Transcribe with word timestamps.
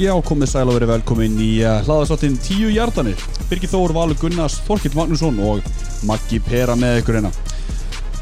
Já, 0.00 0.14
komið 0.24 0.48
sæl 0.48 0.62
og 0.70 0.78
verið 0.78 0.94
velkomin 0.94 1.34
í 1.44 1.48
uh, 1.60 1.82
hlaðastáttin 1.84 2.38
10 2.40 2.70
hjartanir. 2.72 3.20
Birgir 3.50 3.68
Þór, 3.68 3.92
Valur 3.92 4.16
Gunnars, 4.16 4.54
Þorkild 4.64 4.96
Magnússon 4.96 5.36
og 5.44 5.60
Maggi 6.08 6.38
Pera 6.40 6.72
með 6.78 7.02
ykkur 7.02 7.18
hérna. 7.18 7.32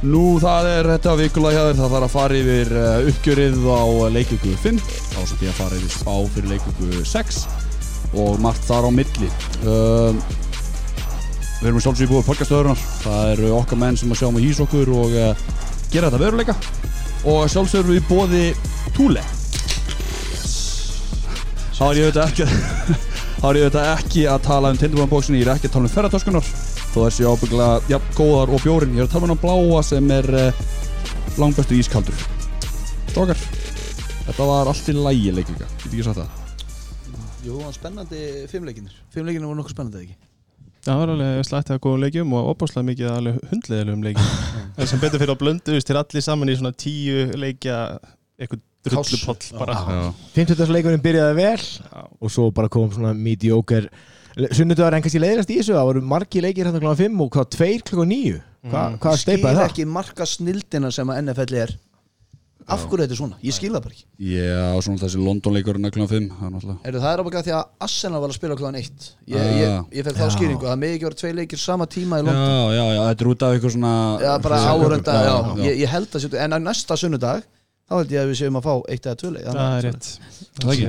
Nú 0.03 0.41
það 0.43 0.71
er 0.73 0.91
þetta 0.97 1.15
vikulega 1.21 1.55
hjá 1.55 1.69
þér, 1.69 1.79
það 1.79 1.95
þarf 1.95 2.09
að 2.09 2.17
fara 2.17 2.41
yfir 2.41 2.75
uh, 2.75 3.07
uppgjörið 3.13 3.63
á 3.71 3.83
leikvöku 4.17 4.57
5, 4.65 4.83
þá 5.13 5.21
sem 5.21 5.47
ég 5.47 5.55
að 5.55 5.61
fara 5.61 5.79
yfir 5.79 5.95
spá 5.95 6.13
fyrir 6.35 6.53
leikvöku 6.57 7.07
6 7.15 7.41
og 8.25 8.43
margt 8.43 8.67
þar 8.67 8.91
á 8.91 8.97
milli. 8.99 9.33
Uh, 9.63 10.37
við 11.63 11.71
erum 11.71 11.83
sjálfsög 11.87 12.11
búið 12.11 12.31
podcastöðunar, 12.33 12.87
það 13.07 13.35
eru 13.37 13.57
okkar 13.63 13.85
menn 13.87 14.03
sem 14.03 14.11
að 14.11 14.25
sjá 14.25 14.33
með 14.35 14.49
hís 14.51 14.67
okkur 14.67 14.97
og 14.99 15.15
uh, 15.15 15.49
gera 15.95 16.11
þetta 16.11 16.25
veruleika 16.27 16.59
og 17.23 17.45
sjálfsög 17.47 17.85
erum 17.85 18.01
við 18.01 18.09
bóði 18.11 18.49
Túle. 18.99 19.23
Þá 21.79 21.85
er 21.87 21.99
ég 22.01 22.09
auðvitað 22.09 22.31
ekki 22.33 22.45
Þá 23.39 23.45
er 23.49 23.57
ég 23.59 23.67
auðvitað 23.69 23.89
ekki 23.93 24.23
að 24.27 24.41
tala 24.49 24.71
um 24.73 24.79
tindumannbóksin 24.81 25.37
Ég 25.39 25.45
er 25.45 25.53
ekki 25.53 25.69
að 25.69 25.75
tala 25.77 25.87
um 25.87 25.93
ferratöskunar 25.93 26.49
Þó 26.89 26.97
þessi 27.05 27.27
ábygglega, 27.29 27.77
já, 27.93 27.99
góðar 28.17 28.51
og 28.57 28.63
bjórin. 28.65 28.97
Ég 28.97 29.05
er 29.05 29.07
að 29.07 29.13
tala 29.13 29.29
um 29.29 29.33
hann 29.35 29.43
bláa 29.45 29.83
sem 29.87 30.11
er 30.11 30.27
uh, 30.35 30.63
Langbestu 31.39 31.77
ískaldur. 31.79 32.25
Stokar 33.13 33.39
Þetta 34.25 34.49
var 34.51 34.73
allt 34.73 34.91
í 34.91 34.97
lægi 34.97 35.35
leikvika 35.37 35.69
Ég 35.69 35.85
get 35.85 35.93
ekki 35.93 36.07
sagt 36.09 36.19
það? 36.19 36.33
Jú, 37.47 37.53
það 37.53 37.63
var 37.69 37.77
spennandi 37.77 38.23
fimmleikinir 38.51 38.99
Fimmleikinir 39.15 39.47
voru 39.47 39.61
nokkuð 39.61 39.77
spennandi 39.77 40.03
ekki? 40.03 40.19
Það 40.89 41.03
var 41.05 41.13
alveg 41.15 41.47
slættið 41.47 41.77
að 41.77 41.83
góða 41.85 42.03
leikjum 42.07 42.35
og 42.39 42.51
opáslega 42.57 42.89
mikið 42.89 43.13
alveg 43.13 43.39
hundleðilegum 43.53 44.05
leikjum. 44.09 44.29
Það 44.75 44.85
er 44.85 44.91
sem 44.91 45.03
betur 45.03 45.23
fyrir 45.23 45.35
að 45.35 45.41
blönduðist 45.43 45.89
til 45.91 45.99
allir 46.01 46.25
saman 46.25 46.51
í 46.51 46.55
svona 46.59 46.75
tíu 46.81 47.25
leikja 47.39 47.79
eitthvað 48.39 48.63
drullupoll 48.85 49.59
bara 49.59 49.75
Já. 49.75 50.13
50. 50.37 50.69
leikurinn 50.73 51.03
byrjaði 51.03 51.35
vel 51.35 51.65
og 52.21 52.31
svo 52.31 52.51
bara 52.55 52.69
kom 52.69 52.91
svona 52.95 53.15
mediocre 53.17 53.89
Sunnudagur 54.55 54.95
en 54.95 55.03
kannski 55.03 55.19
leiðast 55.19 55.51
í 55.51 55.57
þessu 55.59 55.75
það 55.75 55.89
voru 55.89 56.01
margi 56.07 56.39
leikir 56.45 56.69
hérna 56.69 56.79
kl. 56.79 56.93
5 56.95 57.21
og 57.25 57.33
hvað 57.35 57.49
2 57.59 57.83
kl. 57.91 58.05
9 58.07 58.39
Hva, 58.69 58.81
Mm. 58.91 58.97
hvað 58.99 59.17
steipaði 59.23 59.55
Skil 59.55 59.59
það? 59.59 59.69
ekki 59.71 59.85
marka 59.87 60.25
snildina 60.27 60.91
sem 60.93 61.07
að 61.09 61.19
NFL 61.23 61.55
er 61.63 61.71
Af 62.69 62.83
hverju 62.85 63.05
þetta 63.07 63.15
er 63.15 63.17
svona? 63.17 63.37
Ég 63.41 63.55
skil 63.57 63.71
það 63.73 63.83
bara 63.87 63.95
ekki 63.95 64.05
Já, 64.19 64.75
og 64.77 64.83
svona 64.85 64.99
þessi 65.01 65.21
London-leikurinn 65.25 65.87
að 65.89 65.93
kljóðan 65.95 66.11
5 66.11 66.27
Það 66.29 66.47
er 66.47 66.53
náttúrulega 66.55 66.79
Heru, 66.85 67.01
Það 67.01 67.13
er 67.15 67.23
ábækað 67.23 67.47
því 67.47 67.53
að 67.59 67.65
Arsenal 67.87 68.21
var 68.21 68.29
að 68.29 68.35
spila 68.39 68.57
kláðan 68.59 68.79
1 68.83 69.07
Ég, 69.27 69.39
Ah. 69.39 69.55
ég, 69.59 69.85
ég 69.99 70.05
fekk 70.09 70.19
þá 70.19 70.27
Já. 70.27 70.35
skýringu 70.37 70.65
að 70.67 70.73
Það 70.75 70.79
megi 70.83 70.95
ekki 70.99 71.07
vera 71.09 71.21
tvei 71.23 71.33
leikir 71.39 71.59
sama 71.63 71.87
tíma 71.87 72.19
í 72.19 72.21
Já, 72.21 72.27
London 72.27 72.75
já, 72.79 72.85
já, 72.95 73.03
þetta 73.09 73.23
er 73.25 73.31
út 73.33 73.43
af 73.43 73.55
eitthvað 73.55 73.75
svona 73.79 73.95
Já, 74.21 74.33
bara 74.43 74.57
Já, 74.59 74.63
já, 74.63 74.99
já, 75.09 75.57
já. 75.57 75.65
Ég, 75.71 75.79
ég 75.79 75.89
held 75.89 76.09
að 76.19 76.35
En 76.45 76.53
á 76.53 76.59
næsta 76.59 76.97
sunnudag 76.99 77.43
Þá 77.89 77.95
held 77.97 78.11
ég 78.13 78.21
að 78.21 78.31
við 78.33 78.39
séum 78.43 78.59
að 78.61 78.67
fá 78.69 78.73
eitt 78.93 79.07
eða 79.09 79.19
tvö 79.23 79.31
leik 79.33 79.47
Það 79.49 79.77
er 79.79 79.87
rétt. 79.87 80.09
Það 80.59 80.83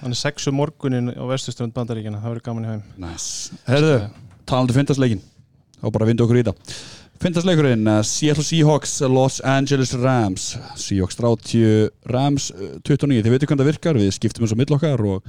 Þannig 0.00 0.18
sexu 0.18 0.52
morgunin 0.58 1.12
á 1.14 1.24
vestuströnd 1.30 1.74
bandaríkina 1.76 2.18
Það 2.22 2.32
verður 2.32 2.46
gaman 2.48 2.64
í 2.66 2.70
haum 2.72 2.82
Nice. 3.04 3.60
Herðu, 3.68 3.92
talandi 4.50 4.74
fyndasleikin 4.76 5.22
þá 5.78 5.86
bara 5.94 6.08
vindu 6.10 6.26
okkur 6.26 6.40
í 6.40 6.42
þetta 6.42 6.80
Fyndasleikurinn, 7.22 7.86
uh, 7.86 8.00
Seattle 8.02 8.42
Seahawks 8.42 8.96
Los 9.06 9.36
Angeles 9.46 9.92
Rams. 9.94 10.48
Seahawks 10.74 11.14
30, 11.20 11.92
Rams 12.10 12.48
uh, 12.50 12.72
29 12.82 13.20
Þið 13.22 13.36
veitum 13.36 13.52
hvernig 13.52 13.62
það 13.62 13.70
virkar, 13.70 14.00
við 14.02 14.10
skiptum 14.16 14.42
eins 14.48 14.54
og 14.56 14.58
mill 14.58 14.74
okkar 14.74 15.04
og 15.06 15.28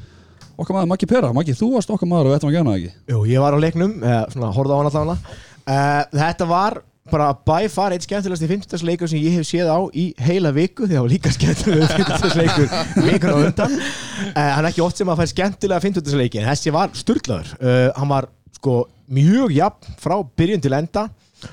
okkar 0.58 0.80
maður 0.80 0.90
Maggi 0.96 1.10
Pera 1.12 1.30
Maggi, 1.38 1.54
þú 1.58 1.70
varst 1.76 1.94
okkar 1.94 2.10
maður 2.10 2.32
og 2.32 2.34
þetta 2.40 2.50
maður 2.50 2.58
gæna 2.58 2.74
ekki 2.80 3.14
Jú, 3.14 3.20
ég 3.30 3.46
var 3.46 3.54
á 3.54 3.60
leiknum, 3.62 3.94
eða 4.02 4.24
svona 4.34 4.50
horfði 4.58 4.74
á 4.74 4.78
hann 4.82 4.90
allavega. 4.90 5.38
Uh, 5.64 6.02
Þetta 6.18 6.50
var 6.50 6.80
bara 7.12 7.34
by 7.36 7.68
far 7.72 7.92
eitt 7.92 8.06
skemmtilegast 8.06 8.46
í 8.46 8.48
50. 8.48 8.86
leikur 8.88 9.10
sem 9.12 9.20
ég 9.20 9.36
hef 9.40 9.48
séð 9.50 9.68
á 9.68 9.80
í 9.92 10.06
heila 10.24 10.54
viku 10.56 10.86
því 10.88 10.96
það 10.96 11.04
var 11.04 11.12
líka 11.12 11.34
skemmtilega 11.36 11.90
50. 12.00 12.38
leikur 12.40 12.70
vikun 13.10 13.34
á 13.34 13.38
undan 13.42 13.76
uh, 13.76 14.40
Hann 14.40 14.64
er 14.64 14.70
ekki 14.72 14.86
oft 14.86 15.02
sem 15.02 15.12
að 15.12 15.20
fær 15.24 15.32
skemmtilega 15.34 15.84
50. 15.84 16.16
leiki 16.22 16.40
en 16.40 16.48
þessi 16.48 16.74
var 16.76 16.94
sturglaður 16.96 17.52
uh, 17.60 17.90
Hann 18.00 18.12
var 18.14 18.30
sko 18.56 18.78
mjög 19.14 19.52
jafn 19.58 19.98
frá 20.00 20.16
byrjun 20.40 20.64
til 20.64 20.76
enda 20.80 21.08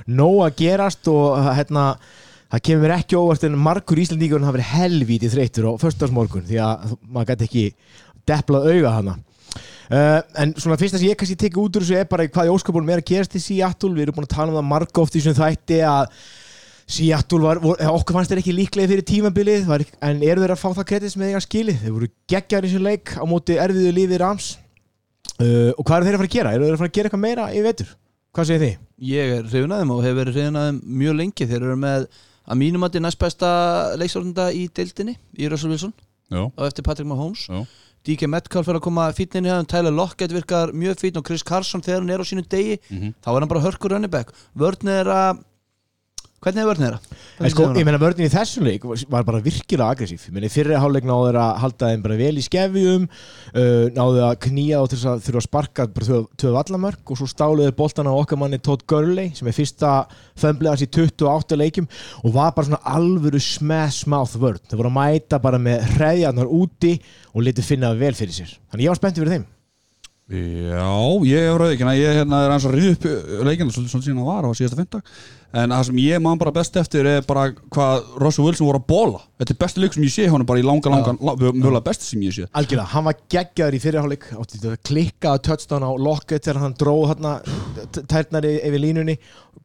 nóg 0.07 0.45
að 0.47 0.59
gerast 0.63 1.09
og 1.11 1.33
uh, 1.35 1.51
hérna 1.59 1.89
það 2.51 2.63
kemur 2.69 2.93
ekki 2.95 3.19
óvart 3.19 3.49
en 3.49 3.59
margur 3.59 3.99
Íslandíkur 4.05 4.43
hafa 4.47 4.55
verið 4.55 4.71
helvítið 4.77 5.35
þreytur 5.35 5.67
á 5.67 5.73
förstasmorgun 5.83 6.47
því 6.47 6.61
að 6.63 6.95
maður 7.11 7.33
gæti 7.33 7.49
ekki 7.49 7.67
deplað 8.31 8.71
auga 8.71 8.95
hana 9.01 9.17
Uh, 9.91 10.21
en 10.39 10.53
svona 10.55 10.77
fyrsta 10.79 11.01
sem 11.01 11.09
ég 11.11 11.19
kannski 11.19 11.35
tekið 11.35 11.65
út 11.65 11.77
úr 11.81 11.83
þessu 11.83 11.97
er 11.99 12.07
bara 12.07 12.29
hvað 12.31 12.47
í 12.47 12.53
óskapunum 12.55 12.93
er 12.95 13.01
að 13.03 13.09
gerast 13.09 13.33
í 13.35 13.43
Seattle. 13.43 13.91
Við 13.97 14.05
erum 14.05 14.21
búin 14.21 14.29
að 14.29 14.37
tala 14.37 14.53
um 14.53 14.59
það 14.61 14.69
marga 14.71 15.03
oft 15.03 15.17
í 15.17 15.19
þessum 15.19 15.35
þætti 15.41 15.79
að 15.91 16.05
Seattle 16.91 17.43
var, 17.43 17.59
vor, 17.63 17.77
eh, 17.79 17.91
okkur 17.91 18.15
fannst 18.15 18.31
þeir 18.31 18.43
ekki 18.43 18.55
líklega 18.55 18.91
fyrir 18.93 19.07
tímabilið. 19.07 19.67
Var, 19.67 19.85
en 20.07 20.23
eru 20.23 20.45
þeir 20.45 20.55
að 20.55 20.63
fá 20.63 20.69
það 20.79 20.89
kredit 20.93 21.11
sem 21.11 21.23
þeir 21.25 21.33
eiga 21.33 21.43
skilið 21.43 21.83
þeir 21.83 21.95
voru 21.97 22.09
geggjar 22.31 22.63
í 22.63 22.71
þessu 22.71 22.83
leik 22.87 23.07
á 23.19 23.25
móti 23.27 23.59
erfiðu 23.59 23.91
lífi 23.99 24.23
Rams. 24.23 24.47
Uh, 25.41 25.75
og 25.75 25.83
hvað 25.83 25.97
eru 25.97 26.07
þeir 26.07 26.15
að 26.15 26.23
fara 26.23 26.31
að 26.31 26.37
gera? 26.37 26.55
eru 26.55 26.65
þeir 26.65 26.75
að 26.77 26.83
fara 26.85 26.91
að 26.91 26.97
gera 26.97 27.11
eitthvað 27.11 27.27
meira 27.27 27.51
í 27.51 27.61
vetur? 27.67 27.91
Hvað 28.31 28.47
segir 28.47 28.63
þið? 28.63 28.75
Ég 29.11 29.35
er 29.41 29.43
að 29.43 29.51
þeim 29.51 29.91
og 29.91 30.05
hefur 30.07 30.19
verið 30.21 30.39
að 30.39 30.55
þeim 30.55 30.81
mjög 31.03 31.15
lengi. 31.19 31.51
Þeir 31.51 31.63
eru 31.67 31.77
með 31.83 32.07
að 32.47 32.57
mínum 32.63 32.87
að 32.87 32.95
DK 38.07 38.27
Metcalf 38.33 38.69
er 38.69 38.79
að 38.79 38.85
koma 38.87 39.09
fínn 39.13 39.35
inn 39.37 39.45
í 39.47 39.53
hann 39.53 39.67
Tyler 39.69 39.93
Lockett 39.93 40.33
virkar 40.33 40.73
mjög 40.73 40.97
fín 41.03 41.17
og 41.21 41.27
Chris 41.27 41.43
Carson 41.45 41.83
þegar 41.85 42.01
hann 42.01 42.11
er 42.11 42.23
á 42.25 42.27
sínu 42.31 42.45
degi 42.49 42.79
Mhm. 42.91 43.15
þá 43.23 43.29
er 43.35 43.41
hann 43.41 43.49
bara 43.49 43.61
hörkur 43.67 43.91
running-back 43.93 44.33
vörn 44.57 44.89
er 44.89 45.05
að 45.07 45.45
hvernig 46.41 46.63
er 46.63 46.69
vörn 46.71 46.85
er 46.87 46.95
að? 46.97 47.09
En 47.41 47.53
sko, 47.53 47.67
ég 47.77 47.85
meina 47.85 48.01
vörðin 48.01 48.27
í 48.27 48.33
þessum 48.33 48.65
leik 48.65 48.85
var 48.85 49.25
bara 49.29 49.41
virkilega 49.45 49.93
aggressív. 49.93 50.23
Ég 50.29 50.35
meina 50.35 50.49
í 50.49 50.53
fyrri 50.53 50.79
hálfleik 50.81 51.07
náðu 51.09 51.27
þeir 51.29 51.39
að 51.41 51.53
halda 51.63 51.91
þeim 51.91 52.05
bara 52.07 52.17
vel 52.21 52.41
í 52.41 52.45
skefjum 52.45 53.05
uh, 53.07 53.85
náðu 53.97 54.25
að 54.25 54.35
knýja 54.47 54.81
og 54.81 54.89
þess 54.93 55.07
að 55.13 55.23
þurfa 55.27 55.43
að 55.43 55.47
sparka 55.47 55.87
bara 55.99 56.09
tvö, 56.41 56.53
vallamörk 56.57 57.13
og 57.13 57.21
svo 57.21 57.29
stáluðu 57.29 57.77
boltan 57.77 58.09
á 58.09 58.13
okkar 58.17 58.41
manni 58.41 58.61
Todd 58.65 58.87
Gurley 58.89 59.35
sem 59.37 59.53
er 59.53 59.57
fyrsta 59.57 59.95
fömblið 60.41 60.73
hans 60.73 60.85
í 60.85 60.91
28 60.91 61.61
leikjum 61.61 61.89
og 62.25 62.37
var 62.37 62.53
bara 62.57 62.71
svona 62.71 62.83
alvöru 62.97 63.41
smash 63.45 64.09
mouth 64.09 64.37
vörð 64.41 64.65
þeir 64.65 64.81
voru 64.83 64.93
að 64.93 64.99
mæta 64.99 65.41
bara 65.45 65.61
með 65.61 65.89
hreðjarnar 65.95 66.53
úti 66.61 66.97
og 67.35 67.45
litið 67.45 67.73
finna 67.73 67.95
vel 67.97 68.17
fyrir 68.17 68.37
sér. 68.37 68.61
Þannig 68.73 68.89
ég 68.89 68.95
var 68.95 69.01
spenntið 69.01 69.27
fyrir 69.27 69.37
þeim. 69.39 69.49
Já, 70.31 70.87
ég 71.27 71.43
hef 71.43 71.57
rauð 71.59 71.73
ekki 71.75 71.93
ég 71.99 72.19
hérna 72.21 72.45
er 72.45 72.53
eins 72.55 72.67
og 72.69 72.75
rýð 72.77 72.93
upp 72.93 73.07
leikina 73.49 73.73
svolítið 73.75 73.91
svona 73.91 74.05
síðan 74.05 74.21
að 74.23 74.29
var 74.29 74.47
á 74.47 74.51
síðasta 74.55 74.79
fyndag 74.79 75.15
en 75.51 75.73
það 75.75 75.87
sem 75.89 75.99
ég 76.05 76.23
man 76.23 76.39
bara 76.39 76.53
best 76.55 76.77
eftir 76.79 77.07
er 77.11 77.25
bara 77.27 77.49
hvað 77.51 78.05
Russell 78.23 78.47
Wilson 78.47 78.69
voru 78.69 78.79
að 78.79 78.87
bóla 78.91 79.21
þetta 79.41 79.55
er 79.55 79.59
besti 79.65 79.83
leik 79.83 79.97
sem 79.97 80.05
ég 80.05 80.13
sé 80.15 80.27
honum 80.31 80.47
bara 80.47 80.63
í 80.63 80.65
langa, 80.67 80.93
langa 80.93 81.15
mjögulega 81.41 81.83
besti 81.89 82.07
sem 82.07 82.23
ég 82.23 82.37
sé. 82.37 82.47
Algjörlega, 82.55 82.87
hann 82.93 83.07
var 83.09 83.19
geggjaður 83.35 83.77
í 83.77 83.83
fyrirháleik 83.83 84.27
klikkaði 84.87 85.45
touchdown 85.49 85.87
á 85.87 85.91
Lockett 85.99 86.47
þegar 86.47 86.63
hann 86.65 86.77
dróð 86.79 87.15
tærnari 88.11 88.57
yfir 88.61 88.85
línunni, 88.85 89.17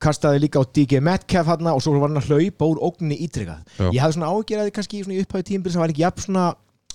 kastaði 0.01 0.45
líka 0.45 0.63
á 0.63 0.65
DG 0.65 1.01
Metcalf 1.03 1.51
hérna 1.51 1.75
og 1.75 1.83
svo 1.83 1.97
var 1.99 2.09
hann 2.09 2.21
að 2.21 2.31
hlaupa 2.31 2.69
úr 2.71 2.81
ógninni 2.89 3.19
ítrykkað. 3.27 3.61
Já. 3.77 3.89
Ég 3.91 4.01
hafði 4.03 4.17
svona 4.17 4.31
ágjörði 4.31 4.75
kannski 4.75 5.03
í 5.03 5.19
upphæðu 5.21 5.49
tímbil 5.51 5.75
sem 5.75 5.83
var 5.83 5.93
ekki 5.93 6.05
jafn 6.05 6.25
svona 6.25 6.47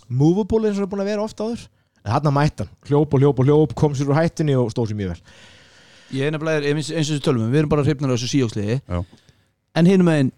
movable 0.08 0.66
eins 0.66 0.78
og 0.78 0.82
það 0.82 0.88
er 0.88 0.92
búin 0.94 1.04
að 1.04 1.12
vera 1.12 1.28
ofta 1.28 1.46
áður. 1.46 1.68
En 2.00 2.14
hann 2.16 2.32
mætti 2.32 2.64
hann, 2.64 2.74
hljóp 2.88 3.14
og 3.14 3.22
hljóp 3.22 3.40
og 3.42 3.48
hljóp 3.48 3.74
kom 3.76 3.96
sér 3.96 4.08
úr 4.08 4.16
hættinni 4.16 4.56
og 4.56 4.70
stóð 4.72 4.90
sér 4.90 5.00
mjög 5.02 5.14
vel 5.14 5.24
Ég 6.12 6.26
er 6.26 6.34
nefnilega 6.34 6.66
eins 6.72 6.90
eins 6.90 7.08
og 7.10 7.16
þessu 7.16 7.24
tölum 7.28 7.50
við 7.52 7.62
erum 7.62 7.70
bara 7.72 7.84
hrifnir 7.86 8.10
á 8.10 8.14
þessu 8.16 8.30
síjóksliði 8.32 8.80
Já. 8.82 9.00
en 9.78 9.86
hinum 9.90 10.08
megin 10.10 10.32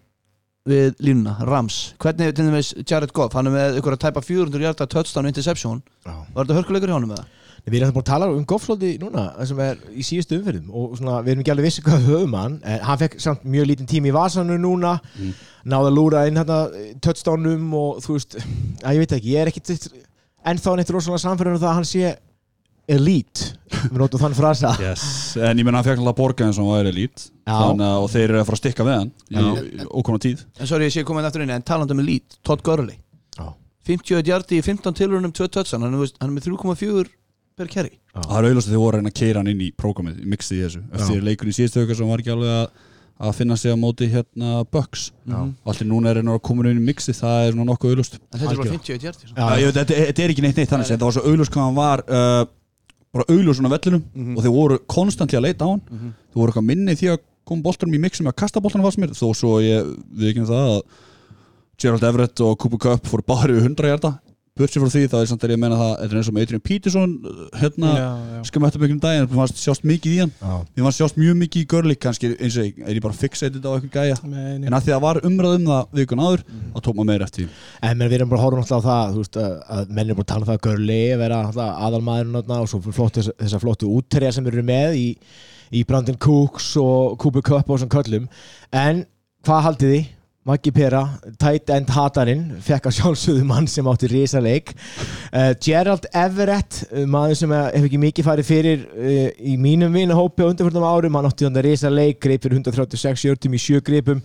við 0.69 0.99
línuna, 1.03 1.33
Rams 1.43 1.77
hvernig 1.99 2.35
til 2.37 2.45
dæmis 2.47 2.69
Jared 2.87 3.11
Goff 3.11 3.33
hann 3.35 3.49
er 3.49 3.55
með 3.57 3.79
ykkur 3.81 3.97
að 3.97 4.03
tæpa 4.05 4.21
400 4.23 4.61
hjarta 4.63 4.85
touchdown 4.87 5.25
og 5.27 5.33
interception 5.33 5.81
Já. 6.05 6.13
var 6.35 6.45
þetta 6.45 6.59
hörkuleikur 6.61 6.91
hjá 6.93 6.95
honum 6.99 7.11
með 7.15 7.23
það? 7.23 7.39
Við 7.63 7.77
erum 7.79 7.93
búin 7.95 8.03
að 8.03 8.07
tala 8.11 8.27
um 8.27 8.45
Gofflóti 8.47 8.89
núna 8.99 9.21
sem 9.47 9.59
er 9.63 9.77
í 9.95 10.03
síðustu 10.03 10.35
umferðum 10.39 10.71
og 10.75 10.97
svona, 10.99 11.21
við 11.23 11.31
erum 11.33 11.43
ekki 11.45 11.51
alveg 11.53 11.67
vissi 11.69 11.83
hvað 11.85 12.01
við 12.03 12.09
höfum 12.11 12.33
hann 12.35 12.57
en 12.67 12.81
hann 12.89 12.99
fekk 12.99 13.13
samt 13.23 13.45
mjög 13.47 13.69
lítinn 13.69 13.87
tími 13.87 14.11
í 14.11 14.15
vasanu 14.15 14.57
núna 14.59 14.97
Mm. 15.15 15.31
náði 15.71 15.87
að 15.91 15.95
lúra 15.95 16.23
inn 16.27 16.35
hérna 16.41 16.57
touchdownum 17.05 17.69
og 17.79 18.01
þú 18.03 18.17
veist 18.17 18.35
að 18.83 18.97
ég 18.97 18.99
veit 19.03 19.13
ekki, 19.15 19.31
ég 19.31 19.39
er 19.45 19.51
ekki 19.51 19.63
ennþá 20.51 20.75
neitt 20.75 20.91
rosalega 20.91 21.23
samfærður 21.23 21.55
um 21.55 21.61
það 21.61 21.69
að 21.71 21.77
hann 21.79 21.87
sé 21.87 22.11
elite, 22.91 23.53
við 23.87 23.99
notum 24.01 24.21
þann 24.21 24.35
frasa. 24.37 24.73
Yes. 24.81 25.03
En 25.39 25.59
ég 25.59 25.65
menna 25.65 25.79
hann 25.79 25.87
fekk 25.87 26.01
alltaf 26.03 26.17
borga 26.17 26.47
eins 26.47 26.59
og 26.61 26.71
hann 26.73 26.91
lít 26.93 27.29
Já. 27.43 27.57
Þannig 27.57 27.87
að 27.87 28.03
og 28.03 28.11
þeir 28.13 28.25
eru 28.29 28.39
að 28.39 28.45
fara 28.47 28.57
að 28.57 28.61
stikka 28.61 28.85
við 28.87 28.97
hann. 28.99 29.09
Í, 29.31 29.87
ókomna 29.89 30.21
tíð. 30.23 30.45
En 30.59 30.69
sorry, 30.69 30.87
ég 30.87 30.95
sé 30.95 31.03
komin 31.07 31.27
eftir 31.27 31.43
inn 31.43 31.51
en 31.55 31.65
talandi 31.67 31.95
um 31.95 32.03
elite, 32.03 32.39
Todd 32.43 32.63
Gurley. 32.63 32.95
Já. 33.35 33.49
51 33.89 34.29
hjarti 34.29 34.61
í 34.61 34.63
15 34.63 34.95
tilurunum 34.95 35.33
2 35.35 35.49
touchdown, 35.51 35.83
hann 35.83 35.97
hann 35.99 36.29
er 36.29 36.35
með 36.37 36.47
3,4 36.47 37.11
per 37.59 37.69
carry. 37.69 37.99
Það 38.15 38.37
er 38.37 38.47
auðvitað 38.47 38.71
þeir 38.71 38.81
voru 38.81 38.95
að 38.95 39.01
reyna 39.01 39.11
að 39.11 39.19
keira 39.19 39.43
hann 39.43 39.51
inn 39.51 39.61
í 39.65 39.69
prógramið, 39.75 40.23
í 40.23 40.31
mixið 40.31 40.57
í 40.57 40.63
þessu. 40.63 40.83
Eftir 40.95 41.53
síðustu 41.59 41.83
auka 41.83 41.97
sem 41.99 42.11
var 42.13 42.23
ekki 42.23 42.33
alveg 42.33 42.55
að 42.61 42.89
að 43.23 43.35
finna 43.37 43.55
sig 43.59 43.71
á 43.71 43.77
móti 43.77 44.07
hérna 44.09 44.63
Bucks. 44.71 45.11
Mhm. 45.25 45.53
Allir 45.69 45.87
núna 45.87 46.09
er 46.09 46.19
hann 46.21 46.31
að 46.33 46.41
koma 46.41 46.65
inn 46.69 46.81
í 46.81 46.87
mixið, 46.87 47.19
það 47.21 47.47
er 47.47 47.53
nokkuð 47.59 47.93
auðlust 47.93 48.17
þetta 48.17 48.35
er 48.35 48.39
bara 48.39 48.57
Algjörlega. 48.57 48.79
51 48.79 49.05
hjarti 49.05 49.29
Já, 49.29 49.45
ég 49.59 49.65
veit, 49.69 49.77
þetta, 49.79 50.23
er 50.23 50.33
ekki 50.33 50.43
neitt 50.43 50.57
neitt 50.57 50.69
þannig 50.73 50.89
séð, 50.89 50.97
það 50.97 51.07
var 51.07 51.15
svo 51.17 51.23
auðlust 51.29 51.53
hvað 51.53 51.67
hann 51.67 51.77
var 51.77 52.03
uh, 52.09 52.45
bara 53.13 53.25
auðlust 53.29 53.59
svona 53.61 53.69
vellinum 53.75 54.03
Mhm. 54.15 54.37
og 54.37 54.43
þeir 54.43 54.53
voru 54.57 54.79
konstantli 54.89 55.37
að 55.37 55.45
leita 55.47 55.65
á 55.65 55.69
hann 55.69 55.81
Mhm. 55.91 56.13
þeir 56.33 56.39
voru 56.41 56.51
eitthvað 56.51 56.65
minni 56.65 56.95
því 56.95 57.07
að 57.13 57.19
koma 57.45 57.61
boltanum 57.61 57.93
í 57.95 57.99
mixum 57.99 58.27
að 58.27 58.35
kasta 58.35 58.61
boltanum 58.61 58.85
fast 58.85 58.97
mér, 58.97 59.09
þó 59.13 59.33
svo 59.35 59.59
ég 59.61 59.83
við 60.17 60.33
ekki 60.33 60.47
það 60.47 60.69
að 60.77 60.81
Gerald 61.77 62.03
Everett 62.03 62.39
og 62.41 62.57
Cooper 62.59 62.77
Cup 62.79 63.03
fóru 63.03 63.25
bara 63.25 63.47
yfir 63.53 63.67
100 63.67 63.89
hjarta 63.89 64.19
Burtsi 64.53 64.77
frá 64.77 64.85
því, 64.85 65.07
þá 65.09 65.15
er 65.17 65.29
samt 65.31 65.43
að 65.47 65.51
ég 65.51 65.57
að 65.57 65.61
menna 65.63 65.77
það 65.79 65.91
Þetta 65.97 66.13
er 66.13 66.19
eins 66.19 66.27
og 66.29 66.33
með 66.35 66.43
Adrian 66.45 66.61
Peterson 66.61 67.13
hérna, 67.57 67.93
já, 67.97 68.03
já. 68.33 68.41
skamma 68.45 68.67
eftir 68.69 68.81
byggum 68.83 68.99
daginn 69.01 69.23
Mér 69.25 69.39
fannst 69.39 69.61
sjást 69.63 69.87
mikið 69.89 70.13
í 70.13 70.19
hann. 70.21 70.33
Mér 70.43 70.85
fannst 70.85 71.01
sjást 71.01 71.17
mjög 71.17 71.39
mikið 71.39 71.63
í 71.63 71.69
Görlik 71.71 72.01
kannski 72.03 72.29
eins 72.35 72.57
og 72.61 72.67
ég, 72.67 72.83
er 72.85 72.99
ég 72.99 73.01
bara 73.01 73.17
fixated 73.17 73.65
á 73.65 73.71
eitthvað 73.73 73.97
gæja. 73.97 74.19
En 74.21 74.69
að 74.69 74.85
því 74.85 74.93
að 74.93 74.93
það 74.93 75.01
var 75.07 75.19
umræð 75.31 75.57
um 75.57 75.65
það 75.71 75.97
vikun 75.97 76.21
áður 76.21 76.45
þá 76.45 76.79
tók 76.85 76.99
maður 76.99 77.09
meira 77.09 77.29
eftir 77.31 77.47
því. 77.47 77.59
En 77.81 77.97
menn, 77.97 78.11
við 78.13 78.17
erum 78.19 78.33
bara 78.35 78.43
að 78.43 78.45
horfa 78.45 78.61
náttúrulega 78.61 78.77
á 78.77 78.89
það 78.91 79.17
þú 79.17 79.23
veist, 79.23 79.41
að, 79.73 79.93
menn 79.97 80.13
er 80.13 80.19
bara 80.21 80.27
að 80.27 80.31
tala 80.35 80.45
um 80.45 80.51
það 80.51 80.59
að 80.59 80.65
Görli 80.69 81.01
vera 81.23 81.41
aðalmaðurinn 81.73 82.37
þarna 82.37 82.61
og 82.61 82.69
svo 82.69 82.81
flottu, 82.93 83.25
þessar 83.41 83.65
flottu 83.65 83.89
útterja 83.89 84.35
sem 84.37 84.53
eru 84.53 84.67
með 84.69 84.99
í, 85.01 85.07
í 85.73 85.85
Brandon 85.89 86.21
Cooks 86.21 86.75
og 86.77 87.17
Cooper 87.23 87.49
Cup 87.49 87.73
og 87.73 87.81
svona 87.81 87.97
köllum 87.97 88.29
en 88.69 89.07
hvað 89.47 89.65
haldið 89.71 89.95
þið? 89.97 90.11
Maggi 90.43 90.73
Pera, 90.75 90.99
tight 91.39 91.69
end 91.71 91.87
hatarinn 91.95 92.57
fekk 92.59 92.89
að 92.89 92.95
sjálfsögðu 92.97 93.45
mann 93.47 93.67
sem 93.71 93.87
átti 93.87 94.09
risa 94.11 94.41
leik 94.43 94.73
uh, 94.75 95.53
Gerald 95.63 96.03
Everett 96.11 96.81
uh, 96.89 97.05
maður 97.07 97.37
sem 97.39 97.53
hef 97.55 97.85
ekki 97.87 98.01
mikið 98.01 98.27
farið 98.27 98.49
fyrir 98.49 98.83
uh, 98.91 99.29
í 99.39 99.53
mínum 99.55 99.95
vinahópi 99.95 100.43
á 100.43 100.51
undanfjörnum 100.51 100.83
árum 100.83 101.15
hann 101.15 101.29
átti 101.29 101.47
þannig 101.47 101.63
risa 101.69 101.93
leik, 101.93 102.19
greip 102.25 102.43
fyrir 102.43 102.59
136 102.59 103.23
jörgum 103.29 103.55
í 103.55 103.63
sjö 103.63 103.79
greipum 103.87 104.19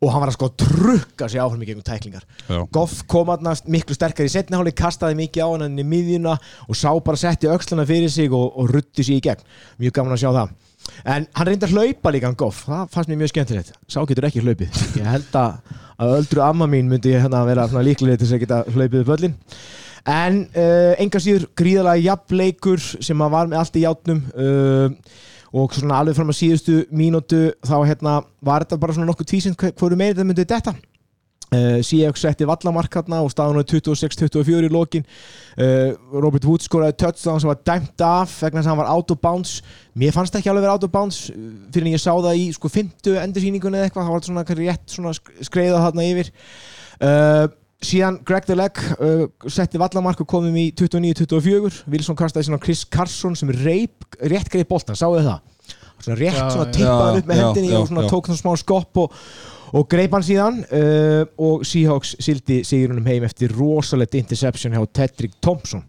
og 0.00 0.10
hann 0.10 0.24
var 0.24 0.34
að 0.34 0.40
sko 0.40 0.50
trukka 0.64 1.30
sig 1.30 1.44
áfram 1.44 1.62
í 1.62 1.70
gegnum 1.70 1.86
tæklingar. 1.86 2.26
Goff 2.74 3.04
kom 3.06 3.30
aðna 3.30 3.54
miklu 3.70 3.94
sterkar 3.94 4.26
í 4.26 4.34
setniháli 4.34 4.74
kastaði 4.74 5.20
mikið 5.22 5.46
á 5.46 5.48
hann 5.52 5.68
inn 5.68 5.84
í 5.84 5.86
miðjuna 5.86 6.34
og 6.66 6.82
sá 6.82 6.90
bara 6.98 7.20
setti 7.20 7.46
öxlana 7.46 7.86
fyrir 7.86 8.10
sig 8.10 8.34
og, 8.34 8.50
og 8.58 8.74
rutti 8.74 9.06
sig 9.06 9.22
í 9.22 9.26
gegn. 9.30 9.46
Mjög 9.78 10.00
gaman 10.00 10.18
að 10.18 10.24
sjá 10.26 10.32
það 10.32 10.56
en 11.04 11.28
hann 11.36 11.48
reyndi 11.48 11.68
að 11.68 11.76
hlaupa 11.76 12.12
líka 12.14 12.30
hann 12.30 12.38
Goff. 12.40 12.64
Það 12.68 12.90
fannst 12.94 13.12
mér 13.12 13.22
mjög 13.22 13.32
skemmtilegt. 13.34 13.72
Sá 13.88 14.00
getur 14.08 14.28
ekki 14.28 14.44
hlaupið. 14.44 14.82
Ég 15.00 15.08
held 15.08 15.38
að, 15.40 15.78
að 15.98 16.18
öldru 16.18 16.44
amma 16.44 16.68
mín 16.70 16.90
myndi 16.92 17.16
hérna 17.16 17.44
vera 17.48 17.68
svona 17.70 17.86
líklegið 17.86 18.20
til 18.20 18.28
þess 18.28 18.38
að 18.38 18.44
geta 18.46 18.62
hlaupið 18.74 19.02
upp 19.04 19.16
öllin 19.18 19.38
en 20.04 20.42
uh, 20.52 20.92
enga 21.00 21.20
síður 21.22 21.46
gríðalega 21.56 22.04
jafnleikur 22.04 22.82
sem 23.02 23.22
að 23.24 23.36
var 23.36 23.48
með 23.48 23.60
allt 23.60 23.78
í 23.80 23.84
játnum 23.84 24.20
uh, 24.36 24.88
og 25.54 25.76
svona 25.76 26.00
alveg 26.02 26.18
fram 26.18 26.32
að 26.32 26.40
síðustu 26.40 26.80
mínútu 26.92 27.46
þá 27.64 27.76
hérna 27.86 28.16
var 28.44 28.64
þetta 28.64 28.80
bara 28.82 28.96
svona 28.96 29.08
nokkuð 29.08 29.30
tvísinn 29.30 29.56
hverju 29.56 29.96
meiri 29.96 30.12
þetta 30.12 30.28
myndi 30.28 30.44
þetta 30.50 30.74
Uh, 31.52 31.78
Seahawks 31.86 32.22
setti 32.24 32.46
vallamark 32.48 32.96
hérna 32.96 33.20
og 33.22 33.28
staðan 33.30 33.60
var 33.60 33.66
26-24 33.68 34.66
í 34.66 34.70
lokin. 34.72 35.04
Uh, 35.54 35.92
Robert 36.16 36.46
Woods 36.48 36.66
skoraði 36.66 36.96
touchdown 36.98 37.42
sem 37.42 37.50
var 37.50 37.60
dæmt 37.68 38.00
af 38.02 38.32
vegna 38.40 38.58
þess 38.62 38.66
að 38.66 38.72
hann 38.72 38.80
var 38.80 38.90
out 38.90 39.12
of 39.14 39.20
bounds. 39.22 39.52
Mér 39.94 40.16
fannst 40.16 40.34
það 40.34 40.40
ekki 40.40 40.50
alveg 40.54 40.66
vera 40.66 40.74
out 40.78 40.86
of 40.88 40.94
bounds 40.94 41.20
uh, 41.30 41.42
fyrir 41.74 41.86
en 41.86 41.94
ég 41.94 42.02
sá 42.02 42.10
það 42.10 42.40
í 42.40 42.48
sko 42.56 42.72
50 42.74 43.20
endursýningunni 43.26 43.78
eða 43.78 43.90
eitthvað, 43.90 44.08
það 44.08 44.16
var 44.16 44.26
svona 44.30 44.46
rétt 44.64 44.96
svona 44.96 45.14
sk- 45.14 45.46
skreiða 45.50 45.84
þarna 45.84 46.08
yfir. 46.10 46.32
Uh, 46.98 47.46
síðan 47.84 48.18
Greg 48.26 48.48
the 48.48 48.56
Leg 48.58 48.80
uh, 48.96 49.24
setti 49.52 49.78
vallamark 49.78 50.24
og 50.24 50.30
komum 50.30 50.54
í 50.58 50.70
29-24 50.72 51.84
Wilson 51.92 52.18
kastaði 52.18 52.48
svona 52.48 52.62
Chris 52.64 52.82
Carson 52.88 53.36
sem 53.38 53.52
reip, 53.60 54.08
rétt 54.24 54.50
greið 54.50 54.70
boltan, 54.72 54.98
sáu 54.98 55.14
þið 55.18 55.28
það? 55.30 55.50
svona 56.04 56.18
rétt 56.18 56.36
Já, 56.36 56.46
svona 56.52 56.70
tippaði 56.74 57.20
upp 57.22 57.28
með 57.30 57.38
já, 57.38 57.44
hendinni 57.46 57.70
já, 57.72 57.78
og 57.80 57.88
svona 57.88 58.06
tók 58.10 58.28
það 58.28 58.38
smá 58.40 58.50
skopp 58.60 59.00
og, 59.04 59.18
og 59.74 59.88
greip 59.90 60.12
hann 60.14 60.22
síðan 60.26 60.60
uh, 60.68 61.24
og 61.42 61.64
Seahawks 61.66 62.14
sildi 62.22 62.60
sigurunum 62.66 63.06
heim 63.10 63.24
eftir 63.26 63.52
rosalegt 63.58 64.14
interception 64.18 64.72
hjá 64.76 64.84
Tedrick 64.94 65.34
Thompson. 65.42 65.82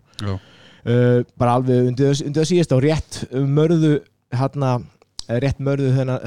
Uh, 0.85 1.21
bara 1.37 1.55
alveg 1.59 1.87
undir, 1.91 2.11
þess- 2.11 2.25
undir 2.27 2.43
það 2.43 2.49
síðast 2.51 2.73
á 2.73 2.77
rétt 2.83 3.19
mörðu 3.57 3.93
hérna, 4.35 4.73
eh, 5.29 5.39
rétt 5.41 5.61
mörðu 5.63 5.93
þennan, 5.95 6.19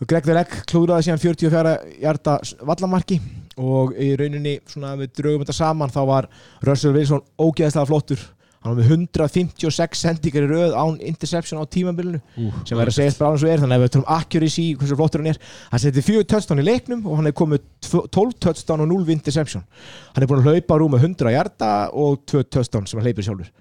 og 0.00 0.08
Greg 0.10 0.24
the 0.26 0.34
Leg 0.34 0.48
klúðraði 0.68 1.06
síðan 1.06 1.20
44 1.22 1.74
hjarta 2.02 2.38
vallamarki 2.66 3.20
og 3.62 3.92
í 4.00 4.08
rauninni 4.18 4.56
svona 4.66 4.96
við 4.98 5.12
draugum 5.20 5.44
þetta 5.44 5.54
saman 5.54 5.92
þá 5.94 6.00
var 6.08 6.26
Russell 6.66 6.92
Wilson 6.96 7.22
ógeðslega 7.38 7.86
flottur 7.86 8.24
hann 8.64 8.72
var 8.72 8.78
með 8.80 8.92
156 8.94 9.98
sendingar 10.00 10.46
í 10.46 10.48
röð 10.48 10.72
án 10.72 10.94
interception 11.04 11.60
á 11.60 11.64
tímabilinu 11.68 12.20
sem 12.64 12.78
verður 12.78 12.92
að 12.94 12.96
segja 12.96 13.16
bara 13.18 13.34
eins 13.36 13.42
og 13.44 13.50
er 13.52 13.60
þannig 13.60 13.76
að 13.76 13.82
við 13.84 13.90
tölum 13.96 14.06
accuracy 14.16 14.64
hversu 14.80 14.96
flottur 14.96 15.20
hann 15.20 15.30
er 15.34 15.40
hann 15.74 15.82
seti 15.82 16.04
fjögur 16.06 16.24
touchdown 16.32 16.62
í 16.62 16.64
leiknum 16.64 17.02
og 17.04 17.18
hann 17.20 17.28
er 17.28 17.34
komið 17.36 17.60
tvo- 17.84 18.06
12 18.08 18.38
touchdown 18.40 18.80
og 18.86 18.88
0 18.88 19.12
interception. 19.12 19.66
Hann 20.14 20.24
er 20.24 20.30
búin 20.30 20.40
að 20.40 20.48
hlaupa 20.48 20.78
rúm 20.80 20.96
með 20.96 21.04
100 21.10 21.34
hjarta 21.36 21.70
og 21.92 22.24
2 22.32 22.42
touchdown 22.48 22.86
sem 22.88 22.98
hann 22.98 23.06
hleypir 23.10 23.28
sjálfur. 23.28 23.52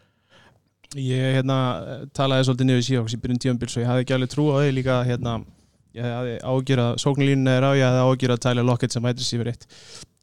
Ég 0.93 1.35
hérna, 1.39 1.57
talaði 2.13 2.47
svolítið 2.47 2.67
niður 2.69 2.81
í 2.83 2.87
Seahawks 2.87 3.15
í 3.17 3.19
byrjun 3.23 3.39
tíumbil 3.41 3.69
svo 3.73 3.81
ég 3.81 3.87
hafði 3.89 4.05
ekki 4.05 4.13
alveg 4.15 4.29
trú 4.31 4.43
á 4.53 4.61
því 4.61 4.73
líka 4.77 4.97
hérna, 5.07 5.31
ég 5.97 6.05
hafði 6.05 6.35
ágjör 6.53 6.81
að 6.83 6.91
sóknarlínuna 7.01 7.55
er 7.57 7.65
á, 7.65 7.71
ég 7.73 7.87
hafði 7.87 8.03
ágjör 8.13 8.33
að 8.35 8.41
Tyler 8.45 8.67
Lockett 8.69 8.93
sem 8.93 9.07
hættir 9.09 9.25
sífur 9.25 9.49
eitt 9.49 9.65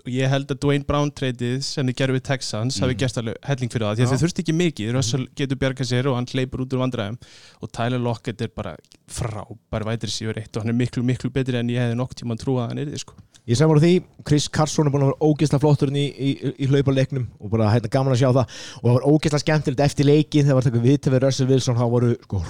og 0.04 0.10
ég 0.12 0.30
held 0.32 0.50
að 0.52 0.60
Dwayne 0.64 0.86
Brown 0.88 1.10
treytið 1.12 1.62
sem 1.66 1.86
þið 1.86 1.96
gerðu 2.00 2.16
við 2.18 2.24
Texans 2.30 2.78
hafi 2.80 2.94
Mm. 2.94 3.00
gerst 3.02 3.18
alveg 3.20 3.36
helling 3.46 3.70
fyrir 3.72 3.86
það 3.86 3.96
því 3.98 4.04
að 4.06 4.12
þau 4.12 4.22
þurfti 4.24 4.44
ekki 4.44 4.54
mikið, 4.60 4.92
Russell 4.96 5.26
getur 5.36 5.56
bjargað 5.60 5.90
sér 5.90 6.08
og 6.10 6.16
hann 6.16 6.26
hleypur 6.30 6.64
út 6.64 6.72
úr 6.76 6.82
vandræðum. 6.84 7.18
Og 7.62 7.72
Tyler 7.72 7.98
Lockett 8.00 8.40
er 8.42 8.48
bara 8.54 8.76
frábær 9.10 9.84
vættir 9.88 10.10
sífur 10.12 10.38
eitt 10.40 10.56
og 10.56 10.62
hann 10.64 10.72
er 10.72 10.78
miklu 10.78 11.02
miklu 11.04 11.30
betri 11.30 11.58
en 11.58 11.68
ég 11.68 11.78
hefði 11.82 11.98
nokk 12.00 12.14
tíma 12.16 12.36
að 12.36 12.44
trúa 12.44 12.64
að 12.64 12.72
hann 12.72 12.78
er 12.84 12.96
sko. 12.98 13.14
Ég 13.48 13.56
sem 13.56 13.66
voru 13.66 13.80
því, 13.80 14.02
Chris 14.28 14.48
Carson 14.52 14.86
er 14.86 14.92
búin 14.92 15.02
að 15.02 15.10
vera 15.10 15.26
ógeðslega 15.26 15.60
flottur 15.64 15.90
í, 15.96 16.04
í, 16.12 16.30
í 16.60 16.66
hlaupaleiknum 16.70 17.24
og 17.40 17.50
bara 17.50 17.70
hérna 17.72 17.90
gaman 17.90 18.12
að 18.14 18.20
sjá 18.20 18.28
það. 18.36 18.58
Og 18.78 18.84
það 18.84 18.94
var 18.98 19.06
ógeðslega 19.08 19.44
skemmtilegt 19.44 19.80
eftir 19.80 20.06
leikin 20.06 20.44
þegar 20.44 20.58
var 20.60 20.66
takkuð 20.68 20.84
viðtöð 20.86 21.14
við 21.16 21.24
Russell 21.24 21.48
Wilson 21.50 21.80
þá 21.80 21.86
voru 21.90 22.12
sko 22.20 22.42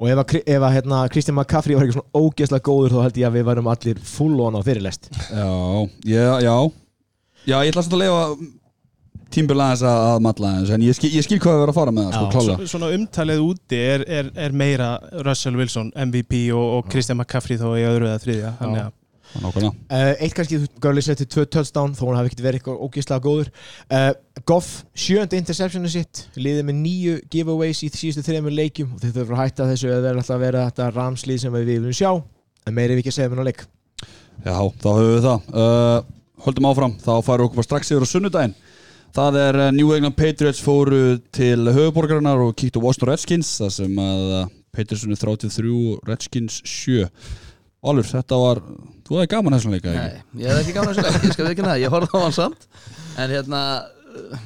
og 0.00 0.06
ef 0.08 0.22
að, 0.22 0.36
ef 0.44 0.62
að 0.68 0.76
hérna, 0.78 1.00
Christian 1.12 1.36
McCaffrey 1.36 1.76
var 1.76 1.86
ekki 1.86 1.98
svona 1.98 2.22
ógeðslega 2.22 2.66
góður 2.70 2.94
þá 2.96 3.02
held 3.06 3.20
ég 3.20 3.28
að 3.28 3.36
við 3.38 3.48
varum 3.50 3.68
allir 3.72 4.00
full 4.12 4.38
on 4.46 4.56
á 4.56 4.60
fyrirlest 4.66 5.10
Já, 5.12 5.50
já, 6.08 6.24
já. 6.46 6.54
Já, 7.48 7.56
ég 7.64 7.70
ætla 7.72 7.84
samt 7.84 7.96
að 7.96 8.02
leifa 8.04 8.22
tímbil 9.30 9.60
aðeins 9.62 9.82
að, 9.86 10.00
að 10.10 10.22
matla 10.26 10.48
aðeins 10.54 10.72
en 10.74 10.84
ég 10.84 10.96
skil, 10.98 11.10
ég 11.14 11.26
skil 11.26 11.38
hvað 11.40 11.54
við 11.54 11.60
verðum 11.62 11.74
að 11.74 11.80
fara 11.80 11.94
með 11.96 12.08
það, 12.14 12.30
sko, 12.34 12.70
Svona 12.72 12.88
umtalið 12.96 13.44
úti 13.44 13.78
er, 13.78 14.04
er, 14.10 14.30
er 14.48 14.56
meira 14.56 14.88
Russell 15.26 15.58
Wilson, 15.60 15.92
MVP 15.94 16.48
og, 16.56 16.64
og 16.80 16.88
Christian 16.90 17.20
McCaffrey 17.20 17.60
þó 17.60 17.68
í 17.78 17.84
öðru 17.86 18.10
eða 18.10 18.24
þriðja 18.24 18.54
þannig 18.58 18.82
að 18.88 18.96
Nákvæmlega. 19.38 19.70
Uh, 19.86 20.12
eitt 20.24 20.34
kannski, 20.34 20.58
Gurley 20.82 21.04
setti 21.04 21.26
tvö 21.30 21.44
touchdown 21.46 21.92
þó 21.94 22.02
hann 22.08 22.18
hafi 22.18 22.30
ekkert 22.30 22.42
verið 22.44 22.60
eitthvað 22.60 22.80
ógeðslega 22.86 23.24
góður. 23.24 23.50
Uh, 23.86 24.10
Goff, 24.48 24.70
sjönda 24.98 25.38
interceptionu 25.38 25.90
sitt 25.92 26.24
liðið 26.34 26.66
með 26.66 26.80
nýju 26.80 27.16
giveaways 27.30 27.82
í 27.86 27.90
síðustu 27.94 28.24
þreymur 28.26 28.56
leikjum 28.56 28.96
og 28.96 29.04
þetta 29.04 29.22
er 29.22 29.28
frá 29.28 29.36
að 29.36 29.42
hætta 29.44 29.68
þessu 29.70 29.92
að 29.92 30.06
vera 30.08 30.22
alltaf 30.22 30.36
að 30.36 30.44
vera 30.46 30.64
þetta 30.70 30.88
ramslið 30.96 31.42
sem 31.44 31.54
við 31.54 31.70
viljum 31.70 31.98
sjá. 32.00 32.10
En 32.66 32.76
meiri 32.76 32.96
við 32.96 33.04
ekki 33.04 33.12
að 33.12 33.18
segja 33.20 33.32
mér 33.32 33.44
á 33.44 33.48
leik. 33.50 33.62
Já, 34.40 34.56
þá 34.56 34.90
höfum 34.90 35.12
við 35.14 35.28
það. 35.28 35.52
Uh, 35.54 36.16
Höldum 36.40 36.70
áfram, 36.70 36.92
þá 37.04 37.12
farum 37.20 37.52
við 37.52 37.66
strax 37.68 37.92
yfir 37.92 38.06
á 38.06 38.08
sunnudaginn. 38.08 38.56
Það 39.14 39.36
er 39.40 39.56
New 39.74 39.90
England 39.92 40.16
Patriots 40.16 40.62
fóru 40.62 41.18
til 41.34 41.66
höfuborgarinnar 41.66 42.40
og 42.40 42.54
kíktu 42.56 42.80
Washington 42.80 43.10
Redskins 43.10 43.50
það 43.58 43.72
sem 43.74 43.96
að 44.00 44.26
Patriots 44.70 45.02
unni 45.04 45.18
33 45.18 45.72
og 45.74 46.06
Redskins 46.06 46.60
7 46.62 47.08
Álur, 47.80 48.04
þetta 48.04 48.36
var, 48.36 48.58
þú 49.08 49.16
hefði 49.16 49.28
gaman 49.32 49.54
þessum 49.56 49.74
leika 49.74 49.92
ekki? 49.92 50.00
Nei, 50.00 50.42
ég 50.42 50.50
hef 50.52 50.58
ekki 50.62 50.74
gaman 50.76 50.90
að 50.90 50.98
þessu 50.98 51.14
leik, 51.14 51.22
ég 51.24 51.34
skal 51.36 51.44
við 51.46 51.52
ekki 51.54 51.64
það, 51.66 51.78
ég 51.80 51.94
horfði 51.94 52.10
á 52.12 52.24
hann 52.24 52.34
samt. 52.36 52.66
En 53.22 53.32
hérna, 53.32 53.60
uh, 54.20 54.42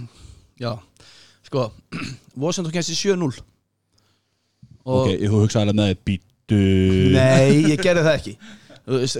já, 0.63 0.71
sko, 1.49 1.65
Washington 2.45 2.75
kemst 2.77 2.95
í 2.95 2.99
7-0 3.01 3.33
Og 4.85 5.01
Ok, 5.01 5.11
þú 5.25 5.41
hugsaði 5.41 5.65
alveg 5.65 5.79
með 5.81 5.91
þið 5.91 6.01
býtu 6.11 6.61
Nei, 7.17 7.51
ég 7.73 7.83
gerði 7.83 8.05
það 8.05 8.19
ekki. 8.19 8.35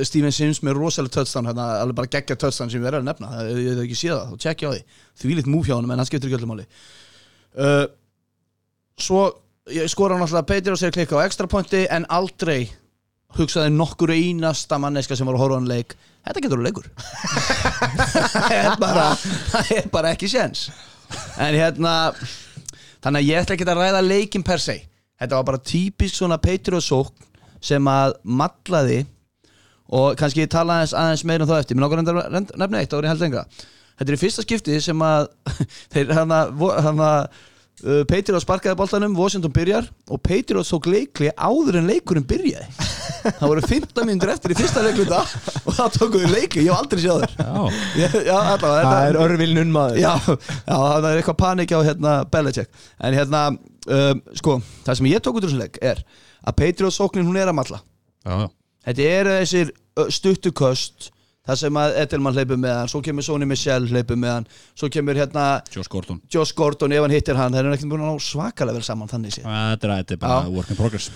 Steven 0.05 0.35
Sims 0.37 0.59
með 0.61 0.77
rosalega 0.77 1.15
touchdown 1.17 1.49
hérna, 1.49 1.67
alveg 1.81 1.97
bara 2.03 2.11
geggja 2.13 2.37
touchdown 2.37 2.69
sem 2.69 2.79
ég 2.79 2.85
verður 2.85 3.01
að 3.01 3.07
nefna. 3.09 3.31
Ég 3.49 3.71
hef 3.73 3.81
ekki 3.87 3.97
séð 3.97 4.13
það, 4.19 4.35
þá 4.35 4.43
tjekkja 4.45 4.69
á 4.69 4.73
því. 4.75 4.83
Því 5.23 5.39
líkt 5.39 5.49
múf 5.55 5.71
hjá 5.71 5.75
hann, 5.79 5.89
en 5.89 6.03
hann 6.03 6.11
skiptir 6.11 6.29
ekki 6.29 6.37
öllum 6.43 6.53
máli. 6.53 6.67
Uh, 7.57 7.87
Svo 9.01 9.25
ég 9.73 9.89
skora 9.91 10.19
náttúrulega 10.21 10.47
Petir 10.47 10.75
og 10.75 10.79
sér 10.79 10.93
klikka 10.95 11.19
á 11.19 11.25
extra 11.27 11.49
pointi 11.51 11.85
en 11.91 12.05
aldrei 12.13 12.69
hugsaði 13.39 13.73
nokkur 13.75 14.13
einasta 14.15 14.79
manneska 14.81 15.17
sem 15.19 15.27
var 15.29 15.37
að 15.39 15.43
horfa 15.45 15.59
hann 15.61 15.71
leik 15.71 15.95
þetta 16.25 16.43
getur 16.45 16.61
þú 16.61 16.67
leikur. 16.69 16.87
Það 18.35 18.55
er 18.57 18.77
bara 18.81 19.07
það 19.19 19.73
er 19.77 19.89
bara 19.93 20.13
ekki 20.15 20.31
séns. 20.33 20.69
En 21.39 21.55
hérna 21.59 21.95
þannig 23.05 23.19
að 23.21 23.29
ég 23.29 23.43
ætla 23.43 23.57
ekki 23.59 23.67
að 23.69 23.81
ræða 23.83 24.01
leikin 24.07 24.47
per 24.47 24.63
se. 24.63 24.79
Þetta 25.21 25.39
var 25.41 25.49
bara 25.51 25.61
típisk 25.63 26.17
svona 26.19 26.39
Petir 26.43 26.79
og 26.79 26.85
sókn 26.85 27.29
sem 27.65 27.87
að 27.89 28.17
matlaði 28.25 29.03
og 29.95 30.17
kannski 30.19 30.43
ég 30.45 30.51
tala 30.53 30.81
aðeins, 30.81 30.95
aðeins 30.97 31.25
meira 31.29 31.45
um 31.45 31.51
það 31.53 31.63
eftir. 31.63 31.77
Mér 31.77 31.87
að 31.93 32.21
reynd- 32.33 32.55
nefna 32.61 32.81
eitt 32.81 32.97
ári 32.97 33.11
held 33.13 33.25
enga 33.29 33.45
þetta 33.95 34.11
er 34.11 34.17
í 34.17 34.21
fyrsta 34.21 34.43
skipti 34.45 34.79
sem 34.83 35.03
að 35.07 35.29
þeir 35.95 36.13
hann 36.17 36.33
að 37.05 37.27
uh, 37.83 38.03
Patriot 38.09 38.43
sparkaði 38.45 38.77
boltanum, 38.79 39.15
Washington 39.19 39.53
byrjar 39.55 39.89
og 40.13 40.21
Patriot 40.25 40.69
tók 40.69 40.87
leikli 40.93 41.31
áður 41.35 41.81
en 41.81 41.89
leikurinn 41.91 42.27
byrjaði. 42.29 42.69
Það 43.41 43.45
voru 43.51 43.63
15 43.65 44.07
minnur 44.09 44.31
eftir 44.35 44.53
í 44.53 44.57
fyrsta 44.59 44.83
leikluta 44.85 45.21
og 45.65 45.73
þá 45.73 45.85
tókuðu 45.95 46.29
leikli, 46.29 46.67
ég 46.67 46.75
hef 46.75 46.83
aldrei 46.83 47.01
séð 47.01 47.23
þér 47.23 47.31
Já, 47.97 48.09
já, 48.29 48.41
Það 48.61 48.65
þetta- 48.65 48.99
er 49.09 49.19
örvilnun 49.23 49.71
maður. 49.73 50.01
Já, 50.03 50.13
já, 50.29 50.75
það 50.77 51.07
er 51.11 51.21
eitthvað 51.23 51.39
panik 51.41 51.73
á 51.73 51.79
hérna 51.89 52.13
Belichick. 52.35 52.69
En 53.01 53.17
hérna, 53.17 53.41
um, 53.89 54.21
sko 54.37 54.59
Það 54.85 54.99
sem 55.01 55.09
ég 55.09 55.25
tók 55.25 55.39
út 55.41 55.47
úr 55.47 55.55
þessu 55.55 55.63
leik 55.63 55.81
er 55.81 56.05
að 56.45 56.59
Patriot 56.61 56.93
sóknin 56.99 57.25
hún 57.25 57.41
er 57.41 57.49
að 57.49 57.57
matla 57.63 57.81
já, 58.29 58.51
Þetta 58.85 59.09
eru 59.17 59.39
þessir 59.41 59.73
stuttuköst 60.19 61.09
það 61.45 61.59
sem 61.61 61.79
að 61.81 61.99
Edelman 62.05 62.35
hleypur 62.39 62.59
með 62.63 62.75
hann 62.79 62.89
svo 62.93 63.01
kemur 63.05 63.27
Sony 63.27 63.47
Michel 63.51 63.87
hleypur 63.91 64.17
með 64.21 64.33
hann 64.39 64.47
svo 64.75 64.89
kemur 64.93 65.19
hérna 65.21 65.45
Josh 65.75 65.91
Gordon. 65.93 66.21
Josh 66.33 66.55
Gordon 66.57 66.93
ef 66.97 67.05
hann 67.05 67.15
hittir 67.15 67.37
hann 67.41 67.53
þeir 67.53 67.67
eru 67.69 67.77
ekkert 67.77 67.91
búin 67.93 68.05
að 68.07 68.15
ná 68.15 68.25
svakalega 68.31 68.79
vel 68.81 68.87
saman 68.89 69.11
þannig 69.13 69.37
séð. 69.37 69.45
Þetta 69.51 69.89
er, 69.91 69.95
þetta 70.03 70.17
er 70.19 70.23
bara 70.25 70.41
work 70.55 70.71
in 70.73 70.79
progress. 70.81 71.11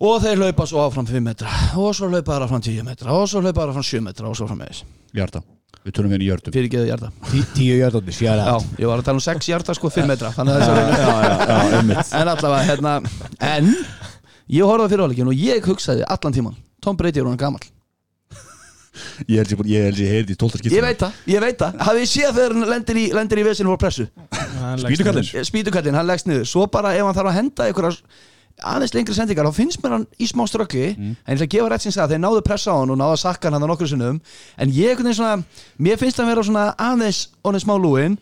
Og 0.00 0.16
þeir 0.24 0.38
hlaupa 0.40 0.64
svo 0.66 0.80
áfram 0.86 1.04
5 1.06 1.20
metra 1.22 1.50
og 1.76 1.90
svo 1.94 2.08
hlaupa 2.08 2.32
þeir 2.38 2.44
áfram 2.48 2.62
10 2.64 2.84
metra 2.86 3.12
og 3.14 3.26
svo 3.28 3.42
hlaupa 3.44 3.60
þeir 3.66 3.72
áfram 3.74 3.84
7 3.90 4.04
metra 4.06 4.30
og 4.30 4.36
svo 4.38 4.46
fram 4.48 4.62
með 4.62 4.70
þess 4.72 4.86
Hjarta, 5.18 5.42
við 5.84 5.94
tölum 5.98 6.14
við 6.14 6.24
í 6.24 6.28
jördum 6.30 6.54
fyrir 6.56 6.70
geðu 6.72 6.86
hjarta 6.88 7.10
Tí- 7.28 7.42
Tíu 7.58 7.74
jörðóttir, 7.82 8.16
sjára 8.16 8.46
já, 8.48 8.54
ég 8.80 8.88
var 8.88 9.02
að 9.02 9.10
tala 9.10 9.20
um 9.20 9.24
6 9.26 9.50
hjarta 9.50 9.74
sko 9.76 9.90
5 9.92 10.08
metra 10.08 10.30
þannig 10.32 10.56
að 10.56 10.64
það 10.64 10.80
er 10.80 11.04
já, 11.04 11.12
já, 11.26 11.36
já, 11.50 11.58
einmitt. 11.82 12.14
En 12.16 12.32
allavega 12.32 12.64
hérna 12.70 12.94
en 13.50 13.70
ég 19.28 19.38
á 19.38 19.38
ég 19.38 19.38
Ég 19.38 19.38
held 19.40 19.50
ég 19.52 19.58
búin- 19.60 19.70
ég 19.70 19.98
ég 20.00 20.10
heyrði 20.14 20.34
í 20.34 20.38
tólta 20.40 20.58
skipt 20.58 20.74
ég 20.74 20.82
veit 20.82 20.98
það, 20.98 21.12
ég 21.26 21.40
veit 21.44 21.58
það. 21.60 21.76
Hafið 21.86 22.02
þið 22.02 22.10
séð 22.14 22.34
þegar 22.38 22.54
hann 22.56 22.68
lendir 22.72 22.96
í, 22.96 23.04
lendir 23.14 23.38
í 23.38 23.44
vesinu 23.46 23.70
voru 23.70 23.78
pressu? 23.84 24.08
Spýtukallinn? 24.84 25.44
spýtukallin, 25.46 25.94
hann 26.00 26.06
leggst 26.10 26.26
niður. 26.26 26.46
Svo 26.50 26.66
bara 26.70 26.94
ef 26.98 27.04
hann 27.06 27.14
þarf 27.16 27.30
að 27.32 27.38
henda 27.38 27.68
einhverjar 27.70 28.00
aðeins 28.60 28.92
lengri 28.92 29.14
sendingar 29.16 29.46
þá 29.48 29.54
finnst 29.56 29.80
mér 29.80 29.94
hann 29.94 30.06
í 30.20 30.26
smá 30.28 30.42
ströggli 30.50 30.82
en 30.92 31.14
ég 31.16 31.32
ætla 31.32 31.46
að 31.46 31.52
gefa 31.54 31.68
rétt 31.72 31.84
sinns 31.86 31.96
að 32.02 32.10
þeir 32.12 32.20
náðu 32.26 32.42
pressa 32.44 32.74
á 32.74 32.80
hann 32.82 32.90
og 32.92 32.98
náðu 33.00 33.14
að 33.14 33.22
sakka 33.22 33.48
hann 33.48 33.56
hann 33.56 33.70
nokkur 33.70 33.88
sinnum. 33.88 34.18
En 34.60 34.68
ég 34.74 34.90
einhvern 34.92 35.08
veginn 35.08 35.16
svona, 35.16 35.44
mér 35.80 35.96
finnst 36.02 36.20
hann 36.20 36.28
vera 36.28 36.44
svona 36.44 36.66
aðeins 36.76 37.22
honum 37.46 37.62
smá 37.62 37.72
lúin 37.80 38.18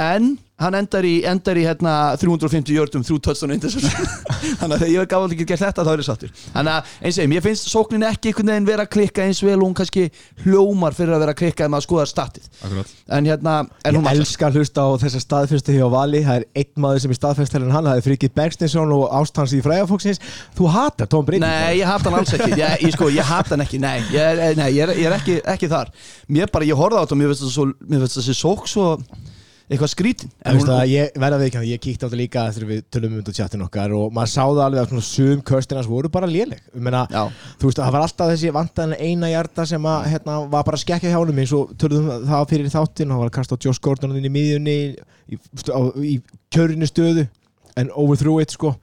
en 0.00 0.30
hann 0.62 0.78
endar 0.80 1.06
í, 1.06 1.14
endar 1.28 1.60
í 1.60 1.66
hérna 1.66 1.94
350 2.20 2.76
jördum, 2.76 3.06
þrjú 3.06 3.20
touchdown 3.26 3.54
interception 3.54 4.08
þannig 4.60 4.76
að 4.76 4.84
þegar 4.84 4.92
ég 4.94 5.10
gaf 5.12 5.20
alveg 5.20 5.36
ekki 5.38 5.48
gert 5.52 5.64
þetta 5.66 5.86
þá 5.86 5.92
er 5.92 6.02
ég 6.02 6.08
sáttur. 6.08 6.34
Þannig 6.56 6.74
að 6.74 6.92
eins 7.02 7.18
og 7.18 7.22
ég, 7.22 7.30
mér 7.32 7.46
finnst 7.46 7.70
sóknin 7.70 8.06
ekki 8.08 8.32
einhvern 8.32 8.52
veginn 8.52 8.68
vera 8.72 8.86
að 8.86 8.92
klikka 8.96 9.26
eins 9.26 9.42
vel 9.44 9.58
og 9.58 9.66
hún 9.68 9.76
kannski 9.78 10.08
hljómar 10.42 10.96
fyrir 10.96 11.16
að 11.16 11.24
vera 11.26 11.36
að 11.36 11.40
klikka 11.42 11.66
ef 11.68 11.72
maður 11.72 11.86
skoðar 11.86 12.10
statið. 12.10 12.50
En 13.12 13.28
hérna, 13.28 13.56
en 13.86 14.00
Ég 14.02 14.10
elska 14.22 14.48
að 14.48 14.60
hlusta 14.60 14.84
á 14.84 14.90
þessa 15.02 15.22
staðfyrstu 15.22 15.76
hjá 15.76 15.86
Vali. 15.92 16.22
Það 16.26 16.40
er 16.40 16.46
einn 16.62 16.84
maður 16.84 17.04
sem 17.04 17.14
er 17.14 17.18
staðfyrst 17.20 17.58
en 17.58 17.70
hann 17.72 17.92
Það 17.92 18.00
er 18.00 18.06
Frikið 18.06 18.34
Bergstinsson 18.36 18.94
og 18.94 19.04
ástans 19.18 19.52
í 19.56 19.60
fræðafóksins 19.64 20.20
Þú 20.56 20.70
hatar 20.72 21.10
Tom 21.12 21.26
Brady 21.26 21.42
Nei, 21.44 21.80
ég 21.80 21.88
hata 21.88 22.08
hann 22.08 22.20
alls 22.20 22.32
ekki. 22.36 22.52
Ég, 22.56 22.86
ég, 22.86 22.94
sko, 22.96 23.10
ég 23.12 23.26
hata 23.26 23.54
hann 23.54 23.64
ekki. 23.66 23.80
Nei, 23.82 23.98
ég 24.14 24.22
er, 24.22 24.56
nei, 24.58 24.70
ég 24.76 24.86
er, 24.86 24.94
ég 24.98 25.10
er 25.10 25.16
ekki, 25.18 25.38
ekki 25.54 25.70
þar. 25.72 25.92
Mér 26.32 26.52
bara, 26.52 26.68
ég 26.68 26.78
horfði 26.78 27.00
á 27.00 27.02
þetta 27.04 27.16
og 27.16 27.22
mér 27.22 27.32
finnst 27.34 28.18
það 28.18 28.30
svo, 28.38 28.96
eitthvað 29.72 29.90
skrítin 29.92 30.30
En 30.44 30.56
veist 30.56 30.68
það, 30.68 30.82
ég 30.92 31.16
verða 31.16 31.38
að 31.38 31.44
veikja 31.44 31.60
það, 31.60 31.68
ég 31.70 31.82
kíkti 31.82 32.02
á 32.02 32.06
þetta 32.06 32.20
líka 32.20 32.44
þegar 32.52 32.68
við 32.68 32.82
tölum 32.92 33.12
um 33.12 33.20
þetta 33.22 33.34
chatinu 33.38 33.66
okkar 33.66 33.94
og 33.98 34.14
maður 34.16 34.32
sá 34.32 34.40
það 34.42 34.62
alveg 34.66 34.82
að 34.82 34.90
svona 34.92 35.06
sum 35.08 35.44
köstinans 35.50 35.90
voru 35.90 36.10
bara 36.12 36.30
léleg. 36.30 36.62
Já, 37.12 37.22
þú 37.60 37.70
veist, 37.70 37.80
það 37.80 37.94
var 37.96 38.06
alltaf 38.06 38.32
þessi 38.32 38.54
vantan 38.56 38.96
eina 38.98 39.30
hjarta 39.32 39.66
sem 39.72 39.88
að, 39.92 40.08
hérna, 40.12 40.38
var 40.52 40.66
bara 40.68 40.78
að 40.80 40.84
skekkja 40.84 41.12
hjá 41.12 41.18
honum 41.20 41.42
eins 41.42 41.54
og 41.56 41.72
tölum 41.80 42.10
um 42.12 42.26
það 42.28 42.48
fyrir 42.52 42.74
þáttinn 42.74 43.08
og 43.08 43.16
hann 43.16 43.24
var 43.24 43.32
að 43.32 43.38
kasta 43.38 43.56
á 43.56 43.62
Josh 43.64 43.82
Gordon 43.82 44.16
inn 44.18 44.28
í 44.28 44.34
miðjunni 44.36 44.76
í, 44.82 44.92
í, 45.32 45.40
í 46.12 46.14
kjörinu 46.52 46.90
stöðu 46.90 47.26
en 47.80 47.92
overthrew 47.96 48.42
it, 48.42 48.52
sko 48.52 48.74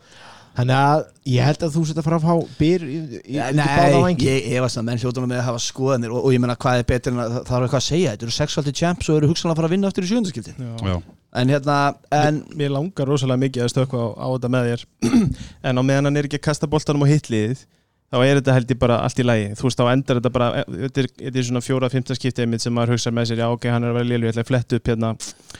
Þannig 0.59 0.75
að 0.75 1.01
ég 1.31 1.45
held 1.47 1.61
að 1.63 1.75
þú 1.75 1.81
setja 1.87 2.03
að 2.03 2.25
fá 2.25 2.33
byr 2.59 2.83
í, 2.83 2.97
í, 3.21 3.37
báða 3.39 4.01
Nei, 4.03 4.15
ég 4.25 4.49
efast 4.59 4.79
að 4.81 4.87
menn 4.89 4.99
hljóta 4.99 5.23
með 5.23 5.37
að 5.37 5.45
hafa 5.47 5.61
skoðanir 5.63 6.11
og, 6.11 6.25
og 6.27 6.35
ég 6.35 6.43
meina 6.43 6.57
hvað 6.59 6.81
er 6.81 6.87
betur 6.89 7.15
en 7.15 7.21
að 7.23 7.37
það 7.37 7.55
er 7.55 7.65
eitthvað 7.67 7.79
að 7.79 7.85
segja 7.85 8.13
Þetta 8.15 8.27
eru 8.27 8.35
sexualty 8.35 8.73
champs 8.75 9.09
og 9.09 9.21
eru 9.21 9.29
hugsanlega 9.31 9.55
að 9.55 9.61
fara 9.61 9.69
að 9.69 9.75
vinna 9.77 9.91
eftir 9.93 10.07
í 10.07 10.11
sjöndaskipti 10.11 10.55
Já. 10.59 10.95
En 11.39 11.53
hérna, 11.53 11.77
en 12.19 12.41
Mér 12.59 12.73
langar 12.75 13.07
rosalega 13.07 13.43
mikið 13.45 13.65
að 13.65 13.71
stökka 13.75 14.01
á, 14.01 14.07
á 14.17 14.27
þetta 14.33 14.51
með 14.55 14.69
þér. 14.71 14.85
En 15.69 15.79
á 15.79 15.81
meðan 15.85 16.09
hann 16.09 16.19
er 16.19 16.27
ekki 16.27 16.41
að 16.41 16.47
kasta 16.49 16.71
boltanum 16.71 17.05
á 17.05 17.11
hitliðið 17.13 17.63
Þá 18.09 18.17
er 18.25 18.39
þetta 18.39 18.53
held 18.55 18.71
ég 18.73 18.79
bara 18.81 18.95
allt 19.05 19.19
í 19.21 19.25
lagi 19.25 19.49
Þú 19.59 19.67
veist, 19.67 19.79
þá 19.79 19.89
endar 19.91 20.17
þetta 20.19 20.31
bara 20.33 20.47
Þetta 20.65 21.01
er, 21.03 21.07
þetta 21.19 21.39
er 21.41 21.45
svona 21.49 21.61
fjóra, 21.61 21.89
fymta 21.93 22.15
skiptið 22.17 22.47
mitt 22.49 22.63
sem 22.63 22.73
maður 22.73 22.95
hugsa 22.95 23.13
með 23.13 23.29
sér 23.29 23.41
Já, 23.43 23.47
ok, 23.53 23.67
hann 23.69 23.85
er 23.85 23.93
að 23.93 23.99
vera 23.99 24.09
lélu, 24.09 24.25
ég 24.25 24.33
ætla 24.33 24.45
að 24.45 24.49
fletta 24.49 24.79
upp 24.79 24.89
hérna 24.89 25.11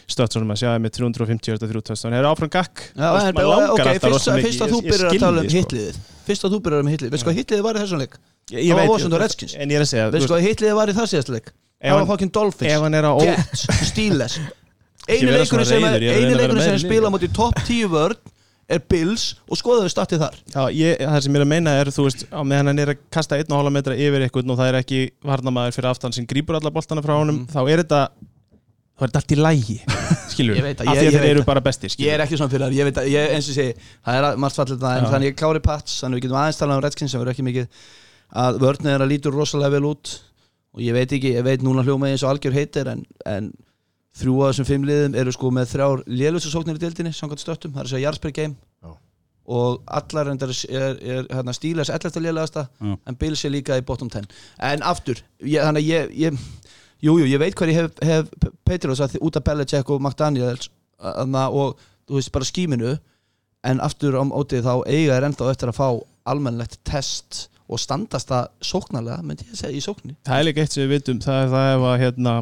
Stöttsonum 0.09 0.55
að 0.55 0.61
sjá 0.63 0.69
með 0.81 0.95
350 0.97 1.53
og 1.53 1.61
3000 1.61 2.09
Hann 2.09 2.17
er 2.17 2.29
áfram 2.29 2.53
gakk 2.55 2.83
veist, 2.97 3.37
langar 3.37 3.75
ok, 3.75 3.85
fyrst, 3.85 4.09
rosa 4.15 4.37
mikið. 4.39 4.49
fyrst 4.49 4.65
að 4.65 4.73
þú 4.73 4.81
byrjar 4.87 5.11
að 5.11 5.23
tala 5.25 5.43
um 5.43 5.49
sko. 5.49 5.61
hitliðið 5.61 5.99
Fyrst 6.29 6.47
að 6.49 6.55
þú 6.55 6.61
byrjar 6.65 6.85
um 6.85 6.89
hitliðið 6.89 7.13
Veistu 7.13 7.29
hvað 7.29 7.39
hitliðið 7.43 7.67
var 7.69 7.77
í 7.77 7.83
þessum 7.83 8.01
leik? 8.01 8.17
Það 8.49 8.79
var 8.79 8.87
Washington 8.89 9.21
Redskins. 9.21 9.53
Veist, 9.53 10.31
hvað 10.31 10.47
hitliðið 10.47 10.79
var 10.79 10.89
í 10.89 10.95
það 10.97 11.11
síðast 11.13 11.29
leik? 11.35 11.51
Það 11.79 11.99
var 11.99 12.09
fucking 12.09 12.33
Dolphins 12.33 12.73
Jets, 13.29 13.67
Steelers 13.91 14.39
einu 15.09 15.45
svona 15.47 15.65
sem, 15.65 15.85
með 15.85 16.75
spila 16.83 17.11
mútið 17.13 17.33
top 17.37 17.61
10 17.65 17.89
vörn 17.93 18.17
er 18.69 18.81
Bills 18.91 19.23
og 19.49 19.57
skoðaðu 19.59 19.89
statið 19.91 20.23
þar. 20.23 20.35
Já, 20.53 20.61
ég, 20.77 20.99
það 21.01 21.21
sem 21.25 21.33
ég 21.35 21.39
er 21.41 21.45
að 21.45 21.51
meina 21.55 21.71
er, 21.81 21.89
þú 21.95 22.03
veist, 22.05 22.25
á 22.29 22.41
meðan 22.45 22.69
hann 22.71 22.81
er 22.83 22.91
að 22.93 22.99
kasta 23.15 23.39
1,5 23.41 23.71
metra 23.73 23.95
yfir 23.97 24.25
eitthvað 24.27 24.51
og 24.53 24.59
það 24.59 24.71
er 24.73 24.77
ekki 24.83 24.99
varnamaður 25.25 25.77
fyrir 25.79 25.89
aftan 25.93 26.13
sem 26.15 26.27
grípur 26.29 26.59
alla 26.59 26.71
boltana 26.75 27.01
frá 27.05 27.15
honum, 27.17 27.39
þá 27.49 27.59
er 27.65 27.81
þetta 27.83 28.01
þá 28.99 29.05
er 29.05 29.11
þetta 29.13 29.19
allt 29.23 29.31
í 29.33 29.39
lægi, 29.39 29.77
skilur 30.33 30.57
Ég 30.59 30.65
af 30.65 30.83
ég- 30.83 30.99
því 30.99 31.05
ég 31.07 31.15
að 31.15 31.23
þeir 31.23 31.29
eru 31.33 31.43
bara 31.47 31.61
bestir, 31.63 31.87
ég 31.89 31.93
skilur 31.95 32.13
er 32.17 32.23
ekki 32.25 32.37
svona 32.41 32.51
fyrir 32.51 32.65
það, 32.67 32.77
ég 32.79 32.87
veit 32.89 32.97
að 32.99 33.09
ég, 33.13 33.29
eins 33.37 33.47
og 33.47 33.53
ég 33.53 33.59
segi, 33.61 33.89
það 34.05 34.17
er 34.19 34.27
að- 34.29 34.39
margt 34.43 34.59
fallið 34.59 34.81
það 34.83 34.97
en 34.99 35.07
þannig 35.13 35.31
ég 35.31 35.37
klári 35.39 35.61
Pats, 35.63 35.93
þannig 36.03 36.19
við 36.19 36.25
getum 36.27 36.39
aðeins 36.41 36.59
talað 36.59 36.75
um 36.81 36.83
Redskins 36.83 37.13
sem 37.15 37.21
verður 37.23 37.33
ekki 37.37 37.45
mikið 37.47 37.87
að 38.43 38.59
vörnið 38.65 38.91
er 38.97 39.05
að 39.05 39.11
lítur 39.13 39.37
rosalega 39.39 39.73
vel 39.77 39.87
út 39.93 40.11
og 40.75 40.83
ég 40.83 40.93
veit 40.99 41.15
ekki, 41.15 41.31
ég 41.39 41.47
veit 41.47 41.63
núna 41.65 41.81
hljóma 41.87 42.11
eins 42.11 42.21
og 42.27 42.33
algjör 42.35 42.53
heitir 42.59 42.91
en, 42.91 43.05
en 43.25 43.47
þrjú 44.17 44.39
af 44.43 44.49
þessum 44.53 44.65
fimm 44.69 44.87
liðum 44.89 45.15
eru 45.21 45.31
sko 45.35 45.51
með 45.53 45.69
þrjár 45.73 46.01
lélustu 46.07 46.49
sóknir 46.53 46.79
í 46.79 46.81
deildinni, 46.81 47.11
samkvæmt 47.13 47.43
stöttum, 47.43 47.73
það 47.75 47.83
er 47.83 47.87
að 47.89 47.93
segja 47.93 48.05
yards 48.07 48.19
per 48.23 48.31
game 48.35 48.55
Já. 48.83 48.95
og 49.49 49.83
allar 49.99 50.31
endar 50.33 50.49
er, 50.69 50.97
er 50.99 51.27
hérna, 51.29 51.53
stílas 51.53 51.89
11. 51.93 52.19
lélegasta 52.25 52.65
Já. 52.81 52.95
en 53.07 53.15
Bills 53.21 53.45
er 53.45 53.53
líka 53.53 53.77
í 53.79 53.85
bottom 53.85 54.09
10 54.09 54.25
en 54.71 54.81
aftur, 54.83 55.21
ég, 55.45 55.61
þannig 55.61 55.85
að 55.85 55.91
ég, 55.93 56.17
ég 56.25 56.39
Jújú, 56.99 57.21
jú, 57.23 57.29
ég 57.31 57.39
veit 57.39 57.55
hvað 57.55 57.69
ég 57.71 57.77
hef, 57.79 57.93
hef 58.03 58.49
Patriots 58.67 58.99
að 58.99 59.13
þi- 59.13 59.21
út 59.23 59.37
af 59.39 59.43
Belichick 59.47 59.89
og 59.93 60.01
McDaniels 60.03 60.65
aðna, 60.99 61.45
og 61.47 61.77
þú 62.09 62.17
veist 62.17 62.31
bara 62.35 62.43
skíminu 62.49 62.97
en 63.63 63.79
aftur 63.79 64.17
á 64.19 64.23
mótið 64.27 64.65
þá 64.65 64.73
eiga 64.91 65.15
er 65.15 65.27
ennþá 65.29 65.47
eftir 65.53 65.71
að 65.71 65.77
fá 65.79 65.87
almennlegt 66.27 66.75
test 66.83 67.45
og 67.71 67.79
standast 67.79 68.27
það 68.33 68.49
sóknarlega 68.67 69.23
myndi 69.23 69.47
ég 69.47 69.55
að 69.55 69.61
segja 69.61 69.79
í 69.79 69.85
sókninni 69.85 70.17
Það 70.27 70.41
er 70.41 70.47
líka 70.49 70.65
eitt 70.65 70.75
sem 70.75 70.83
við 70.83 70.91
vitum, 70.97 71.21
það 71.23 71.39
er 71.45 71.49
það 71.55 71.69
ef 71.77 71.87
að 71.93 71.97
hérna, 72.03 72.33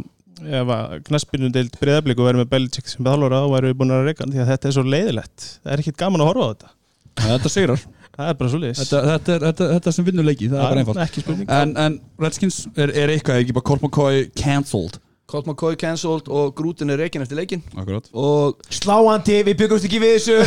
ef 0.43 0.71
að 0.77 0.95
knaspinu 1.07 1.49
deild 1.53 1.77
breyðablík 1.81 2.19
og 2.21 2.27
verður 2.29 2.43
með 2.43 2.49
Belichick 2.53 2.89
sem 2.91 3.05
þálfara 3.07 3.39
þá 3.43 3.47
væru 3.55 3.71
við 3.71 3.77
búin 3.81 3.93
að 3.95 4.03
reyka 4.09 4.27
því 4.29 4.41
að 4.43 4.51
þetta 4.53 4.69
er 4.71 4.75
svo 4.77 4.83
leiðilegt 4.87 5.47
það 5.63 5.73
er 5.77 5.83
ekkit 5.83 5.97
gaman 6.03 6.23
að 6.25 6.29
horfa 6.31 6.45
á 6.45 6.49
þetta. 6.53 6.73
Þetta 7.17 7.49
sigrar. 7.49 7.85
Það 8.17 8.29
er 8.31 8.37
bara 8.37 8.49
svo 8.53 8.59
leiðis 8.61 8.79
Þetta, 8.81 8.99
þetta, 9.07 9.33
er- 9.37 9.43
þetta, 9.47 9.65
þetta 9.73 9.91
sem 9.97 10.05
vinnur 10.07 10.25
leiki, 10.25 10.47
það 10.49 10.61
er 10.61 10.69
bara 10.69 10.83
einfalt. 10.83 11.49
En, 11.57 11.73
en 11.85 11.97
Redskins 12.21 12.57
er, 12.77 12.93
er 13.03 13.13
eitthvað 13.13 13.41
ekki 13.43 13.55
bara 13.57 13.67
Colt 13.69 13.83
McCoy 13.85 14.23
cancelled? 14.37 14.97
Colt 15.27 15.45
McCoy 15.49 15.75
cancelled 15.77 16.29
og 16.31 16.53
Grútin 16.57 16.89
er 16.93 17.01
reikin 17.01 17.21
eftir 17.25 17.35
leikin 17.37 17.61
Akkurat. 17.75 18.05
Og 18.15 18.61
Sláandi, 18.73 19.41
við 19.43 19.57
byggumst 19.59 19.85
ekki 19.89 19.99
við 20.01 20.13
þessu. 20.15 20.37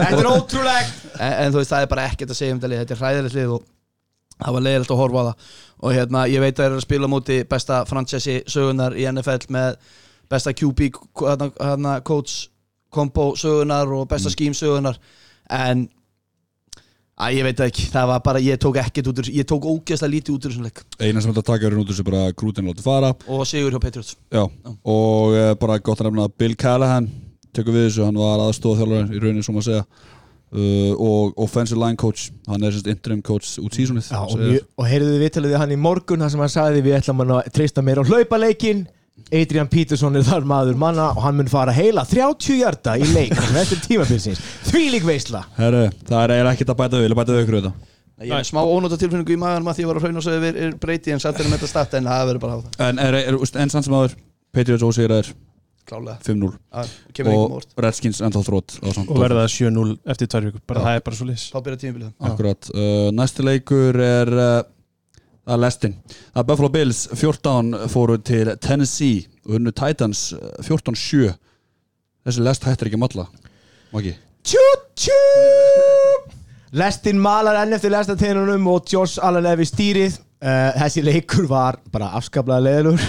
Þetta 0.00 0.08
er 0.18 0.28
ótrúlegt. 0.32 1.04
En, 1.20 1.34
en 1.44 1.52
þú 1.54 1.60
veist 1.62 1.72
það 1.76 1.84
er 1.86 1.92
bara 1.92 2.08
ekkert 2.10 2.32
að 2.34 2.40
segja 2.40 2.56
um 2.56 2.60
þetta 2.60 2.72
lið. 2.72 2.82
Þetta 2.82 2.96
er 2.96 3.02
hræðilegt 3.04 3.36
lið 3.38 3.52
og 3.54 3.68
það 4.40 4.56
var 4.56 4.66
leiðilegt 4.66 4.94
að 4.94 5.00
horfa 5.02 5.22
á 5.22 5.28
það. 5.28 5.48
Og 5.80 5.96
hérna 5.96 6.24
ég 6.28 6.44
veit 6.44 6.54
að 6.54 6.62
það 6.62 6.68
er 6.70 6.76
að 6.76 6.84
spila 6.86 7.08
á 7.08 7.14
móti 7.14 7.38
besta 7.50 7.84
franchise 7.88 8.40
sögunar 8.50 8.96
í 8.98 9.06
NFL 9.10 9.46
með 9.54 9.78
besta 10.30 10.52
QB 10.56 10.90
hérna, 11.22 11.50
hérna, 11.60 11.94
coach 12.06 12.50
combo 12.90 13.32
sögunar 13.38 13.90
og 13.94 14.08
besta 14.10 14.32
scheme 14.32 14.56
sögunar 14.56 14.98
en 15.50 15.88
að 17.20 17.36
ég 17.36 17.44
veit 17.44 17.62
ekki, 17.66 17.86
það 17.92 18.06
var 18.10 18.22
bara, 18.24 18.40
ég 18.42 18.60
tók 18.60 18.78
ekkert 18.80 19.10
út 19.10 19.18
úr, 19.20 19.30
ég 19.34 19.46
tók 19.48 19.66
ógeðslega 19.68 20.12
lítið 20.14 20.36
út 20.36 20.46
úr 20.46 20.54
þessum 20.54 20.68
leik. 20.68 20.80
Eina 20.96 21.20
sem 21.20 21.32
þetta 21.32 21.44
taka 21.50 21.68
er 21.68 21.76
út 21.76 21.84
úr 21.84 21.92
þessu 21.92 22.06
bara 22.06 22.30
grútin 22.32 22.70
látið 22.70 22.86
fara. 22.86 23.10
Og 23.28 23.42
sigur 23.48 23.74
hjá 23.74 23.82
Patriots. 23.82 24.14
Já, 24.32 24.44
og 24.48 25.34
uh, 25.34 25.50
bara 25.60 25.76
gott 25.84 26.00
að 26.00 26.08
nefna 26.08 26.30
Bill 26.40 26.56
Callahan 26.60 27.10
tekur 27.56 27.76
við 27.76 27.90
þessu, 27.90 28.06
hann 28.06 28.20
var 28.20 28.40
aðstofa 28.46 28.80
þjálfur 28.80 29.12
í 29.12 29.20
rauninni, 29.20 29.44
sem 29.44 29.60
að 29.60 29.68
segja 29.68 29.84
uh, 30.54 30.92
og 30.96 31.34
offensive 31.40 31.80
line 31.80 31.98
coach, 32.00 32.30
hann 32.50 32.64
er 32.64 32.74
semst 32.74 32.88
interim 32.90 33.20
coach 33.22 33.58
út 33.62 33.76
sísonið 33.76 34.10
Já, 34.10 34.22
og, 34.22 34.46
og 34.80 34.88
heyrðu 34.88 35.12
þið 35.14 35.26
viðtalið 35.26 35.54
við 35.54 35.62
hann 35.62 35.74
í 35.74 35.80
morgun 35.80 36.24
þar 36.24 36.32
sem 36.34 36.44
hann 36.44 36.54
sagði 36.54 36.86
við 36.86 36.96
ætlum 37.00 37.24
að 37.26 37.52
treysta 37.54 37.84
meira 37.86 38.04
á 38.04 38.08
hlaupaleikinn. 38.10 38.88
Adrian 39.36 39.68
Peterson 39.68 40.16
er 40.16 40.24
þar 40.24 40.46
maður 40.48 40.78
manna 40.80 41.10
og 41.12 41.20
hann 41.22 41.36
mun 41.36 41.50
fara 41.50 41.74
heila 41.76 42.06
30 42.08 42.56
hjarta 42.56 42.94
í 42.96 43.04
leik 43.12 43.34
Því 44.70 44.84
lík 44.94 45.04
veisla. 45.04 45.44
Herru, 45.58 45.90
það 46.08 46.34
er 46.38 46.48
ekkert 46.54 46.72
að 46.72 46.78
bæta 46.80 47.02
við, 47.02 47.14
bæta 47.18 47.36
við 47.36 47.44
ykkur 47.44 47.58
þetta. 47.58 47.72
Ég 48.20 48.32
er 48.32 48.40
með 48.40 48.48
smá 48.48 48.60
ónóta 48.64 48.98
tilfinningu 49.00 49.36
í 49.36 49.38
maður 49.40 49.62
maður 49.64 49.78
því 49.78 49.84
ég 49.84 49.90
var 49.90 50.00
að 50.00 50.06
hrauna 50.06 50.20
og 50.20 50.24
segja 50.26 50.40
við 50.42 50.58
er 50.64 50.74
breyti 50.80 51.12
en 51.14 51.22
satt 51.22 51.38
er 51.40 51.46
með 51.48 51.60
þetta 51.60 51.70
start 51.70 51.94
en 51.96 52.08
það 52.10 52.26
verður 52.30 52.42
bara 52.42 52.56
á 52.56 52.60
það. 52.60 52.74
En 52.88 53.00
er, 53.04 53.16
er, 53.20 53.38
er 53.38 53.62
enn 53.62 53.72
sann 53.72 53.86
sem 53.86 53.96
aður 53.96 54.16
Patriots 54.56 54.84
ósigraðir 54.84 55.30
klálega, 55.30 55.49
5-0 55.90 56.50
það 56.70 56.92
kemur 57.16 57.32
ekki 57.34 57.44
og 57.58 57.84
Redskins 57.84 58.20
ennþá 58.24 58.42
þrótt 58.46 58.76
og 58.82 59.14
verða 59.20 59.44
það 59.44 59.54
7-0 59.56 59.96
eftir 60.14 60.30
tvær 60.30 60.46
vikur. 60.48 60.64
Bara 60.70 60.84
það 60.86 60.98
er 60.98 61.04
bara 61.08 61.18
svo 61.18 61.28
leiðis 61.28 61.46
þá 61.50 61.58
byrja 61.66 61.82
tímabilið. 61.84 62.12
Akkurat, 62.30 62.70
uh, 62.74 63.08
næsti 63.16 63.46
leikur 63.46 64.00
er 64.04 64.32
uh, 64.36 64.60
er 65.50 65.60
lestin. 65.60 65.94
Er 66.34 66.46
Buffalo 66.46 66.70
Bills 66.72 67.06
14 67.14 67.88
fóru 67.90 68.18
til 68.22 68.52
Tennessee 68.62 69.26
og 69.46 69.58
unnu 69.58 69.74
Titans 69.74 70.30
uh, 70.36 70.58
14-7 70.62 71.30
Þessi 72.20 72.42
lest 72.44 72.66
hættir 72.68 72.90
ekki 72.90 72.98
að 72.98 73.04
malla 73.06 73.26
Maki 73.94 74.12
Tjú 74.46 74.66
tjú 74.98 75.16
Lestin 76.76 77.18
malar 77.18 77.58
enn 77.64 77.74
eftir 77.74 77.90
lestateinunum 77.90 78.68
og 78.70 78.86
Josh 78.92 79.18
Allen 79.26 79.48
er 79.50 79.56
við 79.58 79.72
stýrið. 79.72 80.20
Uh, 80.40 80.70
þessi 80.78 81.02
leikur 81.02 81.48
var 81.50 81.80
bara 81.90 82.12
afskaplega 82.16 82.62
leðilur 82.62 83.02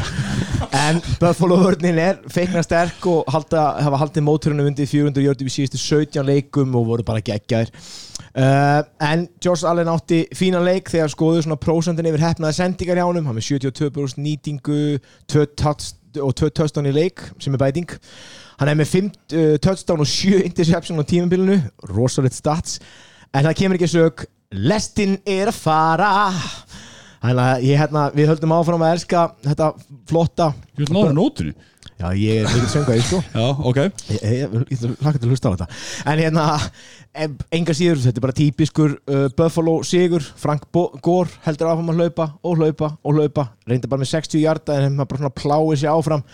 en 0.72 1.02
Buffalo 1.20 1.58
vörnin 1.60 2.00
er 2.00 2.20
feikna 2.32 2.62
sterk 2.64 3.06
og 3.10 3.28
halda, 3.32 3.64
hafa 3.84 4.00
haldið 4.06 4.26
móturinn 4.26 4.64
undir 4.64 4.88
400 4.88 5.24
jördi 5.26 5.48
við 5.48 5.56
síðustu 5.56 5.82
17 5.82 6.26
leikum 6.28 6.76
og 6.80 6.88
voru 6.88 7.06
bara 7.08 7.24
geggjaðir. 7.26 7.72
Uh, 8.32 8.80
en 9.04 9.26
Josh 9.44 9.68
Allen 9.68 9.92
átti 9.92 10.22
fína 10.38 10.62
leik 10.64 10.88
þegar 10.92 11.12
skoðu 11.12 11.42
svona 11.44 11.60
prósentin 11.60 12.08
yfir 12.08 12.24
hefnaði 12.24 12.56
sendingar 12.62 13.02
hjá 13.02 13.04
honum, 13.10 13.28
hann 13.28 13.36
með 13.36 13.50
72% 13.50 14.22
nýtingu 14.24 14.78
og 16.22 16.36
2 16.40 16.52
touchdown 16.56 16.88
í 16.88 16.96
leik 16.96 17.26
sem 17.44 17.56
er 17.56 17.60
bæting. 17.60 17.92
Hann 18.62 18.72
er 18.72 18.80
með 18.80 18.94
5 18.94 19.10
uh, 19.12 19.56
touchdown 19.64 20.06
og 20.06 20.08
7 20.08 20.46
interception 20.46 21.00
á 21.00 21.04
tímabilinu, 21.04 21.60
rosalegt 21.92 22.40
stats. 22.40 22.80
En 23.36 23.44
það 23.44 23.58
kemur 23.60 23.80
ekki 23.80 23.92
sög 23.92 24.26
lestin 24.52 25.18
er 25.28 25.52
að 25.52 25.60
fara 25.60 26.12
Þannig 27.22 27.44
að 27.44 27.66
ég, 27.68 27.78
hérna, 27.78 28.08
við 28.16 28.32
höldum 28.32 28.56
áfram 28.56 28.82
að 28.86 28.96
elska 28.96 29.28
þetta 29.46 29.68
flotta 30.10 30.48
Ég 30.74 30.88
vil 30.88 30.96
náður 30.96 31.14
nótunni 31.18 31.54
Já, 32.02 32.08
ég 32.18 32.40
er 32.42 32.48
mikið 32.50 32.72
söngaði, 32.72 33.04
sko 33.06 33.20
Já, 33.22 33.44
ok 33.70 33.78
Ég, 34.26 34.56
hlakka 35.04 35.20
til 35.20 35.28
að 35.28 35.34
hlusta 35.36 35.52
á 35.52 35.54
þetta 35.54 35.68
En 36.10 36.22
hérna, 36.24 36.46
enga 37.54 37.76
síður 37.78 38.02
Þetta 38.02 38.18
er 38.18 38.26
bara 38.26 38.38
típiskur 38.40 38.96
uh, 38.98 39.28
Buffalo 39.38 39.78
sigur 39.86 40.26
Frank 40.42 40.66
Bo 40.74 40.88
Gore 41.06 41.30
heldur 41.46 41.70
áfram 41.70 41.94
að 41.94 42.02
hlaupa 42.02 42.30
Og 42.42 42.58
hlaupa 42.58 42.92
og 43.06 43.20
hlaupa 43.20 43.48
Reynda 43.70 43.92
bara 43.92 44.02
með 44.02 44.14
60 44.16 44.42
hjarta 44.42 44.82
En 44.82 44.98
maður 44.98 45.14
bara 45.14 45.22
svona 45.22 45.36
pláið 45.44 45.82
sér 45.84 45.94
áfram 45.94 46.26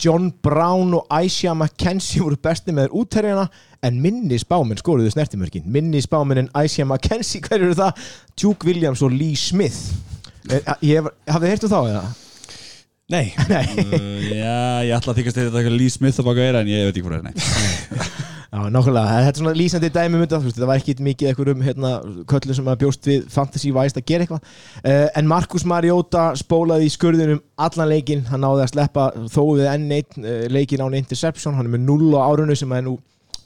John 0.00 0.30
Brown 0.40 0.96
og 0.96 1.10
Aisha 1.12 1.52
McKenzie 1.52 2.24
voru 2.24 2.40
besti 2.40 2.72
með 2.72 2.88
þér 2.88 3.00
útterjana 3.02 3.48
En 3.84 4.00
minni 4.00 4.40
spáminn 4.40 4.80
skoruðu 4.80 5.12
snertimörkin 5.12 5.68
Minni 5.68 6.00
spáminn 6.00 6.46
en 6.46 6.54
Aisha 6.56 6.88
McKenzie 6.88 7.44
Hver 7.44 7.60
eru 7.60 7.76
það? 7.76 8.06
Duke 8.40 8.70
Williams 8.70 9.04
og 9.04 9.12
Lee 9.12 9.36
Smith 9.36 10.08
Eh, 10.48 10.72
Ég 10.88 11.04
hafði 11.28 11.44
þið 11.46 11.52
heyrt 11.54 11.68
um 11.68 11.72
þá 11.74 11.80
eða? 11.90 12.02
Nei, 13.10 13.24
Nei. 13.50 13.64
Uh, 13.82 14.18
Já, 14.30 14.58
ég 14.86 14.92
ætla 14.94 15.12
að 15.12 15.18
þykast 15.18 15.38
þetta 15.40 15.58
eitthvað 15.60 15.74
Lee 15.80 15.90
Smith 15.92 16.20
að 16.22 16.28
baka 16.30 16.44
eira 16.46 16.60
en 16.62 16.68
ég 16.70 16.84
veit 16.86 16.94
ekki 17.00 17.08
hvað 17.08 17.24
það 17.24 17.32
er. 17.32 18.12
Já, 18.50 18.58
nákvæmlega, 18.74 19.10
þetta 19.22 19.30
er 19.30 19.38
svona 19.38 19.52
lýsandi 19.54 19.88
dæmi 19.94 20.16
um 20.18 20.22
þetta, 20.24 20.38
þú 20.42 20.48
veist, 20.48 20.56
þetta 20.58 20.68
var 20.70 20.80
ekki 20.80 20.94
mikið 21.06 21.28
eitthvað 21.30 21.50
um 21.52 21.60
hérna, 21.62 21.90
köllu 22.32 22.54
sem 22.56 22.70
að 22.72 22.80
bjóst 22.80 23.06
við 23.06 23.26
fantasy-væst 23.30 24.00
að 24.00 24.06
gera 24.10 24.26
eitthvað. 24.26 24.48
Uh, 24.82 25.04
en 25.20 25.28
Markus 25.30 25.66
Mariota 25.70 26.24
spólaði 26.38 26.88
í 26.88 26.94
skurðunum 26.94 27.42
allan 27.62 27.90
leikinn, 27.92 28.24
hann 28.30 28.42
náði 28.42 28.64
að 28.64 28.72
sleppa 28.72 29.04
þó 29.30 29.40
við 29.58 29.68
enn 29.70 29.86
eitt 29.98 30.18
uh, 30.18 30.40
leikinn 30.50 30.82
án 30.82 30.98
interception, 30.98 31.54
hann 31.58 31.70
er 31.70 31.74
með 31.76 31.86
0 31.92 32.10
á 32.18 32.26
árunnu 32.26 32.58
sem 32.58 32.74
er 32.74 32.82
nú 32.88 32.96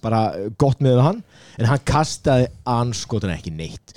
bara 0.04 0.22
gott 0.60 0.80
með 0.84 1.02
hann. 1.04 1.20
En 1.60 1.68
hann 1.68 1.84
kastaði 1.88 2.48
anskotan 2.68 3.32
ekki 3.36 3.52
neitt. 3.52 3.96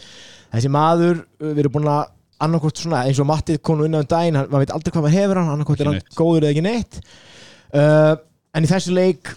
Þessi 0.51 0.72
maður, 0.72 1.24
við 1.44 1.63
erum 1.63 1.77
búin 1.80 1.92
að 1.92 2.06
annarkort 2.44 2.77
svona 2.82 3.03
eins 3.08 3.20
og 3.24 3.27
Mattið 3.29 3.60
konu 3.65 3.86
unna 3.88 4.01
um 4.03 4.10
daginn, 4.10 4.36
hann, 4.39 4.50
maður 4.51 4.65
veit 4.65 4.74
aldrei 4.75 4.94
hvað 4.94 5.06
maður 5.08 5.17
hefur 5.20 5.39
hann 5.41 5.53
annarkort 5.56 5.82
er 5.84 5.89
hann 5.91 6.01
góður 6.17 6.46
eða 6.48 6.53
ekki 6.56 6.65
neitt. 6.67 7.00
Uh, 7.74 8.13
en 8.56 8.63
í 8.67 8.70
þessu 8.72 8.94
leik 8.96 9.32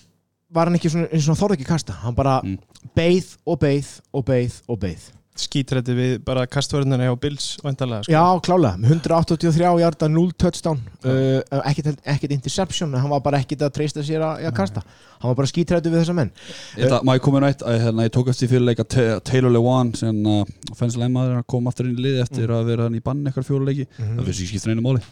var 0.53 0.69
hann 0.69 0.77
ekki 0.79 0.91
svona, 0.93 1.09
eins 1.13 1.25
og 1.29 1.35
hann 1.35 1.41
þorði 1.43 1.59
ekki 1.61 1.71
kasta. 1.71 1.97
Hann 2.03 2.15
bara 2.19 2.41
Mm. 2.45 2.59
beið 2.97 3.37
og 3.47 3.59
beið 3.61 3.89
og 4.13 4.25
beið 4.27 4.61
og 4.69 4.79
beið 4.83 5.09
skítrætti 5.47 5.95
við 5.97 6.13
bara 6.27 6.47
kastvörðunina 6.51 7.07
hjá 7.09 7.15
Bills 7.21 7.47
vantarlega 7.65 8.07
sko. 8.07 8.13
já, 8.15 8.25
klálega, 8.47 8.81
með 8.81 8.95
183 8.97 9.71
hjarta 9.83 10.09
0 10.11 10.35
touchdown. 10.41 10.81
Uh, 11.05 11.39
ekkert, 11.69 12.03
ekkert 12.15 12.35
interception, 12.37 12.97
hann 12.97 13.13
var 13.13 13.23
bara 13.25 13.41
ekkert 13.43 13.65
að 13.67 13.73
treysta 13.79 14.05
sér 14.07 14.25
að, 14.27 14.45
að 14.51 14.57
kasta, 14.59 14.85
hann 15.21 15.33
var 15.33 15.39
bara 15.43 15.53
skítrættu 15.53 15.93
við 15.93 16.03
þessa 16.03 16.17
menn. 16.19 16.35
Þetta, 16.75 17.01
maður 17.09 17.25
komið 17.29 17.47
nætt 17.47 17.65
að 17.67 17.81
hérna, 17.87 18.09
ég 18.09 18.15
tók 18.17 18.33
eftir 18.35 18.53
fyrirleika 18.53 18.87
Taylor 18.91 19.55
Lewan 19.55 19.95
sem 19.99 20.21
uh, 20.27 20.43
offensive 20.73 21.09
maður 21.13 21.41
að 21.41 21.49
koma 21.55 21.73
aftur 21.73 21.89
inn 21.89 21.97
í 21.97 22.07
liði 22.09 22.27
eftir 22.27 22.55
að 22.57 22.71
vera 22.73 22.89
hann 22.89 23.01
í 23.01 23.05
bann 23.05 23.25
eitthvað 23.25 23.51
fjóruleiki 23.51 23.89
það 23.97 24.23
finnst 24.29 24.45
ég 24.45 24.55
skipta 24.55 24.75
einu 24.75 24.87
máli. 24.87 25.03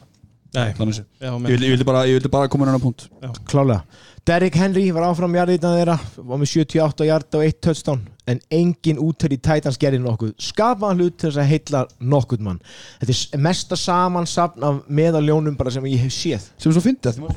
Nei, 0.56 0.70
já, 0.72 1.28
ég 1.28 1.42
vildi, 1.44 1.66
ég 1.66 1.72
vildi 1.74 1.84
bara, 1.84 2.06
ég 2.08 2.16
vildi 2.16 2.30
bara 2.32 2.48
koma 2.48 2.64
inn 2.64 2.78
á 2.78 2.80
punkt. 2.80 3.10
Klálega 3.50 3.82
Derrick 4.28 4.58
Henry 4.60 4.90
var 4.92 5.06
áfram 5.08 5.32
jarðitan 5.32 5.72
þeirra 5.72 5.94
var 6.20 6.36
með 6.36 6.50
78 6.50 7.06
hjarta 7.08 7.38
og 7.38 7.46
1 7.46 7.54
touchdown 7.64 8.02
en 8.28 8.42
engin 8.52 8.98
útör 9.00 9.32
í 9.32 9.38
Titans 9.40 9.78
gerði 9.80 10.02
nokkuð. 10.04 10.34
Skapaðan 10.50 11.00
hlut 11.00 11.16
til 11.16 11.30
þess 11.30 11.40
að 11.40 11.48
heilla 11.48 11.80
nokkuð 12.12 12.42
mann. 12.44 12.58
Þetta 13.00 13.16
er 13.38 13.42
mesta 13.46 13.78
samansapn 13.80 14.66
af 14.68 14.82
meðaljónum 15.00 15.56
bara 15.56 15.72
sem 15.72 15.88
ég 15.88 16.04
hef 16.04 16.12
séð. 16.12 16.44
Sem 16.60 16.76
svo 16.76 16.84
fyndi 16.84 17.08
að 17.08 17.22
því 17.22 17.30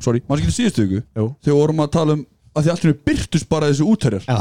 sorry, 0.00 0.22
maður 0.30 0.48
ykkur 0.48 1.02
Jú. 1.04 1.26
þegar 1.44 1.58
vorum 1.58 1.84
að 1.84 1.92
tala 1.98 2.16
um 2.16 2.24
að 2.50 2.66
því 2.66 2.70
alltaf 2.72 2.96
byrtust 3.06 3.46
bara 3.50 3.68
þessi 3.70 3.84
útherjar. 3.86 4.24
Já. 4.26 4.38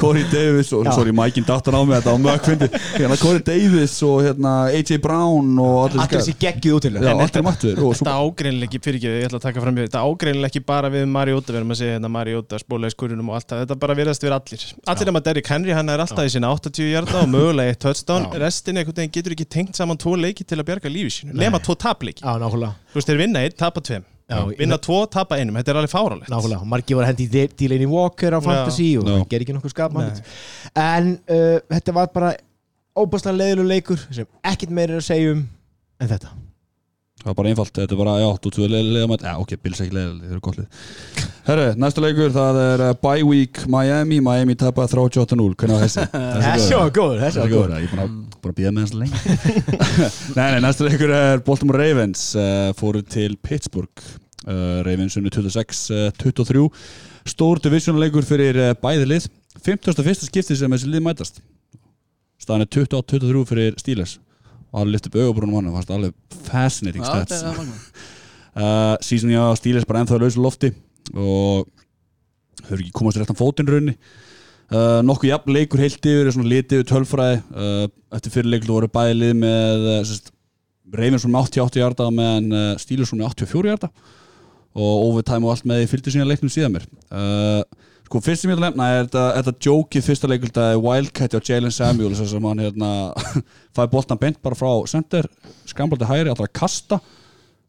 Corey 0.00 0.24
Davis 0.32 0.72
og, 0.74 0.88
sorry, 0.90 1.12
Mikeinn 1.14 1.46
dattan 1.46 1.76
á 1.78 1.80
mig 1.86 1.94
þetta 2.00 2.14
var 2.16 2.22
mjög 2.24 2.48
fyndi 2.48 2.68
hérna, 2.96 3.18
Corey 3.20 3.42
Davis 3.46 3.94
og 4.06 4.16
hérna, 4.26 4.54
AJ 4.74 4.98
Brown 5.04 5.52
og 5.62 5.76
allir 5.86 6.10
þessi 6.10 6.34
geggjuð 6.42 6.78
út 6.78 6.86
til 6.88 6.98
Já, 6.98 7.12
allir 7.14 7.46
mættu 7.46 7.72
og 7.76 7.94
svo 7.94 8.02
Þetta 8.02 8.16
ágreinileg 8.18 8.66
ekki, 8.70 8.80
fyrir 8.82 8.98
ekki, 8.98 9.12
ég 9.22 9.28
ætla 9.28 9.38
að 9.38 9.46
taka 9.46 9.62
fram 9.62 9.78
í 9.78 9.84
þetta 9.86 10.02
ágreinileg 10.08 10.50
ekki 10.50 10.64
bara 10.72 10.90
við 10.92 11.06
Mariota, 11.14 11.54
við 11.54 11.60
erum 11.62 11.74
að 11.76 11.80
segja 11.82 11.96
hérna 11.96 12.10
Mariota, 12.16 12.60
spólaði 12.62 12.96
skurðunum 12.96 13.30
og 13.30 13.38
allt 13.38 13.48
það, 13.52 13.62
þetta 13.64 13.78
bara 13.86 13.98
virðast 14.02 14.26
við 14.26 14.36
allir. 14.38 14.66
Allir 14.92 15.10
nema 15.12 15.24
Derrick 15.28 15.52
Henry, 15.54 15.74
hann 15.78 15.92
er 15.94 16.02
alltaf 16.02 16.26
í 16.26 16.34
sinna 16.34 16.50
80 16.56 16.90
hjarta 16.92 17.22
og 17.22 17.30
mögulega 17.32 17.74
eitt 17.76 17.82
touchdown, 17.86 18.26
restin 18.42 18.80
einhvern 18.82 18.98
veginn 19.02 19.14
getur 19.18 19.36
ekki 19.36 19.46
tengt 19.58 19.78
saman 19.78 20.00
tvo 20.02 20.16
leiki 20.18 20.46
til 20.46 20.58
að 20.58 20.66
bjarga 20.72 20.90
lífi 20.92 21.14
sínu, 21.20 21.36
nema 21.38 21.62
tvo 21.62 21.78
tapleiki. 21.78 22.24
Já, 22.26 22.34
nákvæmlega. 22.42 22.74
Þú 22.92 22.98
veist, 23.00 23.12
þeir 23.12 23.22
vinna 23.22 23.44
einn, 23.46 23.56
tapa 23.58 23.82
tveim, 23.84 24.04
vinna 24.58 24.78
tvo, 24.82 25.02
tapa 25.10 25.38
einum, 25.40 25.56
þetta 25.58 25.74
er 25.74 25.80
alveg 25.80 25.92
fárálegt. 25.92 26.30
Nákvæmlega, 26.32 26.68
margir 26.74 26.98
var 26.98 27.08
hendi 27.10 27.26
í 27.26 27.46
Delaney 27.58 27.90
Walker 27.90 28.38
á 28.38 28.40
Fantasy 28.44 28.92
og 29.00 29.08
það 29.08 29.26
ger 29.32 29.44
ekki 29.46 29.56
nokkuð 29.56 29.74
skap 29.74 29.96
Nei. 29.96 30.08
en 30.78 31.12
uh, 31.26 31.58
þetta 31.72 31.96
var 31.98 32.12
bara 32.14 32.32
óbærslega 32.96 33.38
leiðileg 33.38 33.70
leikur 33.72 34.00
sem 34.12 34.28
ekkert 34.44 34.72
meira 34.74 34.96
er 34.96 35.02
að 35.02 35.08
segja 35.08 35.34
um 35.36 35.44
en 36.02 36.10
þetta 36.10 36.32
það 37.22 37.28
var 37.30 37.36
bara 37.38 37.50
einfalt, 37.52 37.72
þetta 37.76 37.94
er 37.94 37.98
bara, 38.00 38.14
já, 38.18 38.28
þú 38.42 38.50
tvö 38.56 38.68
leiðilega 38.72 39.08
mætt 39.10 39.24
já, 39.26 39.32
ok, 39.38 39.52
Bills 39.62 39.82
ekki 39.84 39.94
leiðilega, 39.94 40.22
þeir 40.22 40.32
eru 40.34 40.42
gott 40.42 40.56
lið. 40.58 40.88
Herre, 41.46 41.66
næsta 41.78 42.02
leikur, 42.02 42.32
það 42.34 42.58
er 42.62 42.82
uh, 42.82 42.94
bye 43.02 43.26
week 43.26 43.60
Miami, 43.70 44.18
Miami 44.24 44.56
tapar 44.58 44.90
38-0 44.90 45.46
hvernig 45.60 45.76
var 45.76 45.84
þessi? 45.86 46.06
Þessi 46.46 46.80
var 46.80 46.90
góður, 46.96 47.22
þessi 47.22 47.42
var 47.42 47.46
er 47.46 47.54
góður. 47.54 47.76
ég 47.78 47.94
er 47.94 48.02
að, 48.02 48.16
búin 48.42 48.54
að 48.54 48.58
býða 48.58 48.74
með 48.74 48.86
hans 48.86 48.96
lengi. 48.98 49.36
Nei, 50.38 50.48
nei, 50.56 50.58
næsta 50.66 50.88
leikur 50.88 51.14
er 51.14 51.44
Baltimore 51.46 51.78
Ravens 51.82 52.26
uh, 52.38 52.72
fóru 52.78 53.04
til 53.06 53.38
Pittsburgh. 53.38 54.10
Uh, 54.42 54.82
Ravens 54.82 55.14
unni 55.20 55.30
26-23 55.30 56.66
stór 57.30 57.62
divisionaleikur 57.62 58.26
fyrir 58.26 58.58
uh, 58.58 58.72
bæði 58.82 59.06
lið. 59.12 59.30
51. 59.62 60.26
skipti 60.26 60.58
sem 60.58 60.74
þessi 60.74 60.90
lið 60.90 61.06
mætast. 61.06 61.38
Staðan 62.42 62.66
er 62.66 62.72
28-23 62.74 63.46
fyrir 63.52 63.78
Steelers 63.78 64.18
og 64.72 64.80
alveg 64.80 64.96
lift 64.96 65.08
upp 65.10 65.20
augabrúnum 65.20 65.58
hann 65.58 65.70
það 65.70 65.78
var 65.78 65.94
alveg 65.98 66.42
fascinating 66.48 67.04
stats. 67.06 67.44
magnað. 67.44 67.86
uh, 68.62 68.96
season 69.04 69.32
já, 69.34 69.44
Steelers 69.60 69.88
bara 69.88 70.02
ennþá 70.02 70.20
lausu 70.22 70.42
lofti 70.42 70.72
og 71.12 71.68
eru 72.70 72.80
ekki 72.80 72.94
komast 72.96 73.20
réttan 73.20 73.38
fótinn 73.38 73.68
raunni 73.68 73.96
uh, 74.72 75.00
nokkuð 75.04 75.30
jafn 75.32 75.54
leikur 75.56 75.82
heilt 75.82 76.08
yfir 76.08 76.32
litið 76.40 76.80
yfir 76.80 76.88
tölfræði. 76.92 77.42
Uh, 77.52 77.84
eftir 78.16 78.34
fyrir 78.34 78.52
leikur 78.52 78.74
voru 78.76 78.90
bæði 78.92 79.18
lið 79.20 79.36
með 79.42 79.88
uh, 79.94 80.16
Ravens 80.92 81.24
svona 81.24 81.44
80-80 81.46 81.80
hjarta 81.80 82.08
meðan 82.12 82.50
uh, 82.52 82.66
Steelers 82.80 83.12
svona 83.12 83.30
84 83.30 83.72
hjarta 83.72 83.92
og 84.72 85.06
overtime 85.10 85.44
og 85.44 85.52
allt 85.52 85.66
með 85.68 85.82
því 85.82 85.88
fylgdi 85.90 86.14
síðan 86.14 86.30
leiknum 86.30 86.52
síðan 86.52 86.76
mér. 86.76 86.86
Uh, 87.12 87.60
sko 88.12 88.20
fyrst 88.20 88.44
sem 88.44 88.52
ég 88.52 88.58
að 88.58 88.66
nefna 88.66 88.86
er 88.92 89.06
þetta, 89.06 89.24
þetta 89.38 89.52
jókið 89.64 90.04
fyrsta 90.04 90.28
er 90.68 90.80
Wildcat 90.84 91.36
og 91.38 91.48
Jalen 91.48 91.72
Samuels 91.72 92.20
sem 92.28 92.44
hann 92.44 92.60
hérna 92.60 92.90
fæði 93.76 93.92
boltan 93.94 94.20
beint 94.20 94.40
bara 94.44 94.58
frá 94.58 94.68
center 94.90 95.28
skambaldi 95.70 96.08
hægri, 96.10 96.28
alltaf 96.28 96.50
að 96.50 96.56
kasta. 96.60 97.00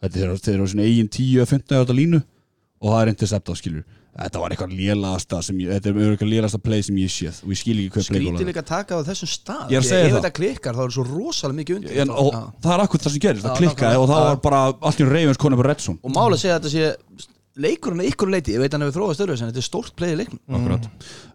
Þetta 0.03 0.19
er, 0.19 0.33
á 0.35 0.67
sinni 0.67 0.83
eigin 0.83 1.07
10-15 1.07 1.77
hjarta 1.77 1.95
línu 1.95 2.19
og 2.19 2.89
það 2.91 3.03
er 3.05 3.11
interceptað 3.13 3.61
skilur. 3.61 3.85
Þetta 4.13 4.41
var 4.43 4.53
eitthvað 4.53 4.73
lélasta 4.77 5.39
sem 5.41 5.61
ég, 5.63 5.71
þetta 5.73 5.89
er 5.89 6.11
eitthvað 6.11 6.29
lélasta 6.29 6.59
play 6.61 6.83
sem 6.85 6.97
ég 7.01 7.09
séð 7.09 7.39
og 7.47 7.53
ég 7.55 7.59
skil 7.63 7.77
ekki 7.79 7.93
hvað 7.95 8.09
play 8.11 8.25
Skrítið 8.27 8.49
líka 8.51 8.61
að 8.61 8.67
taka 8.69 8.99
á 8.99 9.07
þessum 9.07 9.31
stað. 9.31 9.71
Ég 9.73 9.79
Ef 9.79 9.87
það. 9.89 10.17
þetta 10.17 10.31
klikkar 10.37 10.77
þá 10.77 10.83
er 10.83 10.93
svo 10.93 11.05
rosalega 11.07 11.59
mikið 11.61 11.79
undir 11.79 12.01
en, 12.03 12.11
og 12.13 12.29
Já. 12.35 12.41
það 12.67 12.75
er 12.75 12.83
akkur 12.83 13.01
það 13.01 13.15
sem 13.15 13.23
gerist, 13.23 13.47
það 13.47 13.63
klikkaði 13.63 14.01
og 14.03 14.05
það 14.11 14.27
var 14.27 14.37
bara 14.43 14.59
allt 14.91 15.01
í 15.01 15.07
reyfins 15.09 15.41
konið 15.41 15.63
på 15.63 15.65
Redson 15.71 15.97
Og 16.03 16.13
mála 16.13 16.37
segja 16.37 16.59
að 16.59 16.67
þetta 16.67 16.75
sé 16.75 17.31
leikurinn 17.59 18.01
að 18.03 18.09
ykkur 18.13 18.31
leiti 18.33 18.55
Ég 18.55 18.63
veit 18.63 18.73
hann 18.73 18.81
hefur 18.85 18.97
þróast 19.01 19.21
öðru 19.25 19.35
en 19.37 19.49
þetta 19.51 19.61
er 19.61 19.67
stórt 19.67 19.93
play 19.99 20.13
í 20.15 20.17
leiknum. 20.23 20.39
Akkurat. 20.57 20.87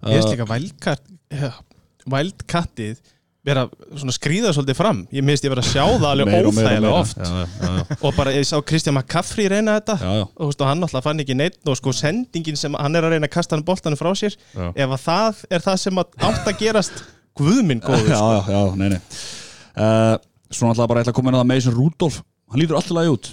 Ég 0.09 0.19
veist 0.19 0.33
líka 0.33 0.49
Wildcat, 0.51 1.03
ja, 1.35 1.53
Wildcatið 2.09 2.99
vera 3.49 3.63
svona 3.97 4.13
skrýða 4.13 4.51
svolítið 4.53 4.77
fram. 4.77 4.99
Ég 5.15 5.25
minnst 5.25 5.45
ég 5.47 5.53
vera 5.53 5.63
að 5.63 5.71
sjá 5.71 5.85
það 5.87 6.07
alveg 6.11 6.29
og 6.29 6.35
og 6.35 6.49
óþægilega 6.51 6.81
meira. 6.83 6.97
oft. 7.01 7.17
Já, 7.17 7.29
já, 7.39 7.69
já, 7.79 7.97
og 8.05 8.17
bara 8.19 8.33
ég 8.35 8.45
sá 8.49 8.57
Kristján 8.67 8.97
McCaffrey 8.99 9.47
reyna 9.49 9.77
þetta. 9.79 9.95
Já, 10.03 10.11
já. 10.19 10.25
og, 10.35 10.43
veist, 10.51 10.61
og 10.65 10.69
hann 10.69 10.85
alltaf 10.85 11.07
fann 11.07 11.23
ekki 11.25 11.37
neitt 11.39 11.71
og 11.71 11.79
sko 11.79 11.95
sendingin 11.97 12.59
sem 12.61 12.77
hann 12.77 12.99
er 12.99 13.07
að 13.09 13.15
reyna 13.15 13.31
að 13.31 13.35
kasta 13.39 13.57
hann 13.57 13.65
boltanum 13.65 13.97
frá 14.01 14.11
sér 14.19 14.37
Já. 14.37 14.67
ef 14.75 14.93
að 14.99 15.05
það 15.07 15.41
er 15.57 15.65
það 15.65 15.79
sem 15.87 16.03
að 16.03 16.29
átt 16.29 16.51
að 16.51 16.59
gerast 16.61 17.01
guðminn 17.39 17.81
góður 17.87 18.11
já, 18.13 18.19
sko. 18.19 18.35
já, 18.35 18.53
já, 18.53 18.77
nei, 18.83 18.89
nei. 18.97 19.01
Uh, 19.79 20.17
Svona 20.51 20.73
alltaf 20.75 20.89
bara 20.91 21.01
ég 21.01 21.07
ætla 21.07 21.13
að 21.13 21.19
koma 21.21 21.33
inn 21.33 21.39
að 21.41 21.49
Mason 21.55 21.75
Rudolph. 21.77 22.21
Hann 22.53 22.61
lítur 22.63 22.77
alltaf 22.79 22.97
lagi 22.99 23.11
út. 23.15 23.27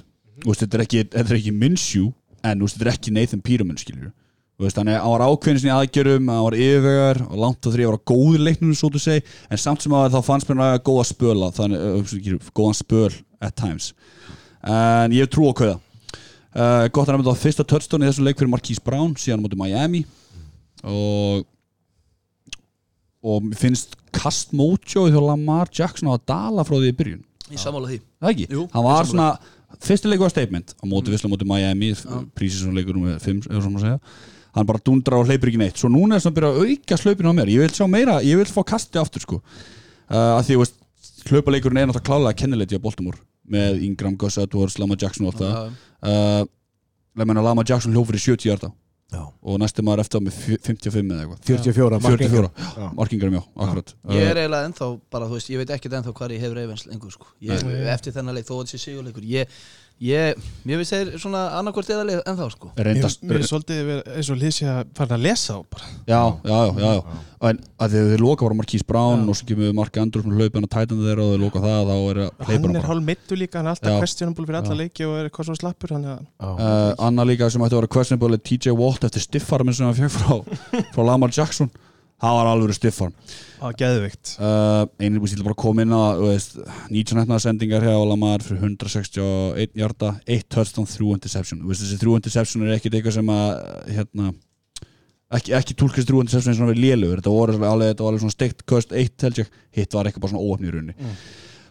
Þú 0.44 0.50
veist, 0.52 0.64
Þetta 0.64 0.78
er 0.78 0.82
ekki, 0.86 1.04
þetta 1.14 1.32
er 1.32 1.38
ekki 1.42 1.54
Minshew 1.56 2.10
En 2.46 2.62
þú 2.62 2.68
veist, 2.68 2.78
þetta 2.78 2.88
er 2.88 2.94
ekki 2.94 3.16
Nathan 3.16 3.44
Peterman 3.46 3.82
skilur 3.82 4.14
Þú 4.56 4.64
veist, 4.64 4.78
hann 4.80 4.88
var 4.88 5.24
ákveðin 5.26 5.58
sinni 5.60 5.72
aðgjörum, 5.76 6.30
hann 6.32 6.44
var 6.46 6.56
yfirvegar 6.56 7.18
og 7.26 7.40
langt 7.42 7.68
á 7.68 7.70
því 7.74 7.84
að 7.84 7.90
var 7.90 7.98
góður 8.08 8.44
leiknum 8.46 8.76
svo 8.80 8.88
þú 8.94 9.02
segi, 9.04 9.24
en 9.52 9.60
samt 9.60 9.84
sem 9.84 9.96
að 9.98 10.14
þá 10.14 10.22
fannst 10.24 10.48
mér 10.48 10.62
að 10.64 10.76
góða 10.88 11.04
spöla, 11.10 11.50
þannig, 11.58 12.38
góðan 12.56 12.78
spöl 12.80 13.10
at 13.44 13.58
times. 13.60 13.90
En 14.64 15.12
ég 15.12 15.28
trú 15.28 15.50
á 15.52 15.54
kauða. 15.60 15.76
Uh, 16.56 16.86
gott 16.88 17.10
að 17.10 17.18
nefna 17.18 17.26
þetta 17.28 17.42
fyrsta 17.42 17.66
touchdown 17.68 18.06
í 18.06 18.08
þessum 18.08 18.30
leik 18.30 18.40
fyrir 18.40 18.54
Marquise 18.54 18.86
Brown, 18.86 19.12
síðan 19.20 19.44
á 19.44 19.46
móti 19.46 19.60
Miami. 19.60 20.06
Og 20.88 21.44
og 23.26 23.52
finnst 23.60 23.98
Kast 24.16 24.54
Mojo 24.56 25.08
hjá 25.10 25.20
Lamar 25.20 25.68
Jackson 25.74 26.08
á 26.08 26.16
að 26.16 26.28
dala 26.32 26.64
frá 26.64 26.78
því 26.78 26.94
í 26.94 26.96
byrjun. 26.96 27.24
Ég 27.52 27.60
sammála 27.60 27.92
því. 27.92 28.00
Það 28.22 28.32
ekki, 28.32 28.48
Jú, 28.56 28.64
hann 28.72 28.86
var 28.86 29.10
svona 29.10 29.28
fyrsti 29.84 30.10
leikur 30.12 30.28
var 30.28 30.34
statement. 30.34 30.74
Á 30.80 30.84
móti 30.88 31.10
mm. 31.10 31.16
visslega 31.16 31.34
móti 31.34 31.48
Miami 31.50 31.92
prísisum 32.38 32.76
leikur 32.78 32.98
með 33.02 33.20
5 33.26 33.50
eða 33.50 33.64
svona 33.66 33.82
að 33.82 33.86
segja. 33.86 34.00
Hann 34.56 34.70
bara 34.70 34.84
dundrar 34.88 35.20
og 35.20 35.30
hleypur 35.30 35.52
ekki 35.52 35.60
neitt. 35.60 35.80
Svo 35.82 35.92
núna 35.92 36.16
er 36.16 36.24
þess 36.24 36.32
að 36.32 36.38
byrja 36.38 36.52
að 36.54 36.60
auka 36.64 37.00
hlaupinu 37.02 37.34
á 37.34 37.38
mér. 37.40 37.52
Ég 37.52 37.66
vil 37.66 37.76
sjá 37.76 37.88
meira, 37.92 38.20
ég 38.24 38.40
vil 38.40 38.48
fá 38.48 38.62
kasti 38.72 39.02
aftur 39.02 39.26
sko. 39.26 39.42
Uh, 40.08 40.38
að 40.38 40.44
því, 40.48 40.60
veist, 40.62 40.78
hlaupaleikurinn 41.28 41.82
er 41.82 41.90
náttúrulega 41.90 42.08
klálega 42.08 42.40
kennileiti 42.40 42.80
á 42.80 42.86
Baltimore 42.86 43.20
með 43.52 43.84
Ingram, 43.84 44.16
Gus 44.22 44.40
Edwards, 44.40 44.78
Lama 44.80 44.96
Jackson 44.96 45.28
og 45.28 45.34
allt 45.34 45.44
það. 45.44 45.76
Uh, 46.06 46.42
Lama, 47.20 47.42
Lama 47.42 47.68
Jackson 47.68 47.96
hljófur 47.96 48.16
í 48.16 48.22
70 48.22 48.48
hjarta 48.48 48.72
Já. 49.14 49.22
og 49.46 49.60
næsti 49.62 49.84
maður 49.86 50.02
eftir 50.02 50.18
á 50.18 50.22
með 50.26 50.34
fjö- 50.42 50.58
55 50.66 51.12
eða 51.14 51.22
eitthvað. 51.22 51.42
44 51.46 52.00
44, 52.02 52.50
Já. 52.58 52.88
markingarum 52.98 53.36
já, 53.38 53.44
akkurat. 53.56 53.94
Ég 54.10 54.26
er 54.32 54.40
eiginlega 54.42 54.66
ennþá 54.72 54.88
bara, 55.14 55.26
þú 55.30 55.38
veist, 55.38 55.50
ég 55.54 55.58
veit 55.62 55.70
ekkert 55.76 55.94
ennþá 56.00 56.14
hvað 56.18 56.34
ég 56.36 56.42
hefur 56.42 56.56
Ravens 56.58 56.86
lengur, 56.90 57.12
sko. 57.14 57.28
Ég, 57.42 57.64
Eftir 57.94 58.16
þennan 58.18 58.34
leik, 58.36 58.48
þó 58.50 58.56
að 58.58 58.66
þessi 58.66 58.82
sigurleikur. 58.82 59.24
Ég, 59.30 59.48
ég, 60.04 60.42
mér 60.68 60.82
finnst 60.82 60.94
þeir 60.96 61.12
svona 61.22 61.42
annarkvort 61.60 61.90
eða 61.94 62.04
leik 62.08 62.26
ennþá, 62.28 62.48
sko. 62.52 62.72
Mér 62.76 62.90
reyndast, 62.90 63.22
mér 63.24 63.40
er 63.40 63.48
svolítið 63.48 63.92
eins 64.04 64.32
og 64.34 64.40
lýsi 64.42 64.68
að 64.68 64.82
fara 64.98 65.16
að 65.16 65.24
lesa 65.24 65.56
á 65.56 65.60
bara. 65.72 65.92
Já, 66.10 66.22
já, 66.44 66.58
já, 66.60 66.74
já, 66.84 66.92
já. 67.00 67.24
en 67.50 67.62
að 67.80 67.94
því 67.94 68.02
að 68.02 68.12
þeir 68.12 68.24
loka 68.26 68.48
bara 68.48 68.58
Marquise 68.60 68.88
Brown 68.90 69.24
og 69.30 69.38
svo 69.40 69.48
kemur 69.52 69.74
Mark 69.78 70.00
Andrews 70.02 70.28
með 70.28 70.42
hlaupin 70.42 70.68
og 70.68 70.72
tætandi 70.76 71.08
þeirra 71.08 71.26
og 71.26 71.34
þeir 71.36 71.44
loka 71.46 71.64
það 71.66 71.90
þá 71.92 71.96
er 71.96 72.22
að 72.26 72.30
hleypa 72.36 72.52
Hann 72.56 72.68
hann 72.68 72.80
er 72.82 72.88
hálf 72.90 73.08
mittu 73.10 73.40
líka, 73.40 73.60
hann 73.62 73.70
er 73.70 73.76
alltaf 73.76 74.00
questionable 74.04 74.48
fyrir 74.50 74.60
alla 74.62 74.76
Já. 74.76 74.82
leiki 74.82 75.08
og 75.08 75.18
er 75.20 75.30
eitthvað 75.30 75.50
svo 75.52 75.58
slappur 75.60 75.96
hann 75.96 76.08
að 76.12 76.22
uh, 76.42 76.94
Anna 77.08 77.28
líka 77.28 77.50
sem 77.54 77.66
ætti 77.66 77.78
að 77.78 77.84
vera 77.84 77.94
questionable 77.96 78.40
er 78.40 78.46
TJ 78.50 78.76
Watt 78.80 79.06
eftir 79.08 79.26
stiffarmin 79.28 79.78
sem 79.78 79.86
hann 79.88 80.00
fjög 80.00 80.16
frá, 80.16 80.40
frá 80.96 81.04
Lamar 81.06 81.34
Jackson 81.36 81.70
það 82.22 82.38
var 82.38 82.50
alveg 82.50 82.78
stiffarm 82.78 83.14
á 83.60 83.68
geðvikt 83.76 84.34
uh, 84.40 84.86
einnig 85.02 85.22
búið 85.24 85.34
stíl 85.34 85.46
bara 85.46 85.74
inn 85.84 85.96
að 85.96 86.22
þú 86.22 86.30
veist, 86.30 86.58
19 86.92 87.22
hefnaða 87.22 87.44
sendingar 87.44 87.86
hjá 87.86 87.96
Lamar 88.10 88.44
fyrir 88.46 88.64
161 88.64 89.76
hjarta 89.76 90.12
1 90.26 90.50
touchdown, 90.52 90.90
3 90.90 91.14
interception. 91.18 91.64
Veist, 91.68 91.84
þessi 91.84 92.02
3 92.02 92.20
interception 92.22 92.66
er 92.66 92.76
ekkit 92.78 92.98
eitthvað 92.98 93.18
sem 93.18 93.32
að 93.36 93.50
hérna 93.98 94.34
ekki, 95.36 95.56
ekki 95.60 95.78
tólkast 95.80 96.12
3 96.12 96.26
interception 96.26 96.54
eins 96.54 96.62
og 96.62 96.66
hann 96.66 96.74
verið 96.74 96.86
lélugur 96.86 97.22
þetta 97.22 97.36
voru 97.36 97.58
alveg, 97.58 97.96
var 98.00 98.12
alveg 98.12 98.24
svona 98.24 98.36
steikt 98.36 98.66
köst 98.70 98.94
1 98.96 99.28
held 99.28 99.42
ég, 99.42 99.56
hitt 99.76 99.98
var 99.98 100.08
eitthvað 100.08 100.28
bara 100.28 100.36
svona 100.36 100.46
óöfni 100.46 100.70
í 100.70 100.76
runni 100.76 100.96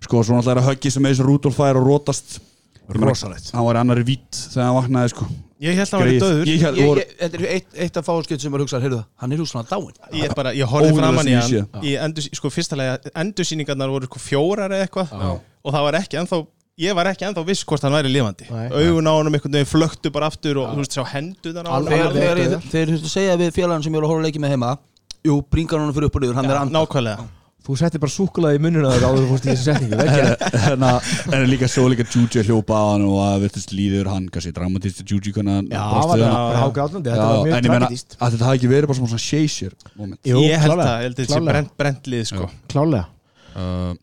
sko, 0.05 0.21
svo 0.21 0.37
náttúrulega 0.37 0.59
er 0.59 0.61
að 0.61 0.69
höggi 0.73 0.93
sem 0.93 1.07
eins 1.09 1.23
og 1.23 1.31
Rudolf 1.31 1.57
fær 1.57 1.81
og 1.81 1.87
rótast 1.89 2.37
Rosalegt. 2.85 3.49
Hann 3.55 3.65
var 3.65 3.79
í 3.79 3.81
annari 3.81 4.03
vít 4.05 4.37
þegar 4.53 4.67
hann 4.67 4.77
vaknaði 4.77 5.13
sko 5.15 5.27
Ég 5.65 5.79
held 5.79 5.89
að 5.89 5.95
hann 5.95 6.05
var 6.05 6.25
döður 6.25 6.49
ég, 6.51 6.61
ég, 6.61 6.79
ég, 6.79 6.89
voru, 6.91 7.05
Þetta 7.21 7.39
er 7.41 7.45
eitt, 7.55 7.69
eitt 7.87 7.97
af 8.01 8.05
fáskjöld 8.09 8.43
sem 8.45 8.53
maður 8.53 8.65
hugsa 8.67 8.81
Heyrðu 8.85 8.99
hann 9.23 9.33
er 9.37 9.43
úr 9.45 9.49
svona 9.49 9.69
dáin 9.71 10.19
Ég, 10.19 10.35
bara, 10.37 10.53
ég 10.57 10.69
horfði 10.69 10.91
Óvenjulega 10.91 11.13
framan 11.15 11.31
í 11.31 11.37
hann 11.39 11.87
í 11.89 11.95
endur, 12.05 12.27
sko, 12.37 12.51
fyrsta 12.53 12.77
lega 12.81 13.15
endursýningarnar 13.23 13.93
voru 13.95 14.11
sko, 14.11 14.21
fjórar 14.21 14.75
eða 14.77 14.85
eitthvað. 14.89 15.15
Og 15.65 15.73
það 15.77 15.87
var 15.89 15.99
ekki 16.03 16.21
ennþá 16.21 16.41
ég 16.85 16.97
var 16.99 17.07
ekki 17.13 17.25
ennþá 17.29 17.45
viss 17.47 17.63
hvort 17.71 17.85
hann 17.87 17.95
væri 17.95 18.11
lifandi. 18.11 18.49
Augun 18.51 19.07
á 19.09 19.13
honum 19.15 19.37
einhvern 19.39 19.55
veginn 19.57 19.71
flöktu 19.71 20.11
bara 20.13 20.27
aftur 20.33 20.59
og 20.65 20.73
þú 20.75 20.83
veist, 20.83 20.99
á 20.99 21.05
honum. 21.07 21.31
Þegar 21.45 21.71
Alveg. 21.79 22.03
þegar 22.19 22.43
ég- 22.43 22.67
þegar 22.73 22.93
þú 22.99 23.13
segja 23.15 23.37
við 23.39 23.53
félagann 23.55 23.85
sem 23.87 23.95
ég 23.95 24.03
er 24.03 24.05
að 24.05 24.11
horfa 24.11 24.25
að 24.25 24.29
leiki 24.29 24.43
með 24.43 24.55
heima 24.57 24.73
Jú, 25.25 25.39
bringar 25.49 25.79
hann 25.81 25.95
fyrir 25.95 26.11
upp 26.11 26.17
og 26.19 26.23
niður, 26.27 26.35
hann 26.35 26.51
er 26.51 26.59
Já, 26.59 26.61
anda 26.67 26.83
nákvæmlega 26.83 27.29
Þú 27.65 27.75
settir 27.81 28.01
bara 28.03 28.13
súkulaði 28.13 28.59
í 28.59 28.61
munnuna 28.61 28.91
þegar 28.93 29.07
áður 29.09 29.23
þú 29.23 29.29
fórst 29.31 29.47
í 29.47 29.51
þessu 29.51 29.65
setningu 29.71 29.97
en, 30.75 30.83
að, 30.85 31.13
en 31.33 31.45
líka 31.49 31.69
svo 31.73 31.87
líka 31.89 32.05
Juji 32.05 32.43
að 32.43 32.51
hljópa 32.51 32.77
að 32.77 32.89
hann 32.91 33.05
og 33.09 33.21
að 33.25 33.37
virtist 33.47 33.73
líður 33.73 34.11
hann 34.13 34.27
kannski 34.35 34.53
dramatist 34.59 35.01
hvernig 35.39 35.57
hann 35.57 35.71
Já, 35.73 35.81
það 35.81 36.11
var 36.13 36.59
hágrátandi 36.61 37.15
Þetta 37.15 37.29
var 37.31 37.41
mjög 37.47 37.57
en 37.57 37.69
ég 37.69 37.73
meina 37.73 37.89
tragedist 37.89 38.17
að 38.19 38.35
þetta 38.37 38.49
hafi 38.51 38.61
ekki 38.61 38.71
verið 38.75 38.91
bara 38.91 38.99
svona 39.01 39.15
Jú, 40.29 40.43
ég 40.45 40.65
held 40.67 40.77
að, 40.77 40.93
þetta 41.07 41.25
sé 41.25 41.31
klálega. 41.33 41.55
brent, 41.55 41.73
brent 41.81 42.11
lið 42.13 42.27
sko. 42.35 42.51
Klálega. 42.75 43.07
Uh, 43.55 43.95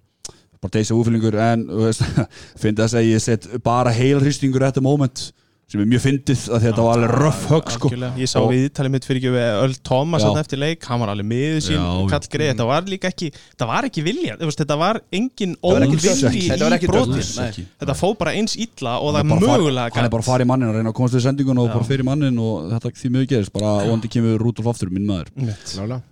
bara 0.61 0.73
deysa 0.77 0.97
úfyllingur 0.97 1.37
en 1.41 1.67
þú 1.69 1.85
veist, 1.85 2.03
finnst 2.61 2.81
þess 2.81 2.97
að 2.97 3.07
ég 3.11 3.23
set 3.23 3.47
bara 3.65 3.93
heilhrýstingur 3.93 4.65
þetta 4.65 4.83
moment 4.85 5.27
sem 5.71 5.79
er 5.79 5.87
mjög 5.87 6.03
fyndið 6.03 6.41
að 6.51 6.65
þetta 6.65 6.85
var 6.85 6.97
alveg 6.97 7.13
röff 7.21 7.43
högg 7.51 7.69
sko. 7.77 7.91
Ég 8.19 8.27
sá 8.27 8.37
við 8.43 8.65
ítalið 8.67 8.93
mitt 8.95 9.07
fyrir 9.07 9.21
ekki 9.21 9.31
við 9.37 9.59
Öll 9.61 9.77
Thomas 9.87 10.25
eftir 10.41 10.59
leik, 10.59 10.83
hann 10.89 10.99
var 11.03 11.13
alveg 11.13 11.29
miður 11.31 11.63
sín 11.63 11.85
kall 12.11 12.29
greið, 12.33 12.51
þetta 12.51 12.67
var 12.67 12.89
líka 12.91 13.11
ekki 13.11 13.31
þetta 13.37 13.69
var 13.69 13.87
ekki 13.87 14.05
vilja, 14.05 14.37
þetta 14.41 14.79
var 14.81 15.01
engin 15.15 15.55
var 15.63 15.87
í 15.87 16.43
ekki 16.75 16.91
brotin 16.91 17.23
þetta 17.23 17.97
fó 17.97 18.11
bara 18.19 18.35
eins 18.35 18.57
illa 18.59 18.97
og 18.99 19.15
það 19.15 19.21
er 19.23 19.29
mögulega 19.31 19.95
hann 19.95 20.09
er 20.09 20.13
bara 20.13 20.25
að 20.25 20.31
fara 20.33 20.45
í 20.45 20.51
mannin 20.51 20.71
að 20.71 20.79
reyna 20.79 20.91
að 20.91 20.97
komast 20.99 21.17
við 21.17 21.25
sendingun 21.29 21.63
og 21.63 21.71
bara 21.71 21.87
fyrir 21.87 22.07
mannin 22.07 22.39
og 22.41 22.71
þetta 22.73 22.95
því 23.01 23.15
mjög 23.15 23.29
gerist 23.31 23.55
bara 23.55 23.75
óandi 23.87 24.11
kemur 24.11 24.41
Rudolf 24.41 24.73
aftur, 24.73 24.91
minn 24.93 25.07
maður. 25.07 25.31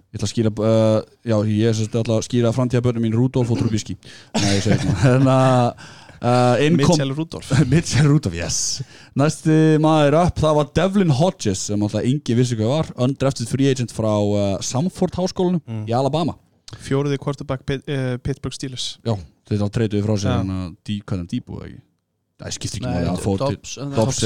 Ég 0.09 0.17
ætla 0.17 0.25
að 0.25 0.31
skýra 0.31 0.51
uh, 0.65 0.99
já, 1.21 1.35
ég 1.53 1.81
ætla 1.85 2.15
að 2.17 2.23
skýra 2.25 2.51
framtíðabörnum 2.55 3.03
mín 3.05 3.13
Rudolf 3.13 3.51
og 3.53 3.59
Trubisky. 3.61 3.93
Nei, 4.33 4.55
það 6.19 6.37
að 6.39 6.63
uh, 6.65 6.77
Mitchell 6.77 7.13
Rudolf 7.15 7.49
Mitchell 7.73 8.07
Rudolf, 8.11 8.35
yes. 8.35 8.57
Næsti 9.19 9.55
maður 9.83 10.17
upp, 10.23 10.39
það 10.43 10.57
var 10.59 10.69
Devlin 10.79 11.13
Hodges 11.19 11.65
sem 11.69 11.81
alltaf 11.87 12.05
yngi 12.07 12.35
vissi 12.37 12.57
hvað 12.59 12.71
var. 12.73 12.91
Undrafted 13.07 13.49
free 13.51 13.69
agent 13.71 13.93
frá 13.95 14.11
uh, 14.19 14.57
Samford 14.65 15.15
háskólanum 15.19 15.61
Mm. 15.69 15.83
í 15.89 15.93
Alabama. 15.95 16.35
Fjóruði 16.85 17.17
quarterback 17.21 17.63
Pit, 17.65 17.81
uh, 17.89 18.17
Pittsburgh 18.21 18.53
Steelers. 18.53 18.97
Já, 19.05 19.15
þetta 19.49 19.63
var 19.65 19.71
treytuði 19.79 20.03
frá 20.05 20.15
sér 20.21 20.29
Já. 20.29 20.37
hann 20.41 20.51
að 20.55 20.73
hvað 21.01 21.21
er 21.23 21.25
eða 21.59 21.69
ekki? 21.71 21.81
Það 22.39 22.53
skiptir 22.55 22.83
ekki 22.85 23.07
hann 23.09 23.17
fór 23.23 23.39
til 23.41 23.55
Dobbs, 23.57 23.71
en- 23.83 23.89
Dobbs 23.97 24.19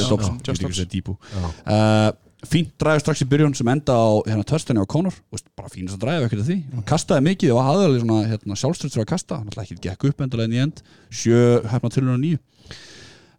Dobbs, 1.69 2.32
Fínt 2.49 2.73
dræði 2.81 3.03
strax 3.03 3.23
í 3.23 3.27
byrjun 3.31 3.53
sem 3.55 3.69
enda 3.71 3.95
á 3.95 4.19
hérna 4.27 4.47
törstinni 4.47 4.83
á 4.83 4.87
Conor. 4.89 5.15
Bara 5.55 5.71
fínast 5.71 5.95
að 5.95 6.03
dræði 6.03 6.27
ekkert 6.27 6.43
að 6.43 6.49
því. 6.49 6.57
Mm. 6.59 6.73
hann 6.77 6.87
kastaði 6.89 7.27
mikið 7.29 7.53
og 7.55 7.63
hafði 7.67 7.85
alveg 7.87 8.03
svona 8.03 8.31
hérna, 8.31 8.57
sjálfströld 8.59 8.95
fyrir 8.95 9.05
að 9.05 9.11
kasta, 9.13 9.37
hann 9.39 9.51
alltaf 9.51 9.63
ekki 9.63 9.83
gekk 9.87 10.09
upp 10.09 10.25
endalega 10.25 10.49
inn 10.49 10.57
í 10.57 10.63
end, 10.65 10.83
sjö 11.13 11.39
hefna 11.71 11.93
til 11.93 12.03
og 12.03 12.19
nýju 12.19 12.41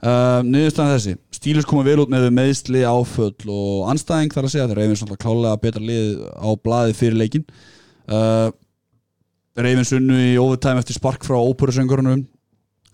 uh, 0.05 0.40
Niðurstaðan 0.47 0.97
þessi. 0.97 1.14
Stílus 1.35 1.69
koma 1.69 1.85
vel 1.87 2.01
út 2.03 2.12
með 2.12 2.29
meðsli 2.35 2.85
áföll 2.88 3.53
og 3.53 3.88
anstæðing 3.93 4.35
þar 4.35 4.49
að 4.49 4.55
segja. 4.55 4.69
Þeir 4.71 4.81
reyfins 4.81 5.05
alltaf 5.05 5.23
klálega 5.25 5.62
betra 5.62 5.85
lið 5.85 6.11
á 6.37 6.49
blaði 6.64 6.97
fyrir 6.99 7.21
leikin 7.21 7.47
uh, 8.09 8.49
Reyfins 9.55 9.93
unnu 9.95 10.17
í 10.19 10.33
overtime 10.40 10.83
eftir 10.83 10.99
spark 10.99 11.23
frá 11.27 11.37
óperusöngurunum. 11.38 12.25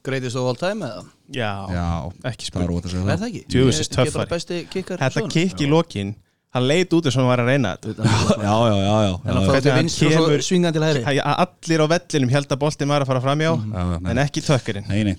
Greatest 0.05 0.37
of 0.37 0.49
all 0.49 0.59
time 0.59 0.85
eða? 0.85 1.07
Já, 1.35 1.51
Já, 1.71 1.87
ekki 2.31 2.45
það 2.45 2.45
er 2.45 2.49
spurning. 2.51 2.71
óvægt 2.71 2.87
að 2.87 2.91
segja 2.91 3.01
Er 3.01 3.07
það. 3.07 3.21
það 3.21 3.29
ekki? 3.31 3.43
Er 3.51 4.13
bara 4.15 4.27
töffari. 4.27 4.29
þetta 5.01 5.23
kikk 5.35 5.61
í 5.61 5.69
lokin 5.71 6.15
hann 6.51 6.65
leit 6.67 6.91
út 6.97 7.07
eins 7.07 7.15
og 7.17 7.21
hann 7.23 7.29
var 7.31 7.39
að 7.45 7.51
reyna 7.53 7.77
þetta 7.79 8.05
Já, 8.05 8.15
já, 8.43 8.75
já, 8.75 8.97
já, 9.07 9.13
hann 9.23 9.45
kemur- 10.11 10.31
allir 11.45 11.81
á 11.81 11.87
vellinum 11.95 12.31
held 12.35 12.49
að 12.51 12.59
boltin 12.65 12.89
var 12.91 13.03
að 13.05 13.07
fara 13.13 13.21
framjá 13.23 13.51
Já, 13.55 13.83
já, 13.93 13.99
nei. 14.01 14.11
en 14.11 14.19
ekki 14.25 14.43
tökkurinn. 14.43 14.89
Nei, 14.91 15.03
nei. 15.05 15.17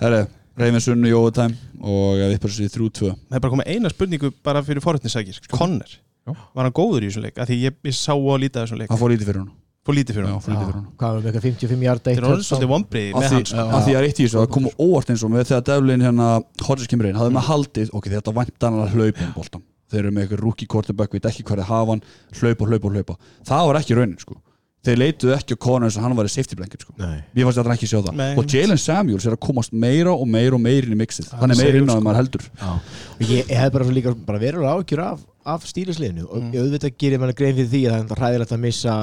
Herre, 0.00 0.26
Reyfins 0.56 0.88
unnu 0.88 1.08
í 1.08 1.12
overtime 1.16 1.56
og 1.80 2.16
við 2.20 2.38
sér 2.56 2.70
þrjú 2.72 2.86
tvö. 2.96 3.10
Það 3.28 3.36
er 3.36 3.40
bara 3.44 3.52
komið 3.56 3.66
eina 3.72 3.88
spurningu 3.92 4.30
bara 4.44 4.62
fyrir 4.64 4.80
forhundnisækir 4.84 5.40
Conner, 5.52 5.88
Já. 6.26 6.32
var 6.54 6.64
hann 6.64 6.72
góður 6.76 7.04
í 7.04 7.10
þessum 7.10 7.22
leik? 7.26 7.38
Af 7.38 7.48
því 7.48 7.58
ég, 7.64 7.74
ég 7.84 7.94
sá 7.96 8.12
á 8.16 8.36
lítið 8.40 8.56
af 8.62 8.68
þessum 8.68 8.78
leik. 8.80 8.88
Hann 8.90 8.98
fór 9.00 9.12
lítið 9.12 9.28
fyrir 9.32 9.40
hún 9.44 9.50
fór 9.86 9.96
lítið 9.96 10.18
fyrir 10.18 10.28
hann 10.28 10.82
Hvað 10.98 11.16
var 11.16 11.30
eitthvað 11.30 11.46
55 11.46 11.86
hjarta 11.86 12.10
þetta 12.10 12.22
er 12.22 12.28
orðið 12.32 12.48
svolítið 12.50 12.72
vombrið 12.74 13.08
Af 13.12 13.22
með 13.22 13.36
hann 13.36 13.72
af 13.76 13.86
því 13.86 13.96
að 13.96 14.08
eitt 14.08 14.18
í 14.18 14.26
þessu, 14.26 14.40
það 14.40 14.50
kom 14.56 14.68
óvart 14.76 15.14
eins 15.14 15.24
og 15.26 15.32
með 15.32 15.48
þegar 15.52 15.64
Devlin 15.70 16.04
hérna 16.06 16.28
Hodges 16.66 16.90
kemur 16.90 17.10
inn, 17.10 17.18
hafði 17.20 17.36
með 17.38 17.48
haldið 17.50 17.94
ok, 17.96 18.10
þetta 18.16 18.36
vantan 18.36 18.82
að 18.82 18.96
hlaupa 18.96 19.26
um 19.26 19.32
boltan 19.36 19.66
þeir 19.92 20.02
eru 20.02 20.14
með 20.14 20.26
eitthvað 20.26 20.42
rookie 20.42 20.68
quarterback, 20.70 21.14
veit 21.14 21.28
ekki 21.30 21.46
hvað 21.46 21.62
er 21.62 21.70
hafa 21.70 21.94
hann 21.94 22.02
hlaupa, 22.40 22.66
hlaupa, 22.66 22.92
hlaupa, 22.92 23.16
það 23.46 23.68
var 23.68 23.78
ekki 23.80 23.98
raunin 23.98 24.18
sko. 24.18 24.38
þeir 24.86 24.98
leituðu 25.02 25.34
ekki 25.34 25.56
á 25.58 25.62
Conor 25.62 25.88
eins 25.88 25.98
og 25.98 26.04
hann 26.06 26.16
var 26.18 26.28
í 26.28 26.30
safety 26.30 26.58
blanket 26.58 26.84
sko. 26.84 26.92
Nei. 27.00 27.22
Mér 27.34 27.48
fannst 27.48 27.58
þetta 27.58 27.74
ekki 27.74 27.88
sjá 27.90 27.96
það. 27.98 28.18
Nei. 28.20 28.28
Og 28.38 28.52
Jalen 28.52 28.78
Samuels 28.78 29.24
er 29.26 29.34
að 29.34 29.40
komast 29.42 29.72
meira 29.74 30.12
og 30.14 30.28
meira 30.30 30.54
og 30.54 30.62
meira 30.62 30.86
inn 30.86 30.94
í 30.94 30.98
mixið. 31.00 31.32
Hann 31.40 31.50
er 31.50 31.58
meira 31.58 31.80
inn 31.80 31.88
á 31.88 31.90
sko. 31.90 31.96
þeim 31.96 32.06
maður 32.06 32.20
heldur. 32.20 32.44
Já. 32.60 32.68
Og 33.16 33.24
ég, 33.24 33.40
ég 33.50 33.58
hef 33.64 33.72
bara 33.74 33.88
svo 33.88 33.96
líka 33.96 34.12
bara 34.28 34.42
verið 34.44 34.68
ágjur 34.70 35.02
af, 35.02 35.24
af 35.46 35.64
stýrisliðinu 35.70 36.24
og 36.26 36.42
Mm. 36.42 36.52
ég 36.54 36.62
auðvitað 36.64 36.96
gerir 36.98 37.20
mann 37.22 37.32
grein 37.38 37.54
fyrir 37.56 37.70
því 37.70 37.82
að 37.86 37.90
það 37.90 37.96
er 37.96 38.02
enda 38.04 38.18
hræðilegt 38.20 38.54
að 38.56 38.62
missa 38.64 38.94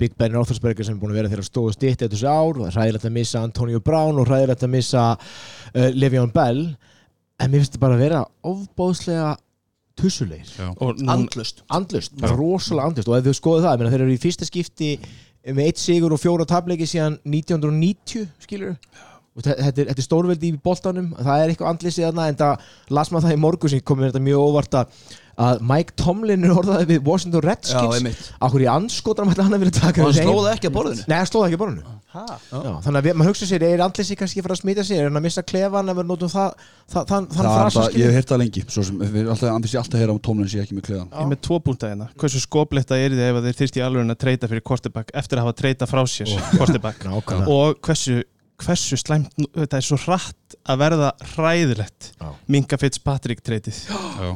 Big 0.00 0.16
Ben 0.18 0.32
Roethlisberger 0.32 0.84
sem 0.86 0.96
er 0.96 1.00
búin 1.02 1.12
að 1.12 1.18
vera 1.20 1.28
þeirra 1.32 1.46
stóðu 1.48 1.74
stitt 1.76 2.02
eftir 2.02 2.14
þessu 2.16 2.30
ár 2.30 2.56
og 2.56 2.62
það 2.64 2.70
er 2.70 2.76
hræðilegt 2.78 3.06
að 3.10 3.16
missa 3.18 3.42
Antonio 3.44 3.80
Brown 3.80 4.18
og 4.18 4.28
hræðilegt 4.30 4.64
að 4.64 4.72
missa 4.74 5.04
uh, 5.16 5.90
Le'Veon 5.94 6.32
Bell. 6.32 6.62
En 7.40 7.50
mér 7.50 7.60
finnst 7.62 7.74
þetta 7.74 7.84
bara 7.84 7.98
að 7.98 8.04
vera 8.04 8.24
ofbóðslega 8.44 9.36
tussulegir. 10.00 10.50
Og 10.80 11.00
Andlust 11.08 11.62
andlust, 11.68 12.16
bara 12.20 12.36
rosalega 12.36 12.88
andlust 12.88 13.08
og 13.10 13.18
ef 13.18 13.28
þau 13.28 13.36
skoðu 13.36 13.66
það, 13.66 13.86
þeir 13.90 14.00
eru 14.06 14.16
í 14.16 14.20
fyrsta 14.22 14.48
skipti 14.48 14.94
með 15.44 15.70
eitt 15.70 15.80
sigur 15.80 16.12
og 16.12 16.20
fjóra 16.20 16.44
tableiki 16.48 16.88
síðan 16.88 17.16
1990 17.24 18.28
skilur 18.44 18.76
þetta 19.40 19.54
er, 19.70 19.88
þetta 19.88 20.02
er 20.02 20.04
stórveldi 20.04 20.50
í 20.50 20.58
boltanum. 20.60 21.12
Það 21.16 21.42
er 21.42 21.52
eitthvað 21.52 21.70
andlisið 21.72 22.06
þarna 22.08 22.26
en 22.28 22.38
það 22.40 22.64
las 22.98 23.12
maður 23.12 23.28
það 23.28 23.36
í 23.36 23.40
morgun 23.44 23.72
sem 23.72 23.84
komið 23.86 24.08
þetta 24.10 24.22
mjög 24.26 24.42
óvart 24.48 24.78
að, 25.40 25.46
að 25.48 25.64
Mike 25.70 25.96
Tomlin 26.00 26.44
er 26.46 26.52
orðaði 26.60 26.88
við 26.90 27.08
Washington 27.08 27.40
Já, 27.40 27.48
Redskins 27.48 28.28
Akkur 28.40 28.64
í 28.64 28.68
anskotanum 28.70 29.32
ætla 29.32 29.46
hann 29.48 29.56
að 29.56 29.64
vilja 29.64 29.76
taka 29.80 30.04
Og 30.04 30.12
hann 30.12 30.28
slóði 30.28 30.52
ekki 30.52 30.70
að 30.70 30.76
borðinu? 30.76 31.06
Nei, 31.08 31.16
hann 31.16 31.30
slóði 31.30 31.48
ekki 31.48 31.58
að 31.58 31.64
borðinu. 31.64 31.96
Já, 32.10 32.24
þannig 32.50 32.98
að 32.98 33.04
við, 33.06 33.12
maður 33.20 33.30
hugsa 33.30 33.46
sér, 33.46 33.64
er 33.68 33.82
andlisið 33.84 34.16
kannski 34.18 34.40
að 34.40 34.46
fara 34.48 34.54
að 34.56 34.60
smita 34.64 34.84
sér, 34.86 34.98
er 35.04 35.06
hann 35.06 35.18
að 35.20 35.26
missa 35.28 35.44
klefan 35.46 35.92
ef 35.92 35.98
við 36.00 36.08
notum 36.08 36.30
það, 36.32 36.64
þann 36.90 37.28
frasa 37.36 37.60
alltaf, 37.68 37.94
ég 37.94 38.08
hef 38.08 38.16
heyrt 38.18 38.32
það 38.32 38.40
lengi 38.42 38.62
Svo 38.66 38.82
sem, 38.88 39.04
við 39.14 39.30
andis 39.30 39.74
ég 39.76 39.78
alltaf 39.78 39.94
að 39.94 40.02
heyra 40.02 40.16
á 40.18 40.24
tómlinn 40.26 40.50
sé 40.50 40.64
ekki 40.64 40.74
með 40.74 40.88
kleðan 40.88 41.12
Ég 41.14 41.22
er 41.22 41.30
með 41.30 41.40
tvo 41.46 41.60
búnta 41.68 41.92
hérna. 41.92 42.08
Hversu 42.18 42.42
skopletta 42.42 42.98
er 42.98 43.14
þið 43.14 43.22
ef 43.28 43.38
að 43.38 43.46
þeir 43.46 43.58
þyrst 43.60 43.78
í 43.78 43.84
alveg 43.86 44.10
að 44.10 44.20
treyta 44.24 44.50
fyrir 44.50 44.66
quarterback 44.72 45.14
eftir 45.22 45.38
að 45.38 45.46
hafa 45.46 45.58
treyta 45.62 45.90
frá 45.90 46.02
sér 46.10 46.34
quarterback? 46.56 47.06
Nákvæmlega. 47.06 47.54
og 47.54 47.78
hversu, 47.86 48.18
hversu 48.64 48.98
slæmt 48.98 49.38
þetta 49.54 49.78
er 49.78 49.86
svo 49.86 50.00
hratt 50.02 50.58
að 50.66 50.82
verða 50.82 51.14
hræðilegt. 51.36 52.10
Minka 52.50 52.80
Fitzpatrick 52.82 53.46
treytið 53.46 53.84
Já. 53.86 54.34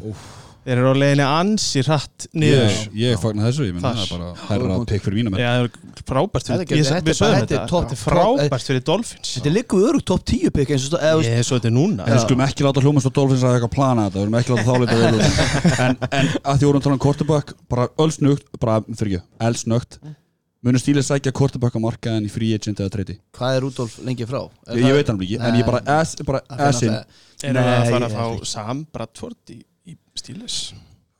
Þeir 0.64 0.79
eru 0.81 0.90
á 0.90 0.94
leiðinni 0.96 1.24
ansi 1.29 1.83
hratt 1.85 2.24
niður. 2.33 2.70
Ég, 2.72 2.85
ég 2.96 3.18
fagnar 3.20 3.50
þessu, 3.50 3.66
ég 3.68 3.74
menn 3.77 3.83
Þar. 3.85 3.98
það 3.98 4.05
er 4.05 4.12
bara 4.14 4.29
herra 4.48 4.77
að 4.79 4.87
pekk 4.88 5.03
fyrir 5.05 5.18
mína 5.18 5.33
menn. 5.35 5.42
Já, 5.42 5.50
það 5.53 5.64
er 5.64 6.05
frábært 6.09 6.48
fyrir, 6.48 6.62
ég, 6.64 6.87
þetta 6.88 6.96
er 6.96 7.05
við 7.05 7.05
bara- 7.05 7.18
sögum 7.20 7.40
þetta 7.44 7.59
er 7.59 7.92
er 7.92 8.00
frábært 8.05 8.66
fyrir 8.70 8.85
Dolphins. 8.88 9.35
Þetta 9.37 9.50
er 9.50 9.55
líka 9.59 9.77
örugt 9.90 10.07
top 10.09 10.24
10 10.24 10.50
pick 10.57 10.72
eins 10.72 10.87
og 10.88 10.94
stóð 10.94 11.24
Ég 11.29 11.44
svo 11.44 11.59
þetta 11.61 11.68
er 11.68 11.77
núna. 11.77 12.07
En 12.09 12.16
við 12.16 12.24
skulum 12.24 12.44
ekki 12.48 12.64
láta 12.64 12.81
hljómast 12.81 13.09
á 13.09 13.12
Dolphins 13.20 13.44
að 13.44 13.59
eitthvað 13.59 13.74
plana 13.77 14.09
þetta 14.09 14.16
Við 14.16 14.24
erum 14.24 14.38
ekki 14.40 14.55
láta 14.55 14.66
þáleita 14.72 14.96
vel 15.05 15.20
En, 15.85 15.96
en 16.11 16.27
að 16.40 16.59
því 16.59 16.64
vorum 16.70 16.81
að 16.81 16.85
tala 16.88 16.96
um 16.96 17.03
quarterback 17.05 17.53
Bara 17.68 17.87
ölsnugt, 18.00 18.46
bara 18.61 18.81
fyrir 18.96 19.18
ekki, 19.18 19.24
elsnögt 19.44 19.98
Munum 20.64 20.81
stílið 20.81 21.05
sækja 21.05 21.33
quarterback 21.37 21.77
á 21.77 21.81
markaðin 21.85 22.24
í 22.24 22.31
free 22.33 22.55
agent 22.57 22.81
eða 22.81 22.88
treyti 22.94 23.18
Hvað 23.37 23.57
er 23.59 23.61
Rudolf 23.66 23.98
lengi 24.00 24.24
frá? 24.24 24.40
Er 24.64 24.79
Ég, 24.79 24.81
ég 24.81 24.88
það- 24.88 24.96
veit 24.96 25.09
hann 25.12 25.20
ekki, 25.20 25.38
en 25.44 25.59
ég 25.61 25.66
bara 25.68 25.81
as, 26.00 26.14
bara 26.24 26.40
Það 26.48 26.57
er 26.57 26.68
as 26.72 26.83
in. 26.83 26.88
náttúrulega- 26.88 27.05
Er 27.44 27.53
það 27.53 27.68
að 27.68 27.83
Nei, 27.85 27.90
fara 27.92 28.07
að 28.09 28.14
ég- 28.14 28.40
fá 28.40 28.46
Sam 28.48 28.87
Bradford 28.94 29.53
í, 29.53 29.59
í 29.88 29.97
stílis 30.18 30.59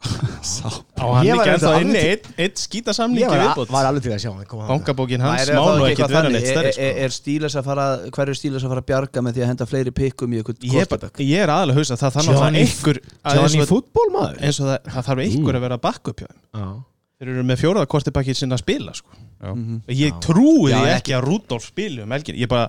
Sá. 0.45 0.69
Á 1.01 1.05
hann 1.17 1.25
Ég 1.25 1.33
var 1.39 1.49
ekki 1.49 1.53
ennþá 1.55 1.69
inni 1.81 2.01
einn 2.05 2.27
ein 2.45 2.57
skítasamling 2.61 3.23
Ég 3.25 3.31
var, 3.33 3.41
viðbót 3.41 3.71
var 3.73 3.87
alveg 3.89 4.03
til 4.05 4.13
að 4.13 4.19
sjá 4.21 4.29
hann 4.35 4.45
koma 4.51 4.67
þarna. 4.67 4.75
Bankabókin 4.75 5.23
hans 5.25 5.47
Væri 5.47 5.55
má 5.57 5.63
það 5.65 5.79
nú 5.81 5.87
ekki 5.89 6.09
vera 6.13 6.33
neitt 6.35 6.49
stærri 6.51 6.69
Er- 6.69 6.77
sko. 6.77 6.89
er- 7.07 7.15
stíles 7.17 7.57
að 7.57 7.65
fara 7.71 7.87
Hver 8.13 8.29
er 8.35 8.37
stíles 8.37 8.67
að 8.67 8.75
fara 8.75 8.83
að 8.85 8.89
bjarga 8.91 9.23
með 9.25 9.33
því 9.39 9.45
að 9.47 9.49
henda 9.55 9.69
fleiri 9.71 9.95
pikkum 9.97 10.35
í 10.37 10.43
eitthvað 10.43 10.61
Ég 10.61 10.69
er 10.69 10.91
bara- 10.93 11.01
quarterback? 11.01 11.23
ég 11.25 11.41
er 11.47 11.53
aðalega 11.55 11.73
að 11.73 11.81
hugsa 11.81 11.97
að 11.97 12.03
það 12.05 12.13
þarf 12.19 12.29
náttúrulega 12.29 12.61
einhver 12.65 13.01
eins 13.01 13.39
Johnny 13.41 13.63
og- 13.65 13.71
fútból 13.73 14.09
maður 14.19 14.43
eins 14.45 14.61
og 14.61 14.69
það, 14.69 14.93
þarf 15.09 15.25
einhver 15.25 15.57
að 15.57 15.65
vera 15.65 15.79
að 15.81 15.85
bakka 15.89 16.13
upp 16.13 16.21
hjá 16.21 16.29
þeim 16.29 16.43
Já. 16.61 16.69
Þeir 17.15 17.31
eru 17.31 17.43
með 17.47 17.61
fjóraða 17.63 17.87
kortibakki 17.93 18.35
sinna 18.35 18.57
að 18.59 18.63
spila 18.65 18.93
sko. 18.99 19.13
Mhm. 19.45 19.77
Ég 19.89 20.11
Já. 20.11 20.21
trúi 20.25 20.71
Já, 20.73 20.77
því 20.81 20.89
ekki- 20.89 20.95
ekki 20.99 21.13
að 21.15 21.25
Rudolf 21.29 21.65
spili 21.69 22.03
um 22.03 22.11
helgin 22.11 22.37
Ég 22.41 22.49
bara, 22.49 22.67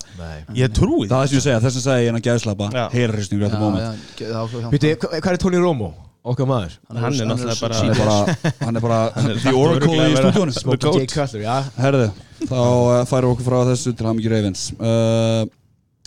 ég 0.54 0.68
trúi 0.76 1.08
Það 1.08 1.18
því 1.18 1.22
er 1.22 1.26
sem 1.28 1.38
ég 1.38 1.42
segja, 1.46 1.60
þess 1.64 1.76
að 1.80 1.84
segja 1.86 2.02
ég 2.04 2.08
en 2.08 2.18
að 2.20 2.26
gæðslapa. 2.26 2.90
Heyraristningur 2.92 3.46
þetta 3.48 3.60
moment 3.60 3.98
hva- 4.16 5.20
hvað 5.20 5.32
er 5.32 5.36
Tony 5.38 5.56
Romo? 5.58 5.94
Okkar 6.26 6.46
maður 6.46 6.72
Hann 6.90 7.14
er 7.14 7.26
náttúrulega 7.26 7.60
bara- 7.60 7.74
Hann 7.74 7.90
er 7.90 7.94
bara, 7.96 8.36
hann 8.60 8.80
bara 8.80 9.12
Hann 9.14 9.38
The 9.40 9.52
Oracle 9.52 9.94
í 9.94 10.16
stúdíónu 10.16 10.52
Smoke 10.52 10.78
J. 10.78 10.90
goat. 10.90 11.12
Cutler, 11.14 11.42
já 11.42 11.62
Herðu, 11.78 12.12
þá 12.46 12.54
uh, 12.54 13.04
færum 13.06 13.30
við 13.30 13.36
okkur 13.36 13.46
frá 13.50 13.58
þessu 13.72 13.96
til 13.96 14.06
Hammingi 14.06 14.30
Ravens 14.30 14.72
uh, 14.78 15.46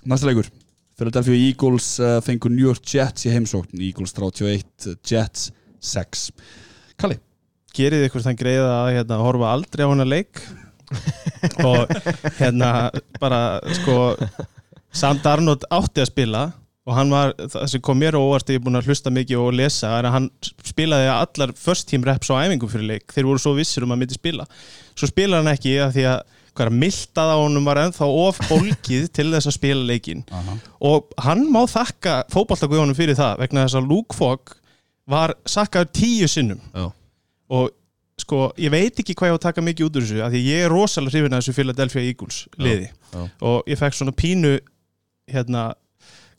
Næsta 0.06 0.28
leikur 0.30 0.50
Philadelphia 1.00 1.34
Eagles 1.50 2.00
uh, 2.00 2.20
fengur 2.22 2.52
New 2.52 2.66
York 2.68 2.84
Jets 2.86 3.26
í 3.26 3.32
heimsókn 3.32 3.80
Eagles 3.80 4.14
31, 4.14 4.96
Jets 5.04 5.52
6 5.82 6.32
Kalli 7.00 7.18
Gerið 7.76 8.08
ykkur 8.08 8.26
þann 8.26 8.40
greiða 8.40 8.72
að 8.84 8.94
hérna, 8.98 9.20
horfa 9.24 9.52
aldrei 9.54 9.86
á 9.86 9.92
hana 9.92 10.08
leik. 10.08 10.42
Og 11.64 11.92
hérna 12.40 12.72
bara 13.22 13.60
sko 13.78 14.16
Sam 14.96 15.20
Darnold 15.22 15.68
átti 15.70 16.02
að 16.02 16.10
spila 16.10 16.48
og 16.90 16.96
hann 16.98 17.12
var, 17.14 17.36
það 17.38 17.68
sem 17.70 17.84
kom 17.86 18.00
mér 18.02 18.18
á 18.18 18.22
óvart 18.22 18.50
ég 18.50 18.58
er 18.58 18.64
búin 18.66 18.80
að 18.80 18.90
hlusta 18.90 19.12
mikið 19.14 19.44
og 19.44 19.54
lesa 19.60 19.92
er 20.00 20.08
að 20.10 20.16
hann 20.16 20.28
spilaði 20.66 21.12
allar 21.14 21.54
first 21.54 21.86
team 21.92 22.06
reps 22.08 22.32
á 22.34 22.42
æfingum 22.42 22.72
fyrir 22.72 22.88
leik, 22.96 23.14
þeir 23.14 23.28
voru 23.30 23.44
svo 23.44 23.54
vissir 23.58 23.86
um 23.86 23.94
að 23.94 24.02
myndi 24.02 24.18
spila. 24.18 24.48
Svo 24.98 25.10
spilaði 25.12 25.44
hann 25.44 25.54
ekki 25.54 25.76
að 25.84 25.96
því 25.98 26.08
að 26.10 26.36
miltað 26.76 27.30
á 27.32 27.38
honum 27.40 27.68
var 27.70 27.80
ennþá 27.86 28.08
of 28.10 28.40
bólgið 28.50 29.06
til 29.16 29.30
þess 29.32 29.48
að 29.48 29.56
spila 29.56 29.86
leikin 29.88 30.26
Aha. 30.28 30.58
og 30.84 31.14
hann 31.24 31.46
má 31.54 31.62
þakka 31.70 32.26
fótballtakuðunum 32.34 32.98
fyrir 32.98 33.16
það 33.16 33.46
vegna 33.46 33.64
þess 33.64 33.78
að 33.80 33.88
Luke 33.88 34.18
Fogg 34.18 34.58
var 35.10 35.36
sakkaður 35.48 35.94
tíu 35.96 36.28
sinnum. 36.28 36.60
Já. 36.74 36.90
Og 37.50 37.70
sko, 38.20 38.50
ég 38.60 38.72
veit 38.74 39.00
ekki 39.02 39.16
hvað 39.18 39.32
ég 39.32 39.36
á 39.36 39.40
að 39.40 39.46
taka 39.48 39.64
mikið 39.66 39.88
út 39.88 40.00
úr 40.00 40.06
þessu 40.06 40.24
af 40.26 40.34
því 40.34 40.42
ég 40.46 40.66
er 40.66 40.74
rosalega 40.74 41.16
hrifin 41.16 41.36
að 41.36 41.44
þessu 41.44 41.56
Philadelphia 41.58 42.08
Eagles 42.08 42.40
liði 42.60 42.90
Já. 42.90 43.22
og 43.50 43.70
ég 43.70 43.80
fekk 43.80 43.96
svona 43.98 44.16
pínu 44.16 44.56
hérna, 45.30 45.66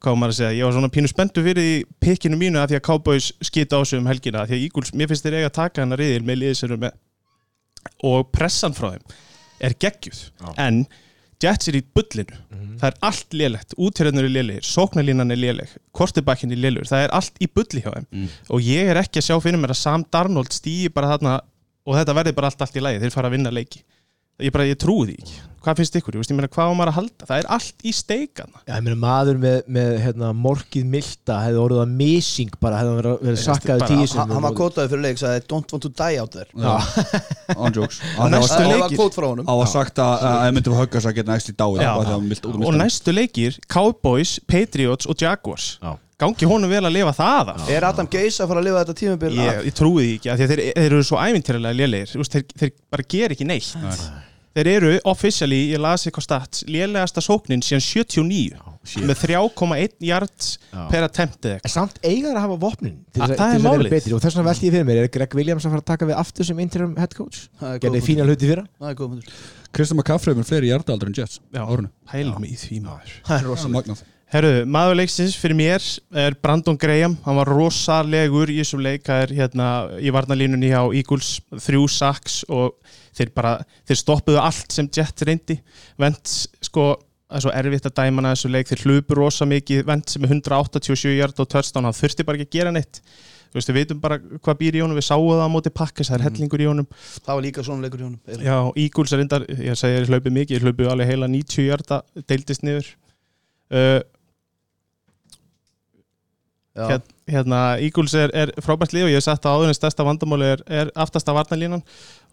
hvað 0.03 0.19
maður 0.21 0.35
að 0.35 0.39
segja 0.41 0.59
ég 0.59 0.69
var 0.69 0.77
svona 0.77 0.93
pínu 0.93 1.11
spenntu 1.11 1.45
fyrir 1.47 1.67
því 1.67 1.77
pikkinu 2.05 2.41
mínu 2.41 2.61
af 2.61 2.71
því 2.71 2.81
að 2.81 2.87
Cowboys 2.91 3.31
skita 3.47 3.81
á 3.81 3.83
sig 3.89 4.01
um 4.01 4.11
helgina 4.11 4.45
af 4.45 4.51
því 4.51 4.59
að 4.59 4.67
Eagles, 4.67 4.95
mér 4.95 5.11
finnst 5.11 5.27
þeir 5.27 5.39
eiga 5.41 5.51
að 5.51 5.59
taka 5.61 5.85
hana 5.87 6.01
riðil 6.01 6.27
með 6.27 6.77
með 6.77 6.99
og 8.05 8.29
pressan 8.35 8.77
frá 8.77 8.93
þeim 8.93 9.15
er 9.61 9.77
geggjuð 9.81 10.21
Já. 10.21 10.51
en 10.67 10.85
Jets 11.41 11.71
er 11.71 11.79
í 11.79 11.83
bullinu. 11.97 12.37
Mhm. 12.51 12.73
það 12.81 12.89
er 12.91 12.97
allt 13.09 13.35
lélegt, 13.37 13.75
útjörðnur 13.77 14.25
er 14.25 14.35
lélegir 14.35 14.65
sóknarlínan 14.65 15.33
er 15.33 15.41
léleg, 15.41 15.69
kortibakkin 15.93 16.53
er 16.53 16.61
lélegur. 16.61 16.89
Það 16.89 17.05
er 17.05 17.15
allt 17.17 17.41
í 17.41 17.49
bulli 17.53 17.83
hjá 17.85 17.93
þeim. 17.93 18.07
Mm. 18.11 18.29
og 18.49 18.61
ég 18.61 18.89
er 18.89 18.97
ekki 18.97 19.21
að 19.21 19.27
sjá 19.29 19.37
fyrir 19.43 19.61
mér 19.61 19.75
að 19.75 19.83
Sam 19.83 20.05
Darnold 20.11 20.53
stýi 20.53 20.93
bara 20.93 21.13
þarna 21.17 21.41
og 21.87 21.97
þetta 21.97 22.15
verði 22.15 22.35
bara 22.37 22.51
allt, 22.51 22.61
allt 22.61 22.77
í 22.77 22.81
lagi. 22.81 23.01
Þeir 23.01 23.15
fara 23.17 23.29
að 23.29 23.37
vinna 23.37 23.51
leiki 23.51 23.83
ég, 24.43 24.53
bara, 24.55 24.67
ég 24.69 24.79
trúi 24.81 25.07
því 25.11 25.15
ekki, 25.21 25.39
hvað 25.61 25.77
finnst 25.81 25.97
ykkur? 26.01 26.15
Ég, 26.17 26.23
veist, 26.23 26.31
ég 26.33 26.39
meina, 26.39 26.49
hvað 26.55 26.71
á 26.73 26.75
maður 26.79 26.91
að 26.91 26.97
halda? 26.97 27.27
Það 27.29 27.41
er 27.43 27.49
allt 27.57 27.85
í 27.85 27.93
steikana 27.93 28.63
Já, 28.65 28.73
ég 28.79 28.85
meina 28.87 28.97
maður 29.03 29.41
með, 29.43 29.57
með 29.77 29.91
hérna, 30.07 30.31
morgið 30.47 30.87
milta 30.95 31.37
hefði 31.45 31.61
orðið 31.65 31.81
að 31.85 31.95
missing 32.01 32.55
bara 32.65 32.79
hefði 32.81 32.91
hann 32.95 33.01
verið, 33.03 33.17
verið 33.29 33.43
sakkaði 33.45 33.89
tíu 33.91 34.07
sinni 34.09 34.21
Hann 34.23 34.35
hann 34.37 34.47
var 34.47 34.57
kótaði 34.61 34.93
fyrir 34.95 35.05
leik 35.05 35.21
sagði 35.21 35.45
Don't 35.53 35.75
want 35.77 35.85
to 35.85 35.93
die 36.01 36.21
out 36.23 36.33
there. 36.33 36.49
Já, 36.57 36.75
on 37.57 37.77
jokes. 37.77 38.01
Það 38.17 38.35
næstu 38.37 38.57
var- 38.57 38.71
Það 38.71 38.85
var 38.87 38.95
kvót 38.97 39.19
frá 39.19 39.27
honum. 39.29 39.49
Það 39.51 39.61
var 39.61 39.73
sagt 39.77 40.01
að 40.05 40.29
að 40.31 40.45
ef 40.49 40.55
myndum 40.57 40.79
höggast 40.81 41.11
að 41.11 41.19
geta 41.21 41.35
næst 41.35 41.51
í 41.53 41.57
dáið 41.61 41.83
að 41.85 42.13
hann 42.15 42.65
og 42.71 42.79
næstu 42.81 43.15
leikir, 43.17 43.59
Cowboys, 43.69 44.39
Patriots 44.49 45.11
og 45.11 45.21
Jaguars. 45.21 45.75
Já. 45.83 45.93
gangi 46.21 46.45
honum 46.49 46.69
vel 46.69 46.83
að 46.85 46.93
lifa 46.99 47.13
það 47.17 47.53
af. 47.55 47.69
Er 47.73 47.85
Adam 47.89 48.09
Geis 48.13 48.37
að 48.45 48.51
fara 48.51 48.61
að 48.61 48.67
lifa 48.69 48.81
þetta 48.83 48.97
tímabil? 48.99 49.31
Ég, 49.41 49.61
ég 49.71 49.77
trúi 49.77 50.03
því 50.05 50.11
ekki, 50.19 50.29
af 50.29 50.37
því 50.37 50.45
að 50.45 50.51
þeir, 50.53 50.63
þeir 50.77 50.91
eru 50.91 51.07
svo 51.09 51.21
veist, 53.87 54.11
þeir, 54.57 54.69
eru 54.77 54.91
officially, 55.11 55.61
ég 55.73 55.81
las 55.83 56.07
eitthvað 56.09 56.27
stats 56.27 56.65
lélegasta 56.67 57.23
sóknin 57.25 57.63
síðan 57.63 57.85
79 57.85 58.59
með 59.07 59.19
3,1 59.21 59.95
yards 60.09 60.55
Já. 60.73 60.87
per 60.91 61.05
attempt 61.05 61.45
eða 61.45 61.59
eitthvað. 61.59 61.69
En 61.69 61.75
samt 61.75 61.99
eigar 62.03 62.33
að 62.35 62.45
hafa 62.47 62.57
vopnin 62.63 62.97
til 63.13 63.23
Að 63.23 63.29
þess 63.35 63.41
það 63.43 63.55
er 63.55 63.61
að 63.61 63.67
málið. 63.69 63.91
betri. 63.95 64.13
Og 64.17 64.23
þess 64.25 64.37
vegna 64.39 64.49
veldi 64.51 64.67
ég 64.67 64.75
fyrir 64.77 64.87
mér 64.89 65.01
er 65.05 65.11
Greg 65.17 65.35
Williams 65.37 65.67
að 65.69 65.75
fara 65.75 65.85
að 65.85 65.91
taka 65.93 66.09
við 66.11 66.21
aftur 66.25 66.49
sem 66.51 66.63
interim 66.65 66.95
head 66.97 67.15
coach? 67.15 67.43
Er 67.61 67.79
gerði 67.85 68.01
fína 68.07 68.25
hluti 68.27 68.49
fyrra. 68.51 68.65
Það 68.81 68.91
er 68.91 68.97
góð 69.03 69.11
myndur 69.15 69.43
Kristján 69.71 70.01
McCaffrey 70.01 70.35
með 70.35 70.49
fleiri 70.51 70.71
hjartaldar 70.73 71.07
en 71.13 71.15
Jets 71.21 71.39
Já. 71.55 71.61
á 71.63 71.69
árinu 71.71 71.91
pælum 72.11 72.43
í 72.49 72.57
því 72.59 72.81
maður. 72.83 73.13
Það 73.21 73.21
er 73.21 73.29
Það 73.31 73.37
er 73.45 73.47
rosalega 73.53 73.77
magnað 73.77 74.03
Herru, 74.31 74.63
maður 74.71 75.01
leiksins 75.01 75.33
fyrir 75.35 75.57
mér 75.59 75.83
er 76.23 76.37
Brandon 76.39 76.77
Graham, 76.79 77.17
hann 77.25 77.39
var 77.41 77.49
rosalegur 77.51 78.53
í 78.53 78.61
þessum 78.61 78.83
leik, 78.85 79.03
það 79.09 79.23
er 79.25 79.33
hérna 79.41 79.71
í 79.99 80.13
varnalínunni 80.15 80.69
hjá 80.71 80.85
Eagles, 80.95 81.31
þrjú 81.51 81.89
saks 81.91 82.37
og 82.47 82.77
þeir 83.19 83.33
bara, 83.35 83.57
þeir 83.91 83.99
stoppuðu 83.99 84.39
allt 84.39 84.71
sem 84.77 84.87
Jett 84.87 85.25
reyndi, 85.27 85.57
vent 85.99 86.31
sko, 86.63 86.93
það 87.27 87.41
er 87.41 87.45
svo 87.47 87.55
erfitt 87.59 87.89
að 87.91 87.97
dæma 87.97 88.23
hana 88.23 88.33
þessu 88.37 88.53
leik, 88.55 88.71
þeir 88.71 88.85
hlupu 88.85 89.19
rosa 89.19 89.49
mikið, 89.51 89.83
vent 89.91 90.15
sem 90.15 90.29
er 90.29 90.37
187 90.37 91.17
hjart 91.17 91.43
og 91.43 91.51
touchdown, 91.51 91.91
hann 91.91 91.99
þurfti 91.99 92.29
bara 92.29 92.39
ekki 92.39 92.49
að 92.53 92.61
gera 92.61 92.75
neitt. 92.77 93.03
Þú 93.51 93.59
veist, 93.59 93.73
við 93.73 93.79
veitum 93.81 93.99
bara 93.99 94.21
hvað 94.23 94.59
býr 94.61 94.77
í 94.79 94.83
honum. 94.85 94.95
Við 94.95 95.09
sáum 95.09 95.25
það 95.27 95.41
á 95.43 95.51
móti 95.51 95.73
pakkas, 95.75 96.07
það 96.13 96.21
er 96.21 96.25
hellingur 96.29 96.63
í 96.63 96.69
honum. 96.71 96.87
Það 97.17 97.33
var 97.33 97.43
líka 97.49 97.65
svona 97.67 97.83
leikur 97.83 98.05
í 98.05 98.07
honum 98.07 98.45
Já, 98.47 98.55
Eagles 98.79 99.11
er 99.11 99.19
reyndar, 99.25 99.49
ég 99.51 99.81
segi 99.81 99.97
þeir 99.97 100.13
hlaupið 100.13 100.37
mikið, 100.37 100.55
þeir 100.55 100.69
hlaupið 100.69 100.91
alveg 100.93 101.11
heila 101.11 101.31
90 101.35 101.67
hjarta, 101.67 101.99
deildist 102.31 102.63
niður 102.63 102.93
uh, 103.75 103.99
Já. 103.99 104.07
Hér, 106.71 107.01
hérna, 107.27 107.61
Eagles 107.83 108.13
er, 108.15 108.31
er 108.31 108.53
frábært 108.63 108.93
lið 108.95 109.09
og 109.09 109.11
ég 109.11 109.19
hef 109.19 109.25
sagt 109.27 109.47
að 109.49 109.57
áður 109.59 109.73
en 109.73 109.77
stærsta 109.77 110.05
vandamáli 110.07 110.53
er, 110.55 110.61
er 110.71 110.93
aftasta 111.03 111.35
varnalínan 111.35 111.83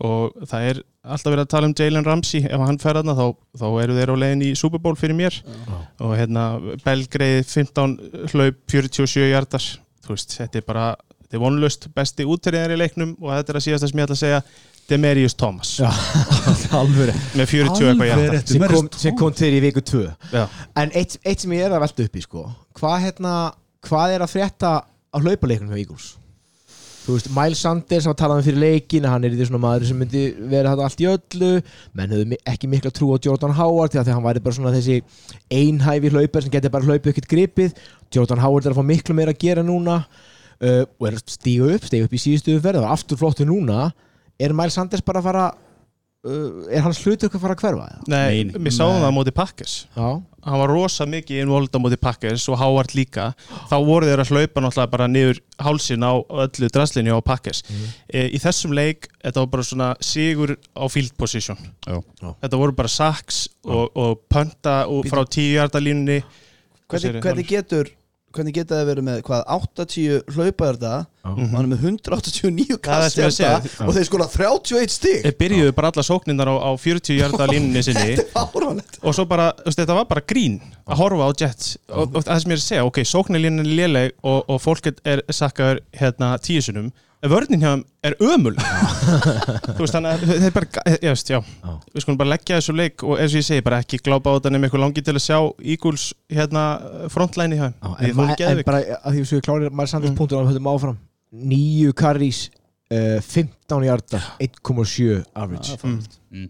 og 0.06 0.36
það 0.46 0.68
er 0.70 0.82
alltaf 1.02 1.34
verið 1.34 1.42
að 1.42 1.50
tala 1.56 1.70
um 1.72 1.74
Jalen 1.80 2.06
Ramsey. 2.06 2.44
Ef 2.46 2.62
hann 2.62 2.78
fer 2.84 3.00
þarna 3.00 3.16
þá, 3.18 3.26
þá 3.58 3.68
eru 3.82 3.98
þeir 3.98 4.14
á 4.14 4.16
leiðin 4.22 4.46
í 4.46 4.54
Super 4.60 4.84
Bowl 4.84 4.94
fyrir 5.00 5.18
mér. 5.18 5.40
Og 6.06 6.14
hérna 6.20 6.46
Belgreið 6.86 7.50
15 7.50 7.98
hlaup 8.36 8.62
47 8.70 9.28
hjartar 9.32 9.66
þú 10.08 10.16
veist, 10.16 10.38
þetta 10.40 10.62
er 10.62 10.66
bara, 10.68 10.88
þetta 11.26 11.40
er 11.40 11.44
vonlust 11.44 11.90
besti 11.98 12.26
útriðar 12.28 12.76
í 12.76 12.80
leiknum 12.80 13.16
og 13.20 13.34
þetta 13.34 13.54
er 13.54 13.60
að 13.60 13.66
síðast 13.68 13.90
sem 13.90 14.00
ég 14.00 14.08
ætla 14.08 14.18
að 14.18 14.24
segja 14.24 14.42
Demarius 14.88 15.36
Thomas. 15.36 15.74
Já, 15.82 15.90
með 17.38 17.50
40 17.52 17.90
eitthvað 17.90 18.08
hjarta 18.08 18.28
rétt. 18.38 18.54
sem 18.54 18.68
kom, 18.72 18.90
sem 18.96 19.18
kom 19.20 19.34
til 19.36 19.52
í 19.58 19.64
viku 19.66 19.84
2 19.84 20.06
Já. 20.32 20.46
en 20.80 20.94
eitt, 20.96 21.18
eitt 21.28 21.44
sem 21.44 21.56
ég 21.58 21.68
er 21.68 21.76
að 21.76 21.84
velta 21.84 22.06
upp 22.08 22.16
í 22.16 22.24
sko 22.24 22.46
hvað 22.78 23.02
hérna, 23.04 23.34
hvað 23.86 24.16
er 24.16 24.24
að 24.26 24.34
frétta 24.34 24.72
á 24.86 25.18
hlaupaleiknum 25.18 25.74
hjá 25.74 25.82
Eagles? 25.82 26.16
Þú 27.08 27.14
veist, 27.16 27.28
Miles 27.32 27.60
Sanders 27.64 28.04
sem 28.04 28.12
var 28.12 28.18
talað 28.20 28.42
um 28.42 28.44
fyrir 28.44 28.60
leikin 28.60 29.06
hann 29.08 29.24
er 29.24 29.32
í 29.32 29.38
því 29.40 29.46
svona 29.48 29.62
maður 29.64 29.88
sem 29.88 30.00
myndi 30.02 30.24
vera 30.52 30.74
þetta 30.74 30.88
allt 30.90 31.04
í 31.04 31.06
öllu. 31.08 31.52
Menn 31.96 32.12
höfðu 32.12 32.40
ekki 32.52 32.68
mikla 32.68 32.92
trú 32.92 33.14
á 33.16 33.24
Jordan 33.24 33.54
Howard 33.56 33.94
því 33.94 34.02
að 34.02 34.10
hann 34.12 34.26
væri 34.26 34.42
bara 34.44 34.58
svona 34.58 34.74
þessi 34.74 34.98
einhæfi 35.48 36.12
hlaupar 36.12 36.44
sem 36.44 36.52
geti 36.52 36.72
bara 36.74 36.84
hlaupið 36.84 37.14
ekkert 37.14 37.30
gripið. 37.32 37.80
Jordan 38.12 38.44
Howard 38.44 38.68
er 38.68 38.76
að 38.76 38.82
fá 38.82 38.90
miklu 38.90 39.16
meira 39.16 39.32
að 39.32 39.40
gera 39.46 39.64
núna. 39.64 40.02
Uh, 40.58 40.84
og 40.98 41.08
er 41.08 41.16
að 41.16 41.32
stíga 41.32 41.72
upp 41.78 41.88
stíga 41.88 42.10
upp 42.10 42.18
í 42.18 42.20
síðustu 42.20 42.58
umferð 42.58 42.82
og 42.82 42.92
aftur 42.92 43.22
flottu 43.24 43.48
núna. 43.48 43.88
Er 44.36 44.52
Miles 44.58 44.76
Sanders 44.76 45.06
bara 45.08 45.24
að 45.24 45.30
fara 45.30 45.48
er 46.26 46.82
hans 46.82 47.00
hlutur 47.06 47.30
að 47.30 47.44
fara 47.44 47.56
að 47.56 47.62
hverfa 47.62 47.86
eða? 47.92 48.00
Nei, 48.10 48.58
mér 48.58 48.74
sáum 48.74 48.98
það 48.98 49.12
á 49.14 49.16
móti 49.16 49.34
Pakkes 49.36 49.76
Já, 49.94 50.08
hann 50.48 50.62
var 50.62 50.72
rosa 50.72 51.06
mikið 51.10 51.44
involved 51.44 51.78
á 51.78 51.80
móti 51.84 52.00
Pakkes 52.02 52.48
og 52.52 52.58
Howard 52.58 52.96
líka. 52.98 53.30
Þá 53.70 53.76
voru 53.86 54.10
þeir 54.10 54.24
að 54.24 54.32
hlaupa 54.34 54.64
náttúrulega 54.64 54.92
bara 54.96 55.08
niður 55.12 55.42
hálsin 55.62 56.08
á 56.08 56.14
öllu 56.18 56.72
draslinni 56.74 57.14
á 57.14 57.20
Pakkes 57.22 57.62
e, 57.70 58.26
í 58.34 58.42
þessum 58.42 58.74
leik, 58.78 59.12
þetta 59.22 59.44
var 59.44 59.52
bara 59.54 59.68
svona 59.70 59.92
sigur 60.04 60.56
á 60.74 60.84
field 60.92 61.14
position. 61.20 61.60
Já. 61.86 62.02
Já. 62.24 62.34
þetta 62.44 62.62
voru 62.64 62.78
bara 62.82 62.92
sacks 62.92 63.46
og, 63.68 63.86
og 63.94 64.26
pönta 64.32 64.80
og 64.90 65.06
frá 65.12 65.22
tíujartalínunni 65.38 66.22
hvernig, 66.88 67.22
hvernig 67.22 67.50
getur 67.52 67.94
hvernig 68.38 68.54
geta 68.56 68.78
það 68.80 68.90
verið 68.92 69.06
með 69.08 69.22
hvað 69.28 69.42
80 69.58 70.34
hlaupaður 70.36 70.78
þetta 70.78 70.94
og 71.28 71.40
hann 71.52 71.58
er 71.66 71.70
með 71.74 71.82
189 71.90 72.78
Það 72.88 73.04
er 73.04 73.12
sem 73.12 73.22
ég 73.22 73.28
að 73.28 73.34
segja. 73.36 73.50
kastjarta 73.58 73.88
og 73.90 73.96
þeir 73.98 74.06
skola 74.08 74.28
31 74.32 74.94
stig. 74.94 75.18
Þeir 75.26 75.36
byrjuðu 75.42 75.74
bara 75.76 75.90
alla 75.92 76.06
sóknindar 76.08 76.52
á, 76.52 76.56
á 76.56 76.72
40 76.80 77.18
hjarta 77.20 77.48
línunni 77.52 77.84
sinni. 77.84 78.16
og 79.04 79.18
svo 79.18 79.26
bara, 79.28 79.50
þetta 79.68 79.98
var 79.98 80.08
bara 80.08 80.24
grín 80.24 80.60
að 80.88 81.02
horfa 81.02 81.28
á 81.28 81.32
Jets. 81.42 81.74
Og, 81.92 82.16
og 82.16 82.24
það 82.24 82.40
sem 82.46 82.54
ég 82.54 82.56
er 82.56 82.62
að 82.62 82.68
segja, 82.70 82.86
ok, 82.88 83.02
sóknarlínan 83.12 83.66
er 83.66 83.74
léleg 83.82 84.16
og, 84.24 84.40
og 84.48 84.62
fólk 84.64 84.88
er 85.04 85.24
sakkaður 85.34 85.84
hérna 86.00 86.32
tíusunum, 86.40 86.94
en 87.24 87.32
vörnin 87.32 87.64
hjá 87.64 87.70
þeim 87.74 87.84
er 88.08 88.16
ömul. 88.22 88.54
Þú 89.76 89.80
veist, 89.82 89.96
þannig 89.96 90.12
að 90.12 90.34
þeir 90.44 90.54
bara, 90.56 90.84
ég 90.94 91.08
veist, 91.10 91.32
já. 91.34 91.40
Við 91.96 92.04
skulum 92.04 92.20
bara 92.20 92.32
leggja 92.36 92.60
þessu 92.60 92.76
leik 92.78 93.04
og 93.08 93.16
eins 93.18 93.34
og 93.34 93.40
ég 93.42 93.48
segi, 93.48 93.64
bara 93.66 93.80
ekki 93.84 94.00
glápa 94.06 94.34
á 94.34 94.36
þetta 94.38 94.52
nema 94.54 94.68
eitthvað 94.70 94.84
langi 94.86 95.04
til 95.08 95.16
að 95.16 95.24
sjá 95.26 95.38
Eagles 95.74 96.06
hérna 96.34 96.66
frontline 97.14 97.58
í 97.58 97.62
þeim 97.64 97.74
en, 97.74 98.36
er 98.38 98.62
bara 98.68 98.84
að 99.02 99.18
því 99.18 99.24
við 99.24 99.32
séum 99.32 99.46
klárir 99.48 99.74
Miles 99.74 99.96
Sanders 99.96 100.14
Mm. 100.14 100.20
punktur 100.20 100.38
að 100.40 100.46
við 100.48 100.54
höfum 100.58 100.70
áfram 100.74 100.98
nýju 101.52 101.96
karrís 101.98 102.44
uh, 102.94 103.18
15 103.26 103.84
hjarta 103.88 104.22
1,7 104.40 105.26
average. 105.36 105.76
Mm. 106.32 106.48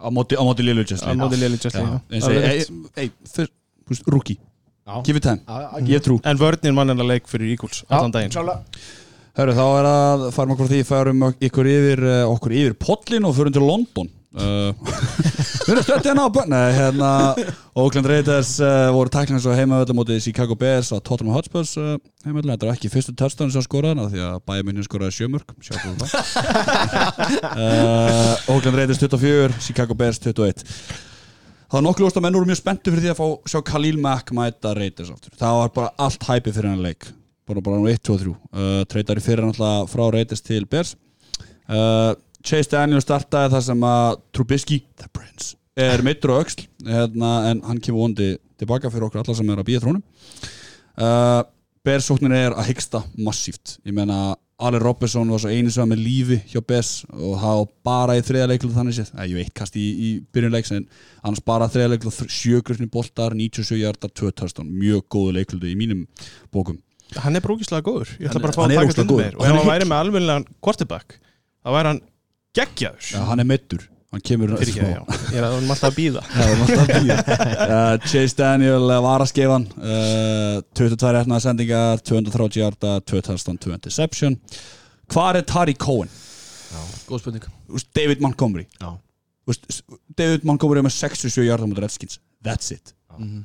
á 0.00 0.08
móti, 0.12 0.36
á 0.38 0.42
móti 0.46 0.62
Lilu 0.64 0.84
Just 0.84 1.04
á 1.04 1.12
móti 1.16 1.40
og 2.20 4.06
rookie. 4.06 4.38
Já. 4.86 5.02
give 5.04 5.16
it 5.16 5.22
time, 5.22 5.40
Já, 5.46 5.78
ég 5.86 6.00
trú. 6.02 6.20
En 6.24 6.38
vörnin 6.38 6.74
mannina 6.74 7.04
leik 7.04 7.28
fyrir 7.28 7.52
Eagles 7.52 7.84
allan 7.88 8.10
daginn 8.10 8.32
Hörru, 9.38 9.54
þá 9.54 9.66
er 9.66 9.90
að 9.90 10.24
því 10.70 10.80
farum 10.88 11.28
ykkur 11.32 11.68
yfir 11.70 12.02
uh, 12.06 12.22
okkur 12.32 12.56
yfir 12.56 12.78
pollin 12.80 13.28
og 13.28 13.36
förum 13.36 13.54
til 13.54 13.66
London. 13.66 14.10
Uh, 14.30 14.70
Við 15.66 15.72
erum 15.74 15.84
stöttið 15.84 16.08
hérna 16.12 16.22
á 16.26 16.30
bönn 16.30 16.52
Nei, 16.52 16.68
hérna 16.76 17.08
Oakland 17.78 18.06
Raiders 18.06 18.52
uh, 18.62 18.92
voru 18.94 19.10
tæklingar 19.10 19.42
svo 19.42 19.56
heimavölda 19.58 19.94
mótið 19.98 20.20
Chicago 20.22 20.54
Bears 20.58 20.92
og 20.94 21.02
Tottenham 21.02 21.34
Hotspurs 21.34 21.72
uh, 21.78 21.96
heimavölda, 22.22 22.54
þetta 22.54 22.68
var 22.68 22.78
ekki 22.78 22.92
fyrstu 22.92 23.14
touchdown 23.18 23.50
sem 23.50 23.64
skoraði 23.66 23.96
hana 23.96 24.06
því 24.12 24.22
að 24.28 24.38
bæjarminni 24.46 24.86
skoraði 24.86 25.16
sjömörk 25.18 25.50
sjáum 25.66 25.98
við 25.98 26.14
það 26.14 26.30
uh, 27.66 28.54
Oakland 28.54 28.78
Raiders 28.78 29.02
24, 29.02 29.58
Chicago 29.66 29.98
Bears 29.98 30.22
21 30.22 30.62
Það 31.70 31.76
var 31.76 31.86
nokkuð 31.86 32.06
ljóst 32.06 32.16
að 32.18 32.24
menn 32.26 32.38
voru 32.38 32.50
mjög 32.50 32.62
spenntu 32.62 32.90
fyrir 32.90 33.04
því 33.04 33.10
að 33.12 33.18
fá 33.20 33.50
sjá 33.50 33.60
Khalil 33.66 33.98
Mack 34.02 34.30
mæta 34.34 34.72
Raiders 34.74 35.10
aftur. 35.14 35.34
Það 35.38 35.58
var 35.60 35.68
bara 35.76 35.92
allt 36.02 36.24
hæpi 36.26 36.54
fyrir 36.54 36.72
hann 36.72 36.82
leik. 36.82 37.06
Bara 37.50 37.62
bara 37.66 37.80
nú 37.82 37.88
1, 37.90 37.98
2 38.06 38.14
og 38.14 38.20
3. 38.22 38.32
Uh, 38.54 38.82
Treytari 38.86 39.22
fyrir 39.24 39.42
náttúrulega 39.42 39.86
frá 39.90 40.04
Raiders 40.14 40.44
til 40.46 40.66
Bears. 40.70 40.92
Uh, 41.66 42.12
Chase 42.46 42.70
Daniel 42.70 43.02
startaði 43.02 43.50
þar 43.56 43.64
sem 43.66 43.86
að 43.88 44.20
Trubisky, 44.36 44.76
er 45.80 46.04
meittur 46.06 46.34
á 46.34 46.42
öxl 46.42 46.62
hérna, 46.86 47.30
en 47.50 47.62
hann 47.66 47.80
kemur 47.82 48.04
vondi 48.06 48.36
tilbaka 48.60 48.90
fyrir 48.92 49.08
okkur 49.08 49.22
alla 49.24 49.34
sem 49.34 49.50
er 49.50 49.62
að 49.62 49.66
býja 49.66 49.80
þrónum. 49.82 50.04
Uh, 50.94 51.40
Bears 51.82 52.06
sóknin 52.06 52.36
er 52.36 52.54
að 52.54 52.70
hyggsta 52.70 53.02
massíft. 53.18 53.78
Ég 53.88 53.96
meina 53.96 54.36
Allen 54.60 54.82
Robertson 54.84 55.30
var 55.32 55.40
svo 55.40 55.50
einu 55.50 55.72
sem 55.72 55.82
var 55.82 55.88
með 55.90 56.02
lífi 56.04 56.38
hjá 56.52 56.60
Bears 56.60 56.90
og 57.08 57.38
það 57.40 57.62
var 57.62 57.70
bara 57.88 58.16
í 58.18 58.24
þriða 58.28 58.50
leiklu 58.52 58.70
þannig 58.74 58.98
séð, 58.98 59.14
ég 59.24 59.38
veit 59.40 59.54
kast 59.56 59.78
í, 59.80 59.86
í 59.88 60.10
byrjunleiks 60.34 60.74
en 60.76 60.84
annars 61.22 61.42
bara 61.46 61.70
þriða 61.72 61.94
leiklu 61.94 62.12
sjögrunni 62.12 62.90
boltar, 62.92 63.34
97 63.34 63.80
hjartar, 63.80 64.12
2 64.12 64.34
touchdown 64.36 64.68
mjög 64.68 65.06
góðu 65.16 65.38
leiklu 65.38 65.62
í 65.64 65.78
mínum 65.80 66.04
bókum 66.52 66.76
hann 67.18 67.36
er 67.36 67.40
brókislega 67.44 67.82
góður, 67.86 68.10
ég 68.20 68.28
ætla 68.30 68.38
Hann 68.38 68.42
bara 68.42 68.52
að 68.52 68.56
fá 68.58 68.62
hann 68.62 68.70
að 68.70 68.80
taka 68.82 68.92
stundum 68.96 69.16
góður. 69.16 69.24
meir 69.24 69.34
Og 69.36 69.42
ef 69.44 69.48
hann 69.50 69.58
hann 69.58 69.70
væri 69.72 69.88
með 69.90 70.02
almennilegan 70.04 70.44
quarterback 70.62 71.16
þá 71.64 71.68
væri 71.76 71.88
hann 71.90 72.00
geggjaður. 72.54 73.08
Já, 73.14 73.20
hann 73.30 73.40
er 73.40 73.48
meittur 73.50 73.86
hann 74.10 74.22
kemur 74.26 74.50
fyrir 74.58 74.72
ekki, 74.72 74.86
já, 74.90 75.02
ég 75.30 75.36
er 75.38 75.44
að 75.46 75.52
hann 75.54 75.68
alltaf 75.70 75.90
að 75.92 75.98
býða 76.00 76.22
Já, 76.26 76.40
það 76.40 76.48
var 76.50 76.62
alltaf 76.64 76.80
að 76.82 77.04
bíða. 77.04 77.18
uh, 77.70 77.98
Chase 78.10 78.36
Daniel 78.40 78.86
uh, 78.90 78.96
var 79.04 79.22
að 79.22 79.28
skeifan 79.30 79.66
uh, 79.78 80.56
22 80.74 81.12
réttnaða 81.14 81.44
sendingar 81.44 82.02
230 82.02 82.58
hjarta, 82.64 82.96
2 83.06 83.20
touchdown, 83.28 83.58
2 83.62 83.74
interception. 83.76 84.34
Hvar 85.14 85.38
er 85.38 85.46
Tari 85.46 85.74
Cohen? 85.78 86.10
góð 87.06 87.22
spurning. 87.22 87.46
Þú 87.68 87.78
veist, 87.78 87.88
David 87.94 88.20
Montgomery. 88.22 88.66
Já. 88.82 88.90
Þú 89.46 89.50
veist, 89.54 89.64
s- 89.70 89.82
David 90.18 90.44
Montgomery 90.46 90.82
er 90.82 90.86
með 90.86 90.96
67 90.98 91.46
hjarta 91.46 91.66
mútið 91.70 91.82
Redskins. 91.86 92.18
That's 92.42 92.70
it. 92.74 92.92
Mhm. 93.18 93.44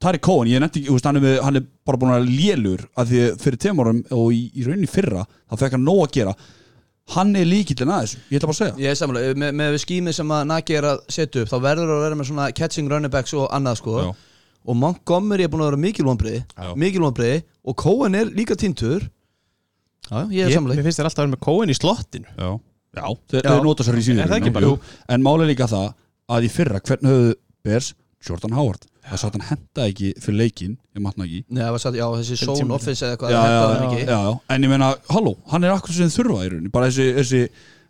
Tari 0.00 0.20
Cohen, 0.24 0.48
ég 0.48 0.62
nefndi 0.62 0.80
ekki, 0.80 0.96
hann 1.04 1.18
er, 1.20 1.40
hann 1.44 1.58
er 1.60 1.64
bara 1.84 1.98
búin 2.00 2.14
að 2.14 2.30
lélur 2.30 2.86
að 2.96 3.10
því 3.10 3.18
fyrir 3.42 3.60
tveim 3.60 3.82
árum 3.82 3.98
og 4.16 4.30
í, 4.32 4.46
í 4.56 4.64
rauninni 4.64 4.88
fyrra 4.88 5.26
þá 5.28 5.58
fekk 5.60 5.76
hann 5.76 5.84
nóg 5.84 6.00
að 6.06 6.14
gera. 6.14 6.32
Hann 7.10 7.34
er 7.36 7.44
líkillin 7.48 7.90
að 7.92 8.06
þessu, 8.06 8.20
ég 8.30 8.38
ætla 8.38 8.48
bara 8.48 8.54
að 8.54 8.60
segja. 8.62 8.74
Ég 8.80 8.94
er 8.94 8.98
samanlega, 9.00 9.36
með, 9.42 9.52
með 9.60 9.76
skýmið 9.82 10.16
sem 10.16 10.32
að 10.32 10.46
Naki 10.48 10.76
er 10.78 10.88
að 10.92 11.02
setja 11.12 11.42
upp 11.44 11.50
þá 11.52 11.56
verður 11.66 11.92
að 11.96 12.02
vera 12.06 12.18
með 12.20 12.28
svona 12.30 12.48
catching 12.56 12.88
running 12.92 13.12
backs 13.12 13.34
og 13.36 13.48
annað 13.52 13.80
sko. 13.82 13.96
Já. 14.06 14.10
og 14.70 14.76
Montgomery 14.76 15.44
er 15.46 15.52
búin 15.52 15.64
að 15.64 15.70
vera 15.70 15.80
mikil 15.80 16.04
vonbriði 16.06 16.40
Já. 16.44 16.72
mikil 16.76 17.00
vonbriði 17.04 17.38
og 17.64 17.76
Cohen 17.80 18.16
er 18.18 18.28
líka 18.36 18.56
týntur 18.60 19.06
Já, 20.10 20.26
ég 20.28 20.44
er 20.44 20.50
Ég- 20.50 20.56
samanlega 20.56 20.80
Mér 20.80 20.88
finnst 20.88 21.00
þér 21.00 21.08
alltaf 21.08 21.22
að 21.22 21.26
vera 21.26 21.34
með 21.36 21.44
kóin 21.46 21.72
í 21.72 21.76
slottinu. 21.76 22.28
Já, 22.36 22.50
já. 22.96 23.04
Já. 23.04 23.40
þeir 23.40 23.64
nota 23.64 23.84
sér 23.86 24.00
í 24.00 24.18
Er 24.18 24.28
það 24.28 24.52
bara? 24.52 24.76
En 25.08 25.24
máli 25.24 25.48
líka 25.48 25.68
það 25.70 25.92
að 26.30 26.44
í 26.46 26.50
fyrra 26.52 26.80
hvernig 26.80 27.10
höfðu 27.10 27.34
Bears 27.64 27.94
Jordan 28.26 28.52
Howard 28.56 28.84
það 29.10 29.20
satt 29.24 29.36
hann 29.38 29.46
henda 29.50 29.86
ekki 29.90 30.12
fyrir 30.22 30.38
leikin 30.40 30.76
ég 30.96 31.02
matna 31.04 31.26
ekki. 31.26 31.40
Nei, 31.50 31.62
það 31.66 31.78
satt, 31.84 31.98
já, 32.00 32.06
þessi 32.20 32.38
zone 32.44 32.76
office 32.76 33.04
eða 33.04 33.16
eitthvað 33.16 33.34
já, 33.34 33.40
það 33.40 33.50
já, 33.50 33.60
hann 33.66 33.82
já, 33.82 33.90
ekki. 33.90 34.06
já, 34.06 34.18
já. 34.28 34.32
en 34.56 34.66
ég 34.66 34.72
meina, 34.72 34.88
halló, 35.10 35.34
hann 35.52 35.66
er 35.66 35.74
akkur 35.74 35.96
sem 35.98 36.12
þurfa 36.14 36.46
í 36.46 36.52
rauninni, 36.54 36.72
bara 36.74 36.88
þessi, 36.90 37.08
þessi, 37.18 37.42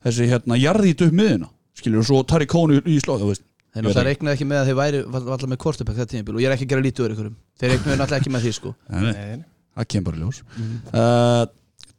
þessi 0.09 0.29
hérna, 0.33 0.59
jarðít 0.61 1.05
upp 1.07 1.15
miðina, 1.21 1.51
skilur, 1.81 2.03
og 2.03 2.09
svo 2.11 2.23
tar 2.33 2.45
í 2.45 2.49
kónu 2.51 2.81
í 2.85 2.99
slóð, 3.05 3.25
þú 3.25 3.31
veist. 3.35 3.47
Þeir 3.71 3.85
Ég 3.85 3.87
veit 3.87 3.95
náttúrulega 3.95 4.11
ekki. 4.11 4.11
reiknaði 4.11 4.35
ekki 4.35 4.47
með 4.51 4.59
að 4.61 4.69
þeir 4.71 4.79
væri 4.81 5.01
alltaf 5.15 5.49
með 5.53 5.59
quarterback 5.63 5.99
þetta 6.01 6.11
tímabil 6.11 6.35
og 6.35 6.41
ég 6.43 6.49
er 6.51 6.55
ekki 6.57 6.65
að 6.67 6.71
gera 6.73 6.83
lítið 6.89 7.05
úr 7.05 7.13
ykkurum 7.15 7.35
Þeir 7.61 7.71
reiknaði 7.71 7.99
náttúrulega 8.01 8.19
ekki 8.25 8.33
með 8.35 8.43
því 8.47 8.53
sko. 8.57 8.73
Nei, 8.91 9.05
nei, 9.07 9.37
Nei, 9.39 9.45
það 9.79 9.87
kemur 9.95 10.09
bara 10.09 10.23
ljós. 10.25 10.41
Uh, 10.91 11.45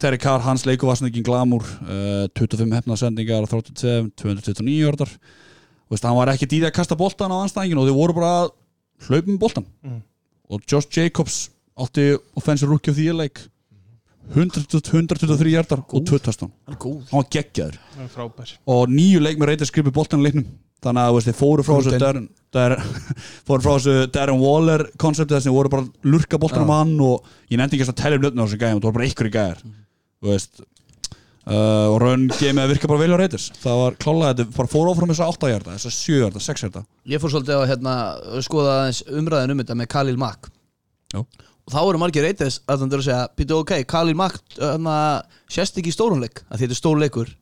Terry 0.02 0.18
Carr, 0.20 0.42
hans 0.44 0.66
leiku 0.68 0.90
var 0.90 0.98
snakkin 1.00 1.24
glamúr 1.24 1.64
uh, 1.64 2.26
25 2.36 2.76
hefnarsendingar 2.76 3.48
32, 3.48 3.94
229 4.20 4.90
orðar 4.90 5.14
veist, 5.92 6.04
hann 6.04 6.18
var 6.18 6.32
ekki 6.34 6.48
dýði 6.50 6.68
að 6.68 6.76
kasta 6.76 6.98
boltan 7.00 7.32
á 7.32 7.40
anstæðingin 7.46 7.80
og 7.80 7.88
þau 7.88 7.96
voru 8.02 8.16
bara 8.20 8.34
með 9.10 9.38
boltan 9.38 9.66
Mm. 9.82 10.02
og 10.50 10.62
Josh 10.70 10.88
Jacobs 10.96 11.50
átti 11.78 12.16
offensive 12.36 12.68
rookie 12.70 12.90
of 12.90 12.96
the 12.96 13.02
year 13.04 13.14
leik. 13.14 13.40
100 14.34 14.68
123 14.70 15.50
hjartar 15.50 15.80
og 15.82 16.04
2 16.06 16.18
touchdown. 16.22 16.52
Hann 16.68 16.76
góð 16.78 17.00
hann 17.10 17.22
var 17.22 17.30
geggjaður. 17.34 17.78
Það 17.96 18.10
frábær. 18.14 18.52
Og 18.70 18.88
nýju 18.88 19.20
leik 19.20 19.38
með 19.40 19.46
reyta 19.50 19.66
skrifið 19.66 19.92
boltan 19.96 20.20
í 20.22 20.28
leiknum. 20.28 20.46
Þannig 20.82 21.02
að 21.02 21.08
þú 21.10 21.14
veist, 21.16 21.26
þeir 21.28 21.38
fóru 21.38 21.62
frá 21.66 21.74
þessu. 21.78 21.98
Darren, 22.02 22.28
Darren, 22.54 22.80
fóru 23.48 23.62
frá 23.62 23.72
þessu 23.78 24.06
Darren 24.14 24.40
Waller 24.42 24.84
konceptið 24.98 25.36
þess 25.36 25.46
að 25.46 25.50
þeir 25.50 25.56
voru 25.58 25.72
bara 25.74 25.88
lurka 26.14 26.38
boltan 26.42 26.62
Já. 26.62 26.64
um 26.64 26.72
hann 26.74 26.94
og 27.06 27.28
ég 27.50 27.58
nefndi 27.60 27.78
ekki 27.78 27.90
að 27.90 27.98
telja 28.02 28.18
um 28.18 28.24
nöfnum 28.24 28.42
á 28.42 28.46
þessu 28.46 28.60
gæðum, 28.62 28.80
það 28.80 28.88
voru 28.88 28.96
bara 28.98 29.10
ykkur 29.10 29.28
í 29.30 29.34
gæðar 29.36 29.60
þú 29.62 30.30
veist 30.32 30.62
uh, 31.46 31.88
og 31.92 31.96
raun 32.02 32.26
game 32.38 32.62
að 32.62 32.74
virka 32.74 32.90
bara 32.90 33.02
vel 33.02 33.14
á 33.14 33.18
reytis 33.20 33.48
það 33.62 33.78
var 33.82 33.96
klálega, 34.02 34.34
þetta 34.42 34.56
bara 34.56 34.72
fóru 34.72 34.92
áfram 34.92 35.12
þess 35.12 35.22
að 35.24 35.32
8 35.36 35.50
hjarta 35.52 35.76
þess 35.76 35.88
að 35.90 35.94
7 35.98 36.18
hjarta, 36.22 36.42
6 36.46 36.64
hjarta 36.66 36.82
Ég 37.12 37.22
fór 37.22 37.32
svolítið 37.34 37.56
að 37.58 37.64
hérna, 37.72 37.94
skoða 38.46 38.74
aðeins 38.80 39.00
umræðin 39.10 39.54
um 39.54 39.62
þetta 39.62 39.78
með 39.80 39.90
Khalil 39.96 40.18
Mack. 40.22 40.50
Já. 41.12 41.20
og 41.22 41.70
þá 41.74 41.80
eru 41.82 42.02
margir 42.02 42.24
reytis 42.26 42.60
að 42.66 42.82
þannig 42.82 42.98
að 42.98 43.06
segja 43.08 43.22
Pítu 43.38 43.56
ok, 43.60 43.72
Khalil 43.90 44.18
Mack 44.18 44.58
hérna, 44.58 44.96
sést 45.50 45.76
ekki 45.78 45.92
í 45.92 45.96
stórunleik? 45.96 46.44
Að 46.48 46.64
þetta 46.64 46.76
er 46.76 46.80
stórleikur 46.80 47.32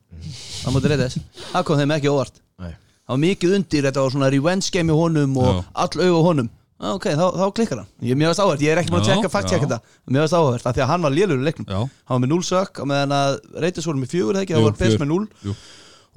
það 0.61 0.75
múti 0.75 0.91
reytis, 0.91 1.19
það 1.51 1.67
kom 1.69 1.79
þeim 1.81 1.93
ekki 1.95 2.11
óvart. 2.11 2.41
Nei. 2.61 2.73
það 2.75 3.13
var 3.15 3.21
mikið 3.23 3.55
undir, 3.57 3.85
þetta 3.87 4.03
var 4.03 4.13
svona 4.13 4.29
revenge 4.33 4.73
game 4.75 4.93
í 4.93 4.97
honum 4.97 5.37
og 5.41 5.53
Já. 5.55 5.61
all 5.85 6.03
auð 6.05 6.19
á 6.19 6.27
honum 6.27 6.49
ok, 6.81 7.05
þá, 7.13 7.25
þá 7.37 7.45
klikkar 7.57 7.81
hann, 7.81 7.89
ég 8.01 8.15
er 8.15 8.19
mjög 8.19 8.31
veist 8.31 8.41
áhvert 8.43 8.63
ég 8.65 8.73
er 8.73 8.81
ekki 8.81 8.93
maður 8.93 9.03
að 9.03 9.11
tjekka, 9.11 9.31
fakt 9.33 9.49
tjekka 9.51 9.67
já. 9.67 9.71
þetta. 9.71 9.97
Mjög 10.11 10.25
veist 10.25 10.37
áhvert, 10.37 10.65
af 10.65 10.75
því 10.77 10.83
að 10.85 10.89
hann 10.91 11.05
var 11.05 11.15
lélur 11.15 11.41
í 11.41 11.45
leiknum. 11.45 11.67
Já, 11.69 11.79
hann 11.81 12.15
var 12.15 12.23
með 12.23 12.31
0 12.33 12.47
sök, 12.47 12.81
á 12.81 12.83
meðan 12.91 13.15
að 13.17 13.37
reytis 13.65 13.87
voru 13.89 14.01
með 14.01 14.13
fjögur 14.15 14.39
ekki, 14.41 14.55
það 14.57 14.65
var 14.67 14.77
best 14.81 15.01
með 15.01 15.11
0 15.11 15.27
Jú. 15.45 15.55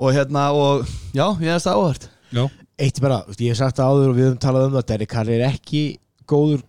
og 0.00 0.16
hérna, 0.16 0.44
og 0.56 0.88
já, 1.12 1.26
ég 1.44 1.52
veist 1.52 1.70
áhvert 1.70 2.08
já, 2.34 2.44
Eitt 2.74 2.98
bara, 2.98 3.20
ég 3.38 3.52
hef 3.52 3.60
sagt 3.60 3.78
það 3.78 3.92
áður 3.92 4.08
og 4.10 4.16
við 4.16 4.26
höfum 4.26 4.42
talað 4.42 4.64
um 4.66 4.72
það 4.74 4.86
Derek 4.88 5.12
Carr 5.12 5.30
er 5.30 5.44
ekki 5.46 5.82
góður 6.26 6.64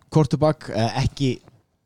eh, 0.76 1.00
ekki 1.02 1.30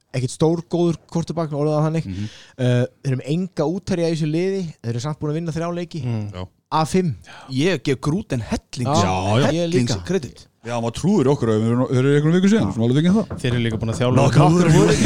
ekkert 0.10 0.34
stór 0.34 0.64
góður 0.68 0.98
quarterback 1.08 1.54
orðað 1.54 1.86
þannig. 1.86 2.08
Mhm. 2.10 2.30
uh, 2.58 2.86
þeir 3.00 3.12
eru 3.12 3.20
með 3.20 3.30
enga 3.36 3.68
útherja 3.70 4.10
í 4.10 4.16
þessu 4.16 4.30
liði 4.30 4.62
þeir 4.74 4.92
eru 4.94 5.04
samt 5.04 5.20
búin 5.22 5.32
að 5.32 5.40
vinna 5.40 5.56
þrjá 5.56 5.70
leiki. 5.78 6.02
Mm. 6.04 6.50
A5 6.70 7.14
Ég 7.50 7.82
gef 7.82 7.98
grúten 8.06 8.44
hellings 8.46 9.02
Já, 9.02 9.10
já. 9.10 9.50
ég 9.50 9.62
Hellings 9.64 9.90
líka. 9.90 10.04
kredit 10.06 10.44
Já, 10.68 10.76
maður 10.76 10.96
trúður 10.98 11.30
okkur 11.34 11.52
að 11.54 11.62
við 11.62 11.70
erum 11.72 11.84
einhvern 11.90 12.36
viku 12.36 12.52
síðan 12.52 12.74
Svona 12.76 12.88
alveg 12.90 12.98
fengið 13.00 13.16
það. 13.16 13.34
Þeir 13.40 13.54
eru 13.54 13.64
líka 13.64 13.80
búin 13.80 13.94
að 13.94 14.00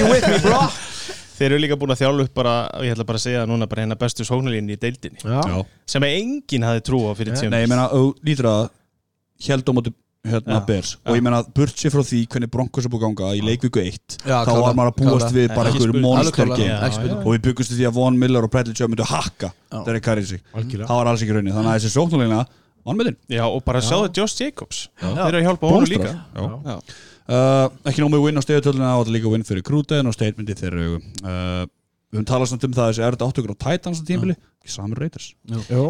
with 0.09 0.27
me, 0.27 0.37
bro 0.41 0.61
Þeir 1.33 1.49
eru 1.49 1.61
líka 1.63 1.77
búin 1.81 1.93
að 1.93 2.01
þjálfa 2.03 2.25
upp 2.27 2.35
bara 2.37 2.53
og 2.77 2.85
ég 2.87 2.93
ætla 2.93 3.05
bara 3.09 3.19
að 3.19 3.25
segja 3.25 3.43
núna 3.49 3.67
bara 3.69 3.83
hérna 3.83 3.97
bestu 4.01 4.25
sóknarlínu 4.27 4.73
í 4.75 4.79
deildinni. 4.81 5.21
Já. 5.25 5.61
Sem 5.89 6.05
enginn 6.09 6.65
hafði 6.65 6.83
trú 6.89 7.01
á 7.09 7.11
fyrir 7.17 7.37
tíum 7.37 7.53
Nei, 7.53 7.63
ég 7.65 7.69
meina, 7.71 7.85
þú 7.93 8.03
lítur 8.25 8.49
að 8.49 8.63
held 9.49 9.69
á 9.69 9.73
móti 9.77 9.93
hérna 10.23 10.55
Já. 10.55 10.65
Bears 10.69 10.91
og 11.03 11.17
ég 11.17 11.23
meina, 11.25 11.41
burt 11.57 11.75
sér 11.81 11.91
frá 11.91 12.03
því 12.07 12.21
hvernig 12.31 12.51
Broncos 12.53 12.85
er 12.87 12.93
búið 12.93 13.01
að 13.01 13.07
ganga 13.09 13.31
í 13.35 13.41
leikvíku 13.43 13.81
1 13.83 14.17
Já, 14.23 14.37
þá 14.47 14.51
var 14.55 14.77
maður 14.77 14.91
að 14.93 14.99
búast 15.01 15.25
klálega. 15.27 15.35
við 15.35 15.47
bara 15.57 15.69
Ekki 15.73 15.81
einhver 15.81 15.89
spurning. 15.89 16.05
monster 16.05 16.23
Alveg 16.23 16.37
klálega. 16.37 16.57
game 16.63 16.87
Ekki 16.87 16.97
spurning. 16.99 17.19
og 17.19 17.29
við 17.33 17.41
byggumst 17.49 17.73
því 17.73 17.87
að 17.89 17.97
Von 17.97 18.19
Miller 18.21 18.47
og 18.47 18.51
Bradley 18.53 19.03
hakka 19.11 19.51
Carr 20.05 20.21
í 20.21 20.25
sig. 20.29 20.41
Algjörlega. 20.53 20.87
það 20.87 21.01
var 21.01 21.07
alls 21.11 21.25
ekki 21.25 22.53
vannmyndin, 22.87 23.17
Já, 23.31 23.43
og 23.47 23.61
bara 23.65 23.81
sjáðu 23.83 24.11
Josh 24.17 24.41
Jacobs. 24.41 24.87
Þeir 25.01 25.21
eru 25.27 25.41
að 25.41 25.47
hjálpa 25.47 25.71
honum 25.71 25.89
líka. 25.89 26.15
Já. 26.35 26.47
Já. 26.67 26.97
Uh, 27.23 27.69
ekki 27.87 28.03
nómið 28.03 28.25
win 28.25 28.39
á 28.39 28.43
stegutöluna 28.43 28.89
og 28.97 29.05
þetta 29.05 29.15
líka 29.15 29.29
win 29.31 29.45
fyrir 29.47 29.63
krúten 29.63 30.09
og 30.09 30.15
statementið 30.15 30.59
þeirra 30.59 30.87
uh, 30.89 31.61
við 32.11 32.17
höfum 32.17 32.25
talað 32.27 32.49
samt 32.51 32.65
um 32.67 32.73
það 32.75 32.89
þessi 32.91 33.05
er 33.05 33.15
þetta 33.15 33.29
áttökur 33.29 33.53
á 33.55 33.63
Titans 33.63 34.01
á 34.01 34.07
tímabili, 34.09 34.35
ekki 34.59 34.73
samur 34.75 34.99
Raiders. 34.99 35.29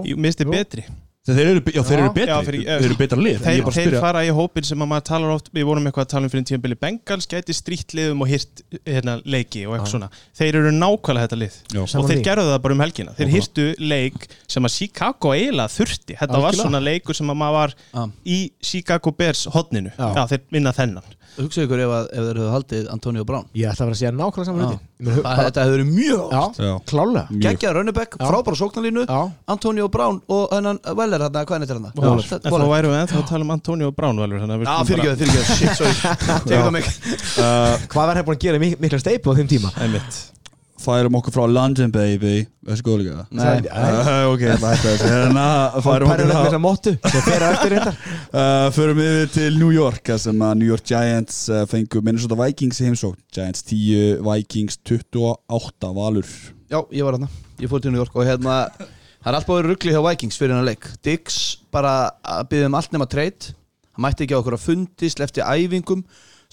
Ég 0.05 0.21
misti 0.21 0.45
betri 0.45 0.85
þeir 1.23 1.49
eru, 1.53 1.61
já, 1.71 1.81
þeir 1.87 1.99
eru 2.01 2.09
betri, 2.11 2.27
Já, 2.33 2.37
fyrir- 2.43 2.65
þeir 2.67 2.85
eru 2.89 2.95
betra 2.99 3.17
lið 3.23 3.37
Þeir, 3.45 3.67
þeir 3.77 3.93
fara 4.03 4.23
í 4.27 4.31
hópin 4.35 4.65
sem 4.67 4.81
að 4.83 4.89
maður 4.91 5.05
talar 5.07 5.31
oft 5.37 5.47
Við 5.55 5.63
vorum 5.69 5.85
eitthvað 5.87 6.03
að 6.03 6.09
tala 6.13 6.27
um 6.27 6.33
fyrir 6.33 6.45
tímabili 6.49 6.77
Bengals 6.81 7.29
gæti 7.31 7.55
strítliðum 7.55 8.25
og 8.25 8.27
hirt 8.33 8.63
hérna, 8.83 9.15
leiki 9.23 9.63
og 9.67 9.77
eitthvað 9.77 9.93
svona. 9.93 10.09
Þeir 10.35 10.59
eru 10.59 10.73
nákvæmlega 10.75 11.27
þetta 11.29 11.39
lið. 11.39 11.57
Já. 11.71 11.79
og 11.85 11.89
Saman 11.93 12.09
þeir 12.11 12.23
gerðu 12.27 12.51
það 12.51 12.61
bara 12.67 12.77
um 12.77 12.83
helgina. 12.83 13.15
Þeir 13.15 13.31
hirtu 13.37 13.67
leik 13.79 14.27
sem 14.51 14.67
að 14.67 14.75
Chicago 14.75 15.31
eiginlega 15.37 15.71
þurfti. 15.77 16.17
Þetta 16.19 16.27
var 16.43 16.49
Algjörlega. 16.51 16.67
svona 16.67 16.83
leikur 16.83 17.15
sem 17.21 17.31
að 17.31 17.39
maður 17.39 17.59
var 17.61 17.75
í 18.27 18.39
Chicago 18.61 19.11
Bears 19.15 19.45
hodninu 19.55 19.93
Já. 19.95 20.07
já, 20.19 20.23
þeir 20.33 20.41
vinna 20.51 20.75
þennan 20.75 21.07
Hugsaðu 21.33 21.65
ykkur 21.65 21.81
ef, 21.81 21.91
að, 21.97 22.07
ef 22.13 22.25
þeir 22.27 22.39
hefðu 22.39 22.51
haldið 22.53 22.89
Antonio 22.93 23.23
Brown. 23.25 23.45
Ég 23.57 23.69
ætla 23.71 23.85
að 23.85 23.89
vera 23.89 23.95
að 23.95 24.01
segja 24.01 24.11
nákvæmlega 24.17 24.47
saman 24.49 24.67
hluti. 24.67 24.77
Þetta 25.03 25.63
hefur 25.63 25.73
verið 25.73 25.89
mjög 25.89 26.33
Já, 26.33 26.43
Já. 26.67 26.73
klálega. 26.91 27.23
Geggjaður 27.45 27.79
Rönnebæk, 27.79 28.17
frábæra 28.21 28.59
sóknarlínu. 28.59 29.05
Antonio 29.55 29.87
Brown 29.93 30.21
og 30.37 30.53
hennan 30.53 30.81
Weller 30.99 31.25
hann, 31.25 31.39
hvað 31.41 31.57
er 31.57 31.65
þetta 31.65 31.79
hann? 31.79 31.89
Waller. 31.97 32.29
en 32.37 32.53
þá 32.53 32.67
værum 32.73 32.93
við 32.93 32.99
ennþá 33.01 33.17
að 33.23 33.27
tala 33.33 33.47
um 33.47 33.55
Antonio 33.57 33.91
Brown 33.97 34.21
við 34.23 34.67
Já, 34.67 34.75
fyrirgjöðu, 34.91 35.17
fyrirgjöðu, 35.23 35.57
shit, 35.57 35.73
sorry. 35.79 36.83
Uh, 37.33 37.75
hvað 37.89 38.07
var 38.07 38.17
það 38.19 38.25
búin 38.27 38.37
að 38.37 38.43
gera? 38.45 38.59
Mik 38.61 38.79
mikla 38.83 38.99
steipu 39.01 39.33
á 39.33 39.37
þeim 39.39 39.49
tíma? 39.49 39.71
Einmitt. 39.81 40.17
Færum 40.83 41.15
okkur 41.19 41.33
frá 41.35 41.43
London 41.49 41.91
baby. 41.93 42.43
Þessi 42.67 42.85
góð 42.85 42.99
líka 43.01 43.25
Nei. 43.35 43.63
uh, 43.67 44.31
ok, 44.31 44.43
það 44.61 44.65
ætti 44.69 44.87
þessi 44.89 45.11
hérna 45.11 45.45
færum 45.83 46.11
okkur 46.11 46.23
við 46.23 46.33
frá 46.33 46.47
þessa 46.47 46.61
móttu 46.63 46.93
sem 47.03 47.25
fer 47.27 47.45
á 47.45 47.47
eftir 47.49 47.75
þetta 47.77 47.93
uh, 47.93 48.67
förum 48.77 48.99
við 49.01 49.21
til 49.35 49.51
New 49.59 49.71
York 49.75 50.11
þar 50.13 50.21
sem 50.25 50.43
að 50.47 50.57
New 50.61 50.71
York 50.71 50.87
Giants 50.93 51.39
uh, 51.51 51.63
fengu 51.71 52.03
Minnesota 52.03 52.37
Vikings 52.39 52.83
í 52.83 52.89
heimsókn. 52.89 53.21
Giants 53.33 53.65
10, 53.71 54.19
Vikings 54.27 54.79
28 54.83 55.93
valur. 55.97 56.35
Já, 56.69 56.79
ég 56.93 57.07
var 57.07 57.17
hérna, 57.17 57.31
ég 57.61 57.71
fór 57.71 57.83
til 57.83 57.95
New 57.95 58.03
York 58.03 58.15
og 58.15 58.27
hérna 58.27 58.61
Það 59.23 59.31
er 59.31 59.35
allt 59.37 59.47
búið 59.47 59.67
ruggli 59.69 59.91
hjá 59.95 60.01
Vikings 60.03 60.35
fyrir 60.35 60.51
hennar 60.51 60.67
leik. 60.67 60.87
Diggs 60.99 61.35
bara 61.71 61.93
að 62.27 62.47
byggja 62.51 62.67
um 62.67 62.73
allt 62.75 62.95
nema 62.95 63.05
treyt 63.07 63.53
Hann 63.93 64.07
mætti 64.07 64.25
ekki 64.25 64.33
á 64.33 64.41
okkur 64.41 64.57
að 64.57 64.65
fundi 64.65 65.09
Slefti 65.13 65.43
æfingum 65.45 66.01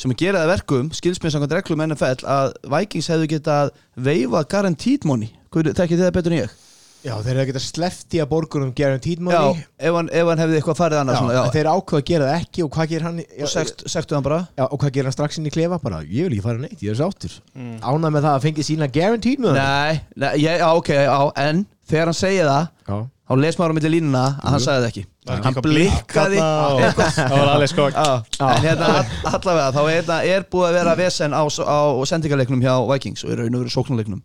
sem 0.00 0.14
að 0.14 0.22
gera 0.22 0.40
það 0.42 0.52
verkum 0.54 0.88
skilsmið 0.96 1.34
samkvæmt 1.34 1.54
reglum 1.58 1.84
NFL 1.90 2.24
að 2.32 2.56
Vikings 2.72 3.10
hefðu 3.12 3.28
getað 3.34 3.70
veifa 4.00 4.42
guaranteed 4.48 5.06
money. 5.08 5.32
Þekkið 5.52 5.96
þið 5.96 6.04
það 6.06 6.16
betur 6.16 6.36
en 6.36 6.42
ég? 6.42 6.58
Já, 7.00 7.14
þeir 7.24 7.30
eru 7.32 7.40
að 7.40 7.46
geta 7.48 7.60
sleft 7.64 8.12
í 8.12 8.18
að 8.20 8.26
borgunum 8.28 8.72
guaranteed 8.76 9.22
Já, 9.22 9.24
money 9.24 9.62
ef 9.80 9.94
hann, 9.96 10.10
ef 10.12 10.26
hann 10.28 10.42
hefði 10.42 10.58
eitthvað 10.58 10.76
farið 10.82 10.98
annars 11.00 11.16
Já, 11.16 11.20
svona, 11.22 11.36
já. 11.38 11.52
þeir 11.54 11.68
ákveða 11.70 12.00
að 12.00 12.08
gera 12.10 12.26
það 12.28 12.42
ekki 12.42 12.64
og 12.64 12.72
hvað 12.74 12.90
gerir 12.90 13.06
hann 13.06 13.20
já, 13.22 13.44
og 13.46 13.52
sekt, 13.54 13.84
sektu 13.88 14.16
hann 14.16 14.26
bara. 14.26 14.40
Já, 14.58 14.64
og 14.66 14.82
hvað 14.82 14.92
gerir 14.96 15.08
hann 15.08 15.16
strax 15.16 15.40
inn 15.40 15.48
í 15.48 15.54
klefa? 15.54 15.78
Bara 15.80 16.02
ég 16.04 16.28
vil 16.28 16.36
ekki 16.36 16.44
fara 16.44 16.60
neitt, 16.60 16.84
ég 16.84 16.92
er 16.92 17.00
sáttur. 17.00 17.38
Mm. 17.56 17.78
ánað 17.80 18.16
með 18.16 18.26
það 18.26 18.34
að 18.34 18.44
fengi 18.44 18.66
sína 18.68 18.90
guaranteed 18.92 19.44
money. 19.46 19.64
Nei, 19.64 20.02
nei 20.20 20.34
ég, 20.44 20.60
já, 20.60 20.68
ok, 20.76 20.92
já, 20.92 21.16
en 21.46 21.64
þegar 21.88 22.12
hann 22.12 22.20
segir 22.20 22.50
það 22.50 22.68
Já, 22.90 22.98
þá 23.30 23.34
les 23.44 23.58
maður 23.60 23.70
á 23.72 23.76
milli 23.78 23.90
línuna 23.94 24.22
að 24.42 24.54
hann 24.54 24.62
sagði 24.64 24.80
það 24.82 24.88
ekki. 24.90 25.02
Ekki 25.30 25.46
hann 25.46 25.58
blikkaði 25.66 26.40
það 26.40 27.34
var 27.36 27.50
alveg 27.54 27.70
sko 27.70 27.84
Já, 27.94 28.46
en 28.48 28.64
hérna 28.64 28.88
all- 28.96 29.34
allavega 29.36 29.68
þá 29.76 29.80
er, 29.82 29.92
hérna, 29.94 30.16
er 30.34 30.46
búið 30.50 30.66
að 30.70 30.78
vera 30.80 30.94
vesen 30.98 31.36
á, 31.36 31.42
á 31.46 31.78
sendingarleiknum 32.10 32.64
hjá 32.64 32.74
Vikings 32.90 33.22
og 33.26 33.30
í 33.30 33.38
raun 33.38 33.54
og 33.54 33.62
veru 33.62 33.74
sóknarleiknum. 33.76 34.24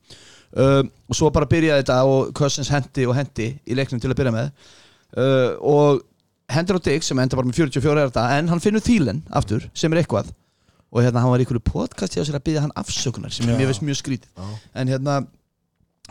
Um, 0.55 0.89
og 1.11 1.17
svo 1.19 1.29
bara 1.35 1.49
byrjaði 1.51 1.83
þetta 1.83 1.99
og 2.07 2.33
Cousins 2.37 2.69
hendi 2.71 3.05
og 3.09 3.15
hendi 3.17 3.49
í 3.67 3.75
leiknum 3.77 3.99
til 4.01 4.09
að 4.09 4.17
byrja 4.21 4.33
með. 4.33 4.51
Uh, 5.15 5.51
og 5.61 6.01
hendur 6.55 6.79
á 6.79 6.85
Diggs 6.85 7.09
sem 7.11 7.19
enda 7.19 7.37
bara 7.37 7.49
með 7.49 7.59
44 7.61 7.93
er 8.01 8.09
þetta 8.09 8.25
en 8.39 8.49
hann 8.53 8.61
finnur 8.63 8.83
Thielen 8.85 9.21
aftur 9.35 9.69
sem 9.77 9.91
er 9.93 10.01
eitthvað. 10.01 10.31
Og 10.95 11.03
hérna 11.03 11.19
hann 11.21 11.33
var 11.33 11.41
í 11.41 11.45
einhverju 11.45 11.63
podcast 11.65 12.15
hjá 12.15 12.23
sér 12.23 12.37
að 12.39 12.45
byrja 12.47 12.61
hann 12.63 12.75
afsökunar 12.79 13.33
sem 13.35 13.49
mér 13.51 13.67
veist 13.67 13.83
mjög 13.83 13.99
skrítið. 13.99 14.29
En 14.73 14.87
hérna 14.87 15.17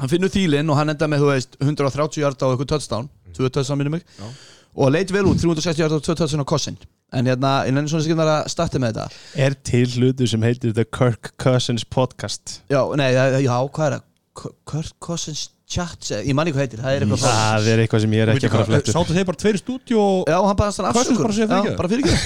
hann 0.00 0.10
finnur 0.10 0.32
Thielen 0.32 0.70
og 0.70 0.76
hann 0.80 0.92
enda 0.94 1.08
með 1.10 1.22
þú 1.24 1.30
veist 1.32 1.56
130 1.60 2.20
hjarta 2.22 2.46
á 2.46 2.48
eitthvað 2.52 2.70
touchdown. 2.74 3.08
2 3.36 3.50
touchdown 3.50 3.78
minnum 3.80 3.96
mig. 3.98 4.04
Já. 4.18 4.28
og 4.74 4.90
leit 4.90 5.10
vel 5.14 5.24
út 5.30 5.38
360 5.38 5.78
hjarta 5.82 5.98
og 6.00 6.02
2 6.06 6.14
touchdown 6.18 6.42
á 6.42 6.48
Cousin 6.50 6.76
en 7.14 7.26
hérna 7.30 7.50
innan 7.70 7.86
svona 7.86 8.02
skilnar 8.02 8.26
að 8.32 8.48
starta 8.50 8.80
með 8.82 8.96
þetta. 8.96 9.20
Er 9.46 9.54
til 9.62 9.86
hlutu 10.00 10.26
sem 10.26 10.42
heitir 10.42 10.72
The 10.74 10.84
Kirk 10.84 11.30
Cousins 11.38 11.84
Podcast? 11.86 12.60
Já, 12.70 12.80
nei, 12.98 13.12
já, 13.14 13.54
hvað 13.70 13.86
er 13.86 13.94
það? 13.98 14.02
K- 14.34 14.54
Kurt 14.66 14.94
Cousins 14.98 15.44
Chats 15.70 16.10
eh, 16.10 16.24
ég 16.26 16.34
man 16.34 16.46
ekki 16.50 16.58
hvað 16.58 16.64
heitir, 16.66 16.80
það 16.82 16.96
er 16.96 17.04
eitthvað 17.06 17.22
frá 17.22 17.34
það 17.38 17.68
er 17.72 17.82
eitthvað 17.84 18.02
sem 18.02 18.14
ég 18.16 18.22
er 18.24 18.32
ekki 18.34 18.48
að 18.48 18.52
fara 18.52 18.64
að 18.64 18.70
fletta. 18.72 18.94
Sáttu 18.96 19.14
þeir 19.16 19.28
bara 19.30 19.40
tveir 19.44 19.58
stúdíu 19.62 20.00
og 20.02 20.26
já, 20.28 20.36
hann 20.44 20.58
bara 20.58 20.90
afsökun. 20.90 21.76
bara 21.78 21.90
fyrir 21.94 22.02
ekki 22.04 22.18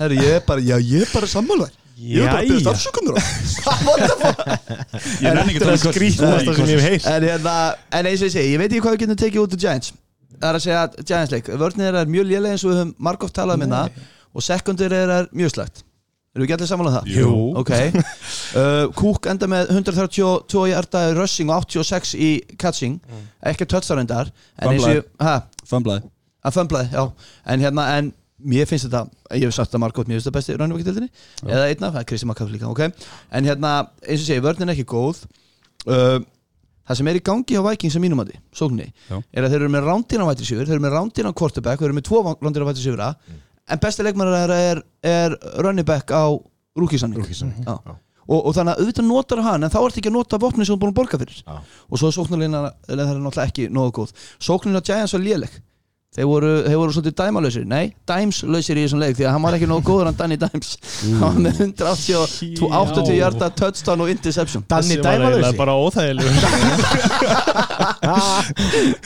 herru, 0.00 0.18
ég 0.20 0.36
er 0.36 0.44
bara, 0.46 0.60
já, 0.68 0.76
ég 0.78 1.06
er 1.08 1.10
bara 1.14 1.30
sammálar 1.32 1.72
ég 2.00 2.24
er 2.24 2.30
bara 2.30 2.40
að 2.40 2.50
byrja 2.50 2.64
the 4.00 4.16
fuck? 4.20 4.40
Ég 5.20 5.36
nenni 5.36 5.54
ekki 5.54 5.60
að 5.60 5.66
um 5.66 5.82
Cousins. 5.84 5.96
skrítnasta 5.96 6.54
sem 6.56 6.70
ég 6.70 6.80
hef 6.80 6.86
heyrt. 6.88 7.10
En 7.10 7.26
hérna, 7.28 7.56
en 7.98 8.10
eins 8.10 8.22
og 8.22 8.30
ég 8.30 8.34
segi, 8.36 8.54
ég 8.54 8.62
veit 8.62 8.70
ekki 8.70 8.84
hvað 8.86 8.96
við 8.96 9.04
getum 9.04 9.20
tekið 9.24 9.42
út 9.44 9.56
úr 9.56 9.62
Giants. 9.64 9.92
Það 10.40 10.48
er 10.48 10.58
að 10.58 10.64
segja 10.66 10.80
að 10.86 10.96
Giants 11.10 11.34
leik 11.34 11.52
vörnir 11.60 12.00
er 12.00 12.10
mjög 12.16 12.28
lélega 12.30 12.56
eins 12.56 12.64
og 12.64 12.72
við 12.72 12.80
höfum 12.80 12.94
margóft 13.10 13.36
talað 13.36 13.60
um 13.60 13.64
hérna 13.66 13.84
og 14.30 14.46
sekundir 14.46 14.96
er 14.96 15.14
mjög 15.36 15.56
slagt 15.56 15.84
erum 16.30 16.44
við 16.44 16.46
ekki 16.46 16.54
allir 16.54 16.68
saman 16.70 16.86
á 16.86 16.92
það? 16.94 17.08
Jú. 17.16 17.30
ok. 17.58 17.72
Uh, 18.50 18.88
Cook 18.98 19.28
enda 19.30 19.46
með 19.46 19.68
132 19.70 20.62
hjarta 20.72 21.04
í 21.06 21.12
rushing 21.14 21.52
og 21.54 21.68
86 21.68 22.16
í 22.18 22.30
catching. 22.58 22.96
Ekki 23.46 23.62
en 24.58 24.80
hæ, 25.22 25.34
Fömblaði 25.70 26.10
að 26.46 26.56
fömblaði, 26.56 26.88
já. 26.94 27.04
En 27.52 27.64
hérna, 27.64 27.86
en 27.98 28.10
mér 28.42 28.68
finnst 28.68 28.88
þetta 28.88 29.04
ég 29.36 29.46
hef 29.48 29.56
sagt 29.56 29.74
að 29.76 29.82
Margot, 29.84 30.08
mér 30.08 30.18
finnst 30.18 30.28
þetta 30.28 30.38
besti 30.38 30.56
rannvækildinni 30.58 31.08
eða 31.46 31.68
einna, 31.68 31.90
það 31.92 32.00
er 32.02 32.08
Kristi 32.10 32.28
Makaf 32.30 32.50
líka, 32.52 32.70
ok? 32.70 33.06
En 33.36 33.48
hérna, 33.48 33.72
eins 34.06 34.24
og 34.24 34.28
segi, 34.28 34.44
vörnin 34.44 34.68
er 34.68 34.76
ekki 34.76 34.88
góð. 34.90 35.22
Uh, 35.86 36.18
það 36.90 37.00
sem 37.00 37.10
er 37.10 37.20
í 37.20 37.24
gangi 37.24 37.56
á 37.56 37.62
Vikings 37.68 37.96
að 37.96 38.04
mínum 38.04 38.20
að 38.24 38.32
því, 38.32 38.42
sóknni 38.58 38.88
er 39.30 39.46
að 39.46 39.54
þeir 39.54 39.60
eru 39.62 39.70
með 39.72 39.86
rándina 39.86 40.26
á 40.26 40.30
vætri 40.30 40.48
sigur, 40.48 40.66
þeir 40.66 40.76
eru 40.76 40.84
með 40.84 40.96
rándina 40.96 41.30
á 41.30 41.38
quarterback, 41.38 41.80
þeir 41.80 41.90
eru 41.90 41.98
með 42.00 42.06
tvo 42.08 42.22
rándina 42.26 42.66
á 42.66 42.70
vætri 42.70 42.84
sigura 42.84 43.10
en 43.70 43.80
besti 43.80 44.02
leikmæður 44.04 44.36
er, 44.40 44.52
er, 44.56 44.80
er 45.06 45.36
running 45.62 45.86
back 45.86 46.10
á 46.10 46.34
rúkisanning 46.78 47.22
og, 48.30 48.44
og 48.46 48.54
þannig 48.54 48.74
að 48.74 48.82
auðvitað 48.82 49.06
notar 49.08 49.42
hann 49.46 49.66
en 49.66 49.72
þá 49.72 49.78
ertu 49.80 50.00
ekki 50.02 50.10
að 50.10 50.16
nota 50.18 50.38
vopni 50.42 50.66
sem 50.66 50.74
þú 50.74 50.76
er 50.76 50.82
búin 50.84 50.92
að 50.92 50.98
borga 51.00 51.18
fyrir. 51.18 51.40
Og 51.90 51.98
svo 51.98 52.10
sóknarlina 52.14 52.60
það 52.86 53.00
er 53.00 53.22
náttúrulega 53.24 53.46
ekki 53.48 53.64
nógu 53.74 53.94
góð. 53.96 54.12
Sóknarlina 54.38 54.82
Giants 54.86 55.14
var 55.16 55.24
léleg 55.24 55.56
þeir 56.16 56.26
voru, 56.26 56.48
þeir 56.66 56.78
voru 56.80 56.92
svolítið 56.96 57.14
dæmalösir 57.20 57.64
nei, 57.70 57.86
dæmslausir 58.08 58.76
í 58.80 58.82
þessum 58.84 59.00
leik 59.02 59.14
því 59.18 59.24
að 59.28 59.34
hann 59.36 59.44
var 59.46 59.54
ekki 59.56 59.68
nógu 59.70 59.82
góður 59.86 60.06
hann 60.10 60.18
Danny 60.18 60.36
Dimes. 60.40 60.70
Hann 61.06 61.22
var 61.22 61.34
með 61.44 61.54
180 61.68 63.14
hjarta 63.14 63.46
touchdown 63.60 64.00
og 64.04 64.08
interception. 64.10 64.62
Danni 64.70 64.94
Þessi 64.96 65.04
var 65.04 65.10
eiginlega 65.14 65.38
dæmalösi 65.38 65.60
bara 65.60 65.74
óþægileg 65.78 66.28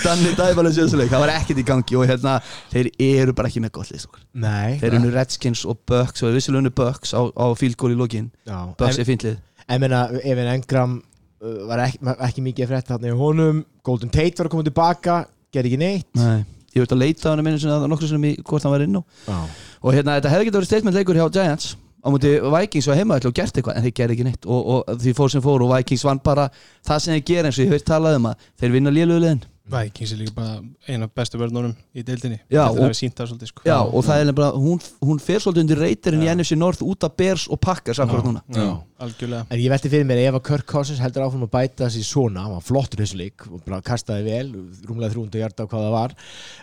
Danny 0.04 0.30
dæmalösir 0.38 0.80
í 0.80 0.82
þessum 0.86 1.00
leik. 1.02 1.12
Það 1.12 1.24
var 1.26 1.32
ekkert 1.36 1.60
í 1.60 1.68
gangi 1.68 1.94
og 2.00 2.04
hérna 2.08 2.32
þeir 2.72 2.86
eru 3.10 3.32
bara 3.36 3.46
ekki 3.52 3.64
með 3.64 3.72
gott 3.76 3.90
list 3.92 4.06
Nei. 4.32 4.70
Þeir 4.80 4.92
eru 5.00 5.08
Redskins 5.14 5.62
og 5.68 5.76
Bucks 5.88 6.20
og 6.24 6.28
vissilega 6.34 6.60
unnu 6.64 6.72
Bucks 6.74 7.10
á, 7.12 7.20
á 7.28 7.46
field 7.58 7.76
goal 7.80 7.92
í 7.92 7.98
lokin. 7.98 8.26
Bucks 8.48 8.96
en, 8.96 9.02
er 9.04 9.08
fíntlið 9.08 9.36
en 9.68 9.80
meina, 9.80 10.08
Evan 10.24 10.50
Engram 10.52 10.98
uh, 10.98 11.54
var 11.68 11.84
ekki, 11.86 12.00
ekki 12.26 12.44
mikið 12.44 12.66
að 12.66 12.72
frétta 12.72 12.96
þarna 12.96 13.12
í 13.12 13.18
honum. 13.18 13.62
Golden 13.86 14.12
Tate 14.12 14.40
var 14.40 14.50
að 14.50 14.56
koma 14.56 14.66
tilbaka 14.66 15.20
gerði 15.54 15.72
ekki 15.72 15.80
neitt. 15.80 16.10
Nei. 16.18 16.44
Ég 16.74 16.84
veit 16.84 16.94
að 16.94 17.02
leita 17.02 17.30
hann 17.30 17.46
einu 17.46 17.62
sinni 17.62 17.88
nokkur 17.92 18.10
sinnum 18.10 18.28
í 18.28 18.34
hvort 18.42 18.66
hann 18.66 18.74
var 18.74 18.84
inn 18.84 18.98
á 18.98 19.02
Já, 19.28 19.38
og 19.80 19.96
hérna 19.96 20.18
þetta 20.18 20.34
hefði 20.34 20.48
getið 20.48 20.60
verið 20.60 20.70
statement 20.70 20.98
leikur 20.98 21.20
hjá 21.20 21.26
Giants 21.38 21.74
á 22.04 22.06
múti 22.12 22.34
Vikings 22.36 22.90
og 22.90 22.98
heimaðall 22.98 23.30
og 23.30 23.38
gert 23.38 23.56
eitthvað 23.56 23.78
en 23.78 23.86
þeir 23.86 23.96
gerði 23.96 24.14
ekki 24.18 24.26
neitt. 24.28 24.44
Og, 24.44 24.60
og 24.74 25.00
því 25.00 25.14
fór 25.16 25.32
sem 25.32 25.44
fór 25.44 25.64
og 25.64 25.72
Vikings 25.72 26.04
vann 26.04 26.20
bara 26.24 26.50
það 26.84 27.00
sem 27.00 27.16
þeir 27.16 27.26
gera 27.30 27.48
eins 27.48 27.58
og 27.58 27.64
ég 27.64 27.72
höfði 27.72 27.88
talað 27.88 28.18
um 28.18 28.28
að 28.28 28.48
þeir 28.60 28.74
vinna 28.74 28.92
liðin 28.92 29.44
Vikings 29.64 30.10
er 30.12 30.18
líka 30.20 30.34
bara 30.36 30.58
eina 30.92 31.06
af 31.08 31.12
bestu 31.16 31.38
vörnunum 31.40 31.70
í 31.96 32.02
deildinni. 32.04 32.36
Já, 32.52 32.66
og- 32.68 32.76
það 32.76 33.28
svolítið 33.30 33.48
sko. 33.48 33.62
Já, 33.64 33.78
og 33.80 34.04
það 34.04 34.20
er 34.20 34.26
nefnilega, 34.28 34.58
hún, 34.60 34.82
hún 35.00 35.20
fer 35.24 35.38
svolítið 35.40 35.62
undir 35.64 35.78
reytirinn 35.80 36.22
í 36.22 36.28
NFC 36.34 36.52
North 36.60 36.82
út 36.84 37.02
af 37.08 37.14
Bears 37.16 37.46
og 37.48 37.60
Packers 37.64 37.98
akkurat 37.98 38.24
núna. 38.28 38.42
Já, 38.52 38.66
algjörlega. 39.00 39.46
En 39.48 39.58
ég 39.58 39.70
velti 39.72 39.88
fyrir 39.88 40.04
mér 40.04 40.20
ef 40.28 40.34
að 40.36 40.44
Kirk 40.50 40.66
Cousins 40.66 41.00
heldur 41.00 41.24
áfram 41.24 41.46
að 41.48 41.52
bæta 41.56 41.88
sig 41.90 42.04
svona, 42.04 42.44
hann 42.44 42.52
var 42.52 42.60
flottur 42.60 43.00
þessu 43.00 43.16
leik 43.16 43.46
og 43.50 43.64
bara 43.64 43.80
kastaði 43.80 44.24
vel, 44.28 44.52
rúmlega 44.84 45.14
300 45.16 45.40
hjarta 45.40 45.64
á 45.64 45.68
hvað 45.72 45.86
það 45.88 45.94
var 45.96 46.14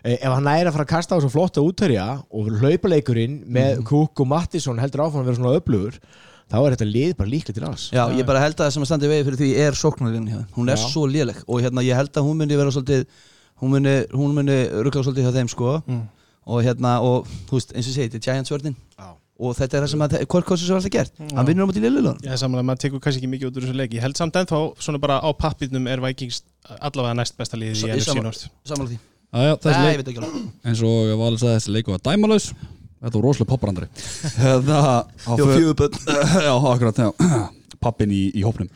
Eh, 0.05 0.17
ef 0.21 0.31
hann 0.33 0.43
næri 0.45 0.67
að 0.69 0.73
fara 0.77 0.85
að 0.85 0.93
kasta 0.93 1.15
á 1.17 1.21
svo 1.21 1.29
flotta 1.33 1.61
útherja 1.61 2.23
og 2.29 2.49
hlaupaleikurinn 2.61 3.45
með 3.49 3.83
Cook 3.83 4.19
og 4.21 4.27
Mattisson 4.27 4.77
heldur 4.77 5.07
áfram 5.09 5.23
að 5.25 5.31
vera 5.31 5.41
svona 5.41 5.57
öflugur 5.59 5.97
þá 6.51 6.55
er 6.59 6.75
þetta 6.75 6.87
lið 6.91 7.11
bara 7.17 7.29
líka 7.31 7.53
til 7.55 7.63
alls. 7.67 7.89
Já, 7.95 8.03
ég 8.19 8.25
bara 8.27 8.41
held 8.43 8.57
að 8.59 8.65
það 8.67 8.73
sem 8.75 8.83
að 8.85 8.89
standa 8.91 9.07
í 9.07 9.11
vegi 9.13 9.25
fyrir 9.29 9.39
því 9.41 9.51
er 9.65 9.77
sóknarinn 9.79 10.27
hjá 10.27 10.37
þeim. 10.41 10.47
Hún 10.57 10.69
er 10.73 10.77
Já. 10.81 10.87
svo 10.91 11.05
léleg 11.07 11.39
og 11.47 11.61
hérna 11.63 11.85
ég 11.87 11.95
held 11.95 12.11
að 12.19 12.27
hún 12.27 12.37
muni 12.43 12.57
vera 12.59 12.73
svolítið 12.75 13.05
hún 13.61 13.69
muni, 13.75 13.95
hún 14.11 14.35
muni 14.35 14.57
ruggla 14.83 15.03
svolítið 15.05 15.27
hjá 15.29 15.33
þeim 15.39 15.49
sko. 15.53 15.77
Mm. 15.87 16.03
og 16.51 16.63
hérna, 16.65 16.91
og 17.05 17.27
þú 17.47 17.53
veist, 17.59 17.71
eins 17.77 17.85
og 17.87 17.93
segi, 17.93 18.09
þetta 18.09 18.17
er 18.17 18.23
Giants 18.25 18.49
vörðin 18.51 18.73
Já. 18.97 19.09
og 19.45 19.51
þetta 19.55 19.77
er 19.77 19.83
það 19.85 19.91
sem 19.91 20.01
að 20.01 20.15
Korkossis 20.27 20.69
var 20.73 20.79
alltaf 20.79 20.91
gert. 20.95 21.13
Hann 21.37 21.45
vinnur 21.45 21.63
á 21.63 21.69
móti 21.69 21.83
liðlunum 21.83 22.17
Já, 22.25 22.33
samanlega, 22.41 22.65
maður 22.65 22.81
tekur 22.81 22.99
kannski 23.05 23.21
ekki 23.21 23.29
mikið 23.29 23.51
út 23.51 23.59
úr 23.61 23.67
þessu 23.67 23.77
leik. 23.77 23.93
Ég 23.93 24.01
held 24.01 24.17
samt 24.17 24.35
ennþá, 24.41 24.59
svona 24.81 24.99
bara 24.99 25.19
á 25.21 25.29
pappirnum 25.37 25.85
er 25.87 26.01
Vikings 26.01 26.41
allavega 26.81 27.13
næst 27.21 27.37
besta 27.37 27.55
liðið 27.61 27.77
Sa- 27.77 27.87
í 27.87 27.93
NFC 27.93 28.17
North. 28.25 28.47
Samanlega 28.65 28.89
því. 28.95 28.99
Jæja, 29.31 29.55
þessi 29.61 29.77
Nei, 29.77 29.85
leik 29.85 29.93
ég 29.93 30.01
veit 30.01 30.09
ekki 30.11 30.23
alveg. 30.25 30.49
eins 30.65 30.81
og 30.89 31.13
Valur 31.21 31.39
sagði 31.45 31.55
þessi 31.61 31.75
leiku 31.77 31.93
var 31.93 32.01
dæmalaus 32.09 32.47
Þetta 33.01 33.17
var 33.17 33.25
rosalega 33.25 33.49
popparandri. 33.49 33.87
Það 34.37 34.67
á 34.77 35.33
Já, 35.33 35.41
fjögur 35.41 35.77
börn. 35.79 35.95
Já, 36.47 36.53
akkurat, 36.53 36.99
já. 37.01 37.09
Pappin 37.81 38.13
í, 38.13 38.27
í 38.37 38.43
hópnum. 38.45 38.69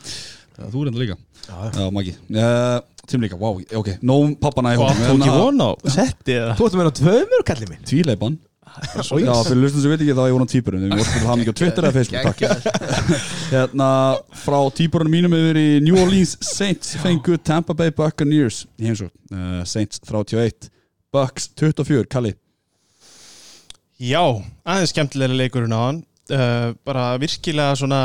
Það 0.55 0.71
þú 0.73 0.82
er 0.82 0.89
enda 0.89 1.01
líka. 1.03 1.17
Já. 1.45 1.57
Já, 1.76 1.86
Maggi. 1.93 2.15
Uh, 2.34 2.80
Tim 3.05 3.21
líka, 3.21 3.38
wow, 3.38 3.59
ok. 3.82 3.91
Nóum 4.01 4.34
pappana 4.41 4.73
í 4.73 4.80
hópnum. 4.82 5.03
áttu 5.05 5.19
ekki 5.19 5.38
von 5.38 5.61
á 5.61 5.69
setti 5.93 6.39
eða? 6.39 6.55
Þú 6.57 6.69
ættum 6.69 6.82
að 6.82 6.84
vera 6.84 6.93
tveimur, 7.01 7.43
kallið 7.45 7.73
minn? 7.73 7.84
Tvíleipan. 7.86 8.38
Já, 8.76 9.03
fyrir 9.45 9.61
lustum 9.61 9.84
sem 9.84 9.91
veit 9.93 10.01
ekki 10.01 10.15
þá 10.17 10.23
er 10.26 10.28
ég 10.28 10.34
voru 10.36 10.43
á 10.43 10.51
týpurum 10.51 10.82
Við 10.82 10.89
vorum 10.97 11.11
til 11.13 11.28
hann 11.30 11.43
ekki 11.43 11.53
á 11.53 11.59
Twitter 11.61 11.86
eða 11.88 11.95
Facebook 11.95 12.26
takk. 12.26 12.41
Hérna, 13.53 13.89
frá 14.41 14.57
týpurunum 14.76 15.15
mínum 15.15 15.36
yfir 15.38 15.59
í 15.61 15.67
New 15.86 15.99
Orleans 16.01 16.34
Saints 16.43 16.97
Fengu 16.99 17.38
Tampa 17.39 17.78
Bay 17.78 17.93
Buccaneers 17.95 18.65
uh, 18.76 19.61
Saints 19.63 20.01
31 20.03 20.67
Bucks 21.15 21.47
24, 21.55 22.09
Kalli 22.11 22.34
Já, 23.95 24.23
aðeins 24.67 24.91
skemmtilega 24.91 25.37
leikurinn 25.39 25.75
á 25.75 25.79
hann. 25.79 26.01
Uh, 26.25 26.73
bara 26.83 27.13
virkilega 27.21 27.77
svona 27.79 27.99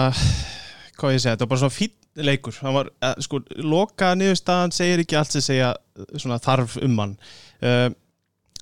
hvað 1.01 1.17
ég 1.17 1.23
segja, 1.23 1.33
þetta 1.35 1.47
var 1.47 1.51
bara 1.51 1.63
svona 1.65 1.75
fín 1.75 1.97
leikur. 2.27 2.59
Hann 2.63 2.77
var, 2.77 2.91
uh, 3.03 3.17
sko, 3.25 3.41
loka 3.65 4.13
niðurstaðan 4.19 4.75
segir 4.77 5.03
ekki 5.03 5.19
allt 5.19 5.35
sem 5.35 5.43
segja 5.43 5.73
uh, 5.75 6.05
svona 6.15 6.39
þarf 6.43 6.77
um 6.85 6.95
hann. 7.03 7.17
Uh, 7.59 7.89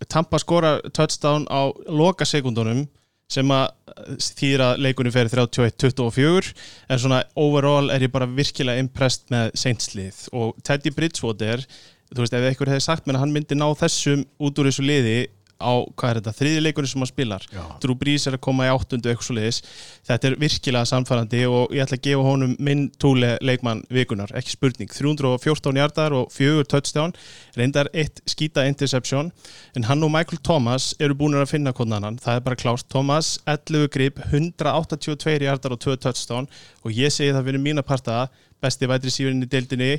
Tampa 0.08 0.38
skora 0.38 0.78
touchdown 0.94 1.44
á 1.50 1.68
loka 1.90 2.24
sekundunum 2.28 2.86
sem 3.28 3.50
að 3.52 3.66
þýra 4.38 4.70
leikunum 4.80 5.12
fer 5.12 5.28
31-24 5.28 6.52
en 6.88 7.00
svona 7.02 7.18
overall 7.36 7.90
er 7.92 8.06
ég 8.06 8.12
bara 8.14 8.28
virkilega 8.30 8.80
impressed 8.80 9.26
með 9.34 9.50
Saintslið 9.58 10.22
og 10.32 10.54
Teddy 10.64 10.94
Bridgewater 10.96 11.64
þú 12.08 12.22
veist, 12.22 12.32
ef 12.32 12.46
einhver 12.48 12.70
hefði 12.72 12.86
sagt 12.86 13.04
mér 13.04 13.18
að 13.18 13.26
hann 13.26 13.34
myndi 13.34 13.58
ná 13.58 13.66
þessum 13.76 14.24
út 14.40 14.62
úr 14.62 14.70
þessu 14.70 14.86
liði 14.86 15.18
á, 15.58 15.72
hvað 15.98 16.10
er 16.10 16.18
þetta, 16.20 16.32
þriði 16.38 16.60
leikurinn 16.62 16.90
sem 16.90 17.02
hann 17.02 17.10
spilar. 17.10 17.44
Já. 17.50 17.62
Drew 17.82 17.96
Brees 17.98 18.26
er 18.30 18.36
að 18.38 18.42
koma 18.46 18.68
í 18.68 18.70
áttundu 18.70 19.10
eitthvað 19.10 19.26
svo 19.26 19.36
liðis 19.36 19.58
þetta 20.06 20.28
er 20.28 20.36
virkilega 20.38 20.88
samfærandi 20.88 21.40
og 21.50 21.74
ég 21.74 21.82
ætla 21.84 21.98
að 21.98 22.04
gefa 22.06 22.26
honum 22.26 22.54
minn 22.62 22.84
túle 23.02 23.32
leikmann 23.44 23.82
vikunar, 23.92 24.30
ekki 24.38 24.54
spurning. 24.54 24.90
314 24.92 25.80
hjartar 25.80 26.14
og 26.16 26.30
fjögur 26.34 26.68
touchdown. 26.70 27.14
Reyndar 27.58 27.90
eitt 27.92 28.22
skýta 28.30 28.64
interception. 28.70 29.32
En 29.76 29.88
hann 29.90 30.06
og 30.06 30.12
Michael 30.14 30.40
Thomas 30.46 30.92
eru 31.02 31.18
búin 31.18 31.36
að 31.38 31.50
finna 31.50 31.74
konan 31.74 31.98
annan, 31.98 32.20
það 32.22 32.38
er 32.38 32.46
bara 32.46 32.60
klást 32.60 32.88
Thomas 32.92 33.34
11 33.48 33.90
grip, 33.94 34.22
182 34.30 35.42
hjartar 35.42 35.74
og 35.74 35.82
2 35.82 35.98
touchdown. 36.06 36.48
Og 36.86 36.94
ég 36.94 37.12
segi 37.12 37.34
það 37.34 37.50
fyrir 37.50 37.64
mína 37.66 37.82
parta, 37.86 38.28
besti 38.62 38.88
vætri 38.90 39.10
sífurinn 39.12 39.42
í 39.42 39.50
deildinni 39.50 39.92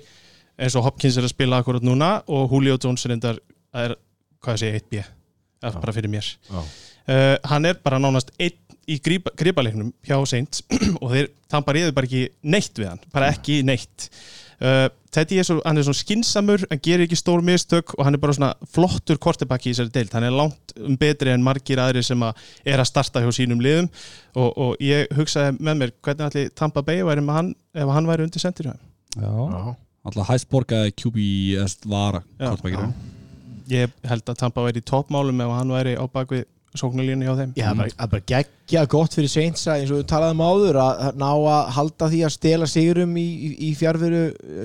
eins 0.59 0.75
og 0.75 0.83
Hopkins 0.87 1.17
er 1.19 1.27
að 1.27 1.35
spila 1.35 1.61
akkurat 1.61 1.85
núna 1.85 2.17
og 2.27 2.51
Julio 2.51 2.75
Jones 2.81 3.07
reyndar 3.07 3.39
er, 3.75 3.95
hvað 4.43 4.59
sé 4.59 4.73
ég, 4.73 4.83
1B 4.83 5.18
er 5.63 5.79
bara 5.79 5.95
fyrir 5.95 6.11
mér. 6.11 6.27
Uh, 6.49 7.35
hann 7.49 7.65
er 7.65 7.79
bara 7.83 7.99
nánast 8.01 8.33
einn 8.39 8.57
í 8.89 8.97
grípa, 9.05 9.31
gripaleiknum 9.37 9.91
hjá 10.05 10.17
Saints 10.29 10.63
og 11.01 11.11
þeir 11.13 11.31
tampar 11.51 11.77
ég 11.77 11.93
bara 11.95 12.09
ekki 12.09 12.27
neitt 12.41 12.77
við 12.77 12.91
hann 12.91 13.01
bara 13.13 13.31
ekki 13.33 13.61
neitt. 13.67 14.09
Uh, 14.59 14.89
Teddy 15.13 15.37
er 15.39 15.45
svo, 15.47 15.57
hann 15.63 15.79
er 15.79 15.85
svona 15.87 15.97
skinsamur 15.97 16.65
hann 16.67 16.81
gerir 16.83 17.05
ekki 17.05 17.17
stór 17.17 17.41
mistök 17.45 17.93
og 17.95 18.03
hann 18.05 18.17
er 18.17 18.21
bara 18.21 18.35
svona 18.35 18.51
flottur 18.69 19.19
kortebakki 19.21 19.71
í 19.71 19.73
þessari 19.73 19.93
deild. 19.95 20.15
Hann 20.15 20.27
er 20.27 20.35
langt 20.35 20.73
um 20.77 20.97
betri 20.99 21.33
en 21.33 21.45
margir 21.45 21.81
aðri 21.81 22.03
sem 22.05 22.25
að 22.25 22.41
er 22.67 22.81
að 22.81 22.89
starta 22.91 23.23
hjá 23.23 23.29
sínum 23.35 23.61
liðum 23.63 23.89
og, 24.35 24.49
og 24.49 24.83
ég 24.83 25.09
hugsaði 25.17 25.57
með 25.59 25.83
mér 25.83 25.95
hvernig 26.05 26.27
allir 26.27 26.51
Tampa 26.59 26.83
Bay 26.85 27.05
væri 27.07 27.25
með 27.25 27.39
hann 27.39 27.53
ef 27.73 27.93
hann 27.95 28.09
væri 28.09 28.27
undir 28.27 28.43
sendir 28.43 28.69
hjá 28.69 28.75
þeim. 28.75 28.89
Já. 29.23 29.77
Alltaf 30.09 30.29
hæst 30.31 30.51
borgaði 30.51 30.93
QB 30.95 31.23
vara 31.89 32.23
Já. 32.39 32.53
Ég 33.69 33.91
held 34.09 34.31
að 34.31 34.39
Tampa 34.41 34.63
væri 34.65 34.81
í 34.81 34.87
toppmálum 34.89 35.43
ef 35.45 35.51
hann 35.57 35.75
væri 35.75 35.95
á 35.99 36.05
bakvið 36.09 36.47
sóknarlínu 36.77 37.25
hjá 37.25 37.33
þeim. 37.37 37.53
Já, 37.57 37.63
það 37.65 37.71
er 37.71 37.77
bara, 37.79 37.93
það 37.95 38.05
er 38.05 38.11
bara 38.13 38.25
geggja 38.29 38.81
gott 38.93 39.15
fyrir 39.17 39.31
Saints 39.33 39.63
að, 39.65 39.79
eins 39.81 39.93
og 39.93 39.99
við 40.01 40.07
talaðum 40.11 40.43
áður 40.45 40.79
að 40.83 40.99
ná 41.17 41.29
að 41.29 41.71
halda 41.77 42.09
því 42.11 42.19
að 42.27 42.33
stela 42.35 42.67
sigurum 42.69 43.15
í, 43.17 43.25
í, 43.25 43.49
í 43.65 43.69
fjárveru 43.79 44.21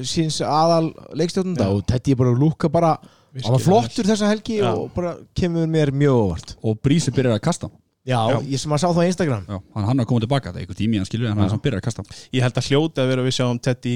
síns 0.09 0.41
aðal 0.45 0.91
leikstjóðnunda 1.17 1.69
Já. 1.69 1.73
og 1.73 1.87
Teddy 1.89 2.13
er 2.13 2.21
bara 2.21 2.35
að 2.35 2.43
lúka 2.45 2.71
bara 2.73 2.93
hann 3.01 3.57
var 3.57 3.65
flottur 3.65 4.11
þessa 4.11 4.29
helgi 4.31 4.61
Já. 4.61 4.69
og 4.75 4.93
bara 4.95 5.15
kemur 5.37 5.71
mér 5.71 5.95
mjög 5.97 6.21
óvart. 6.21 6.55
Og 6.61 6.77
Brísi 6.85 7.15
byrjar 7.15 7.39
að 7.39 7.45
kasta 7.49 7.73
Já, 8.05 8.19
Já. 8.21 8.37
ég 8.53 8.61
sem 8.61 8.77
að 8.77 8.83
sá 8.85 8.89
það 8.91 9.01
á 9.01 9.09
Instagram. 9.09 9.45
Já, 9.49 9.59
hann 9.79 9.89
hann 9.89 10.05
að 10.05 10.09
koma 10.11 10.21
tilbaka, 10.27 10.53
það 10.53 10.61
er 10.61 10.67
einhver 10.67 10.81
tími 10.83 11.01
hann 11.01 11.09
skilur 11.09 11.31
en 11.31 11.39
hann 11.39 11.47
er 11.49 11.55
samt 11.57 11.65
byrjar 11.65 11.81
að 11.81 11.89
kasta 11.89 12.05
ég 12.37 12.45
held 12.45 12.61
að 12.61 12.69
hljóta 12.69 13.01
að 13.01 13.15
vera 13.15 13.25
við 13.25 13.37
sjáum 13.39 13.61
Teddy 13.65 13.95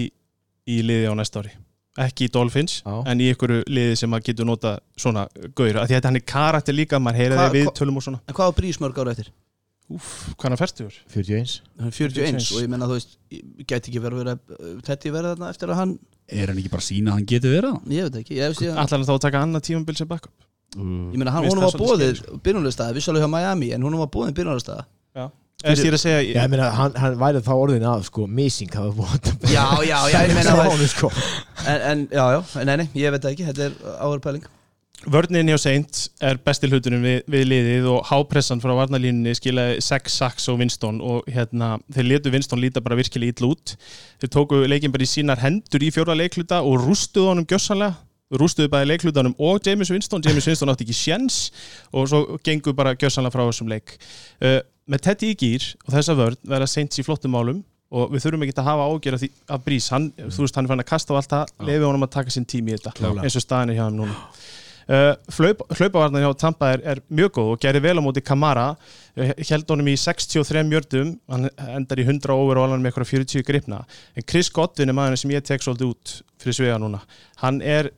í 0.68 0.80
liði 0.80 1.12
á 1.12 1.14
næsta 1.18 1.42
ári 1.44 1.52
ekki 2.06 2.28
í 2.28 2.30
Dolphins, 2.34 2.78
Já. 2.86 2.94
en 3.10 3.20
í 3.20 3.28
einhverju 3.32 3.64
liði 3.66 3.96
sem 3.98 4.14
að 4.16 4.24
getur 4.30 4.46
nota 4.48 4.76
svona 4.96 5.26
gaur 5.58 5.78
að 5.82 5.88
því 5.90 5.96
að 5.98 6.08
hann 6.08 6.16
er 6.20 6.24
karakter 6.32 6.74
líka, 6.76 7.00
maður 7.02 7.20
heyra 7.22 7.36
Hva- 7.36 7.44
þeir 7.48 7.56
við 7.58 7.66
hva- 7.68 7.76
tölum 7.80 7.96
og 8.00 8.06
svona 8.06 8.20
En 8.28 8.34
hvað 8.38 8.50
var 8.52 8.56
Brís 8.60 8.78
mörg 8.82 8.98
ára 9.02 9.14
eftir? 9.16 9.30
Úf, 9.88 10.08
hvað 10.36 10.48
hann 10.52 10.60
færtur? 10.60 10.92
41 11.14 11.52
Hann 11.80 11.88
er 11.88 11.94
41 11.96 12.38
41. 12.38 12.56
og 12.56 12.62
ég 12.62 12.68
menna 12.68 12.86
þú 12.90 12.96
veist 12.98 13.14
ég 13.32 13.66
gæti 13.66 13.88
ekki 13.88 14.02
verið 14.04 14.18
að 14.20 14.24
vera 14.24 14.82
Teddy 14.84 15.10
verið 15.14 15.30
þarna 15.32 15.48
eftir 15.54 15.68
að 15.72 15.78
hann 15.80 15.94
Er 16.28 16.46
hann 16.52 16.58
ekki 16.60 16.68
bara 16.74 16.82
að 16.84 16.88
sína 16.90 17.08
að 17.08 17.16
hann 17.16 17.28
geti 17.30 17.48
verið 17.48 17.72
það? 17.72 17.94
ég 17.96 18.02
veit 18.10 18.18
ekki, 18.20 18.34
ég, 18.36 18.48
veist, 18.52 18.60
ég, 18.66 18.70
Allar 18.76 18.92
hann 18.98 19.06
þá 19.08 19.14
að 19.16 19.22
taka 19.24 19.40
annað 19.46 19.64
tímabil 19.70 19.96
sem 19.96 20.08
backup 20.10 20.44
ég 20.76 21.16
menna 21.16 21.32
hann 21.32 21.40
Mér 21.42 21.48
finnst 21.48 21.56
honum 21.56 21.64
var 21.64 21.72
það 21.72 21.80
svolítið 21.80 22.20
bóðið 22.28 22.42
byrjunarstaða, 22.44 22.94
vissalega 22.98 23.24
hjá 23.24 23.30
Miami 23.32 23.70
en 23.72 23.82
honum 23.88 24.02
var 24.04 24.10
bóðið 24.12 24.34
byrjunarstaða 24.36 24.84
eða 25.16 25.30
ég 25.66 25.88
er 25.88 25.96
að 25.96 26.02
segja, 26.04 26.18
Já, 26.22 26.36
ég 26.36 26.52
meina, 26.52 26.68
hann, 26.70 26.92
hann 27.02 27.16
væri 27.18 27.40
þá 27.42 27.54
orðin 27.56 27.86
að 27.90 28.04
sko, 28.06 28.28
missing 28.30 28.70
hafa 28.78 28.92
búið 28.94 29.32
Já, 29.56 29.64
já, 29.82 29.96
já, 30.12 30.20
ég 30.28 30.36
meina 30.36 30.52
það 30.54 30.70
honum, 30.70 30.92
sko. 30.92 31.10
en, 31.64 31.80
en 31.88 32.04
já, 32.12 32.22
já, 32.36 32.62
nei, 32.68 32.76
nei, 32.82 32.86
ég 33.00 33.14
veit 33.14 33.24
það 33.24 33.34
ekki, 33.34 33.48
þetta 33.48 33.66
er 33.66 33.98
áður 33.98 34.22
pæling. 34.28 34.46
Vörnin 35.06 35.50
hjá 35.50 35.58
Saints 35.62 36.08
er 36.22 36.38
besti 36.42 36.70
hlutunum 36.70 37.02
við, 37.06 37.18
við 37.30 37.44
liðið 37.52 37.84
og 37.90 38.06
hápressan 38.08 38.62
frá 38.62 38.72
varnalínunni 38.80 39.34
skilaði 39.38 39.76
6 39.86 40.16
sacks 40.22 40.48
og 40.50 40.58
Winston 40.58 40.98
og 41.02 41.26
hérna, 41.30 41.76
þeir 41.94 42.08
letu 42.12 42.32
Winston 42.34 42.62
líta 42.62 42.82
bara 42.82 42.98
virkilega 42.98 43.34
ítl 43.34 43.46
út. 43.52 43.76
Þeir 44.18 44.32
tóku 44.34 44.58
leikin 44.66 44.94
bara 44.94 45.06
í 45.06 45.10
sínar 45.10 45.42
hendur 45.42 45.86
í 45.86 45.92
fjóra 45.94 46.18
leikluta 46.18 46.64
og 46.66 46.82
rústuðu 46.82 47.30
honum 47.30 47.46
gjössanlega 47.46 47.94
rústuðu 48.42 48.68
bæði 48.72 48.90
leiklutanum 48.90 49.36
og 49.38 49.62
James 49.64 49.90
Winston. 49.94 50.22
James 50.26 50.46
Winston 50.50 50.72
átti 50.72 50.84
ekki 50.86 50.96
sjens 50.98 51.38
og 51.94 52.10
svo 52.10 52.24
gengur 52.44 52.76
bara 52.76 52.96
gjössanlega 52.98 53.34
frá 53.34 53.46
þessum 53.46 53.70
leik. 53.70 53.94
Uh, 54.42 54.60
með 54.88 55.04
Teddy 55.08 55.32
í 55.32 55.38
gýr 55.38 55.66
og 55.86 55.96
þessa 55.96 56.16
vörn 56.18 56.38
verða 56.48 56.68
Saints 56.70 57.00
í 57.00 57.04
flottum 57.06 57.34
málum 57.36 57.60
og 57.88 58.12
við 58.12 58.24
þurfum 58.26 58.44
ekki 58.44 58.56
að 58.60 58.68
hafa 58.68 58.86
ágjör 58.92 59.16
af, 59.16 59.60
brís, 59.64 59.88
hann, 59.94 60.10
þú 60.18 60.44
veist, 60.44 60.56
hann 60.58 60.66
er 60.68 60.72
fann 60.74 60.82
að 60.84 60.88
kasta 60.90 61.14
á 61.14 61.18
allt 61.20 61.32
það, 61.32 61.52
lefi 61.68 61.86
honum 61.88 62.04
að 62.04 62.14
taka 62.18 62.34
sinn 62.34 62.48
tími 62.48 62.74
í 62.74 62.76
þetta 62.76 62.92
Klárlega. 62.98 63.24
eins 63.24 63.38
og 63.38 63.44
staðin 63.44 63.72
er 63.72 63.78
hjá 63.78 63.84
hann 63.86 64.00
núna. 64.02 64.16
Uh, 64.88 65.12
hlaup, 65.36 65.62
hlaupavarnar 65.76 66.22
hjá 66.24 66.30
Tampa 66.40 66.70
er, 66.72 66.82
er 66.94 67.00
mjög 67.12 67.34
góð 67.36 67.48
og 67.52 67.58
gerir 67.60 67.82
vel 67.84 68.00
á 68.00 68.02
móti 68.04 68.22
Kamara. 68.24 68.70
Held 69.16 69.68
honum 69.68 69.90
í 69.92 69.96
63 70.00 70.62
mjördum 70.64 71.10
hann 71.28 71.48
endar 71.66 72.00
í 72.00 72.06
100 72.06 72.32
over 72.32 72.60
og 72.60 72.64
alveg 72.68 72.80
með 72.80 72.92
eitthvað 72.94 73.10
40 73.10 73.44
gripna. 73.44 73.82
En 74.16 74.24
Chris 74.24 74.48
Godwin 74.48 74.88
er 74.88 74.96
maður 74.96 75.20
sem 75.20 75.34
ég 75.34 75.44
tek 75.44 75.64
svolítið 75.64 75.92
út 75.92 76.14
fyrir 76.40 76.56
svega 76.56 76.78
núna. 76.80 77.02
Hann 77.42 77.60
er 77.60 77.90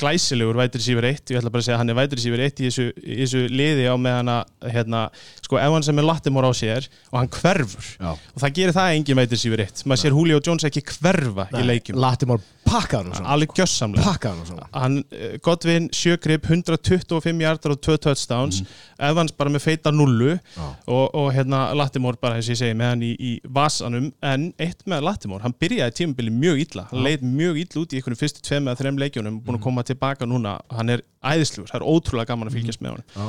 glæsilegur 0.00 0.58
vætri 0.60 0.82
sífur 0.84 1.06
1 1.08 1.32
ég 1.34 1.40
ætla 1.40 1.52
bara 1.52 1.62
að 1.62 1.66
segja 1.68 1.76
að 1.76 1.82
hann 1.82 1.92
er 1.92 1.98
vætri 2.00 2.24
sífur 2.24 2.42
1 2.46 2.62
í 2.62 2.68
þessu, 2.68 2.86
í 3.00 3.18
þessu 3.22 3.42
liði 3.52 3.86
á 3.86 3.94
meðan 4.00 4.32
að 4.34 4.70
hérna, 4.74 5.02
sko 5.44 5.60
ef 5.60 5.74
hann 5.76 5.86
sem 5.86 6.00
er 6.00 6.08
Lattimore 6.08 6.50
á 6.50 6.54
sér 6.56 6.88
og 7.12 7.18
hann 7.20 7.32
hverfur 7.36 7.90
Já. 8.00 8.10
og 8.16 8.44
það 8.44 8.56
gerir 8.58 8.76
það 8.76 8.96
engin 8.98 9.20
vætri 9.20 9.40
sífur 9.44 9.64
1 9.66 9.84
maður 9.86 10.02
sér 10.04 10.18
Julio 10.18 10.40
Jones 10.46 10.66
ekki 10.68 10.84
hverfa 10.96 11.48
í 11.54 11.66
leikjum. 11.68 12.00
Latimore 12.00 12.44
pakkaði 12.70 13.10
hann 13.10 13.18
svona. 13.18 13.32
Alveg 13.34 13.54
gjössamlega 13.58 14.06
pakkaði 14.06 14.40
hann 14.40 14.48
svona. 14.48 14.68
Hann, 14.74 14.96
eh, 15.12 15.34
Godwin, 15.44 15.88
sjögrip 15.96 16.46
125 16.48 17.42
hjartar 17.44 17.74
og 17.74 17.80
2 17.84 17.96
touchdowns. 18.06 18.62
Evans 19.10 19.34
bara 19.36 19.50
með 19.50 19.64
feita 19.66 19.92
nullu 19.94 20.32
Já. 20.38 20.64
og, 20.86 21.06
og 21.14 21.30
hérna 21.34 21.62
Latimore 21.76 22.20
bara 22.20 22.38
þess 22.38 22.50
að 22.50 22.54
ég 22.54 22.60
segi 22.62 22.78
með 22.80 22.92
hann 22.94 23.04
í, 23.06 23.12
í 23.18 23.32
vasanum. 23.58 24.10
En 24.32 24.48
eitt 24.62 24.84
með 24.90 25.06
Latimore, 25.08 25.42
hann 25.46 25.56
byrjaði 25.60 25.96
tímabili 26.00 26.34
mjög 26.34 26.64
illa, 26.66 26.86
hann 26.90 27.04
leið 27.06 27.24
mjög 27.26 27.62
illa 27.64 27.84
út 27.84 27.94
í 27.94 28.00
einhvern 28.00 28.20
fyrstu 28.20 28.44
tveim 28.46 28.68
eða 28.70 28.80
þreim 28.82 29.00
leikjunum, 29.00 29.40
búin 29.44 29.58
að 29.60 29.64
koma 29.66 29.84
tilbaka 29.86 30.28
núna, 30.28 30.58
hann 30.74 30.92
er 30.96 31.02
æðislugur, 31.24 31.70
það 31.72 31.80
er 31.80 31.88
ótrúlega 31.90 32.30
gaman 32.32 32.50
að 32.50 32.58
fylgjast 32.58 32.84
með 32.84 32.94
hann 32.96 33.04
Já. 33.16 33.26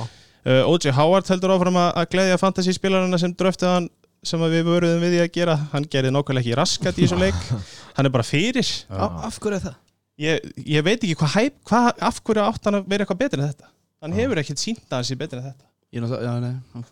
uh, 0.52 0.70
OJ 0.72 0.92
Howard 0.98 1.32
heldur 1.32 1.56
áfram 1.56 1.80
að, 1.82 2.06
gleðja 2.14 2.38
fantasy 2.42 2.76
spilarana 2.78 3.20
sem 3.22 3.34
dröftið 3.36 3.74
hann 3.76 3.89
sem 4.26 4.41
að 4.45 4.57
við 4.57 4.67
vöruðum 4.69 5.01
við 5.01 5.15
því 5.15 5.22
að 5.24 5.32
gera 5.38 5.55
hann 5.72 5.88
gerði 5.91 6.11
nákvæmlega 6.13 6.45
ekki 6.45 6.57
raskat 6.59 6.99
í 6.99 7.05
þessum 7.05 7.24
leik. 7.24 7.39
Hann 7.95 8.07
er 8.07 8.13
bara 8.13 8.26
fyrir. 8.26 8.67
Af 8.93 9.39
hverju 9.41 9.57
er 9.57 9.63
það? 9.65 9.80
ég, 10.22 10.47
ég 10.67 10.86
veit 10.86 11.01
ekki 11.01 11.17
hvað 11.19 11.36
hæp, 11.36 11.59
hvað, 11.67 11.91
af 12.07 12.22
hverju 12.26 12.45
átt 12.45 12.67
hann 12.69 12.80
að 12.80 12.89
vera 12.91 13.05
eitthvað 13.05 13.22
betri 13.24 13.41
en 13.41 13.51
þetta? 13.51 13.69
Hann 14.01 14.17
hefur 14.17 14.41
ekkert 14.41 14.61
sínt 14.61 14.84
að 14.88 14.97
hann 14.99 15.07
sé 15.09 15.17
betri 15.19 15.39
en 15.41 15.47
þetta. 15.49 15.67
Já, 15.91 16.01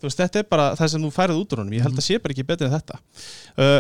veist, 0.04 0.20
þetta 0.20 0.42
er 0.42 0.48
bara 0.52 0.72
það 0.76 0.94
sem 0.94 1.04
þú 1.06 1.10
færið 1.16 1.42
út 1.42 1.54
úr 1.56 1.62
honum. 1.64 1.76
Ég 1.78 1.86
held 1.86 2.00
að 2.00 2.06
sé 2.06 2.18
bara 2.20 2.36
ekki 2.36 2.48
betri 2.50 2.68
en 2.68 2.74
þetta. 2.74 2.98
Uh, 3.56 3.78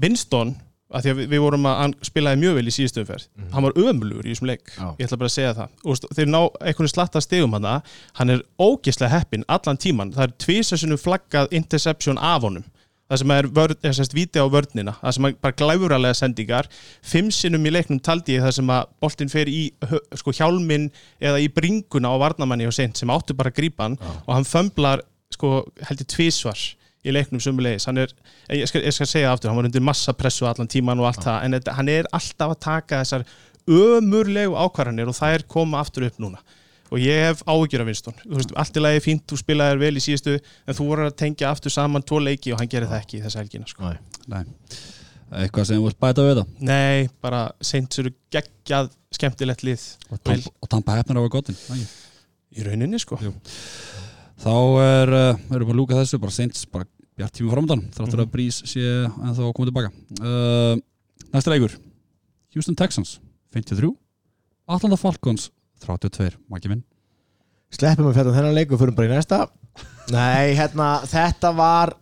Winston, 0.00 0.54
að 0.92 1.04
því 1.04 1.12
að 1.12 1.18
við, 1.20 1.28
við 1.34 1.42
vorum 1.44 1.68
að 1.68 1.96
spilaði 2.08 2.40
mjög 2.40 2.56
vel 2.56 2.64
í 2.64 2.74
síðustu 2.74 3.02
umferð. 3.02 3.26
Hann 3.52 3.66
var 3.66 3.76
ömulugur 3.82 4.28
í 4.28 4.32
þessum 4.32 4.48
leik, 4.48 4.72
Já. 4.72 4.86
ég 4.96 5.06
ætla 5.06 5.20
bara 5.20 5.30
að 5.30 5.36
segja 5.36 5.52
það. 5.58 5.76
Og 5.84 6.16
þeir 6.16 6.32
ná 6.32 6.40
einhvern 6.70 6.92
slatta 6.92 7.22
stegum 7.24 7.58
hann 7.58 7.68
hann 8.20 8.34
er 8.36 8.44
ógislega 8.56 9.12
heppinn 9.18 9.44
allan 9.52 9.80
tíman 9.80 10.14
það 10.16 10.26
er 10.28 10.34
tvisasinu 10.46 10.98
flaggað 11.00 11.52
interception 11.60 12.20
af 12.20 12.48
honum 12.48 12.64
það 13.12 13.20
sem 13.20 13.32
er, 13.34 13.48
vörn, 13.52 13.78
er 13.84 13.96
sérst, 13.96 14.14
víti 14.16 14.40
á 14.40 14.46
vörnina 14.48 14.94
það 14.98 15.16
sem 15.16 15.28
er 15.28 15.38
bara 15.44 15.56
glæfuralega 15.60 16.16
sendingar. 16.16 16.68
Fimm 17.04 17.30
sinnum 17.34 17.66
í 17.68 17.72
leiknum 17.74 18.00
taldi 18.04 18.38
ég 18.38 18.44
það 18.46 18.54
sem 18.58 18.72
að 18.72 18.92
boltinn 19.04 19.32
fer 19.32 19.50
í 19.52 19.62
sko, 20.18 20.34
hjálmin 20.36 20.88
eða 21.20 21.42
í 21.42 21.50
bringuna 21.52 22.12
á 22.12 22.16
varnamanni 22.22 22.68
og 22.68 22.76
sent 22.76 23.00
sem 23.00 23.12
áttu 23.12 23.36
bara 23.36 23.52
að 23.52 23.60
grípa 23.60 23.88
hann 23.88 23.98
og 24.00 24.32
hann 24.32 24.48
fömblar 24.48 25.04
sko, 25.32 25.60
heldur 25.84 26.08
tvísvar 26.08 26.64
í 27.02 27.12
leiknum 27.12 27.42
sumulegis 27.42 27.88
hann 27.90 27.98
er, 27.98 28.12
ég 28.52 28.64
ég 28.64 28.94
skal 28.94 29.08
segja 29.10 29.32
aftur, 29.32 29.50
hann 29.50 29.58
var 29.58 29.68
undir 29.68 29.82
massa 29.84 30.14
pressu 30.14 30.46
allan 30.46 30.70
tíman 30.70 31.00
og 31.02 31.10
allt 31.10 31.24
það 31.26 31.46
en 31.46 31.56
þetta, 31.58 31.76
hann 31.78 31.90
er 31.90 32.08
alltaf 32.14 32.54
að 32.54 32.60
taka 32.62 33.00
þessar 33.02 33.24
ömurlegu 33.66 34.54
ákvarðanir 34.58 35.10
og 35.10 35.18
það 35.18 35.36
er 35.36 35.46
koma 35.50 35.82
aftur 35.82 36.06
upp 36.06 36.20
núna 36.22 36.42
og 36.92 37.00
ég 37.00 37.22
hef 37.26 37.42
áhyggjur 37.48 37.82
af 37.82 37.88
Winston. 37.88 38.16
Þú 38.22 38.38
veist, 38.38 38.54
allt 38.62 38.78
í 38.78 38.82
lagi 38.82 39.02
fínt, 39.04 39.24
þú 39.30 39.38
spilaðir 39.40 39.80
vel 39.80 39.92
í 39.96 40.02
síðustu 40.04 40.34
en 40.38 40.76
þú 40.76 40.88
voru 40.90 41.06
að 41.08 41.16
tengja 41.22 41.52
aftur 41.52 41.72
saman 41.72 42.04
tvo 42.04 42.20
leiki 42.20 42.52
og 42.52 42.60
hann 42.60 42.70
gerir 42.72 42.90
það 42.90 43.04
ekki 43.04 43.18
í 43.18 43.22
þessa 43.24 43.40
helgina 43.40 43.70
sko. 43.70 43.92
Nei. 44.32 44.42
Eitthvað 45.42 45.68
sem 45.70 45.80
þú 45.80 45.86
vilt 45.88 46.00
bæta 46.04 46.26
við 46.26 46.38
það 46.42 46.66
nei, 46.68 47.08
bara 47.24 47.42
seint 47.64 47.96
sér 47.96 48.10
geggjað 48.34 48.90
skemmtilegt 49.16 49.64
lið. 49.64 49.86
Og 50.12 50.20
Tampa, 50.20 50.52
og 50.60 50.72
tampa 50.74 50.98
hefnar 50.98 51.20
á 51.20 51.24
að 51.24 51.32
gotin 51.32 51.60
í 52.52 52.66
rauninni 52.66 53.00
sko. 53.00 53.16
Jú. 53.24 53.32
Þá 54.42 54.52
er, 54.82 55.14
uh, 55.14 55.46
erum 55.54 55.70
við 55.70 55.72
að 55.72 55.78
lúka 55.78 55.96
þessu 55.96 56.20
bara 56.20 56.34
seint, 56.34 56.60
bara 56.74 56.88
bjart 57.16 57.36
tíma 57.38 57.52
framöndan 57.54 57.86
þráttur 57.94 58.24
að 58.24 58.32
Brís 58.32 58.60
sé 58.68 58.84
en 59.06 59.36
þá 59.36 59.42
komið 59.54 59.70
tilbaka. 59.70 59.92
Uh, 60.20 60.76
Næsta 61.32 61.52
leikur 61.52 61.78
Houston 62.52 62.76
Texans 62.76 63.16
53 63.56 63.88
Atlanta 64.68 64.98
Falcons 65.00 65.48
32 65.82 66.38
Maki 66.52 66.70
minn. 66.72 66.84
Sleppum 67.72 68.10
við 68.10 68.18
fyrir 68.20 68.34
þennan 68.36 68.56
leik 68.56 68.72
og 68.72 68.80
fyrir 68.82 68.96
bara 68.96 69.08
í 69.08 69.12
næsta. 69.12 69.44
Nei, 70.12 70.52
hérna, 70.58 70.88
þetta 71.08 71.52
var 71.56 71.94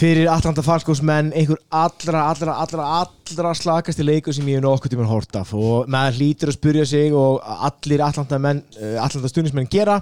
fyrir 0.00 0.30
Atlanta 0.32 0.64
Falcons 0.64 1.02
menn 1.04 1.30
einhver 1.36 1.60
allra, 1.68 2.24
allra, 2.30 2.56
allra, 2.64 2.88
allra 3.04 3.52
slakasti 3.54 4.06
leikur 4.06 4.34
sem 4.34 4.48
ég 4.48 4.58
hef 4.58 4.64
nokkuð 4.64 4.94
tímann 4.94 5.10
hort 5.10 5.36
af. 5.38 5.52
Og 5.54 5.90
maður 5.90 6.18
hlýtur 6.18 6.52
að 6.52 6.58
spyrja 6.58 6.86
sig 6.88 7.14
og 7.14 7.38
allir 7.44 8.04
Atlanta 8.06 8.40
uh, 8.40 8.96
Atlanta 9.04 9.30
stuðnismenn 9.30 9.70
gera 9.70 10.00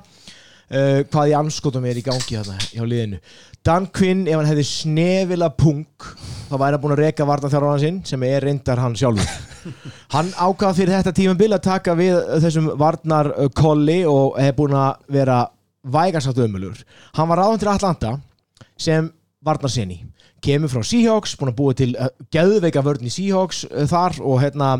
uh, 0.71 1.05
hvað 1.11 1.33
í 1.33 1.37
anskotum 1.39 1.87
er 1.89 2.01
í 2.01 2.05
gangi 2.07 2.39
þarna 2.39 2.59
hjá 2.71 2.85
liðinu? 2.85 3.21
Dan 3.67 3.89
Quinn, 3.93 4.25
ef 4.31 4.39
hann 4.39 4.49
hefði 4.49 4.65
snefila 4.65 5.51
punk 5.53 6.07
þá 6.49 6.55
væri 6.55 6.77
hann 6.77 6.83
búin 6.85 6.95
að 6.95 7.03
reka 7.03 7.27
vartanþjárana 7.29 7.83
sinn 7.83 8.01
sem 8.09 8.23
er 8.25 8.47
reyndar 8.47 8.81
hann 8.81 8.97
sjálfur. 8.97 9.47
Hann 10.15 10.31
ákvað 10.39 10.79
fyrir 10.79 10.95
þetta 10.95 11.13
tímabil 11.13 11.51
að 11.53 11.65
taka 11.67 11.93
við 11.99 12.15
þessum 12.41 12.71
varnar 12.81 13.29
kolli 13.59 13.99
og 14.09 14.39
hefði 14.39 14.55
búin 14.57 14.77
að 14.79 15.03
vera 15.13 15.41
vægarsátt 15.83 16.39
ömulur 16.43 16.81
hann 17.17 17.29
var 17.29 17.43
ráðan 17.43 17.61
til 17.63 17.71
Atlanta 17.73 18.13
sem 18.79 19.11
varnar 19.45 19.73
sinni 19.73 20.03
kemur 20.45 20.71
frá 20.71 20.85
Seahawks, 20.87 21.35
búin 21.39 21.53
að 21.53 21.59
búa 21.59 21.77
til 21.77 21.95
uh, 21.99 22.11
geðveika 22.35 22.83
vörn 22.87 23.09
í 23.09 23.13
Seahawks 23.13 23.65
uh, 23.69 23.87
þar 23.91 24.19
og 24.23 24.41
hérna 24.43 24.77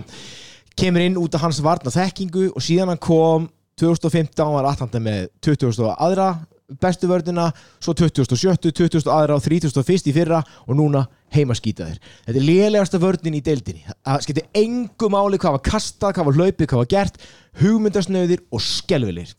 kemur 0.79 1.03
inn 1.03 1.19
út 1.19 1.35
af 1.35 1.47
hans 1.47 1.63
varna 1.65 1.91
þekkingu 1.91 2.53
og 2.53 2.63
síðan 2.63 2.93
hann 2.93 3.03
kom 3.03 3.49
2015 3.79 4.55
var 4.55 4.71
Atlanta 4.73 5.01
með 5.03 5.29
20. 5.45 5.83
aðra 5.95 6.33
bestu 6.81 7.09
vörnina, 7.09 7.49
svo 7.81 7.95
2007 7.97 8.73
20. 8.77 9.09
aðra 9.09 9.39
og 9.39 9.45
31. 9.45 10.11
í 10.11 10.13
fyrra 10.13 10.43
og 10.67 10.77
núna 10.77 11.07
heimaskýtaðir. 11.33 11.97
Þetta 12.27 12.41
er 12.41 12.45
lélegasta 12.45 13.01
vörnin 13.01 13.39
í 13.39 13.43
deildinni. 13.45 13.87
Það 14.05 14.25
skipti 14.27 14.45
engu 14.61 15.09
máli 15.13 15.41
hvað 15.41 15.57
var 15.57 15.65
kastað, 15.65 16.15
hvað 16.19 16.29
var 16.29 16.39
hlaupið, 16.39 16.69
hvað 16.69 16.83
var 16.83 16.91
gert 16.93 17.21
hugmyndasnöðir 17.63 18.45
og 18.53 18.65
skelvilir. 18.65 19.33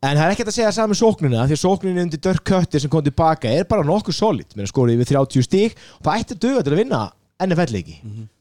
En 0.00 0.16
það 0.16 0.24
er 0.24 0.34
ekkert 0.34 0.50
að 0.50 0.56
segja 0.56 0.72
saman 0.72 0.96
sóknina 0.96 1.44
því 1.44 1.56
að 1.58 1.62
sóknina 1.62 2.02
undir 2.06 2.22
Dirk 2.24 2.44
Cutter 2.48 2.80
sem 2.82 2.90
kom 2.90 3.04
tilbaka 3.04 3.50
er 3.52 3.66
bara 3.68 3.84
nokkuð 3.84 4.16
solid, 4.16 4.54
mér 4.56 4.70
skorið 4.70 4.96
yfir 4.96 5.10
30 5.12 5.44
stík 5.44 5.74
og 5.98 6.06
það 6.06 6.22
ætti 6.22 6.36
að 6.38 6.44
döga 6.46 6.62
til 6.64 6.72
að 6.72 6.80
vinna 6.80 7.00
NFL-leiki. 7.44 7.96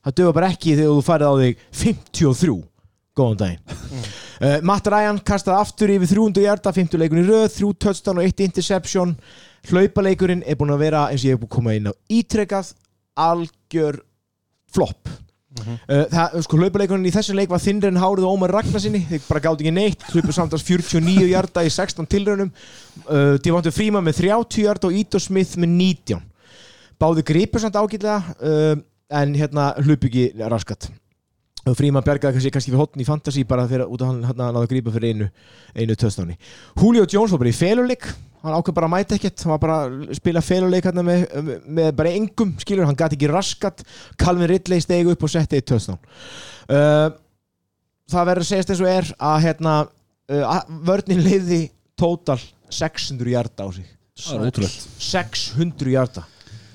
Það 0.08 0.18
döga 0.22 0.36
bara 0.40 0.52
ekki 0.54 0.78
þegar 0.78 0.96
þú 0.96 1.04
farið 1.10 1.30
á 1.30 1.34
þig 1.44 1.66
53 1.84 2.56
góðan 3.20 3.40
daginn. 3.44 3.78
Uh, 4.40 4.58
Matt 4.64 4.88
Ryan 4.88 5.20
kastaði 5.28 5.60
aftur 5.60 5.92
yfir 5.94 6.12
300 6.14 6.46
hjarta, 6.46 6.74
50 6.76 7.02
leikun 7.02 7.22
í 7.22 7.28
röð, 7.28 7.48
3 7.58 7.72
touchdown 7.86 8.22
og 8.22 8.28
1 8.28 8.46
interception. 8.48 9.16
Hlaupaleikurinn 9.70 10.46
er 10.48 10.60
búin 10.60 10.72
að 10.72 10.86
vera, 10.86 11.08
eins 11.12 11.26
og 11.26 11.32
ég 11.32 11.36
er 11.36 11.42
búin 11.42 11.52
að 11.52 11.58
koma 11.58 11.74
inn 11.76 11.90
á 11.92 11.94
ítrekað, 12.08 12.72
algjör 13.20 14.00
flopp. 14.72 15.12
Uh, 15.60 16.06
það, 16.08 16.38
sko, 16.46 16.60
hlaupaleikurinn 16.62 17.10
í 17.10 17.12
þessum 17.12 17.36
leik 17.36 17.52
var 17.52 17.62
þinnri 17.64 17.90
en 17.90 18.00
hárið 18.00 18.28
og 18.30 18.38
Ómar 18.38 18.54
Ragnarsinni 18.54 19.02
þeir 19.10 19.24
bara 19.26 19.42
gátt 19.44 19.64
ekki 19.64 19.74
neitt, 19.74 20.06
hlaupu 20.14 20.36
samtals 20.36 20.64
49 20.64 21.26
hjarta 21.26 21.66
í 21.66 21.72
16 21.74 22.08
tilraunum 22.08 22.52
uh, 22.54 23.34
Devonta 23.44 23.74
Fríman 23.74 24.06
með 24.06 24.22
30 24.22 24.62
hjarta 24.62 24.88
og 24.88 24.96
Ito 25.02 25.20
Smith 25.20 25.58
með 25.60 25.74
19 25.74 26.22
báði 27.02 27.26
gripur 27.28 27.64
samt 27.64 27.80
ágætlega 27.80 28.36
uh, 28.38 28.76
en 29.20 29.36
hérna 29.36 29.72
hlaupu 29.82 30.12
ekki 30.12 30.30
raskat 30.52 30.92
og 31.70 31.78
Fríman 31.78 32.06
bjargaði 32.06 32.38
kannski, 32.38 32.52
kannski 32.56 32.74
við 32.74 32.82
hotn 32.82 33.04
í 33.04 33.06
fantasy 33.08 33.44
bara 33.48 33.68
fyrir 33.70 33.90
út 33.90 34.02
af 34.04 34.12
hann 34.12 34.24
hérna 34.28 34.50
náði 34.54 34.68
að 34.68 34.74
grípa 34.74 34.94
fyrir 34.96 35.14
einu 35.14 35.28
einu 35.76 35.98
töðstáni 36.00 36.38
Julio 36.80 37.06
Jones 37.10 37.34
var 37.34 37.42
bara 37.44 37.52
í 37.52 37.58
feluleik. 37.58 38.08
Hann 38.40 38.56
ákveð 38.56 38.76
bara 38.78 38.88
að 38.88 38.94
mæta 38.94 39.18
ekkert. 39.18 39.44
Hann 39.44 39.52
var 39.52 39.62
bara 39.64 39.78
að 39.84 40.14
spila 40.16 40.44
feluleik 40.44 40.86
hérna 40.88 41.04
með, 41.04 41.26
með, 41.44 41.66
með 41.80 41.90
bara 42.00 42.14
engum 42.16 42.54
skilur, 42.62 42.88
hann 42.88 43.00
gæti 43.00 43.18
ekki 43.18 43.32
raskat. 43.32 43.84
Calvin 44.20 44.50
Ridley 44.50 44.84
stegi 44.84 45.12
upp 45.12 45.26
og 45.28 45.34
setti 45.34 45.60
eitt 45.60 45.68
töðstán 45.70 46.00
uh, 46.00 47.10
það 48.10 48.32
verður 48.32 48.46
að 48.46 48.52
segjast 48.54 48.74
eins 48.74 48.84
og 48.84 48.92
er 48.94 49.14
að 49.34 49.40
hérna 49.46 49.78
uh, 49.86 50.44
að 50.56 50.76
vörnin 50.88 51.24
leiði 51.26 51.62
tótal 52.00 52.40
600 52.72 53.34
hjarta 53.34 53.66
á 53.66 53.70
sig. 53.76 53.88
Það 54.20 54.36
er 54.36 54.52
ótrúlegt. 54.52 54.92
600 55.10 55.96
hjarta 55.96 56.26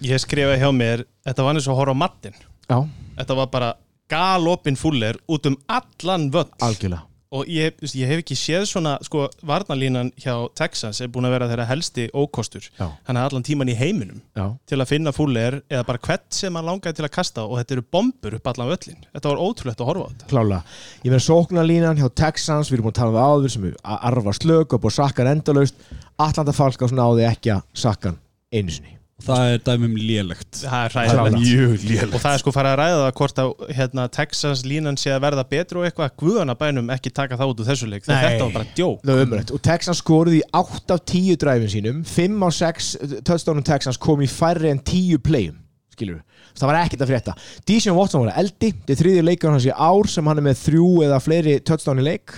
ég 0.02 0.20
skrifaði 0.22 0.60
hjá 0.62 0.70
mér, 0.74 1.04
þetta 1.26 1.46
var 1.46 1.56
eins 1.56 1.68
og 1.68 1.74
að 1.74 1.80
horfa 1.82 1.96
á 1.96 2.02
mattin 2.02 2.36
já, 2.36 2.78
þetta 3.20 3.36
var 3.38 3.50
bara 3.52 3.70
galopin 4.10 4.76
fuller 4.76 5.18
út 5.28 5.46
um 5.50 5.58
allan 5.68 6.30
völl. 6.32 6.50
Algjörlega. 6.62 7.06
Og 7.34 7.48
ég, 7.50 7.74
ég 7.98 8.06
hef 8.06 8.20
ekki 8.22 8.36
séð 8.38 8.68
svona 8.70 8.92
sko, 9.02 9.24
varnalínan 9.42 10.12
hjá 10.22 10.36
Texas 10.54 11.00
er 11.02 11.08
búin 11.10 11.26
að 11.26 11.32
vera 11.34 11.48
þeirra 11.50 11.66
helsti 11.66 12.04
ókostur. 12.14 12.68
Já. 12.78 12.86
hann 13.08 13.18
er 13.18 13.26
allan 13.26 13.42
tíman 13.42 13.72
í 13.72 13.74
heiminum 13.74 14.20
já, 14.38 14.44
til 14.70 14.78
að 14.78 14.92
finna 14.92 15.10
fuller 15.14 15.56
eða 15.66 15.82
bara 15.88 16.02
hvert 16.06 16.28
sem 16.36 16.54
hann 16.54 16.68
langaði 16.68 17.00
til 17.00 17.08
að 17.08 17.12
kasta 17.16 17.42
og 17.48 17.58
þetta 17.58 17.74
eru 17.74 17.86
bombur 17.96 18.38
upp 18.38 18.50
allan 18.52 18.70
völlin 18.70 19.02
þetta 19.08 19.32
var 19.32 19.42
ótrúlegt 19.42 19.82
að 19.82 19.90
horfa 19.90 20.06
á 20.06 20.10
þetta. 20.12 20.30
Klála 20.30 20.62
ég 21.02 21.10
verður 21.10 21.26
sóknarlínan 21.26 21.98
hjá 21.98 22.08
Texans 22.22 22.70
við 22.70 22.78
erum 22.78 22.86
búin 22.86 22.94
að 22.94 23.00
tala 23.00 23.10
um 23.10 23.18
það 23.18 23.34
áður 23.34 23.54
sem 23.56 23.70
að 23.72 24.08
arfa 24.12 24.38
slök 24.38 24.76
og 24.76 24.84
búið 24.84 24.98
sakkan 25.00 25.32
endalaust. 25.34 25.86
Atlanta 26.22 26.54
Falcons 26.54 26.94
náði 26.94 27.26
ekki 27.32 27.56
að 27.56 27.66
sakkan 27.74 28.20
einu 28.54 28.70
sinni 28.70 28.94
Það 29.24 29.52
er 29.54 29.62
dæmum 29.64 29.94
lélegt. 29.98 30.50
Það 30.60 30.84
er 30.84 30.94
Klálega. 30.94 31.14
hræðilegt. 31.14 31.44
Mjög 31.44 31.86
lélegt. 31.88 32.14
Og 32.14 32.22
það 32.24 32.36
er 32.36 32.42
sko 32.42 32.54
farið 32.54 32.72
að 32.74 32.78
ræða 32.80 33.00
það 33.00 33.14
hvort 33.20 33.40
að 33.44 33.52
hérna, 33.78 34.06
Texas 34.18 34.64
línan 34.68 35.00
sé 35.00 35.14
að 35.14 35.24
verða 35.24 35.46
betru 35.54 35.80
og 35.82 35.88
eitthvað. 35.88 36.14
Guðanabænum 36.22 36.92
ekki 36.94 37.12
taka 37.14 37.38
það 37.40 37.54
út 37.54 37.64
úr 37.64 37.70
þessu 37.72 37.90
leik. 37.90 38.06
Þetta 38.08 38.44
var 38.44 38.54
bara 38.58 38.70
djók. 38.76 39.50
Og 39.56 39.64
Texans 39.64 40.02
skoruði 40.04 40.42
í 40.42 40.46
8 40.52 40.96
af 40.98 41.04
10 41.10 41.40
dræfin 41.42 41.72
sínum. 41.72 42.04
5 42.04 42.38
á 42.44 42.48
6 42.60 42.94
touchdownum 43.24 43.66
Texans 43.66 44.00
kom 44.00 44.22
í 44.24 44.30
færri 44.30 44.70
en 44.72 44.82
10 44.84 45.20
playum 45.24 45.60
skilur 45.94 46.22
það 46.54 46.70
var 46.70 46.78
ekkert 46.84 47.04
að 47.04 47.10
frétta. 47.12 47.34
Dijon 47.66 47.96
Watson 47.98 48.24
var 48.26 48.38
eldi, 48.40 48.70
þetta 48.74 48.94
er 48.94 49.00
þriðju 49.00 49.24
leikur 49.26 49.54
hans 49.54 49.66
í 49.66 49.72
ár 49.74 50.10
sem 50.10 50.28
hann 50.30 50.40
er 50.40 50.46
með 50.48 50.60
þrjú 50.62 50.88
eða 51.06 51.20
fleiri 51.22 51.56
touchdown 51.66 52.02
í 52.02 52.06
leik 52.06 52.36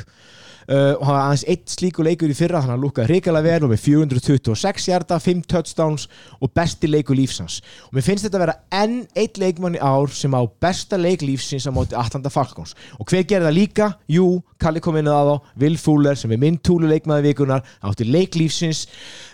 og 0.66 1.02
hann 1.06 1.14
var 1.14 1.22
aðeins 1.28 1.44
eitt 1.52 1.70
slíku 1.70 2.02
leikur 2.06 2.32
í 2.32 2.36
fyrra 2.36 2.58
þannig 2.62 2.72
að 2.72 2.76
hann 2.76 2.84
lúkaði 2.84 3.12
hrikalega 3.12 3.46
vel 3.46 3.66
og 3.66 3.72
með 3.72 3.82
426 3.84 4.88
hjarta, 4.90 5.18
5 5.22 5.44
touchdowns 5.52 6.06
og 6.40 6.52
besti 6.56 6.90
leikur 6.90 7.18
lífsans 7.18 7.60
og 7.86 7.94
mér 7.96 8.06
finnst 8.06 8.26
þetta 8.26 8.40
að 8.40 8.44
vera 8.46 8.56
enn 8.82 8.96
eitt 9.14 9.38
leikmann 9.40 9.78
í 9.78 9.82
ár 9.82 10.10
sem 10.10 10.34
á 10.34 10.42
besta 10.62 10.98
leik 10.98 11.22
lífsins 11.22 11.68
á 11.68 11.72
móti 11.74 11.96
Atlanta 11.98 12.32
Falcons. 12.32 12.74
Og 12.98 13.06
hver 13.06 13.26
gerði 13.28 13.48
það 13.48 13.58
líka? 13.58 13.90
Jú, 14.10 14.26
Kalli 14.60 14.82
kom 14.82 14.96
inn 14.98 15.10
að 15.10 15.32
þá 15.32 15.50
Will 15.62 15.80
Fuller 15.80 16.18
sem 16.18 16.32
er 16.32 16.40
minn 16.42 16.58
túlu 16.58 16.88
leikmaði 16.90 17.30
vikunar 17.30 17.66
átti 17.84 18.06
leik 18.08 18.38
lífsins 18.38 18.86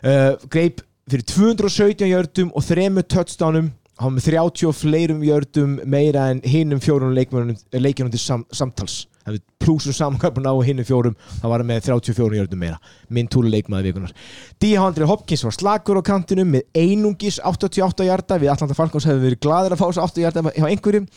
uh, 0.05 0.35
greip 0.53 0.83
fyrir 1.11 1.27
217 1.29 2.11
jördum 2.11 2.53
og 2.57 2.67
þremu 2.67 3.05
touchdownum 3.11 3.71
hann 4.03 4.17
með 4.17 4.29
30 4.33 4.69
og 4.71 4.77
fleirum 4.77 5.23
jördum 5.27 5.79
meira 5.87 6.29
en 6.33 6.43
hinnum 6.47 6.81
fjórun 6.83 7.15
leikjunum 7.15 8.13
til 8.13 8.23
sam, 8.23 8.47
samtals 8.51 9.05
Það 9.23 9.37
við 9.37 9.45
plúsum 9.63 9.97
samankarpun 9.97 10.49
á 10.51 10.55
hinnum 10.67 10.87
fjórum 10.87 11.17
það 11.29 11.53
var 11.55 11.65
með 11.69 11.87
34 11.89 12.39
jördum 12.41 12.63
meira. 12.63 12.79
Minn 13.09 13.31
túlu 13.31 13.53
leikmaði 13.53 13.91
vikunar 13.91 14.15
D.H. 14.63 15.07
Hopkins 15.09 15.47
var 15.47 15.57
slagur 15.57 16.01
á 16.01 16.03
kantinum 16.07 16.53
með 16.57 16.67
einungis 16.75 17.39
88 17.43 18.09
hjarta 18.09 18.41
við 18.43 18.53
Atlanta 18.53 18.77
Falcons 18.79 19.07
hefur 19.09 19.23
verið 19.23 19.43
gladir 19.45 19.77
að 19.77 19.83
fá 19.83 19.87
þessu 19.89 20.05
80 20.05 20.27
hjarta 20.27 20.45
hjá 20.59 20.69
einhverjum. 20.69 21.09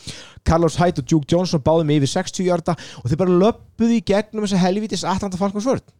Carlos 0.45 0.77
Hyde 0.77 1.01
og 1.01 1.09
Duke 1.09 1.29
Johnson 1.31 1.63
báðum 1.65 1.89
með 1.89 2.03
yfir 2.03 2.13
60 2.19 2.49
hjarta 2.49 2.77
og 3.01 3.09
þeir 3.09 3.21
bara 3.23 3.37
löppuðu 3.43 3.97
í 3.97 4.03
gegnum 4.05 4.45
þessa 4.45 4.61
helvitis 4.61 5.05
Atlanta 5.09 5.41
Falcons 5.41 5.65
vörð 5.65 5.93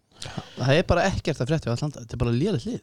Það 0.56 0.74
er 0.78 0.86
bara 0.88 1.06
ekkert 1.10 1.42
að 1.44 1.52
frétti 1.52 1.70
á 1.70 1.76
Atlanta. 1.76 2.04
Þetta 2.04 2.16
er 2.16 2.22
bara 2.22 2.36
lélegt 2.36 2.68
lið. 2.70 2.82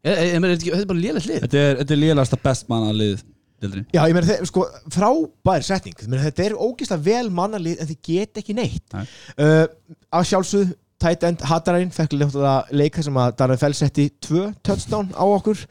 Þetta 0.00 0.78
er 0.78 0.88
bara 0.88 1.00
lélegt 1.00 1.28
lið? 1.28 1.42
Þetta 1.44 1.60
er, 1.60 1.78
þetta 1.80 1.96
er 1.96 2.00
lélasta 2.00 2.38
bestmanna 2.40 2.92
lið 2.96 3.24
Dildri. 3.60 3.82
Já, 3.92 4.02
ég 4.08 4.16
meina, 4.16 4.36
sko, 4.48 4.64
frábær 4.94 5.64
setning. 5.66 5.96
Meina, 6.06 6.22
Þetta 6.28 6.46
er 6.46 6.56
ógeðslega 6.56 7.04
vel 7.10 7.28
mannalið 7.36 7.82
en 7.82 7.90
þið 7.90 8.00
get 8.08 8.40
ekki 8.42 8.56
neitt. 8.56 8.86
Nei. 8.96 9.04
uh, 9.36 9.66
Að 10.16 10.26
sjálfsögð, 10.30 10.72
tight 11.00 11.22
end 11.28 11.44
Hattarinn 11.48 11.92
fekk 11.96 12.16
leika 12.76 13.04
sem 13.04 13.20
að 13.20 13.36
Darren 13.38 13.60
Fell 13.60 13.76
setti 13.76 14.08
tvö 14.20 14.50
touchdown 14.66 15.12
á 15.16 15.24
okkur. 15.28 15.62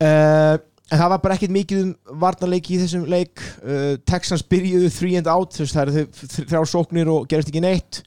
Uh, 0.00 0.56
En 0.92 1.00
það 1.00 1.10
var 1.14 1.20
bara 1.24 1.34
ekkert 1.38 1.52
mikið 1.54 1.78
um 1.80 2.18
varnarleiki 2.20 2.74
í 2.76 2.78
þessum 2.82 3.06
leik. 3.08 3.40
Uh, 3.64 3.94
Texans 4.04 4.42
byrjuðu 4.44 4.90
three 4.92 5.16
and 5.16 5.30
out 5.32 5.56
þess, 5.56 5.72
það 5.72 5.88
eru 5.88 6.02
þau 6.12 6.42
þrjár 6.50 6.68
sóknir 6.68 7.08
og 7.10 7.24
gerist 7.30 7.48
ekki 7.48 7.62
neitt 7.64 8.02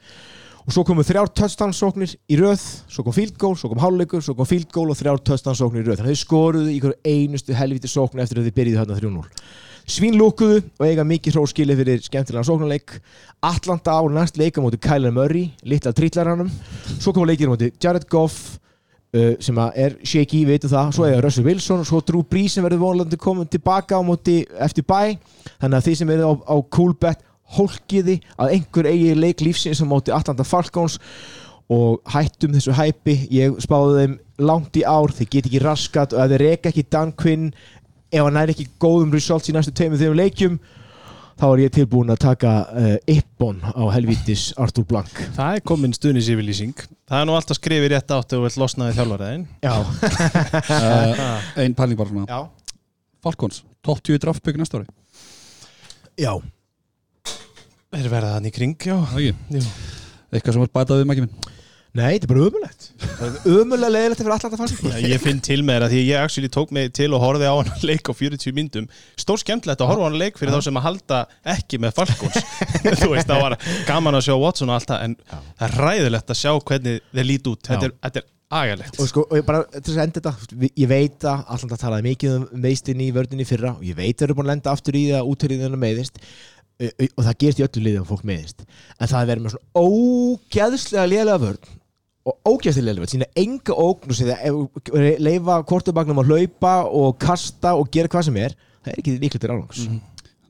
og 0.67 0.75
svo 0.75 0.83
komu 0.83 1.05
þrjár 1.07 1.31
touchdown 1.31 1.71
sóknir 1.75 2.11
í 2.27 2.39
röð 2.39 2.59
svo 2.91 3.05
kom 3.07 3.15
field 3.15 3.37
goal, 3.39 3.55
svo 3.55 3.71
kom 3.71 3.79
hálfleikur, 3.79 4.23
svo 4.23 4.35
kom 4.35 4.49
field 4.49 4.67
goal 4.75 4.91
og 4.91 4.99
þrjár 4.99 5.21
touchdown 5.23 5.55
sóknir 5.55 5.85
í 5.85 5.87
röð. 5.87 6.01
Þannig 6.01 6.11
að 6.11 6.17
þau 6.17 6.25
skoruðu 6.25 6.73
í 6.75 6.81
einustu 7.07 7.55
helviti 7.55 7.91
sókn 7.91 8.19
eftir 8.19 8.41
að 8.41 8.49
þau 8.49 8.57
byrjuðu 8.59 8.83
þarna 8.83 8.99
3-0 8.99 9.65
svínlúkuðu 9.87 10.59
og 10.81 10.83
eiga 10.83 11.03
mikið 11.07 11.37
hróskili 11.37 11.75
fyrir 11.79 12.01
skemmtilega 12.03 12.43
sóknarleik. 12.47 12.97
Atlanta 13.47 13.95
á 13.95 14.03
næst 14.11 14.39
leika 14.39 14.59
móti 14.63 14.79
Kyler 14.83 15.13
Murray 15.15 15.53
litla 15.63 15.93
trítlaranum 15.95 16.49
svo 16.99 17.13
kom 17.15 17.27
leikir 17.27 17.47
móti 17.47 17.71
Jared 17.79 18.07
Goff 18.11 18.57
uh, 19.15 19.37
sem 19.39 19.61
er 19.79 19.95
shaky, 20.03 20.43
við 20.43 20.57
veitum 20.57 20.73
það. 20.73 20.91
Svo 20.97 21.07
eiga 21.07 21.21
Russell 21.23 21.47
Wilson 21.47 21.85
og 21.85 21.87
svo 21.87 22.01
Drew 22.03 22.25
Brees 22.27 22.57
sem 22.57 22.67
verður 22.67 22.83
vonlandi 22.83 23.19
komin 23.21 23.47
tilbaka 23.47 23.99
á 23.99 24.03
móti 24.03 24.41
eftir 24.59 24.83
bæ 24.83 25.15
þannig 25.55 25.79
að 25.79 25.87
því 25.87 25.95
sem 26.01 26.13
eru 26.17 26.27
á, 26.27 26.33
á 26.35 26.55
coolbet 26.67 27.23
hólkiði 27.55 28.19
að 28.35 28.55
einhver 28.57 28.89
eigi 28.89 29.13
leik 29.15 29.43
lífsins 29.45 29.79
á 29.79 29.85
móti 29.87 30.13
Atlanta 30.15 30.43
Falcons 30.47 30.97
og 31.71 32.01
hættum 32.11 32.55
þessu 32.55 32.75
hæpi. 32.75 33.15
Ég 33.31 33.57
spáði 33.63 34.01
þeim 34.01 34.17
langt 34.47 34.79
í 34.79 34.83
ár. 34.87 35.11
Þeir 35.15 35.31
get 35.31 35.49
ekki 35.49 35.63
raskat 35.63 36.15
og 36.15 36.33
þeir 36.33 36.43
reka 36.43 36.71
ekki 36.71 36.87
Dan 36.91 37.13
Quinn 37.15 37.51
ef 38.11 38.23
hann 38.23 38.39
er 38.39 38.53
ekki 38.53 38.69
góðum 38.79 39.13
results 39.15 39.49
í 39.51 39.55
næstu 39.55 39.73
tveimur 39.75 39.99
þeim 39.99 40.15
leikjum 40.15 40.59
þá 41.37 41.45
er 41.51 41.61
ég 41.65 41.73
tilbúin 41.75 42.09
að 42.13 42.21
taka 42.23 42.51
uh, 42.71 42.93
Ippon 43.11 43.59
á 43.61 43.83
helvítis 43.93 44.49
Artur 44.57 44.87
Blank. 44.89 45.11
Það 45.35 45.59
er 45.59 45.65
komin 45.67 45.93
stuðnisífylýsing 45.93 46.73
Það 47.07 47.19
er 47.19 47.27
nú 47.29 47.35
alltaf 47.37 47.59
skrifið 47.59 47.91
rétt 47.93 48.13
átt 48.15 48.35
og 48.37 48.45
vill 48.47 48.61
losnaði 48.63 48.97
þjálfaraðin 48.97 49.43
Já, 49.61 49.75
uh, 49.77 51.49
Einn 51.61 51.77
pæling 51.77 51.99
bara 51.99 52.09
svona. 52.09 52.25
Já, 52.25 52.73
Falcons, 53.23 53.61
top 53.85 54.01
10 54.01 54.23
draftbygg 54.23 54.61
næsta 54.61 54.81
ári. 54.81 54.89
Já. 56.17 56.33
Er 57.97 58.09
verða 58.11 58.35
þannig 58.37 58.53
í 58.53 58.57
kring, 58.57 58.75
já. 58.77 58.97
Það. 59.09 59.69
Eitthvað 60.33 60.53
sem 60.57 60.65
var 60.65 60.75
bætað 60.75 61.01
við 61.01 61.09
mækjum 61.11 61.31
Nei, 61.97 62.17
þetta 62.19 62.27
er 62.27 62.29
bara 62.29 62.45
ömulegt 62.45 62.83
Ömulega 63.47 63.89
leiðilegt 63.89 64.19
fyrir 64.21 64.33
Atlanta 64.35 64.57
Falcons 64.59 64.83
Já, 64.91 65.07
ég 65.07 65.21
finn 65.23 65.39
til 65.41 65.63
með 65.65 65.85
það 65.85 65.93
því 65.93 66.01
að 66.01 66.09
ég 66.11 66.17
actually 66.21 66.51
tók 66.53 66.73
mig 66.75 66.91
til 66.93 67.09
og 67.15 67.23
horfði 67.23 67.47
á 67.49 67.55
hann 67.55 67.71
leik 67.87 68.11
á 68.11 68.13
40 68.13 68.53
myndum. 68.57 68.85
Stór 69.17 69.41
skemmtilegt 69.41 69.81
að 69.81 69.89
horfa 69.93 70.05
á 70.05 70.07
hann 70.11 70.19
leik 70.21 70.37
fyrir 70.37 70.53
þá 70.53 70.61
sem 70.67 70.77
að 70.77 70.87
halda 70.91 71.17
ekki 71.55 71.79
með 71.81 71.91
Falcons. 71.97 72.37
Þú 73.01 73.09
veist, 73.15 73.29
það 73.31 73.43
var 73.47 73.53
gaman 73.87 74.19
að 74.19 74.27
sjá 74.27 74.35
Watson 74.35 74.69
og 74.69 74.77
allt 74.77 74.89
það 74.91 75.05
en 75.07 75.13
það 75.31 75.65
er 75.69 75.77
ræðilegt 75.87 76.33
að 76.35 76.41
sjá 76.43 76.51
hvernig 76.59 76.95
þeir 77.07 77.29
líti 77.31 77.47
út. 77.53 77.63
Þetta 77.71 77.85
er, 77.89 77.93
þetta 78.05 78.19
er 78.21 78.27
agalegt. 78.57 78.99
Og 79.01 79.05
sko, 79.09 79.25
og 79.25 79.35
ég 79.39 79.47
bara 79.47 79.63
til 79.73 79.81
þess 79.87 79.97
að 79.97 80.05
enda 80.05 80.19
þetta 80.21 80.69
ég 80.83 80.91
veit 80.91 81.21
að 81.27 81.37
Atlanta 81.55 81.79
talaði 81.81 82.07
mikið 82.11 82.29
um 82.35 82.45
meistinni 82.67 83.09
í 83.09 83.15
vördinni 83.15 83.43
í 83.43 83.49
fyrra 83.49 83.73
og 83.73 83.83
ég 83.87 83.97
veit 83.97 84.21
að 84.21 84.31
að 86.77 86.91
það 86.93 87.09
og 87.17 87.25
það 87.27 87.37
gerist 87.43 87.59
í 87.61 87.65
öllu 87.67 87.83
liðið 87.87 88.01
að 88.03 88.09
fólk 88.11 88.23
meiðist. 88.29 88.63
En 88.99 89.07
það 89.11 89.21
er 89.23 89.29
verið 89.31 89.43
með 89.47 89.55
svona 89.55 89.83
ógeðslega 89.87 91.05
lélega 91.11 91.41
vörn 91.41 91.71
og 92.27 92.51
ógeðslega 92.51 92.85
lélega 92.89 93.03
vörn 93.05 93.13
sína 93.15 93.29
enga 93.43 93.77
ógn 93.87 94.11
og 94.13 94.17
sína 94.19 94.37
leifa 95.23 95.59
kortubagnum 95.69 96.21
að 96.21 96.31
hlaupa 96.33 96.73
og 96.89 97.15
kasta 97.23 97.73
og 97.79 97.89
gera 97.93 98.11
hvað 98.11 98.27
sem 98.29 98.37
er 98.43 98.55
það 98.83 98.91
er 98.93 98.99
ekki 99.01 99.15
líklega 99.21 99.43
til 99.45 99.53
álangs 99.55 99.85
Mhm. 99.87 100.01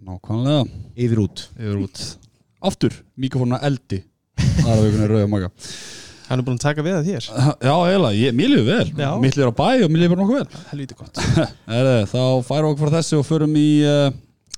Nákvæmlega. 0.08 0.68
Yfir 0.96 1.20
út. 1.20 1.42
Yfir 1.60 1.80
út. 1.84 2.02
Aftur, 2.64 2.94
mikrofónuna 3.20 3.58
eldi. 3.66 3.98
Aðra 4.64 4.84
vikunni 4.86 5.08
rauða 5.10 5.28
maga. 5.30 5.50
Hann 6.30 6.40
er 6.40 6.44
búin 6.46 6.56
að 6.60 6.64
taka 6.64 6.84
við 6.86 6.94
það 6.96 7.08
þér 7.08 7.28
Já, 7.64 7.74
eiginlega, 7.74 8.16
ég- 8.22 8.36
mér 8.38 8.50
líður 8.54 8.66
vel. 8.68 9.20
Mitt 9.20 9.36
líður 9.36 9.52
á 9.52 9.56
bæ 9.58 9.84
og 9.84 9.92
mér 9.92 10.00
líður 10.04 10.14
bara 10.14 10.22
nokkuð 10.22 10.38
vel. 10.38 10.62
Helviti 10.72 10.96
gott. 10.96 11.14
Þá 12.14 12.22
færum 12.48 12.68
við 12.68 12.72
okkur 12.72 12.84
frá 12.88 12.96
þessu 12.98 13.20
og 13.20 13.26
förum 13.28 13.56
í 13.60 13.68
uh, 13.84 14.12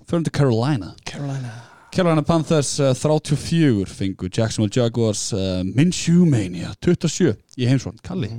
Förum 0.09 0.23
til 0.25 0.33
Carolina 0.33 0.93
Carolina 1.05 1.51
Carolina 1.93 2.21
Panthers 2.21 2.79
uh, 2.79 2.93
34 2.95 3.85
fengu 3.85 4.29
Jacksonville 4.37 4.81
Jaguars 4.81 5.33
uh, 5.33 5.61
Minshew 5.75 6.25
Mania 6.25 6.71
27 6.85 7.35
í 7.57 7.67
heimsvond 7.69 8.01
Kalli 8.01 8.31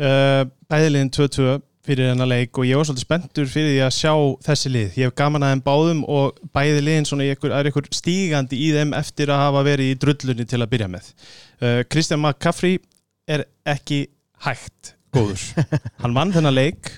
uh, 0.00 0.46
bæðiliðin 0.72 1.12
2-2 1.12 1.58
fyrir 1.84 2.10
hennar 2.12 2.30
leik 2.30 2.56
og 2.56 2.64
ég 2.68 2.80
var 2.80 2.88
svolítið 2.88 3.06
spenntur 3.06 3.50
fyrir 3.50 3.74
því 3.74 3.82
að 3.86 3.94
sjá 3.96 4.12
þessi 4.46 4.72
lið. 4.72 4.96
Ég 5.00 5.08
hef 5.08 5.16
gaman 5.16 5.44
að 5.44 5.54
þeim 5.54 5.62
báðum 5.66 6.00
og 6.12 6.40
bæði 6.54 6.82
liðin 6.84 7.08
svona 7.08 7.28
einhver, 7.28 7.54
er 7.56 7.68
einhver 7.70 7.88
stígandi 7.96 8.60
í 8.60 8.70
þeim 8.76 8.92
eftir 8.96 9.32
að 9.32 9.44
hafa 9.46 9.62
verið 9.66 9.92
í 9.92 9.98
drullunni 10.04 10.48
til 10.48 10.60
að 10.60 10.70
byrja 10.74 10.90
með. 10.92 11.12
Uh, 11.60 11.80
Christian 11.92 12.20
McCaffrey 12.20 12.80
er 13.28 13.46
ekki 13.68 14.02
hægt 14.44 14.94
góður. 15.16 15.44
Hann 16.02 16.16
vann 16.16 16.36
þennan 16.36 16.56
leik 16.56 16.92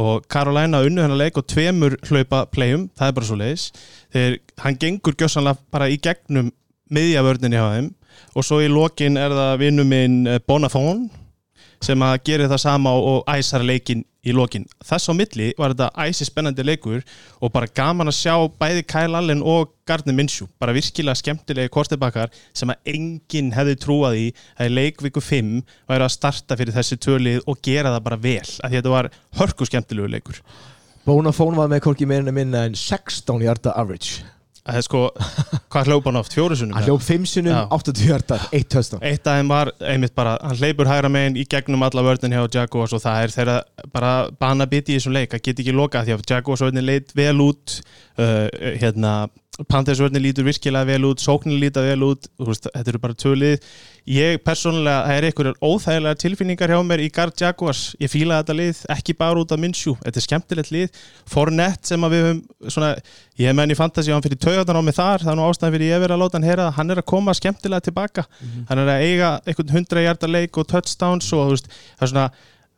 og 0.00 0.26
Carolina 0.30 0.80
unnu 0.86 1.02
hennar 1.04 1.20
leik 1.20 1.38
og 1.40 1.46
tveimur 1.50 1.98
hlaupa 2.08 2.44
playum, 2.52 2.88
það 2.96 3.08
er 3.08 3.16
bara 3.16 3.28
svo 3.28 3.38
leiðis. 3.40 3.66
Þegar 4.12 4.38
hann 4.64 4.78
gengur 4.80 5.16
gjössanlega 5.18 5.60
bara 5.74 5.90
í 5.92 5.98
gegnum 6.02 6.52
miðjavörninni 6.92 7.60
á 7.60 7.66
þeim 7.74 7.90
og 8.36 8.46
svo 8.46 8.60
í 8.60 8.70
lokin 8.72 9.18
er 9.20 9.32
það 9.32 9.58
vinnu 9.62 9.84
minn 9.88 10.16
eh, 10.28 10.40
Bonafón 10.48 11.06
sem 11.82 12.02
að 12.06 12.18
gera 12.28 12.48
það 12.50 12.62
sama 12.62 12.94
og, 12.94 13.22
æsar 13.30 13.64
leikin 13.66 14.04
í 14.22 14.34
lokin. 14.34 14.64
Þess 14.86 15.10
á 15.10 15.12
milli 15.18 15.48
var 15.58 15.74
þetta 15.74 16.06
æsi 16.06 16.26
spennandi 16.28 16.64
leikur 16.64 17.00
og 17.42 17.52
bara 17.54 17.70
gaman 17.74 18.10
að 18.10 18.18
sjá 18.20 18.34
bæði 18.60 18.84
Kyle 18.86 19.18
Allen 19.18 19.42
og 19.42 19.72
Gardner 19.88 20.14
Minshew, 20.14 20.46
bara 20.62 20.74
virkilega 20.76 21.18
skemmtilegi 21.18 21.72
kortebakar 21.74 22.30
sem 22.54 22.70
að 22.70 22.92
enginn 22.94 23.50
hefði 23.56 23.78
trúað 23.82 24.20
í 24.20 24.26
að 24.62 24.76
leikviku 24.76 25.22
5 25.22 25.56
væri 25.90 26.06
að 26.06 26.14
starta 26.14 26.58
fyrir 26.60 26.76
þessi 26.76 27.00
tölið 27.02 27.42
og 27.50 27.58
gera 27.66 27.96
það 27.96 28.06
bara 28.06 28.20
vel, 28.28 28.52
að 28.62 28.78
þetta 28.78 28.94
var 28.94 29.10
hörku 29.40 29.66
skemmtilegu 29.66 30.14
leikur. 30.14 30.38
Bonafón 31.02 31.58
var 31.58 31.66
með 31.72 31.82
korki 31.88 32.06
meirinn 32.06 32.30
að 32.30 32.38
minna 32.38 32.62
en 32.68 32.78
16 32.78 33.42
hjarta 33.42 33.74
average 33.74 34.22
Það 34.62 34.76
er 34.78 34.84
sko, 34.86 35.00
hvað 35.74 35.88
hljópa 35.90 36.10
hann 36.12 36.18
oft? 36.20 36.34
Fjóru 36.36 36.54
sunnum? 36.58 36.76
hann 36.76 36.86
hljóp 36.86 37.02
5 37.02 37.24
sinum, 37.32 37.56
Já. 37.56 37.62
80 37.74 38.02
hjarta, 38.06 38.38
1 38.54 38.68
töstan 38.70 39.02
Eitt 39.08 39.26
af 39.26 39.40
þeim 39.40 39.50
var 39.50 39.72
einmitt 39.90 40.14
bara, 40.14 40.36
hann 40.38 40.60
hleypur 40.60 40.86
hægra 40.90 41.10
megin 41.10 41.38
í 41.42 41.46
gegnum 41.50 41.82
alla 41.82 42.04
vörðin 42.06 42.36
hjá 42.36 42.44
Jaguars 42.60 42.94
og 42.94 43.02
það 43.02 43.24
er 43.24 43.34
þeirra 43.34 43.56
bara 43.96 44.12
bana 44.38 44.68
biti 44.70 44.94
í 44.94 45.00
þessum 45.00 45.16
leik, 45.16 45.32
það 45.34 45.44
get 45.48 45.64
ekki 45.64 45.74
loka 45.74 46.04
því 46.06 46.14
að 46.14 46.26
Jaguars 46.30 46.62
vörðin 46.62 46.86
leit 46.86 47.10
vel 47.18 47.34
út 47.42 47.78
uh, 48.22 48.46
hérna, 48.78 49.16
Panthers 49.68 50.00
vörðin 50.00 50.22
lítur 50.24 50.46
virkilega 50.46 50.88
vel 50.88 51.04
út, 51.04 51.20
sóknin 51.20 51.58
líta 51.60 51.82
vel 51.84 52.00
út 52.06 52.24
veist, 52.40 52.70
þetta 52.72 52.88
eru 52.88 53.00
bara 53.02 53.16
tölið 53.20 53.66
ég 54.08 54.38
persónulega, 54.40 55.02
það 55.04 55.18
er 55.18 55.26
einhverjar 55.28 55.58
óþægilega 55.60 56.20
tilfinningar 56.22 56.72
hjá 56.72 56.78
mér 56.88 57.02
í 57.04 57.10
Gard 57.12 57.36
Jaguars. 57.36 57.82
Ég 58.00 58.08
fíla 58.10 58.38
þetta 58.40 58.56
lið, 58.56 58.80
ekki 58.96 59.14
bara 59.18 59.42
út 59.42 59.52
af 59.52 59.60
Minshew 59.60 59.98
þetta 60.00 60.22
er 60.22 60.24
skemmtilegt 60.24 60.72
lið, 60.72 61.02
Fournette 61.28 61.92
sem 61.92 62.08
við 62.08 62.24
höfum 62.24 62.40
svona, 62.72 62.94
ég 63.44 63.58
menn 63.60 63.74
í 63.74 63.76
fantasy 63.76 64.08
og 64.08 64.16
hann 64.16 64.24
fyrir 64.24 64.40
taugarnar 64.40 64.80
á 64.80 64.86
mig 64.88 64.96
þar, 64.96 65.26
það 65.26 65.34
er 65.34 65.40
nú 65.42 65.46
ástæðan 65.50 65.76
fyrir 65.76 65.92
ég 65.92 66.02
verið 66.06 66.16
að 66.16 66.24
láta 66.24 66.40
hann 66.40 66.48
heyra 66.48 66.64
það, 66.70 66.76
hann 66.80 66.96
er 66.96 67.02
að 67.04 67.08
koma 67.12 67.36
skemmtilega 67.36 67.86
tilbaka. 67.90 68.24
Hann 68.72 68.82
er 68.82 68.88
að 68.96 69.04
eiga 69.04 69.34
einhvern 69.44 69.76
hundra 69.76 70.06
hjarta 70.08 70.32
leik 70.32 70.56
og 70.56 70.68
touchdowns 70.72 71.28
og 71.36 71.52
veist, 71.52 71.68
það 72.00 72.08
er 72.08 72.14
svona 72.14 72.28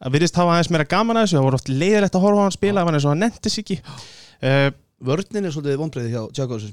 að 0.05 0.17
virðist 0.19 0.37
hafa 0.37 0.57
aðeins 0.59 0.71
meira 0.75 0.91
gaman 0.91 1.17
að 1.17 1.29
þessu. 1.29 1.39
Það 1.39 1.47
voru 1.47 1.59
oft 1.61 1.71
leiðilegt 1.71 2.17
að 2.19 2.25
horfa 2.27 2.43
á 2.43 2.45
hann 2.45 2.59
spila 2.59 2.85
hann 2.85 2.99
er 2.99 3.05
svo 3.05 3.13
hann 3.15 3.23
nefntis 3.25 3.61
ekki. 3.63 3.79
Uh, 4.45 4.71
Vörnin 5.05 5.45
er 5.49 5.55
svolítið 5.55 5.81
vonbreiði 5.83 6.15
hjá 6.15 6.23
Jaguars 6.39 6.71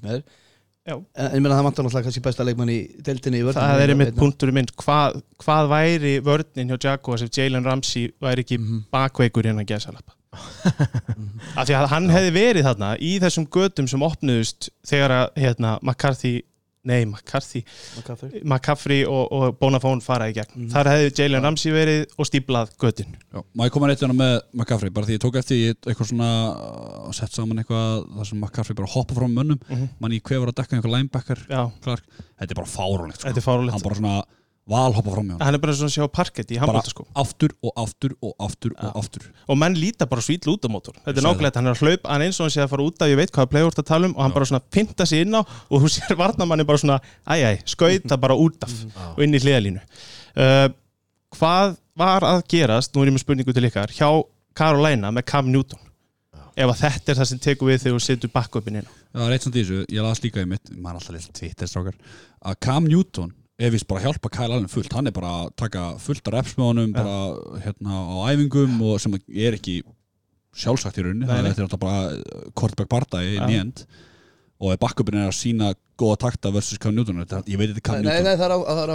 Já. 0.82 0.96
En 1.14 1.36
ég 1.36 1.42
meina 1.46 1.54
það 1.60 1.66
vantar 1.68 1.86
náttúrulega 1.86 2.08
kannski 2.08 2.22
besta 2.26 2.46
leikmann 2.48 2.70
í 2.74 2.78
deildinni 3.06 3.38
í 3.38 3.44
vörðinni 3.46 3.70
það 3.70 3.82
er 3.84 3.92
einmitt 3.94 4.16
punkturinn 4.18 4.56
minn 4.58 4.70
hvað, 4.82 5.20
hvað 5.44 5.68
væri 5.70 6.14
vörnin 6.26 6.72
hjá 6.74 6.78
Jaguars 6.88 7.22
ef 7.22 7.30
Jalen 7.38 7.68
Ramsey 7.68 8.08
væri 8.18 8.42
ekki 8.42 8.58
Mhm. 8.58 8.80
bakveikur 8.90 9.46
hérna 9.46 9.62
að 9.62 9.70
gesa 9.76 9.94
lappa 9.94 10.16
af 11.60 11.68
því 11.68 11.76
að 11.78 11.88
hann 11.92 12.10
hefði 12.10 12.32
verið 12.34 12.66
þarna 12.66 12.90
í 12.98 13.12
þessum 13.22 13.46
götum 13.54 13.88
sem 13.92 14.02
opnuðust 14.08 14.72
þegar 14.90 15.14
að 15.20 15.28
hérna, 15.44 15.76
McCarthy 15.84 16.34
nei, 16.84 17.06
McCarthy, 17.06 17.62
McCaffrey 18.44 19.04
og, 19.06 19.28
og 19.32 19.58
Bonafón 19.60 20.02
fara 20.04 20.28
í 20.32 20.34
gegn 20.36 20.50
Mhm. 20.56 20.70
þar 20.74 20.90
hefði 20.92 21.12
Jalen 21.20 21.44
Ramsey 21.46 21.72
verið 21.74 22.16
og 22.18 22.26
stíplað 22.28 22.72
götin 22.82 23.14
Já, 23.32 23.44
má 23.56 23.66
ég 23.68 23.72
koma 23.76 23.88
neitt 23.88 24.02
hérna 24.02 24.18
með 24.18 24.42
McCaffrey 24.54 24.90
bara 24.94 25.06
því 25.08 25.18
ég 25.18 25.24
tók 25.24 25.38
eftir 25.40 25.58
í 25.58 25.70
eitthvað 25.74 26.10
svona 26.12 26.30
uh, 26.56 27.12
sett 27.16 27.32
saman 27.38 27.62
eitthvað 27.62 28.08
þar 28.18 28.26
sem 28.32 28.40
McCaffrey 28.42 28.76
bara 28.82 28.92
hoppa 28.96 29.14
frá 29.18 29.28
mönnum 29.30 29.60
Mhm. 29.70 29.90
mann 30.00 30.12
í 30.12 30.22
hver 30.22 30.40
var 30.42 30.52
að 30.54 30.60
dekka 30.62 30.78
einhver 30.80 30.96
linebacker 30.98 31.46
Já, 31.50 31.72
Clark. 31.82 32.04
þetta 32.40 32.52
er 32.52 32.60
bara 32.62 32.68
fáránlegt 32.78 33.20
sko. 33.22 33.30
þetta 33.30 33.38
er 33.38 33.48
fárulegt 33.50 33.72
hann 33.78 33.82
bara 33.86 33.96
svona 34.02 34.24
val 34.70 34.94
hoppa 34.94 35.14
frá 35.16 35.24
mjög 35.26 35.42
hann 35.42 35.58
er 35.58 35.62
bara 35.62 35.74
svona 35.74 35.90
að 35.90 35.96
sjá 35.96 36.08
parkett 36.14 36.52
í 36.54 36.60
handbóltaskó 36.62 37.06
aftur 37.18 37.54
og 37.66 37.74
aftur 37.82 38.14
og 38.22 38.34
aftur 38.46 38.76
og 38.76 38.84
Já. 38.84 38.92
aftur. 39.02 39.24
Og 39.50 39.58
menn 39.58 39.78
líta 39.80 40.08
bara 40.10 40.22
svítl 40.22 40.54
út 40.54 40.66
á 40.66 40.70
mótor 40.70 41.00
þetta 41.02 41.18
er 41.18 41.26
nákvæmlega, 41.26 41.56
hann 41.58 41.72
er 41.72 41.76
að 41.76 41.82
hlaupa 41.82 42.12
hann 42.12 42.22
er 42.22 42.30
eins 42.30 42.40
og 42.40 42.46
hann 42.46 42.54
sé 42.56 42.62
að 42.62 42.74
fara 42.76 42.86
út 42.86 43.02
af, 43.02 43.10
ég 43.10 43.18
veit 43.20 43.34
hvað 43.34 43.58
að 43.72 43.88
tala 43.90 44.08
um 44.08 44.16
og 44.16 44.22
hann 44.22 44.32
Já. 44.32 44.38
bara 44.38 44.50
svona 44.52 44.64
pinta 44.72 45.06
sig 45.06 45.26
inn 45.26 45.34
á 45.34 45.42
og 45.42 45.82
þú 45.82 45.92
sér 45.96 46.18
varnamanni 46.20 46.68
bara 46.68 46.78
svona, 46.84 47.00
æj, 47.26 47.42
æj, 47.50 47.58
skauta 47.74 48.18
bara 48.22 48.38
út 48.38 48.62
af 48.64 48.76
og 49.16 49.24
inn 49.26 49.34
í 49.34 49.42
hliðalínu. 49.42 49.82
Uh, 50.38 50.68
hvað 51.36 51.78
var 51.98 52.26
að 52.28 52.44
gerast 52.52 52.94
nú 52.96 53.04
er 53.04 53.12
ég 53.12 53.18
með 53.18 53.26
spurningu 53.26 53.56
til 53.56 53.68
ykkar 53.68 53.94
hjá 53.96 54.10
Carolina 54.58 55.12
með 55.12 55.28
Cam 55.32 55.50
Newton? 55.52 55.82
Ef 56.52 56.68
að 56.68 56.82
þetta 56.82 57.12
er 57.12 57.20
það 57.22 57.30
sem 57.30 57.40
tekur 57.42 57.70
við 57.72 57.84
þegar 57.86 57.96
þú 57.96 58.04
setur 58.06 58.32
backupin 58.34 58.82
inn 58.82 58.88
á. 58.88 58.92
Já, 58.92 59.24
að 63.62 63.68
er 63.70 63.74
vist 63.78 63.88
bara 63.88 64.02
að 64.02 64.06
hjálpa 64.10 64.32
Kyle 64.34 64.54
Allen 64.56 64.68
fullt 64.72 64.94
hann 64.98 65.08
er 65.08 65.16
bara 65.16 65.32
að 65.46 65.50
taka 65.62 65.84
fullt 66.02 66.28
af 66.28 66.34
reps 66.40 66.56
með 66.58 66.70
honum 66.72 66.94
Ja. 66.96 67.04
bara 67.04 67.62
hérna 67.66 67.98
á 68.02 68.18
æfingum 68.34 68.80
og 68.90 69.00
sem 69.04 69.14
er 69.30 69.58
ekki 69.60 69.82
sjálfsagt 70.52 70.98
í 71.00 71.04
rauninni 71.06 71.28
Nei, 71.28 71.36
það 71.38 71.44
nei. 71.46 71.52
er 71.52 71.60
þetta 71.62 71.80
bara 71.80 72.52
quarterback 72.58 72.90
barda 72.92 73.22
í 73.24 73.36
Ja. 73.38 73.46
nýjend 73.48 73.86
og 74.62 74.74
ef 74.76 74.80
backupin 74.80 75.16
er 75.18 75.30
að 75.32 75.38
sína 75.38 75.74
góða 75.98 76.18
takta 76.22 76.52
versus 76.54 76.78
Cam 76.78 76.94
Newton 76.96 77.22
þetta, 77.24 77.44
ég 77.48 77.58
veit 77.58 77.70
þetta 77.72 77.78
er 77.82 77.88
Cam 77.88 77.96
Nei, 77.96 78.04
Newton 78.04 78.24
nei, 78.26 78.36
það 78.36 78.46
er 78.46 78.54
á- 78.54 78.68
það 78.68 78.84
er 78.84 78.92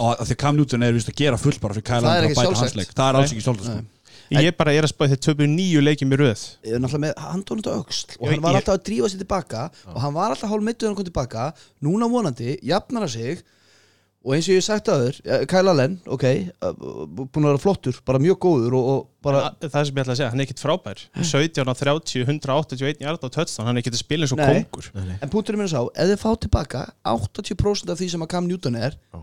og 0.00 0.18
að 0.18 0.26
því 0.30 0.36
Cam 0.38 0.56
Newton 0.56 0.82
er 0.82 0.92
vist 0.92 1.08
að 1.10 1.16
gera 1.20 1.36
fullt 1.38 1.60
bara 1.60 1.74
fyrir 1.74 1.84
Kyle 1.90 2.06
Allen 2.06 2.24
ekki 2.24 2.34
að 2.34 2.40
bæta 2.40 2.46
sjálfsagt. 2.46 2.60
hans 2.64 2.76
leik 2.80 2.94
það 2.94 3.08
er 3.10 3.18
alls 3.20 3.32
ekki 3.32 3.44
sjálfsagt 3.46 3.70
sko. 3.70 3.84
ég 4.30 4.56
bara 4.56 4.72
er 4.72 4.82
að 4.86 4.92
spáði 4.94 5.10
þegar 5.10 5.24
töpu 5.26 5.46
nýju 5.50 5.80
leikjum 5.82 6.12
í 6.14 6.16
röð 6.18 6.42
Ég 6.64 6.74
er 6.74 6.80
náttúrulega 6.80 7.04
með 7.06 7.14
handónut 7.28 7.66
á 7.66 7.72
öxl 7.82 8.16
og 8.20 8.28
hann 8.30 8.40
var 8.42 8.54
alltaf 8.54 8.74
að 8.78 8.84
drífa 8.88 9.08
sér 9.10 9.18
tilbaka 9.22 9.70
og 9.94 10.00
hann 10.00 10.14
var 10.14 10.30
alltaf 10.30 10.50
hálf 10.50 10.62
mittuð 10.62 10.86
hann 10.90 10.96
kom 10.96 11.04
tilbaka 11.10 11.52
núna 11.82 12.08
vonandi, 12.10 12.58
jafnar 12.62 13.02
hann 13.06 13.08
sig 13.10 13.42
og 14.20 14.34
eins 14.36 14.48
og 14.50 14.56
ég 14.58 14.64
sagt 14.64 14.88
aður 14.92 15.16
eh, 15.24 15.44
Kyle 15.48 15.72
Allen, 15.72 15.94
ok, 16.12 16.24
uh, 16.60 16.74
búin 17.08 17.46
að 17.46 17.54
vera 17.54 17.62
flottur 17.62 18.00
bara 18.04 18.20
mjög 18.20 18.36
góður 18.44 18.76
og, 18.76 18.90
og 18.92 19.00
bara 19.24 19.40
bara, 19.46 19.52
það 19.64 19.86
sem 19.88 19.96
ég 19.96 20.04
ætla 20.04 20.12
að 20.12 20.20
segja, 20.20 20.30
hann 20.34 20.42
er 20.42 20.48
ekkit 20.48 20.62
frábær. 20.64 20.98
17 21.16 21.64
á 21.64 21.74
30, 21.76 22.24
181 22.26 23.00
jarð 23.04 23.24
á 23.24 23.28
touchdown 23.28 23.66
hann 23.68 23.76
er 23.76 23.84
ekkit 23.84 23.96
að 23.96 24.04
spila 24.04 24.26
eins 24.26 24.34
og 24.36 24.40
Nei. 24.42 24.46
kongur. 24.52 24.86
En 25.16 25.32
punkturinn 25.32 25.60
minn 25.62 25.70
er 25.70 25.72
sá, 25.72 25.80
ef 25.88 26.12
þið 26.12 26.20
fá 26.20 26.30
tilbaka 26.44 26.80
80% 27.08 27.94
af 27.94 28.00
því 28.00 28.10
sem 28.12 28.24
að 28.26 28.32
Cam 28.36 28.48
Newton 28.50 28.76
er 28.76 28.92
Já. 29.00 29.20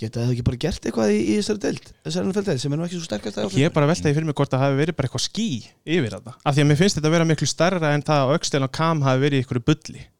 geta 0.00 0.24
þið 0.24 0.34
ekki 0.34 0.46
bara 0.48 0.62
gert 0.64 0.88
eitthvað 0.88 1.12
í, 1.12 1.20
í 1.20 1.36
þessari 1.40 1.64
deild 1.66 1.86
þessari 2.08 2.30
NFL 2.30 2.48
deild 2.48 2.64
sem 2.64 2.72
er 2.72 2.80
nú 2.80 2.88
ekki 2.88 2.98
svo 2.98 3.08
sterkast 3.08 3.40
að 3.40 3.60
ég 3.60 3.68
er 3.68 3.76
bara 3.76 3.88
að 3.88 3.92
velta 3.94 4.08
því 4.08 4.16
fyrir 4.16 4.28
mig 4.28 4.36
hvort 4.40 4.52
það 4.52 4.64
hafi 4.64 4.80
verið 4.80 4.98
bara 4.98 5.08
eitthvað 5.10 5.26
ský 5.28 5.48
yfir 5.84 6.16
þetta, 6.16 6.36
af 6.36 6.56
því 6.56 6.64
að 6.64 6.68
mér 6.72 6.80
finnst 6.82 6.96
þetta 6.98 7.08
að 7.08 7.16
vera 7.16 7.28
miklu 7.30 7.48
stærra 7.48 7.94
en 7.96 8.04
það 8.04 8.34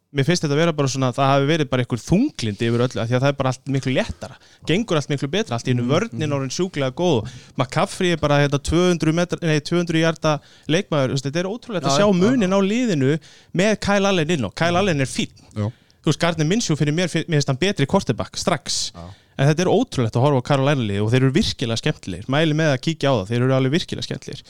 að 0.07 0.17
mér 0.17 0.27
finnst 0.29 0.45
þetta 0.45 0.55
að 0.55 0.61
vera 0.63 0.75
bara 0.77 0.91
svona 0.91 1.09
að 1.11 1.17
það 1.19 1.31
hafi 1.33 1.49
verið 1.51 1.69
bara 1.71 1.85
einhver 1.85 2.03
þunglind 2.03 2.63
yfir 2.67 2.85
öllu, 2.87 3.07
því 3.07 3.17
að 3.17 3.25
það 3.25 3.31
er 3.33 3.39
bara 3.41 3.53
allt 3.53 3.73
miklu 3.75 3.95
léttara. 3.97 4.37
Gengur 4.67 5.01
allt 5.01 5.11
miklu 5.13 5.29
betra, 5.33 5.57
allt 5.59 5.67
í 5.69 5.75
einu 5.75 5.87
vörnin 5.91 6.37
orðin 6.37 6.55
sjúklega 6.55 6.95
góð, 6.97 7.33
McCaffrey 7.57 8.15
er 8.15 8.23
bara 8.23 8.39
hérna, 8.43 8.61
200, 8.71 9.17
metra, 9.17 9.41
nei, 9.43 9.59
200 9.61 10.03
hjarta 10.05 10.37
leikmaður, 10.73 11.17
þetta 11.21 11.43
er 11.43 11.51
ótrúlegt 11.51 11.89
að 11.89 11.97
Já, 11.97 11.99
sjá 11.99 12.07
já, 12.07 12.21
munin 12.23 12.55
á 12.57 12.61
liðinu 12.63 13.17
með 13.57 13.75
Kyle 13.89 14.13
Allen 14.13 14.33
inn 14.37 14.47
og 14.49 14.55
Kyle 14.57 14.81
Allen 14.81 15.03
er 15.05 15.11
fín 15.11 15.35
Já. 15.57 15.69
Þú 16.07 16.13
veist, 16.13 16.23
Gardner 16.23 16.47
Minshew 16.47 16.79
fyrir 16.79 16.95
mér, 16.95 17.11
mér 17.27 17.41
finnst 17.41 17.51
hann 17.51 17.59
betri 17.59 17.87
quarterback 17.91 18.39
strax. 18.39 18.93
Já. 18.95 19.07
en 19.37 19.51
þetta 19.51 19.67
er 19.67 19.69
ótrúlegt 19.69 20.15
að 20.17 20.23
horfa 20.25 20.39
á 20.41 20.49
Carolina 20.49 20.85
lið 20.89 21.03
og 21.05 21.11
þeir 21.13 21.25
eru 21.27 21.35
virkilega 21.35 21.77
skemmtilegir. 21.83 22.29
Mæli 22.33 22.55
með 22.57 22.71
að 22.73 22.79
kíkja 22.87 23.11
á 23.13 23.15
það, 23.19 23.27
þeir 23.29 23.43
eru 23.43 23.57
alveg 23.57 23.75
virkilega 23.75 24.07
skemmtilegir. 24.07 24.45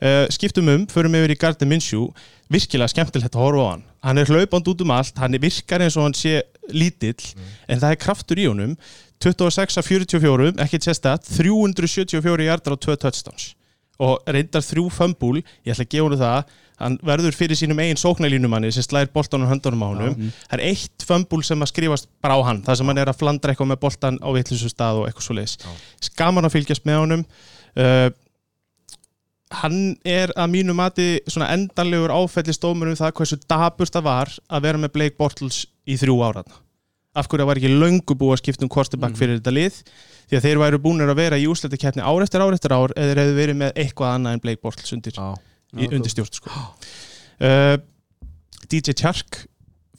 Uh, 0.00 0.22
skiptum 0.32 0.70
um, 0.72 0.86
förum 0.88 1.16
yfir 1.18 1.34
í 1.34 1.36
Gardner 1.42 1.68
Minshew. 1.68 2.06
Virkilega 2.48 2.88
skemmtilegt 2.94 3.36
að 3.36 3.44
horfa 3.44 3.66
á 3.66 3.70
hann. 3.74 3.84
Hann 4.06 4.22
er 4.22 4.32
hlaupand 4.32 4.72
út 4.72 4.86
um 4.86 4.94
allt, 4.96 5.20
hann 5.20 5.36
virkar 5.42 5.84
eins 5.84 5.98
og 6.00 6.08
hann 6.08 6.16
sé 6.16 6.38
lítill, 6.72 7.34
en 7.68 7.82
það 7.82 7.92
er 7.92 8.00
kraftur 8.00 8.40
í 8.40 8.48
honum. 8.48 8.78
26 9.20 9.76
af 9.76 9.84
44 9.84 10.54
ekki 10.64 10.80
sérstætt, 10.80 11.28
374 11.36 12.46
hjartar 12.48 12.78
og 12.78 12.80
2 12.80 12.96
touchdowns. 13.02 13.50
Og 14.00 14.24
reyndar 14.24 14.64
þrjú 14.64 14.86
fömbúl, 14.88 15.42
ég 15.68 15.74
ætla 15.74 15.84
að 15.84 15.92
gefa 15.92 16.40
hann 16.80 16.90
hann 16.90 16.96
verður 17.06 17.36
fyrir 17.36 17.58
sínum 17.58 17.80
eigin 17.82 18.00
sóknælínumanni 18.00 18.70
sem 18.74 18.84
slæðir 18.86 19.12
boltanum 19.14 19.50
höndunum 19.50 19.84
á 19.84 19.88
honum. 19.90 20.16
Það 20.48 20.56
er 20.56 20.64
eitt 20.70 21.06
fömbúl 21.06 21.42
sem 21.46 21.60
að 21.62 21.72
skrifast 21.72 22.08
bara 22.22 22.38
á 22.38 22.40
hann 22.48 22.62
það 22.66 22.80
sem 22.80 22.90
hann 22.90 23.02
er 23.02 23.12
að 23.12 23.20
flandra 23.20 23.52
eitthvað 23.52 23.70
með 23.72 23.82
boltan 23.84 24.18
á 24.20 24.28
vittlisum 24.36 24.72
stað 24.72 25.02
og 25.02 25.08
eitthvað 25.08 25.26
svo 25.28 25.36
leiðis 25.38 25.58
skaman 26.10 26.48
að 26.48 26.56
fylgjast 26.56 26.88
með 26.88 27.02
honum. 27.04 27.26
Uh, 27.76 28.08
hann 29.60 29.78
er 30.06 30.32
að 30.38 30.52
mínu 30.54 30.74
mati 30.78 31.10
svona 31.26 31.50
endanlegur 31.54 32.14
áfellistómur 32.14 32.90
um 32.90 32.98
það 32.98 33.14
hversu 33.18 33.38
dabust 33.50 33.94
það 33.96 34.06
var 34.06 34.34
að 34.48 34.66
vera 34.66 34.82
með 34.82 34.94
Blake 34.96 35.18
Bortles 35.18 35.64
í 35.86 35.98
þrjú 35.98 36.20
áraðna 36.22 36.60
af 37.18 37.26
hverju 37.26 37.42
það 37.42 37.48
var 37.50 37.58
ekki 37.58 37.70
löngu 37.74 38.14
búið 38.14 38.36
að 38.36 38.40
skipta 38.44 38.66
um 38.66 38.70
quarterback 38.70 39.16
fyrir 39.18 39.40
þetta 39.40 39.54
lið 39.56 39.78
því 40.30 40.38
að 40.38 40.44
þeir 40.44 40.60
væru 40.62 40.78
búinir 40.84 41.10
að 41.10 41.18
vera 41.18 41.38
í 41.42 41.48
úsleitakeppni 41.50 42.04
ár 42.06 42.22
eftir 42.22 42.44
ár 42.44 42.54
eftir 42.54 42.74
ár 42.76 42.94
eða 42.94 43.24
hefðu 43.24 43.38
verið 43.40 43.58
með 43.64 43.80
eitthvað 43.82 44.12
annað 44.14 44.36
en 44.36 44.42
Blake 44.44 44.62
Bortles 44.62 44.94
undir. 44.94 45.16
Já. 45.18 45.49
Í, 45.76 45.86
undir 45.90 46.10
stjórn 46.12 46.34
sko. 46.34 46.50
uh, 47.40 47.76
DJ 48.70 48.94
Chark 48.98 49.44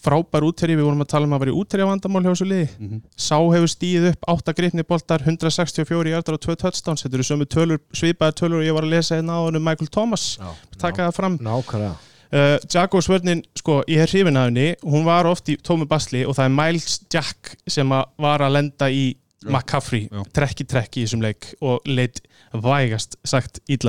frábær 0.01 0.45
útherji, 0.47 0.77
við 0.79 0.87
vorum 0.87 1.03
að 1.03 1.11
tala 1.13 1.27
um 1.27 1.33
að 1.35 1.43
vera 1.43 1.53
í 1.53 1.57
útherja 1.61 1.85
vandamál 1.85 2.23
hjá 2.25 2.31
þessu 2.31 2.47
liði. 2.49 2.67
Mhm. 2.79 3.01
Sá 3.13 3.37
hefur 3.37 3.69
stíð 3.69 4.07
upp 4.11 4.29
8 4.33 4.53
gripni 4.57 4.85
boltar 4.87 5.21
164 5.21 6.09
hjartar 6.09 6.37
og 6.37 6.41
2 6.41 6.55
touchdowns. 6.57 7.03
Þetta 7.05 7.19
eru 7.19 7.27
sömu 7.27 7.45
tölur, 7.45 7.81
svipaði 7.93 8.37
tölur 8.39 8.61
og 8.61 8.65
ég 8.65 8.73
var 8.73 8.87
að 8.87 8.95
lesa 8.95 9.19
hérna 9.19 9.37
á 9.37 9.45
hann 9.45 9.59
um 9.59 9.63
Michael 9.63 9.91
Thomas. 9.93 10.39
Taka 10.79 11.09
það 11.09 11.13
fram. 11.19 11.37
Nákvæmlega. 11.37 11.95
Uh, 12.31 12.57
Jaguars 12.73 13.09
vörnin, 13.11 13.43
sko, 13.59 13.83
ég 13.91 13.99
er 13.99 14.07
hrifin 14.07 14.37
af 14.39 14.45
henni 14.47 14.69
hún 14.87 15.03
var 15.03 15.27
oft 15.27 15.49
í 15.51 15.57
tómi 15.59 15.83
basli 15.85 16.23
og 16.23 16.37
það 16.37 16.45
er 16.47 16.53
Miles 16.55 17.01
Jack 17.11 17.57
sem 17.67 17.91
að 17.91 18.05
var 18.23 18.39
að 18.39 18.53
lenda 18.55 18.87
í 18.87 19.17
McCaffrey 19.47 20.07
Já. 20.11 20.21
trekk 20.35 20.97
í 20.99 21.05
þessum 21.05 21.23
leik 21.23 21.47
og 21.65 21.87
leitt 21.89 22.21
vægast 22.51 23.15
sagt 23.25 23.61
upp 23.65 23.87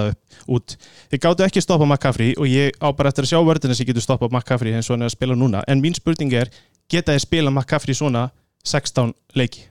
út. 0.48 0.76
Þið 1.12 1.22
gáttu 1.26 1.44
ekki 1.44 1.62
stoppa 1.64 1.84
McCaffrey 1.88 2.36
og 2.38 2.48
ég 2.48 2.78
á 2.80 2.88
bara 2.96 3.12
eftir 3.12 3.26
að 3.26 3.34
sjá 3.34 3.42
vörðina 3.44 3.76
sem 3.76 3.88
getur 3.88 4.04
stoppa 4.04 4.30
McCaffrey 4.30 4.72
eins 4.76 4.88
og 4.88 4.96
hann 4.96 5.04
er 5.04 5.10
að 5.10 5.16
spila 5.18 5.36
núna 5.36 5.64
en 5.68 5.82
mín 5.82 5.96
spurning 5.98 6.32
er, 6.32 6.48
geta 6.88 7.12
þið 7.12 7.26
spila 7.26 7.52
McCaffrey 7.52 7.98
svona 7.98 8.30
16 8.64 9.12
leiki? 9.36 9.68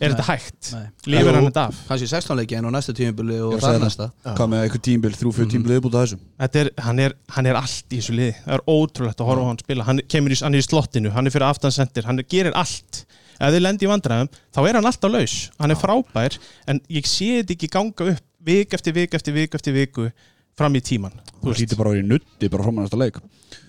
Er 0.00 0.10
Nei. 0.10 0.16
þetta 0.16 0.24
hægt? 0.26 0.70
Jú. 1.06 1.18
hann 1.28 1.44
þetta 1.46 1.64
af? 1.68 1.82
kannski 1.86 2.08
16 2.10 2.38
leiki 2.40 2.56
en 2.58 2.66
á 2.66 2.70
næsta 2.74 2.94
tímubili 2.96 3.36
Ég 3.36 3.44
og 3.46 3.52
er 3.54 3.60
að 3.60 3.62
þar 3.62 3.74
segja 3.74 3.82
næsta 3.84 4.06
hvað 4.24 4.48
með 4.50 4.62
eitthvað 4.64 4.82
tímbil, 4.88 5.12
þrjú, 5.20 5.32
fyrir 5.36 5.50
tímbil 5.52 5.74
viðbúta 5.74 6.00
þessu 6.02 6.18
Þetta 6.42 6.62
er, 6.62 6.70
hann, 6.86 7.02
er, 7.04 7.14
hann 7.36 7.48
er 7.50 7.58
allt 7.60 7.94
í 7.94 8.00
þessu 8.00 8.16
liði 8.16 8.32
það 8.40 8.56
er 8.56 8.64
ótrúlegt 8.74 9.22
að 9.22 9.30
horfa 9.30 9.44
á 9.46 9.50
hann 9.52 9.60
spila 9.62 9.86
hann, 9.86 10.02
kemur 10.10 10.34
í, 10.34 10.38
hann 10.42 10.56
er 10.56 10.64
í 10.64 10.66
slottinu, 10.66 11.12
hann 11.14 11.30
er 11.30 11.34
fyrir 11.36 11.46
aftansendir 11.46 12.08
hann 12.08 12.24
gerir 12.26 12.58
allt 12.58 13.04
ef 13.38 13.54
þið 13.54 13.64
lendi 13.64 13.88
í 13.88 13.90
vandræðum 13.90 14.30
þá 14.54 14.60
er 14.64 14.78
hann 14.78 14.90
alltaf 14.92 15.12
laus, 15.14 15.36
hann 15.58 15.74
er 15.74 15.80
frábær 15.80 16.38
en 16.70 16.82
ég 16.92 17.08
sé 17.08 17.40
þetta 17.40 17.58
ekki 17.58 17.72
ganga 17.78 18.12
upp 18.14 18.24
vik 18.44 18.76
eftir 18.76 18.96
vik 18.96 19.14
eftir 19.16 19.36
vik 19.36 19.54
eftir 19.56 19.76
viku 19.76 20.10
fram 20.54 20.76
í 20.76 20.82
tíman 20.84 21.14
þú 21.44 21.54
hlýtir 21.58 21.78
bara 21.78 21.92
að 21.92 21.96
vera 21.96 22.04
í 22.04 22.08
nutti 22.08 22.50
bara 22.52 22.64
frá 22.66 22.74
næsta 22.74 22.98
leik. 22.98 23.18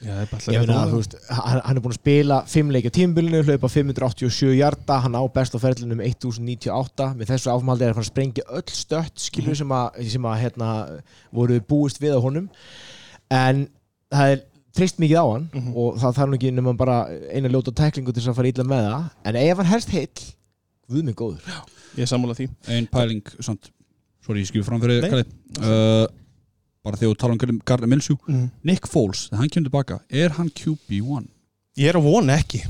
Já, 0.05 0.11
er 0.16 0.30
Ég 0.32 0.59
alltaf 0.59 0.68
meina, 0.70 0.80
þú 0.89 0.99
veist, 0.99 1.16
hann, 1.30 1.61
hann 1.66 1.78
er 1.78 1.84
búin 1.84 1.93
að 1.93 1.99
spila 1.99 2.38
5 2.51 2.74
leikja 2.76 2.91
tímbilinu, 2.95 3.41
hlaupa 3.45 3.70
587 3.72 4.55
hjarta, 4.55 4.97
hann 5.03 5.18
á 5.18 5.24
best 5.36 5.55
á 5.55 5.59
ferlinum 5.61 6.01
1098, 6.03 7.07
með 7.20 7.32
þessu 7.34 7.51
áfumhaldi 7.51 7.86
er 7.86 7.93
að 7.93 7.99
fara 7.99 8.05
að 8.05 8.11
sprengja 8.11 8.47
öll 8.59 8.76
stött, 8.76 9.16
skilur 9.22 9.59
sem 9.59 9.76
að, 9.76 9.99
sem 10.13 10.28
að 10.30 10.41
hérna, 10.43 10.72
voru 11.36 11.59
búist 11.70 12.01
við 12.03 12.18
á 12.18 12.20
honum. 12.24 12.49
En 13.34 13.66
það 14.13 14.36
er 14.36 14.43
trist 14.76 14.99
mikið 15.01 15.19
á 15.21 15.26
hann 15.32 15.45
Mhm. 15.53 15.71
og 15.76 15.95
það 16.01 16.17
þarf 16.17 16.30
nú 16.32 16.38
ekki 16.39 16.51
nema 16.55 16.73
bara 16.78 16.97
eina 17.32 17.49
ljóta 17.51 17.71
tæklingu 17.76 18.13
til 18.13 18.21
þess 18.21 18.32
að 18.34 18.38
fara 18.39 18.51
illa 18.51 18.65
með 18.71 18.84
það 18.89 19.09
en 19.32 19.36
ef 19.41 19.57
hann 19.61 19.71
helst 19.71 19.89
heill, 19.95 20.26
guð 20.89 21.03
mig 21.07 21.15
góður 21.15 21.41
ég 21.95 22.03
er 22.03 22.11
sammála 22.11 22.36
því 22.36 22.49
ein 22.76 22.88
pæling, 22.91 23.23
samt, 23.39 23.71
sorry, 24.26 24.41
ég 24.43 24.49
skrif 24.51 24.65
fram 24.67 24.82
fyrir 24.84 25.01
Nei. 25.01 25.09
Kalli 25.09 25.26
uh, 25.63 26.07
bara 26.86 26.99
þegar 26.99 27.15
þú 27.15 27.17
tala 27.23 27.38
um 27.38 27.61
Gardner 27.65 27.88
Minshew 27.89 28.17
mm. 28.28 28.49
Nick 28.63 28.88
Foles, 28.91 29.28
þegar 29.30 29.39
hann 29.41 29.49
kemur 29.55 29.69
tilbaka 29.71 29.99
er 30.11 30.30
hann 30.38 30.49
QB1? 30.51 31.28
ég 31.78 31.89
er 31.89 31.97
að 31.99 32.03
vona 32.05 32.38
ekki 32.39 32.61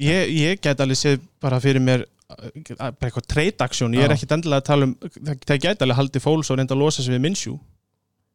ég, 0.00 0.30
ég 0.34 0.60
get 0.62 0.80
alveg 0.82 0.98
séð 0.98 1.20
bara 1.42 1.60
fyrir 1.62 1.82
mér 1.82 2.06
uh, 2.30 2.48
bara 2.78 3.10
eitthvað 3.10 3.26
trade 3.30 3.60
action, 3.66 3.92
ég 3.94 4.06
er 4.06 4.14
Já. 4.14 4.16
ekkit 4.18 4.32
endilega 4.38 4.62
að 4.62 4.68
tala 4.70 4.88
um 4.88 4.94
það, 5.02 5.58
get 5.66 5.82
alveg 5.84 5.98
haldið 6.00 6.24
fóls 6.24 6.50
og 6.50 6.58
reynda 6.58 6.74
að 6.74 6.82
losa 6.86 7.02
sig 7.04 7.14
við 7.14 7.24
Minshew 7.26 7.58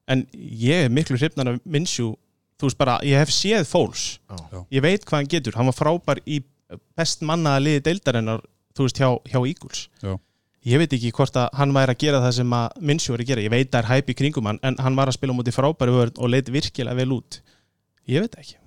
en 0.09 0.25
ég 0.33 0.85
er 0.87 0.89
miklu 0.93 1.17
hrifnar 1.19 1.53
af 1.55 1.59
Minshew 1.65 2.15
þú 2.59 2.69
veist 2.69 2.79
bara, 2.79 2.99
ég 3.07 3.19
hef 3.21 3.31
séð 3.33 3.67
Fóls 3.69 4.05
Já. 4.29 4.63
Ég 4.75 4.83
veit 4.85 5.05
hvað 5.05 5.21
hann 5.21 5.31
getur, 5.31 5.57
hann 5.59 5.69
var 5.71 5.77
frábær 5.77 6.23
í 6.27 6.41
best 6.99 7.23
mannaða 7.25 7.63
liði 7.65 7.83
deildarinnar 7.87 8.43
þú 8.77 8.87
veist, 8.87 8.99
hjá, 9.01 9.09
hjá 9.31 9.39
Eagles. 9.41 9.85
Já. 10.03 10.13
ég 10.69 10.81
veit 10.81 10.93
ekki 10.95 11.11
hvort 11.15 11.37
að 11.39 11.49
hann 11.57 11.73
væri 11.75 11.95
að 11.95 12.01
gera 12.03 12.23
það 12.23 12.33
sem 12.39 12.55
að 12.59 12.79
Minshew 12.91 13.15
er 13.15 13.23
að 13.23 13.29
gera, 13.31 13.45
ég 13.45 13.53
veit 13.53 13.71
það 13.71 13.81
er 13.81 13.89
hæp 13.93 14.11
í 14.11 14.17
kringum 14.21 14.49
hann 14.51 14.59
en 14.67 14.79
hann 14.83 14.97
var 14.99 15.09
að 15.11 15.17
spila 15.17 15.35
á 15.35 15.37
móti 15.39 15.55
frábæri 15.55 15.95
vörð 15.95 16.19
og 16.19 16.33
leiti 16.33 16.53
virkilega 16.53 16.99
vel 16.99 17.13
út. 17.15 17.39
Ég 18.09 18.25
veit 18.25 18.35
ekki. 18.41 18.57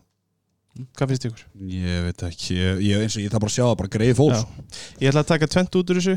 Hvað 0.97 1.11
finnst 1.13 1.27
ykkur? 1.29 1.43
Ég 1.69 2.05
veit 2.07 2.23
ekki, 2.25 2.55
ég, 2.57 2.79
ég, 2.89 3.03
eins 3.05 3.17
og 3.19 3.25
ég 3.27 3.33
það 3.33 3.43
bara 3.45 3.53
að 3.53 3.57
sjá 3.59 3.65
það 3.67 3.79
bara 3.83 3.93
greið 3.93 4.15
fólks 4.17 4.39
Já. 4.41 4.79
Ég 5.03 5.11
ætla 5.11 5.23
að 5.23 5.33
taka 5.35 5.49
tvent 5.53 5.77
út 5.77 5.93
úr 5.93 5.99
þessu. 6.01 6.15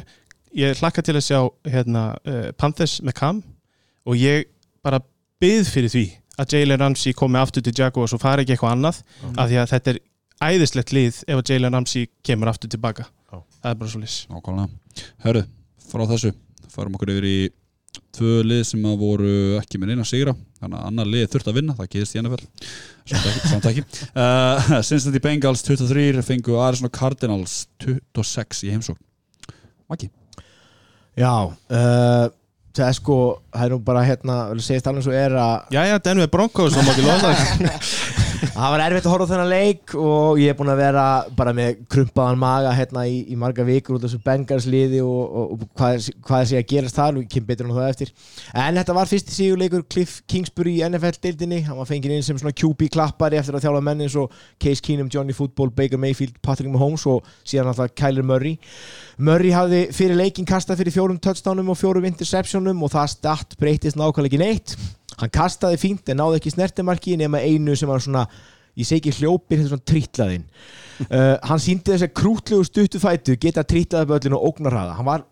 Ég 0.56 0.80
hlakka 0.80 1.04
til 1.04 1.16
að 1.20 1.26
sjá 1.26 1.40
hérna, 1.68 2.04
uh, 2.24 2.46
Panthers 2.56 2.94
með 3.04 3.18
Cam 3.20 3.42
og 4.08 4.16
ég 4.16 4.48
bara 4.86 5.02
byð 5.44 5.74
fyrir 5.74 5.92
því 5.92 6.06
að 6.42 6.56
Jalen 6.56 6.82
Ramsey 6.82 7.16
komi 7.18 7.40
aftur 7.40 7.66
til 7.66 7.74
Jaguars 7.78 8.16
og 8.16 8.22
fari 8.24 8.46
ekki 8.46 8.56
eitthvað 8.56 8.76
annað 8.76 9.02
af 9.36 9.50
því 9.50 9.60
að 9.62 9.70
þetta 9.74 9.94
er 9.94 10.02
æðislegt 10.46 10.96
lið 10.96 11.20
ef 11.28 11.42
að 11.42 11.52
Jalen 11.54 11.78
Ramsey 11.78 12.10
kemur 12.26 12.52
aftur 12.52 12.72
tilbaka. 12.72 13.08
Já. 13.32 13.38
það 13.62 13.70
er 13.72 13.78
bara 13.82 13.92
svo 13.92 14.02
lis 14.02 14.18
Hörru, 15.26 15.46
frá 15.90 16.04
þessu 16.08 16.34
farum 16.72 16.98
okkur 16.98 17.12
yfir 17.16 17.28
í 17.28 17.38
tvö 18.16 18.44
lið 18.48 18.62
sem 18.68 18.86
að 18.88 19.00
voru 19.00 19.32
ekki 19.60 19.80
með 19.80 19.92
neina 19.92 20.06
sigra 20.08 20.34
þannig 20.60 20.78
að 20.80 20.90
annar 20.90 21.10
lið 21.12 21.26
þurft 21.34 21.50
að 21.52 21.58
vinna, 21.60 21.76
það 21.78 21.90
gerist 21.96 22.16
í 22.16 22.22
NFL 22.22 22.46
samt 23.52 23.68
ekki. 23.70 23.84
Uh, 24.16 24.72
Cincinnati 24.88 25.22
Bengals 25.24 25.64
23 25.68 26.24
fengu 26.26 26.58
Arizona 26.64 26.92
Cardinals 26.94 27.66
26 27.84 28.64
í 28.66 28.72
heimsókn. 28.74 29.02
Maggi? 29.92 30.10
Já, 31.16 31.32
uh, 31.46 32.26
það 32.76 32.92
er 32.92 33.00
sko 33.00 33.18
það 33.54 33.66
er 33.66 33.74
nú 33.76 33.82
bara 33.88 34.06
hérna, 34.08 34.38
segja 34.60 34.86
alveg 34.92 35.08
svo 35.08 35.16
er 35.16 35.40
að 35.40 35.76
Jæja, 35.78 36.04
Denver 36.10 36.32
Broncos 36.32 36.78
og 36.78 36.88
móti 36.88 37.06
loðlag 37.06 38.25
það 38.54 38.72
var 38.74 38.82
erfitt 38.86 39.06
að 39.08 39.14
horfa 39.14 39.28
þennan 39.30 39.52
leik 39.52 39.94
og 40.00 40.40
ég 40.42 40.52
er 40.52 40.58
búin 40.60 40.72
að 40.74 40.82
vera 40.82 41.04
bara 41.38 41.54
með 41.56 41.82
krumpaðan 41.92 42.40
maga 42.42 42.74
hérna 42.76 43.06
í, 43.10 43.22
í 43.32 43.38
marga 43.40 43.66
vikur 43.68 43.98
út 43.98 44.04
af 44.04 44.12
þessu 44.12 44.24
Bengals 44.26 44.68
liði 44.70 45.00
og, 45.06 45.22
og, 45.24 45.54
og 45.56 45.64
hvað, 45.78 46.10
hvað 46.26 46.44
sé 46.50 46.60
að 46.60 46.68
gerast 46.72 47.00
þar 47.00 47.20
og 47.20 47.24
ég 47.24 47.32
kem 47.32 47.46
betur 47.48 47.70
um 47.70 47.76
það 47.78 47.92
eftir. 47.94 48.12
En 48.52 48.80
þetta 48.80 48.98
var 48.98 49.12
fyrsti 49.12 49.36
síguleikur 49.36 49.86
Cliff 49.92 50.18
Kingsbury 50.32 50.76
í 50.80 50.84
NFL-deildinni, 50.90 51.62
hann 51.68 51.80
var 51.80 51.90
fengið 51.90 52.18
inn 52.18 52.28
sem 52.28 52.42
svona 52.42 52.56
QB 52.58 52.90
klappari 52.96 53.40
eftir 53.40 53.58
að 53.58 53.68
þjála 53.68 53.84
menn 53.88 54.04
eins 54.06 54.18
og 54.20 54.36
Case 54.62 54.84
Keenum, 54.86 55.10
Johnny 55.12 55.38
Football, 55.38 55.72
Baker 55.76 56.02
Mayfield, 56.02 56.36
Patrick 56.46 56.72
Mahomes 56.74 57.08
og 57.10 57.24
síðan 57.46 57.72
alltaf 57.72 57.96
Kyler 57.96 58.26
Murray. 58.26 58.60
Murray 59.18 59.56
hafði 59.56 59.86
fyrir 59.96 60.20
leikin 60.20 60.50
kastað 60.50 60.84
fyrir 60.84 60.98
fjórum 60.98 61.22
touchdownum 61.24 61.72
og 61.72 61.80
fjórum 61.80 62.10
interceptionum 62.12 62.84
og 62.84 62.94
það 62.94 63.12
statt 63.16 63.58
breytist 63.62 64.00
nákvæmlega 64.00 64.34
ekki 64.34 64.42
neitt 64.42 64.78
hann 65.22 65.32
kastaði 65.34 65.80
fínt 65.82 66.12
en 66.12 66.22
náði 66.22 66.42
ekki 66.42 66.56
snertimarki 66.56 67.16
nema 67.20 67.44
einu 67.46 67.76
sem 67.78 67.90
var 67.90 68.04
svona 68.04 68.26
ég 68.76 68.88
segi 68.88 69.00
ekki 69.00 69.22
hljópir, 69.22 69.62
þetta 69.62 69.66
er 69.66 69.72
svona 69.74 69.92
trítlaðinn. 69.94 70.50
Uh, 70.96 71.34
hann 71.44 71.60
síndi 71.60 71.92
þess 71.92 72.06
að 72.06 72.12
krútlegu 72.16 72.64
stuttu 72.64 73.02
fætu 73.04 73.34
geta 73.36 73.66
trítlaði 73.68 74.08
böllin 74.08 74.36
og 74.38 74.46
ógnarhraða. 74.48 74.94
Hann 74.96 75.08
var 75.10 75.26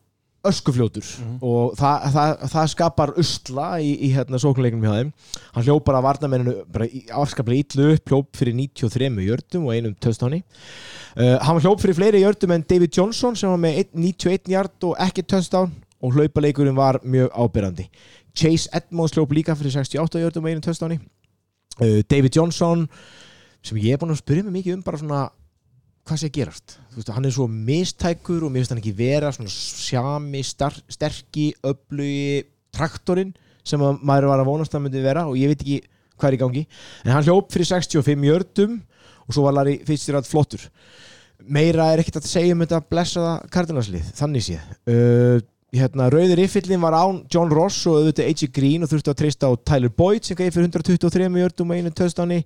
öskufljótur 0.44 1.08
og 1.40 1.78
það, 1.80 2.08
það, 2.12 2.34
það 2.52 2.66
skapar 2.74 3.14
usla 3.24 3.68
í, 3.80 3.94
í 4.04 4.10
hérna 4.12 4.42
sóknuleikunum 4.44 4.84
hjá 4.84 4.98
þeim. 4.98 5.14
Hann 5.56 5.66
hljóp 5.70 5.86
bara 5.88 6.02
að 6.02 6.08
varnamenninu 6.10 6.56
afskaplega 7.16 7.64
ítlu 7.64 7.88
upp, 7.94 8.12
hljóp 8.12 8.42
fyrir 8.42 8.58
93 8.60 9.24
jördum 9.24 9.70
og 9.70 9.78
einum 9.78 9.96
töstáni 10.04 10.42
uh, 10.44 11.38
hann 11.48 11.64
hljóp 11.64 11.82
fyrir 11.84 11.98
fleiri 11.98 12.26
jördum 12.26 12.58
en 12.58 12.68
David 12.68 12.92
Johnson 13.00 13.40
sem 13.40 13.52
var 13.54 13.64
með 13.64 13.84
einn- 13.86 14.04
91 14.10 14.52
jard 14.52 14.90
og 14.90 15.00
ekki 15.08 15.24
töstán 15.24 15.72
og 16.04 16.18
hlaupaleikurinn 16.18 16.76
var 16.76 17.00
mjög 17.08 17.32
ábyrrandi 17.32 17.88
Chase 18.38 18.72
Edmonds 18.74 19.14
hljóp 19.16 19.34
líka 19.36 19.56
fyrir 19.58 19.76
68 19.76 20.24
jördum 20.24 20.48
og 20.48 20.52
einum 20.52 20.66
töstáni 20.66 21.00
uh, 21.00 22.02
David 22.10 22.36
Johnson 22.36 22.88
sem 23.64 23.80
ég 23.80 23.96
er 23.96 24.02
búin 24.02 24.14
að 24.14 24.24
spyrja 24.24 24.46
mig 24.48 24.60
mikið 24.60 24.78
um 24.78 24.86
bara 24.86 25.00
svona 25.00 25.24
hvað 26.04 26.20
sé 26.20 26.30
að 26.30 26.36
gerast? 26.38 26.76
Þú 26.92 27.00
veist, 27.00 27.12
hann 27.16 27.28
er 27.28 27.34
svo 27.36 27.46
mistækur 27.48 28.44
og 28.44 28.52
mér 28.52 28.64
finnst 28.64 28.74
hann 28.74 28.82
ekki 28.82 28.96
vera 28.98 29.32
svona 29.36 29.54
sjami, 29.54 30.42
sterki 30.44 31.46
öflugi 31.64 32.44
traktorinn 32.76 33.32
sem 33.64 33.82
að 33.84 34.02
maður 34.04 34.32
var 34.34 34.44
að 34.44 34.50
vonast 34.50 34.76
að 34.76 34.84
myndi 34.84 35.04
vera 35.04 35.24
og 35.30 35.38
ég 35.40 35.54
veit 35.54 35.64
ekki 35.64 35.80
hvað 36.20 36.30
er 36.30 36.36
í 36.36 36.42
gangi. 36.42 36.66
En 37.06 37.14
hann 37.16 37.26
hljóp 37.26 37.54
fyrir 37.54 37.70
65 37.72 38.28
jördum 38.28 38.78
og 39.24 39.36
svo 39.36 39.46
var 39.48 39.56
Larry 39.56 39.78
Fitzgerald 39.88 40.28
flottur. 40.28 40.66
Meira 41.44 41.90
er 41.92 42.04
ekkert 42.04 42.20
að 42.22 42.30
segja 42.30 42.56
um 42.56 42.64
þetta 42.64 42.84
blessaða 42.92 43.34
kardinalslið, 43.52 44.12
þannig 44.16 44.46
sé 44.46 44.60
uh, 44.60 45.40
hérna, 45.74 46.08
rauðir 46.14 46.44
yfirlin 46.44 46.82
var 46.84 46.96
án 46.98 47.24
John 47.34 47.52
Ross 47.52 47.86
og 47.90 48.00
auðvitað 48.00 48.30
AJ 48.30 48.50
Green 48.54 48.86
og 48.86 48.92
þurfti 48.92 49.12
að 49.14 49.20
treysta 49.22 49.50
á 49.50 49.52
Tyler 49.66 49.94
Boyd 49.94 50.28
sem 50.28 50.38
gæði 50.38 50.54
fyrir 50.56 50.70
123 50.70 51.30
jördum 51.42 51.74
og 51.74 51.80
einu 51.80 51.94
töðstáni 51.98 52.42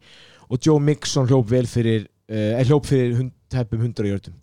og 0.47 0.61
Joe 0.63 0.79
Mixon 0.79 1.27
hljóp 1.27 1.49
vel 1.51 1.67
fyrir 1.67 2.05
uh, 2.07 2.61
hljóp 2.63 2.87
fyrir 2.87 3.17
hund, 3.19 3.33
tæpum 3.51 3.83
100 3.83 4.07
jördum 4.07 4.37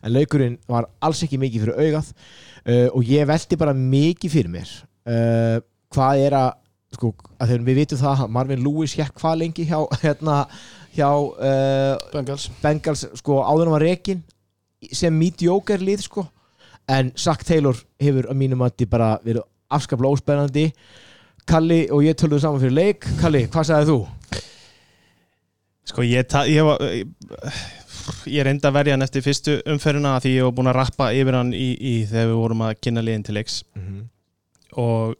en 0.00 0.14
laukurinn 0.14 0.56
var 0.70 0.88
alls 1.04 1.20
ekki 1.26 1.40
mikið 1.40 1.66
fyrir 1.66 1.84
augað 1.84 2.10
uh, 2.14 2.88
og 2.96 3.12
ég 3.12 3.28
veldi 3.28 3.60
bara 3.60 3.76
mikið 3.76 4.36
fyrir 4.36 4.54
mér 4.54 4.72
uh, 5.04 5.60
hvað 5.92 6.24
er 6.24 6.38
að 6.40 6.50
sko, 6.96 7.12
að 7.38 7.56
við 7.68 7.82
vitum 7.82 8.00
það 8.00 8.24
að 8.24 8.34
Marvin 8.34 8.64
Lewis 8.64 8.96
hér 8.98 9.12
hvað 9.20 9.40
lengi 9.44 9.68
hjá 9.68 9.78
hérna, 10.04 10.42
hjá 10.96 11.08
uh, 11.12 11.94
Bengals. 12.14 12.48
Bengals 12.62 13.06
sko 13.20 13.42
áður 13.44 13.74
var 13.76 13.84
rekin 13.84 14.24
sem 14.96 15.12
mediocre 15.12 15.76
lið 15.80 16.06
sko 16.08 16.24
en 16.90 17.12
Zach 17.18 17.44
Taylor 17.46 17.78
hefur 18.02 18.28
að 18.30 18.38
mínum 18.40 18.64
að 18.66 18.76
þið 18.82 18.90
bara 18.92 19.10
verið 19.24 19.44
afskaplega 19.70 20.16
óspennandi. 20.16 20.66
Kalli 21.50 21.84
og 21.94 22.04
ég 22.04 22.18
töluðu 22.18 22.42
saman 22.44 22.62
fyrir 22.62 22.76
leik. 22.76 23.06
Kalli, 23.20 23.44
hvað 23.50 23.68
sagði 23.70 23.92
þú? 23.92 24.00
Sko 25.90 26.04
ég, 26.06 26.34
ég 26.50 26.66
var 26.66 26.82
ég, 26.94 27.08
ég 28.30 28.46
reyndi 28.46 28.68
að 28.68 28.76
verja 28.76 28.94
hann 28.94 29.06
eftir 29.06 29.24
fyrstu 29.24 29.56
umferðina 29.70 30.16
af 30.18 30.24
því 30.24 30.34
ég 30.36 30.46
var 30.46 30.54
búin 30.58 30.70
að 30.70 30.78
rappa 30.78 31.10
yfir 31.16 31.38
hann 31.38 31.50
í, 31.56 31.70
í 31.74 31.94
þegar 32.10 32.30
við 32.30 32.38
vorum 32.42 32.66
að 32.66 32.76
kynna 32.84 33.04
liðin 33.06 33.26
til 33.26 33.36
leiks. 33.38 33.56
Og 34.78 35.16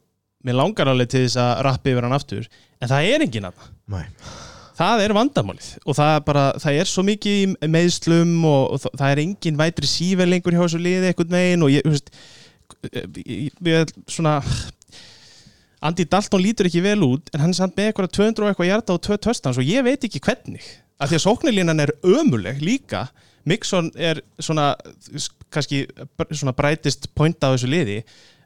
mér 0.47 0.57
langar 0.57 0.91
alveg 0.91 1.11
til 1.11 1.25
þess 1.25 1.41
að 1.41 1.65
rappa 1.67 1.91
yfir 1.91 2.07
hann 2.07 2.15
aftur 2.17 2.47
en 2.81 2.89
það 2.89 3.09
er 3.11 3.25
enginn 3.27 3.49
að 3.51 3.67
Nei. 3.91 4.05
Það 4.81 5.01
er 5.05 5.13
vandamálið 5.17 5.69
og 5.85 5.97
það 5.97 6.11
er 6.17 6.21
bara, 6.27 6.43
það 6.63 6.77
er 6.81 6.89
svo 6.91 7.03
mikið 7.07 7.55
meðslum 7.71 8.35
og, 8.49 8.61
og 8.75 8.83
það- 8.97 9.11
er 9.11 9.21
engin 9.25 9.59
vætri 9.59 9.89
sível 9.89 10.29
lengur 10.31 10.55
hjá 10.57 10.63
þessu 10.65 10.81
liði 10.81 11.11
einhvern 11.11 11.35
veginn 11.37 11.65
og 11.67 11.73
ég, 11.73 11.85
þú 11.85 11.95
veist 11.95 12.11
ég- 13.25 13.57
við 13.61 13.79
erum 13.81 14.05
svona 14.09 14.35
Andy 15.81 16.05
Dalton 16.05 16.43
lítur 16.43 16.67
ekki 16.69 16.81
vel 16.85 17.01
út 17.07 17.31
en 17.33 17.41
hann 17.41 17.53
er 17.55 17.57
samt 17.57 17.75
með 17.77 17.89
eitthvað 17.89 18.11
200 18.17 18.43
og 18.45 18.51
eitthvað 18.51 18.69
hjarta 18.69 18.95
og 18.97 19.01
2 19.07 19.17
töstans 19.25 19.57
og 19.57 19.65
ég 19.65 19.81
veit 19.87 20.03
ekki 20.05 20.21
hvernig. 20.21 20.61
Af 21.01 21.09
því 21.09 21.17
að 21.17 21.23
sóknarlínan 21.25 21.81
er 21.81 21.91
ömuleg 22.05 22.59
líka. 22.61 23.07
Mixon 23.49 23.87
er 23.97 24.19
svona 24.37 24.75
kannski 25.49 25.87
svona 26.29 26.53
brightest 26.53 27.09
point 27.17 27.41
á 27.41 27.49
þessu 27.55 27.71
liði 27.71 28.03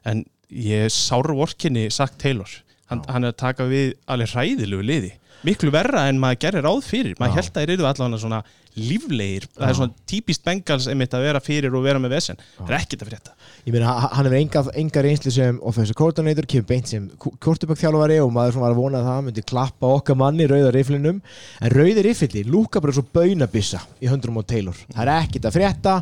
en 0.08 0.24
ég 0.48 0.88
sár 0.94 1.28
vorkinni 1.36 1.90
sagt 1.92 2.16
Taylor. 2.22 2.48
Hann, 2.88 3.02
hann 3.10 3.26
er 3.26 3.34
að 3.34 3.40
taka 3.42 3.66
við 3.68 3.92
alveg 4.08 4.32
hræðilegu 4.32 4.84
liði 4.86 5.12
miklu 5.44 5.70
verra 5.74 6.06
en 6.08 6.18
maður 6.22 6.38
gerir 6.46 6.64
ráð 6.64 6.84
fyrir. 6.86 7.16
Maður 7.20 7.36
held 7.40 7.50
að 7.52 7.60
þeir 7.60 7.72
eru 7.76 7.86
allavega 7.90 8.20
svona 8.22 8.40
líflegir. 8.76 9.46
Það 9.56 9.68
er 9.70 9.76
svona 9.78 9.94
típist 10.10 10.42
Bengals 10.44 10.86
einmitt 10.92 11.14
að 11.16 11.22
vera 11.24 11.40
fyrir 11.40 11.74
og 11.76 11.84
vera 11.86 12.00
með 12.02 12.12
vesen. 12.16 12.40
Það 12.58 12.72
er 12.72 12.76
ekkert 12.80 13.04
að 13.04 13.10
frétta. 13.12 13.32
Ég 13.66 13.72
meina, 13.76 13.86
ha- 13.96 14.10
hann 14.18 14.26
hefur 14.28 14.36
enga, 14.40 14.62
enga 14.82 15.02
reynslu 15.06 15.32
sem 15.32 15.60
offensive 15.62 15.96
coordinator, 15.96 16.46
kemur 16.50 16.66
beint 16.68 16.88
sem 16.92 17.06
kortubökk 17.18 17.80
þjálfari 17.80 18.18
og 18.24 18.32
maður 18.36 18.56
svona 18.56 18.66
var 18.66 18.74
að 18.76 18.80
vona 18.82 19.00
að 19.00 19.08
það 19.10 19.24
myndi 19.30 19.46
klappa 19.52 19.92
okkar 19.96 20.18
manni 20.20 20.46
rauða 20.50 20.74
riflinum. 20.76 21.22
En 21.60 21.72
rauði 21.72 22.04
rifli 22.04 22.44
lúka 22.44 22.82
bara 22.84 22.92
svo 22.98 23.06
baunabissa 23.16 23.80
í 24.04 24.10
höndrum 24.12 24.36
á 24.38 24.42
Taylor. 24.44 24.76
Það 24.92 25.02
er 25.06 25.14
ekkert 25.22 25.48
að 25.48 25.56
frétta 25.56 25.96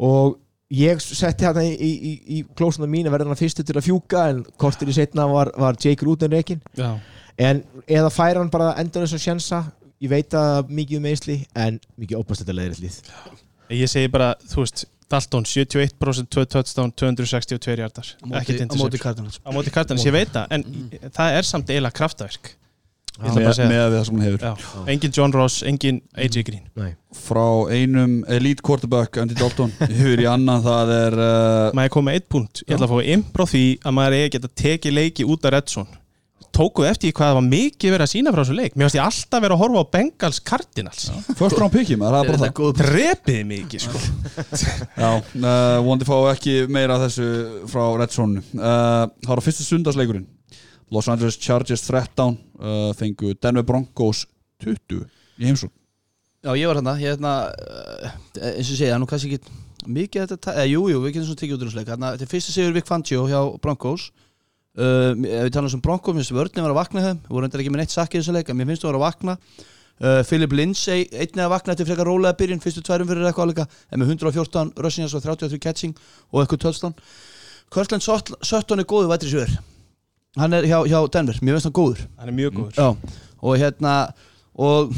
og 0.00 0.38
ég 0.72 0.98
setti 1.04 1.44
hérna 1.46 1.62
í, 1.62 1.74
í, 1.76 1.90
í, 1.94 2.14
í 2.38 2.44
klósuna 2.58 2.88
mín 2.90 3.06
að 3.06 3.12
verða 3.14 3.30
hann 3.30 3.38
fyrstu 3.38 3.62
til 3.62 3.76
að 3.78 3.84
fjúka 3.86 4.24
en 4.32 4.40
kortir 4.58 4.88
í 4.90 4.96
setna 4.96 5.28
var, 5.30 5.52
var 5.54 5.76
Jake 5.78 6.02
Rudin 6.02 6.32
reikin 6.32 6.58
Já. 6.74 6.96
En 7.38 7.64
eða 7.86 8.12
færa 8.12 8.42
hann 8.42 8.52
bara 8.52 8.74
endur 8.80 9.04
þess 9.06 9.18
að 9.18 9.24
sjensa 9.26 9.62
ég 10.02 10.12
veit 10.12 10.36
að 10.36 10.70
mikið 10.72 11.00
um 11.00 11.08
eisli 11.10 11.38
en 11.56 11.80
mikið 12.00 12.22
óbæstættilega 12.22 12.70
leðrillið 12.70 13.00
Ég 13.74 13.90
segi 13.90 14.10
bara, 14.12 14.34
þú 14.46 14.62
veist, 14.62 14.84
Dalton 15.10 15.46
71% 15.46 16.28
2 16.30 16.44
touchdown, 16.50 16.92
262 16.94 17.78
hjartar 17.78 18.12
á 18.14 18.26
móti, 18.26 18.38
ekkert 18.40 18.74
á 18.74 18.76
móti 18.78 19.00
Cardinals. 19.02 19.40
Á 19.42 19.50
móti 19.54 19.72
Cardinals, 19.74 20.06
ég 20.06 20.14
veit 20.14 20.30
það 20.34 20.54
en 20.54 20.64
það 21.14 21.38
er 21.40 21.46
samt 21.46 21.70
ætla 23.16 23.32
bara 23.32 23.42
með, 23.42 23.48
að 23.48 23.56
segja. 23.56 23.68
með 23.70 23.84
við 23.84 23.96
það 23.96 24.06
sem 24.06 24.16
hann 24.16 24.26
hefur. 24.26 24.42
Já. 24.46 24.80
engin 24.92 25.14
John 25.18 25.34
Ross, 25.34 25.62
engin 25.66 26.00
AJ 26.14 26.42
Green. 26.48 26.64
Nei. 26.76 26.90
frá 27.16 27.46
einum 27.72 28.16
elite 28.28 28.64
quarterback 28.66 29.16
Andy 29.22 29.38
Dalton 29.38 29.72
yfir 29.86 30.20
í 30.20 30.26
annan 30.28 30.64
það 30.66 30.92
er 30.96 31.16
uh, 31.16 31.70
maður 31.70 31.88
er 31.88 31.94
komið 31.94 32.10
með 32.10 32.18
eitt 32.18 32.28
punkt, 32.34 32.64
ég 32.66 32.74
ætla 32.76 32.90
að 32.90 32.92
fá 32.92 33.12
impro 33.14 33.46
því 33.48 33.64
að 33.82 33.96
maður 34.00 34.18
er 34.18 34.34
geta 34.34 34.52
tekið 34.62 34.98
leiki 34.98 35.26
út 35.26 35.48
af 35.48 35.54
Redson 35.56 35.88
tókuð 36.56 36.88
eftir 36.88 37.12
hvað 37.16 37.30
það 37.30 37.36
var 37.36 37.46
mikið 37.46 37.92
verið 37.94 38.06
að 38.06 38.10
sína 38.12 38.32
frá 38.32 38.40
þessu 38.42 38.56
leik. 38.56 38.76
Mér 38.76 38.86
finnst 38.86 38.98
ég 38.98 39.04
alltaf 39.04 39.42
verið 39.44 39.56
að 39.56 39.62
horfa 39.62 39.82
á 39.82 39.92
Bengals 39.96 40.40
Cardinals. 40.50 41.02
First 41.38 41.60
round 41.60 41.74
pickjum, 41.74 42.04
það 42.04 42.18
er 42.18 42.30
bara 42.30 42.40
það. 42.42 42.54
góð 42.60 42.72
drepiði 42.80 43.42
mikið 43.50 43.84
sko. 43.86 44.02
Já, 45.02 45.10
uh, 45.10 45.78
vondi 45.86 46.08
fá 46.08 46.14
ekki 46.32 46.56
meira 46.72 46.96
af 46.96 47.06
þessu 47.06 47.28
frá 47.72 47.82
Red 48.00 48.14
Zone 48.16 48.44
uh, 48.56 49.04
Það 49.22 49.32
var 49.32 49.42
á 49.42 49.46
fyrsta 49.46 49.66
sundarsleikurinn 49.66 50.26
Los 50.94 51.08
Angeles 51.10 51.38
Chargers 51.42 51.84
13 51.88 52.36
uh, 52.36 52.90
fengu 52.96 53.34
Denver 53.42 53.66
Broncos 53.66 54.24
20 54.64 55.02
í 55.36 55.48
heimsók 55.50 55.72
Já, 56.46 56.52
ég 56.54 56.68
var 56.70 56.78
hérna, 56.78 56.94
ég 57.02 57.16
hérna 57.16 57.36
uh, 57.50 58.10
eins 58.54 58.68
og 58.70 58.78
segja, 58.78 58.98
nú 59.00 59.08
kannski 59.10 59.34
ekki 59.34 59.62
mikið 59.86 60.30
þetta, 60.34 60.54
eða 60.54 60.68
jú, 60.70 60.84
jú, 60.92 61.00
við 61.02 61.16
getum 61.16 61.28
svona 61.30 61.40
tekið 61.40 61.56
út 61.56 61.62
úr 61.64 61.68
þessu 61.70 61.78
leik. 61.78 61.90
Hérna, 61.90 62.12
þetta 62.14 62.26
er 62.26 62.30
fyrsta 62.30 62.54
sigur 62.54 62.76
Vik 62.76 62.88
Fangio 62.88 63.24
hjá 63.30 63.40
Broncos 63.62 64.06
uh, 64.80 65.12
ef 65.12 65.46
við 65.46 65.54
talum 65.56 65.72
sem 65.72 65.82
Broncos, 65.84 66.16
mér 66.16 66.24
finnst 66.24 66.36
vörnum 66.36 66.66
var 66.66 66.74
að 66.74 66.80
vakna 66.80 67.06
þeim, 67.06 67.22
við 67.22 67.36
vorum 67.36 67.46
reyndar 67.46 67.64
ekki 67.64 67.72
með 67.74 67.82
neitt 67.82 67.94
sakið 67.94 68.18
í 68.18 68.22
þessu 68.22 68.36
leik, 68.36 68.52
mér 68.56 68.70
finnst 68.72 68.84
þú 68.84 68.90
var 68.90 68.98
að 69.00 69.06
vakna. 69.06 69.38
Uh, 69.96 70.18
Philip 70.28 70.52
Lindsay, 70.52 71.06
einnig 71.12 71.44
að 71.46 71.54
vakna 71.54 71.72
eftir 71.72 71.88
frekar 71.88 72.10
rólega 72.10 72.36
byrjun, 72.36 72.60
fyrstu 72.60 72.82
tværum 72.84 73.08
fyrir 73.08 73.30
eitthvað 73.30 73.46
alveg 73.48 73.62
en 73.64 74.02
með 74.02 74.12
114 74.12 74.74
rushing 74.84 75.08
og 75.08 75.24
33 75.24 75.62
catching 75.62 75.96
og 76.32 76.42
eitthvað 76.42 76.66
touchdown. 76.66 76.98
Kirtland 77.72 78.04
Sutton 78.04 78.82
er 78.82 78.86
góðu 78.86 79.08
vætri 79.10 79.32
sjöður 79.32 79.56
hann 80.40 80.56
er 80.56 80.66
hjá, 80.68 80.80
hjá 80.88 80.98
Denver, 81.12 81.38
mér 81.42 81.56
finnst 81.56 81.68
hann 81.68 81.76
góður. 81.76 82.02
Hann 82.20 82.30
er 82.30 82.36
mjög 82.36 82.58
góður. 82.58 82.76
Já, 82.76 83.14
og 83.40 83.60
hérna 83.60 83.94
og 84.56 84.92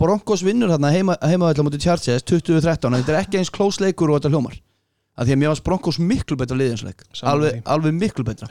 Broncos 0.00 0.42
vinnur 0.46 0.72
hérna 0.72 0.90
heima, 0.94 1.16
heimavætla 1.22 1.66
mútið 1.66 1.86
Chargers 1.86 2.26
2013 2.26 2.90
en 2.90 3.02
þetta 3.02 3.14
er 3.14 3.20
ekki 3.20 3.40
eins 3.40 3.52
close 3.54 3.82
leikur 3.82 4.10
og 4.10 4.20
þetta 4.20 4.32
hljómar. 4.34 4.58
Af 5.18 5.26
því 5.26 5.34
að 5.34 5.40
mér 5.42 5.52
varst 5.52 5.66
Broncos 5.66 5.98
miklu 6.00 6.38
betra 6.40 6.56
liðinsleik 6.58 7.02
alveg, 7.28 7.60
alveg 7.68 7.96
miklu 7.98 8.24
betra 8.24 8.48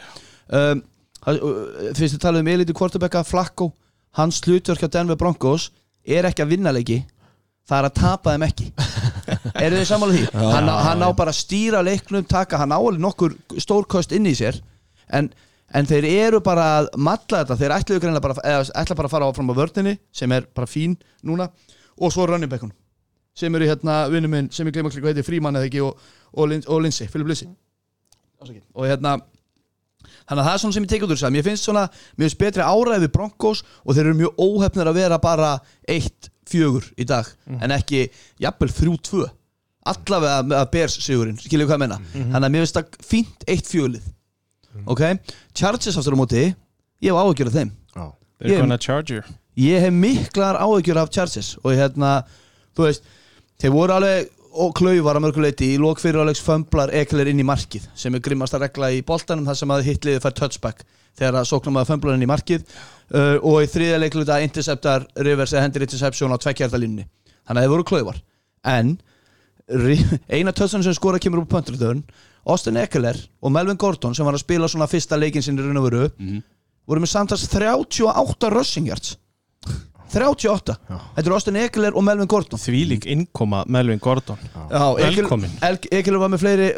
um, 0.54 0.82
það- 1.26 1.44
uh, 1.44 1.94
fyrst 1.98 2.16
við 2.18 2.24
talaðum 2.24 2.48
um 2.48 2.54
eliti 2.56 2.76
kvortabekka 2.78 3.24
Flacco, 3.28 3.72
hans 4.18 4.42
hlutverk 4.46 4.82
hjá 4.84 4.92
Denver 4.98 5.18
Broncos 5.20 5.70
er 6.06 6.26
ekki 6.30 6.44
að 6.46 6.54
vinna 6.56 6.72
leiki 6.74 7.02
það 7.70 7.78
er 7.84 7.88
að 7.90 7.98
tapa 8.00 8.34
þeim 8.34 8.46
ekki 8.48 8.70
eru 9.66 9.78
þið 9.78 9.86
sammála 9.92 10.16
því? 10.16 10.24
hann, 10.34 10.70
á, 10.72 10.76
hann 10.90 11.04
á 11.06 11.10
bara 11.14 11.34
að 11.34 11.38
stýra 11.44 11.84
leiknum 11.86 12.26
taka, 12.26 12.58
hann 12.58 12.74
á 12.74 12.80
alveg 12.82 13.04
nokkur 13.04 13.36
stórkost 13.62 14.16
inn 14.18 14.26
í 14.26 14.34
sér 14.38 14.58
en, 15.14 15.30
en 15.70 15.86
þeir 15.90 16.08
eru 16.10 16.40
bara 16.46 16.66
að 16.80 16.90
matla 16.98 17.44
þetta, 17.44 17.60
þeir 17.62 17.76
ætluðu 17.78 18.04
greinlega 18.06 18.26
bara 18.26 18.58
ætla 18.82 18.98
bara 18.98 19.10
að 19.12 19.14
fara 19.14 19.30
áfram 19.30 19.54
á 19.54 19.60
vördinni 19.62 19.98
sem 20.12 20.32
er 20.34 20.48
bara 20.56 20.70
fín 20.70 20.98
núna 21.22 21.50
og 22.00 22.14
svo 22.16 22.26
running 22.26 22.50
backunum 22.50 22.74
sem 23.38 23.54
eru 23.56 23.68
hérna 23.70 24.02
vinnu 24.12 24.28
minn 24.32 24.50
sem 24.52 24.66
ég 24.68 24.74
glemur 24.76 24.92
hvað 24.96 25.12
heitir 25.14 25.28
Fríman 25.28 25.56
eða 25.60 25.70
ekki 25.70 25.84
og, 25.86 26.00
og, 26.34 26.52
og 26.66 26.82
Lindsay, 26.82 27.08
Philip 27.08 27.30
Ásakið. 28.40 28.64
og 28.74 28.88
hérna 28.88 29.18
þannig 30.30 30.44
að 30.44 30.48
það 30.48 30.54
er 30.54 30.62
svona 30.64 30.76
sem 30.78 30.84
ég 30.86 30.92
tekið 30.94 31.08
út 31.08 31.12
úr 31.14 31.18
þess 31.20 31.28
að 31.30 31.36
mér 31.36 31.46
finnst 31.50 31.66
svona 31.68 31.84
mér 31.90 32.26
finnst 32.28 32.40
betri 32.44 32.62
áræði 32.70 33.02
við 33.08 33.12
Broncos 33.18 33.64
og 33.84 33.96
þeir 33.98 34.06
eru 34.06 34.20
mjög 34.20 34.44
óhefnir 34.46 34.90
að 34.92 35.00
vera 35.02 35.18
bara 35.24 35.52
1-4 35.90 36.94
í 37.02 37.08
dag 37.10 37.30
en 37.60 37.74
ekki 37.76 38.04
jafnvel 38.44 38.72
3-2 38.78 39.26
allavega 39.90 40.44
með 40.46 40.58
að 40.60 40.72
bers 40.76 40.98
sigurinn 41.02 41.38
skilju 41.42 41.66
hvað 41.70 41.78
ég 41.80 41.84
menna 41.86 42.00
þannig 42.14 42.48
að 42.48 42.54
mér 42.56 42.66
finnst 42.66 42.78
það 42.80 42.98
fínt 43.10 43.46
1-4 43.50 43.92
lið 43.96 44.08
ok, 44.86 45.04
Chargers 45.58 45.98
aftur 45.98 46.14
á 46.14 46.20
móti 46.22 46.44
ég 46.46 47.10
hef 47.10 47.18
áhyggjur 47.18 47.50
af 47.50 47.56
þeim. 47.56 47.70
They're 48.40 48.54
Ég- 48.54 48.60
gonna 48.62 48.78
charge 48.78 49.12
you. 49.16 49.22
ég 49.58 49.82
hef 49.82 49.92
miklar 49.94 50.60
áhyggjur 50.62 51.00
af 51.02 51.10
Chargers 51.12 51.56
og 51.64 51.74
hérna, 51.76 52.24
þú 52.78 52.86
veist 52.86 53.04
þeir 53.60 53.74
voru 53.74 53.96
alveg 53.98 54.30
og 54.52 54.74
klaufar 54.78 55.16
að 55.20 55.24
mörguleiti 55.28 55.68
í 55.76 55.80
lók 55.82 56.00
fyrir 56.02 56.24
álegs 56.24 56.42
fömblar 56.42 56.90
ekler 56.96 57.30
inn 57.30 57.40
í 57.42 57.46
markið 57.46 57.86
sem 57.96 58.16
er 58.18 58.24
grimmasta 58.26 58.58
regla 58.62 58.90
í 58.96 59.04
boltanum 59.06 59.46
þar 59.46 59.58
sem 59.60 59.74
að 59.76 59.84
hitliði 59.86 60.22
fær 60.24 60.34
touchback 60.40 60.82
þegar 61.20 61.38
að 61.42 61.50
sóknum 61.52 61.78
að 61.82 61.90
fömblar 61.92 62.16
inn 62.16 62.24
í 62.26 62.30
markið. 62.30 62.64
Uh, 63.14 63.38
og 63.44 63.62
í 63.66 63.68
þriðja 63.70 64.00
leikluta 64.00 64.40
interceptar 64.46 65.06
reverse 65.18 65.56
eða 65.58 65.66
hendur 65.68 65.86
interception 65.86 66.34
á 66.34 66.38
tvekkjartalínunni 66.42 67.06
þannig 67.46 67.60
að 67.60 67.64
þeir 67.66 67.74
voru 67.74 67.86
klaufar 67.90 68.20
en 68.70 68.98
eina 70.30 70.52
touchdown 70.54 70.84
sem 70.86 70.94
skora 70.98 71.20
kemur 71.22 71.44
upp 71.44 71.52
pönturðun 71.54 72.04
Austin 72.50 72.78
Eckler 72.82 73.18
og 73.42 73.52
Melvin 73.54 73.78
Gordon 73.78 74.16
sem 74.18 74.26
var 74.26 74.34
að 74.38 74.44
spila 74.46 74.70
svona 74.72 74.88
fyrsta 74.90 75.18
leikin 75.20 75.44
sinni 75.46 75.62
raun 75.66 75.78
og 75.82 75.86
veru 75.90 76.06
Mhm. 76.18 76.42
voru 76.90 77.02
með 77.04 77.12
samtals 77.14 77.44
38 77.50 78.50
rushing 78.54 78.88
yards 78.90 79.18
38 80.14 80.76
Þetta 80.90 81.26
eru 81.26 81.36
Austin 81.38 81.60
Eckler 81.62 81.96
og 81.98 82.06
Melvin 82.08 82.30
Gordon. 82.32 82.60
Þvílík 82.62 83.06
innkoma 83.14 83.64
Melvin 83.68 84.00
Gordon. 84.04 84.40
Já, 84.72 84.84
Velkomin. 85.00 85.52
El- 85.66 85.80
Eckler 85.92 86.20
var 86.22 86.32
með 86.34 86.44
fleiri 86.46 86.70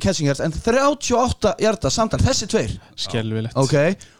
catching 0.00 0.28
yards 0.30 0.42
en 0.44 0.52
38 0.56 1.54
yarda 1.62 1.90
samtal, 1.90 2.20
þessi 2.24 2.48
tveir. 2.50 2.74
Skelvilegt 2.96 3.56
ok, 3.56 3.76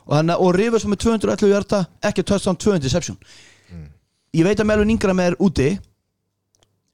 og, 0.06 0.30
og 0.38 0.54
Rivers 0.54 0.86
var 0.86 0.94
með 0.94 1.02
211 1.08 1.50
yarda 1.54 1.82
ekki 2.10 2.22
touchdown, 2.26 2.56
2 2.56 2.78
interception 2.78 3.18
ég 4.34 4.42
veit 4.46 4.58
að 4.58 4.66
Melvin 4.66 4.90
Ingram 4.94 5.20
er 5.22 5.36
úti. 5.42 5.74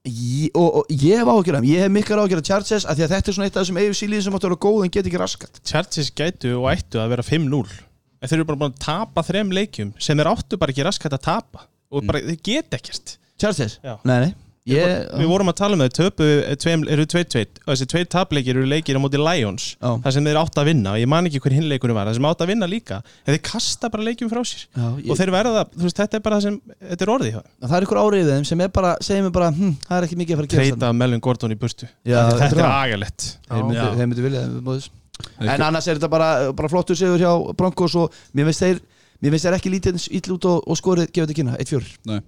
Ég, 0.01 0.49
og, 0.57 0.79
og 0.81 0.87
ég 0.89 1.19
hef 1.21 1.29
ágjörð 1.29 1.65
ég 1.69 1.83
hef 1.83 1.91
miklar 1.93 2.23
ágjörð 2.23 2.47
Chargers 2.47 2.87
af 2.89 2.97
því 2.97 3.03
að 3.05 3.11
þetta 3.13 3.29
er 3.29 3.35
svona 3.35 3.45
eitt 3.49 3.57
af 3.59 3.61
þessum 3.67 3.77
AFC 3.77 4.07
líðin 4.09 4.23
sem 4.25 4.33
áttu 4.37 4.47
að 4.47 4.53
vera 4.55 4.61
góð 4.65 4.85
en 4.87 4.93
get 4.95 5.09
ekki 5.11 5.19
raskat 5.21 5.59
Chargers 5.61 6.09
gætu 6.17 6.55
og 6.57 6.65
ættu 6.71 6.97
að 6.97 7.11
vera 7.13 7.25
5-0 7.27 7.59
en 8.21 8.29
þeir 8.29 8.37
eru 8.39 8.47
bara 8.51 8.61
búin 8.61 8.75
að 8.75 8.85
tapa 8.85 9.25
þrem 9.25 9.51
leikjum 9.57 9.91
sem 9.97 10.19
þeir 10.19 10.31
áttu 10.35 10.61
bara 10.61 10.73
ekki 10.75 10.85
raskat 10.87 11.17
að 11.17 11.25
tapa. 11.27 11.65
Og 11.91 12.05
bara 12.07 12.21
þeir 12.23 12.39
geta 12.45 12.77
ekkert? 12.79 13.17
Já. 13.41 13.97
Nei, 14.05 14.17
nei. 14.27 14.31
Ég, 14.69 15.07
Við 15.17 15.25
vorum 15.25 15.49
að 15.49 15.55
tala 15.57 15.73
um 15.73 15.81
það, 15.81 15.93
töpu 15.97 16.25
eru 16.93 17.05
2-2 17.09 17.39
og 17.65 17.71
þessi 17.71 17.87
tveir 17.89 18.09
tapleikir 18.13 18.59
eru 18.59 18.67
leikir 18.69 18.93
á 18.93 19.01
móti 19.01 19.17
Lions 19.17 19.71
Já. 19.73 19.95
það 20.03 20.13
sem 20.13 20.27
þeir 20.29 20.39
áttu 20.43 20.61
að 20.61 20.69
vinna. 20.69 20.93
Og 20.93 21.01
ég 21.01 21.09
man 21.09 21.29
ekki 21.29 21.41
hver 21.41 21.55
hinn 21.57 21.65
leikunum 21.71 21.97
var 21.97 22.11
það 22.11 22.19
sem 22.19 22.27
áttu 22.29 22.45
að 22.45 22.51
vinna 22.53 22.69
líka. 22.69 22.99
En 23.25 23.33
þeir 23.33 23.41
kasta 23.49 23.89
bara 23.89 24.05
leikjum 24.05 24.29
frá 24.29 24.43
sér. 24.45 24.67
Já, 24.69 24.85
ég, 25.01 25.09
og 25.09 25.17
þeir 25.17 25.33
verða, 25.33 25.65
þú 25.73 25.87
veist, 25.87 26.03
þetta 26.03 26.19
er 26.19 26.25
bara 26.29 26.37
það 26.37 26.45
sem 26.45 26.61
þetta 26.91 27.07
er 27.07 27.13
orðið 27.15 27.33
hjá 27.33 27.41
þeim. 27.41 27.51
það 27.65 27.77
er 27.79 27.89
ykkur 27.89 28.01
árið 28.05 28.31
þeim 28.35 28.47
sem 28.51 28.65
er 28.67 28.73
bara, 28.77 28.95
segir 29.09 29.25
mér 29.25 29.35
bara 29.41 29.51
hm, 29.57 29.75
það 29.89 29.97
er 29.97 30.09
ekki 30.09 30.21
mikið 30.21 30.37
að 30.37 30.41
fara 30.43 30.51
að 30.51 30.55
gera 30.55 30.69
treyta 30.69 30.95
Melvin 31.01 31.25
Gordon 31.25 31.57
í 31.57 31.61
burtu. 31.65 31.89
Já, 32.05 32.19
þetta 32.29 32.41
þetta 32.45 32.61
er 32.61 32.65
er 32.67 32.73
agalett 32.77 33.29
þeir 33.49 34.11
myndu, 34.11 34.25
vilja 34.29 34.45
þeim 34.45 35.00
en 35.39 35.63
annars 35.67 35.87
er 35.87 35.99
þetta 35.99 36.11
bara, 36.11 36.29
bara 36.57 36.71
flottur 36.71 36.97
sigur 36.97 37.21
hjá 37.21 37.31
Broncos 37.57 37.95
og 37.99 38.17
mér 38.37 38.49
finnst 38.49 38.65
þeir 38.65 38.81
mér 39.21 39.35
finnst 39.35 39.47
þeir 39.47 39.57
ekki 39.57 39.73
lítið 39.73 40.05
ill 40.19 40.35
út 40.35 40.47
og, 40.49 40.61
og 40.65 40.79
skorið 40.79 41.11
gefa 41.11 41.27
þetta 41.27 41.37
kynna, 41.39 41.57
1-4 41.61 42.21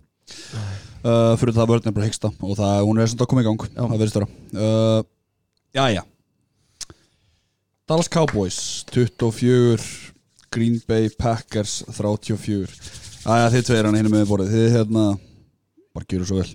uh, 1.04 1.36
fyrir 1.42 1.56
það 1.58 1.70
vörðin 1.74 1.92
er 1.92 1.98
bara 1.98 2.08
hyggsta 2.08 2.32
og 2.34 2.56
það, 2.60 2.80
hún 2.88 3.02
er 3.02 3.12
svona 3.12 3.28
að 3.28 3.32
koma 3.34 3.44
í 3.44 3.48
gang 3.50 3.68
Já. 3.68 3.84
það 3.84 4.00
verðist 4.00 4.20
vera. 4.20 4.32
Uh, 4.56 5.00
Jæja 5.74 6.08
Dallas 7.90 8.12
Cowboys 8.12 8.60
24 8.94 9.88
Green 10.54 10.80
Bay 10.88 11.10
Packers 11.20 11.82
34 11.92 12.68
Jæja 13.24 13.54
þið 13.54 13.70
tveir 13.70 13.88
hann 13.90 14.00
hérna 14.00 14.14
með 14.14 14.28
borðið 14.32 14.58
þið 14.58 14.76
hérna 14.78 15.06
bara 15.94 16.10
gjöru 16.10 16.26
svo 16.28 16.40
vel. 16.42 16.50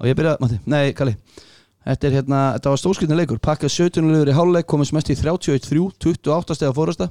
Og 0.00 0.08
ég 0.08 0.16
byrja, 0.16 0.38
Matti, 0.40 0.56
nei, 0.70 0.94
Kalli 0.96 1.12
Þetta 1.80 2.06
er 2.10 2.14
hérna, 2.18 2.40
þetta 2.58 2.72
var 2.74 2.80
stórskritin 2.82 3.16
leikur 3.16 3.38
Pakkað 3.40 3.72
17 3.72 4.10
legur 4.12 4.28
í 4.28 4.36
háluleik, 4.36 4.66
komast 4.68 4.92
mest 4.92 5.08
í 5.08 5.16
31-3 5.16 5.80
28 5.96 6.56
steg 6.58 6.68
á 6.68 6.74
fórasta 6.76 7.06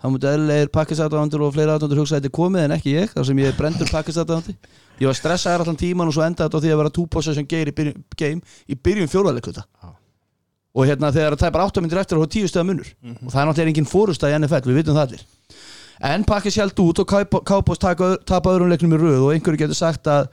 Það 0.00 0.12
mútið 0.14 0.30
eðlilegir 0.32 0.70
pakkistatæðandur 0.72 1.42
og 1.44 1.50
fleiri 1.52 1.72
aðdöndur 1.74 1.98
hugsa 2.00 2.16
að 2.16 2.22
þetta 2.22 2.30
er 2.30 2.36
komið 2.38 2.62
en 2.64 2.72
ekki 2.78 2.94
ég 2.94 3.10
þar 3.12 3.26
sem 3.28 3.40
ég 3.42 3.50
er 3.52 3.56
brendur 3.58 3.90
pakkistatæðandi 3.92 4.54
Ég 5.02 5.10
var 5.10 5.18
stressaður 5.18 5.64
allan 5.66 5.76
tíman 5.82 6.08
og 6.08 6.14
svo 6.16 6.24
endaði 6.24 6.48
þetta 6.48 6.56
á 6.56 6.62
því 6.64 6.70
að 6.72 6.80
vera 6.80 6.92
two 6.96 7.04
possession 7.12 7.48
game 7.50 7.68
í 7.68 7.74
byrjun, 7.76 7.98
game 8.16 8.40
í 8.64 8.78
byrjun 8.80 9.12
fjóraðleikluta 9.12 9.66
og 10.70 10.86
hérna 10.88 11.10
þegar 11.12 11.34
það 11.36 11.42
tæpar 11.44 11.66
8 11.66 11.82
myndir 11.84 12.00
eftir 12.00 12.16
og 12.22 12.28
10 12.32 12.48
stöða 12.48 12.66
munur 12.70 12.88
og 13.10 13.28
það 13.34 13.40
er 13.42 13.48
náttúrulega 13.50 13.72
engin 13.74 13.88
fórustæð 13.90 14.32
í 14.32 14.38
NFL, 14.40 14.68
við 14.70 14.80
vitum 14.80 14.96
það 14.96 15.04
allir 15.04 15.24
en 16.14 16.24
pakkis 16.24 16.56
hjælt 16.56 16.80
út 16.80 17.00
og 17.02 17.78
taka- 17.84 18.16
tapa 18.24 18.52
öðrum 18.54 18.70
leiknum 18.72 18.94
í 18.96 19.00
röð 19.02 19.24
og 19.26 19.32
einhverju 19.34 19.60
getur 19.66 19.76
sagt 19.76 20.08
að 20.08 20.30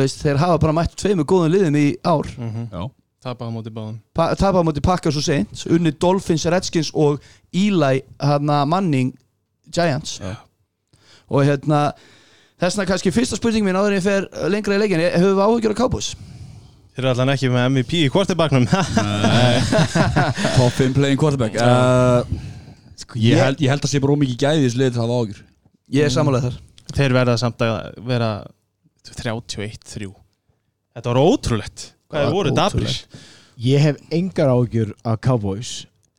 veist, 0.00 0.22
þeir 0.24 0.40
hafa 0.40 0.58
bara 0.62 0.72
mætt 0.76 0.96
tveimur 0.96 1.26
góðum 1.28 1.52
liðum 1.52 1.76
í 1.78 1.86
ár. 2.06 2.28
Já. 2.72 2.82
Tapa 3.22 3.46
á 3.46 3.50
móti 3.54 3.70
báðum. 3.70 4.00
Pa 4.16 4.32
tapa 4.34 4.62
á 4.62 4.66
móti 4.66 4.82
pakka 4.82 5.12
svo 5.14 5.22
seint 5.22 5.66
unni 5.70 5.92
Dolphins, 5.94 6.46
Redskins 6.50 6.90
og 6.94 7.20
Eli 7.54 8.00
hana, 8.18 8.64
Manning 8.66 9.12
Giants. 9.70 10.18
Já. 10.22 10.34
og 11.32 11.44
hérna 11.46 11.92
þessna 12.60 12.84
kannski 12.88 13.12
fyrsta 13.14 13.38
spurning 13.38 13.64
mín 13.64 13.78
áður 13.78 13.94
en 13.94 14.00
ég 14.00 14.04
fer 14.04 14.26
lengra 14.52 14.74
í 14.76 14.80
leikin 14.82 15.00
hefur 15.00 15.36
við 15.38 15.44
áhugjur 15.46 15.72
á 15.72 15.80
Cowboys? 15.80 16.10
þeir 16.92 17.04
eru 17.06 17.12
allan 17.14 17.32
ekki 17.32 17.48
með 17.48 17.68
MVP 17.70 17.92
í 18.02 18.10
kvortibaknum 18.12 18.66
Top 20.58 20.74
5 20.76 20.92
playing 20.98 21.16
quarterback. 21.20 21.56
Uh, 21.56 22.20
ég, 23.16 23.38
held, 23.40 23.62
ég 23.62 23.70
held 23.72 23.86
að 23.86 23.94
sé 23.94 24.02
bara 24.02 24.16
ómikið 24.18 24.42
gæði 24.42 24.66
þessu 24.66 24.82
liði 24.82 24.92
til 24.92 25.00
að 25.00 25.06
hafa 25.06 25.22
ágjur 25.22 25.40
Ég 25.96 26.08
er 26.08 26.12
samanlega 26.12 26.50
þar 26.50 26.60
þeir 26.92 27.16
verða 27.16 27.38
samt 27.40 27.64
að 27.64 28.02
vera 28.10 28.28
31-3 29.08 30.12
þetta 30.92 31.08
var 31.12 31.22
ótrúlegt. 31.22 31.86
Hvað 32.06 32.18
Það 32.18 32.26
þeir 32.26 32.28
var 32.28 32.36
voru 32.36 32.52
dabrir 32.56 32.90
ótrúlegt. 32.90 33.22
Ég 33.62 33.82
hef 33.84 33.98
engar 34.10 34.52
ágjur 34.52 34.92
af 35.06 35.18
Cowboys 35.22 35.72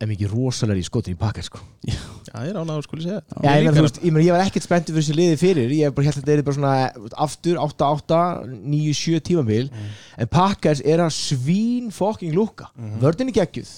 en 0.03 0.09
mikið 0.11 0.33
rosalega 0.35 0.81
í 0.81 0.85
skotin 0.85 1.15
í 1.15 1.19
pakka 1.19 1.43
sko. 1.45 1.61
já, 1.87 1.95
ég 2.43 2.49
er 2.51 2.59
ánægur 2.59 2.85
skuli 2.85 3.05
segja. 3.05 3.21
Já, 3.23 3.47
ég, 3.55 3.63
meina, 3.63 3.73
þú 3.77 3.85
veist, 3.85 3.99
ég, 4.03 4.11
meina, 4.11 4.25
ég 4.27 4.35
var 4.35 4.43
ekkert 4.43 4.65
spenntur 4.65 4.97
fyrir 4.97 5.05
þessi 5.05 5.17
liði 5.17 5.39
fyrir. 5.39 5.73
Ég 5.77 5.87
hef 5.87 5.95
bara 5.95 6.09
held 6.09 6.17
að 6.17 6.21
þetta 6.21 6.35
er 6.35 6.45
bara 6.47 6.57
svona 6.57 6.73
aftur 7.25 7.61
8-8, 7.63 8.19
9-7 8.73 9.23
tímabil. 9.29 9.71
En 10.19 10.31
Packers 10.33 10.83
er 10.83 11.03
að 11.03 11.13
svín 11.15 11.89
fucking 11.95 12.35
lúka, 12.35 12.69
mm. 12.75 12.99
vördin 13.03 13.31
er 13.31 13.37
geggjuð. 13.39 13.73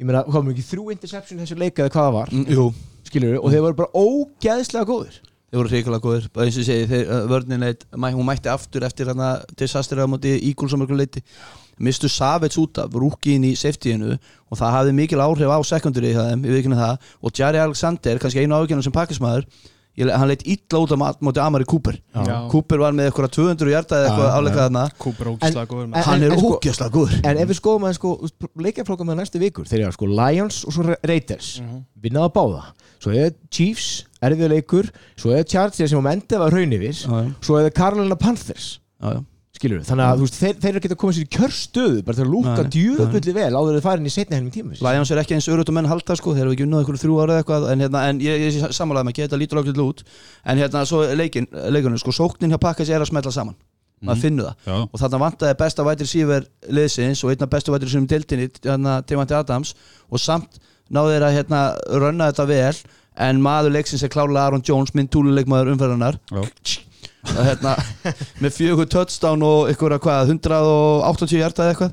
Ég 0.00 0.08
meina, 0.08 0.24
komum 0.28 0.52
ekki 0.52 0.66
þrjú 0.70 0.90
interception 0.96 1.40
þessu 1.40 1.60
leika 1.60 1.84
eða 1.84 1.92
hvað 1.92 2.08
það 2.08 2.16
var, 2.18 2.32
mm, 2.32 2.50
Jú, 2.52 2.66
skilur 3.08 3.38
og 3.40 3.52
þeir 3.52 3.64
voru 3.64 3.78
bara 3.78 4.04
ógeðslega 4.06 4.88
góðir 4.88 5.20
þeir 5.56 5.62
voru 5.62 5.72
hrikalega 5.72 6.04
góðir. 6.04 6.26
Bara 6.36 6.46
eins 6.46 6.56
og 6.58 6.62
ég 6.64 6.68
segi, 6.68 6.88
þeir, 6.90 7.06
uh, 7.08 7.26
vörnin 7.32 7.64
leit, 7.64 7.84
mæ, 7.96 8.10
hún 8.12 8.26
mætti 8.28 8.50
aftur 8.52 8.84
eftir 8.84 9.08
hana 9.08 9.30
disaster 9.56 9.96
á 9.96 10.06
móti 10.06 10.36
Eagles 10.36 10.76
á 10.76 10.78
mörgum 10.78 11.00
leiti 11.00 11.22
mistu 11.80 12.08
Savage 12.08 12.56
út 12.60 12.78
af, 12.80 12.92
rúkiðin 12.96 13.44
í 13.50 13.54
safetyinu 13.56 14.14
og 14.16 14.56
það 14.58 14.76
hafði 14.76 14.92
mikil 14.96 15.20
áhrif 15.20 15.48
á 15.52 15.58
secondary 15.64 16.12
það, 16.16 16.98
og 17.22 17.32
Jerry 17.36 17.58
Alexander 17.60 18.18
kannski 18.18 18.40
einu 18.44 18.54
ágjörnum 18.56 18.82
sem 18.84 18.92
pakkismæður 18.92 19.44
hann 19.96 20.28
leitt 20.28 20.42
illa 20.44 20.80
út 20.84 20.92
á 20.92 20.96
mat- 21.00 21.20
móti 21.24 21.40
Amari 21.40 21.64
Cooper. 21.64 21.96
Já. 22.12 22.48
Cooper 22.52 22.76
var 22.78 22.92
með 22.92 23.06
eitthvað 23.10 23.30
200 23.32 23.70
hjarta 23.72 23.96
eða 23.96 24.08
eitthvað 24.10 24.34
áleikað 24.36 24.64
þarna. 24.66 24.82
Cooper 25.00 25.26
ógislega 25.30 25.66
góður 25.70 25.84
en- 25.86 26.02
hann 26.04 26.22
er 26.22 26.30
sko- 26.36 26.50
ógeðslega 26.60 26.90
góður. 26.92 27.20
En 27.24 27.38
ef 27.38 27.48
við 27.48 27.56
skoðum 27.60 27.86
að 27.88 27.94
sko, 27.94 28.10
leikjaflokka 28.60 29.04
með 29.08 29.16
næstu 29.22 29.40
vikur. 29.40 29.64
Þeir 29.64 29.80
eru 29.86 29.92
sko 29.96 30.06
Lions 30.06 30.64
og 30.66 30.72
svo 30.76 30.96
Raiders. 31.02 31.60
Mhm. 31.62 31.84
vinnaða 32.02 32.32
báða. 32.32 32.62
Svo 33.00 33.10
er 33.16 33.32
Chiefs, 33.50 34.04
erfið 34.26 34.52
leikur 34.54 34.90
svo 35.14 35.32
er 35.36 35.46
Chargers 35.46 35.92
sem 35.92 36.02
á 36.02 36.04
mendi 36.06 36.42
var 36.42 36.54
raun 36.54 36.76
yfir 36.76 37.00
svo 37.00 37.58
er 37.60 37.72
Carolina 37.74 38.18
Panthers. 38.18 38.76
Já, 39.00 39.16
já. 39.16 39.20
skilur 39.56 39.80
við, 39.80 39.86
þannig 39.88 40.06
að 40.06 40.22
veist, 40.22 40.38
þeir, 40.40 40.56
þeir 40.62 40.78
að 40.90 40.98
koma 41.00 41.16
sér 41.16 41.26
í 41.26 41.30
kjörstöðu 41.36 42.02
bara 42.06 42.18
til 42.18 42.24
að 42.26 42.32
lúka 42.32 42.64
djöfulli 42.72 43.36
vel 43.36 43.52
áður 43.52 43.70
en 43.70 43.78
þeir 43.78 43.86
farin 43.86 44.08
í 44.08 44.12
setni 44.12 44.36
helming 44.36 44.54
tíma 44.54 44.76
Lions 44.84 45.12
er 45.12 45.20
ekki 45.22 45.36
eins 45.36 45.48
örut 45.52 45.72
og 45.72 45.76
menn 45.76 45.88
halda 45.90 46.16
sko, 46.16 46.34
þeir 46.36 46.46
eru 46.46 46.56
ekki 46.56 46.66
unnað 46.66 46.84
ykkur 46.84 47.00
þrjú 47.04 47.16
ára 47.22 47.36
eða 47.36 47.44
eitthvað 47.44 47.68
en, 47.72 47.84
hérna, 47.86 48.02
en 48.10 48.20
ég, 48.24 48.44
ég 48.46 48.76
samanlega 48.76 49.08
með 49.08 49.14
ekki, 49.14 49.24
þetta 49.26 49.40
lítur 49.40 49.62
okkur 49.62 49.80
út 49.86 50.04
en 50.44 50.60
hérna 50.60 50.84
svo 50.88 51.00
leikin, 51.16 51.48
leikunum 51.72 52.00
sko, 52.00 52.14
sóknin 52.16 52.52
hjá 52.52 52.60
Pakkas 52.66 52.92
er 52.92 53.04
að 53.04 53.12
smetla 53.12 53.32
saman 53.32 53.56
maður 54.04 54.22
finnur 54.26 54.50
það. 54.50 54.56
Já, 54.66 54.76
og 54.84 55.00
þarna 55.00 55.20
vantaði 55.22 55.58
besta 55.62 55.84
vætir 55.86 56.10
síver 56.10 56.46
liðsins 56.68 57.22
og 57.24 57.32
einna 57.32 57.48
bestu 57.48 57.72
vætir 57.72 57.92
sem 57.92 58.08
dildinni 58.08 58.48
hérna, 58.64 58.98
Timothy 59.08 59.36
Adams 59.38 59.72
og 60.10 60.20
samt 60.20 60.58
náðu 60.92 61.14
þeir 61.14 61.26
að 61.26 61.36
hérna, 61.38 61.60
rönna 62.02 62.28
þetta 62.30 62.46
vel 62.50 62.74
en 63.16 63.40
maður 63.42 63.72
leiksins 63.76 64.02
er 64.06 64.12
klárlega 64.12 64.46
Aaron 64.50 64.64
Jones 64.66 64.92
minn 64.96 65.08
túluleikmaður 65.08 65.72
umferðarnar 65.74 66.18
já. 66.30 66.42
og 67.26 67.42
hérna 67.42 67.74
með 68.44 68.54
fjögur 68.60 68.88
touchdown 68.92 69.42
og 69.46 69.72
ykkur 69.72 69.96
að 69.96 70.04
hvað 70.06 70.32
180 70.36 71.36
hjarta 71.40 71.64
eða 71.66 71.74
eitthvað? 71.74 71.92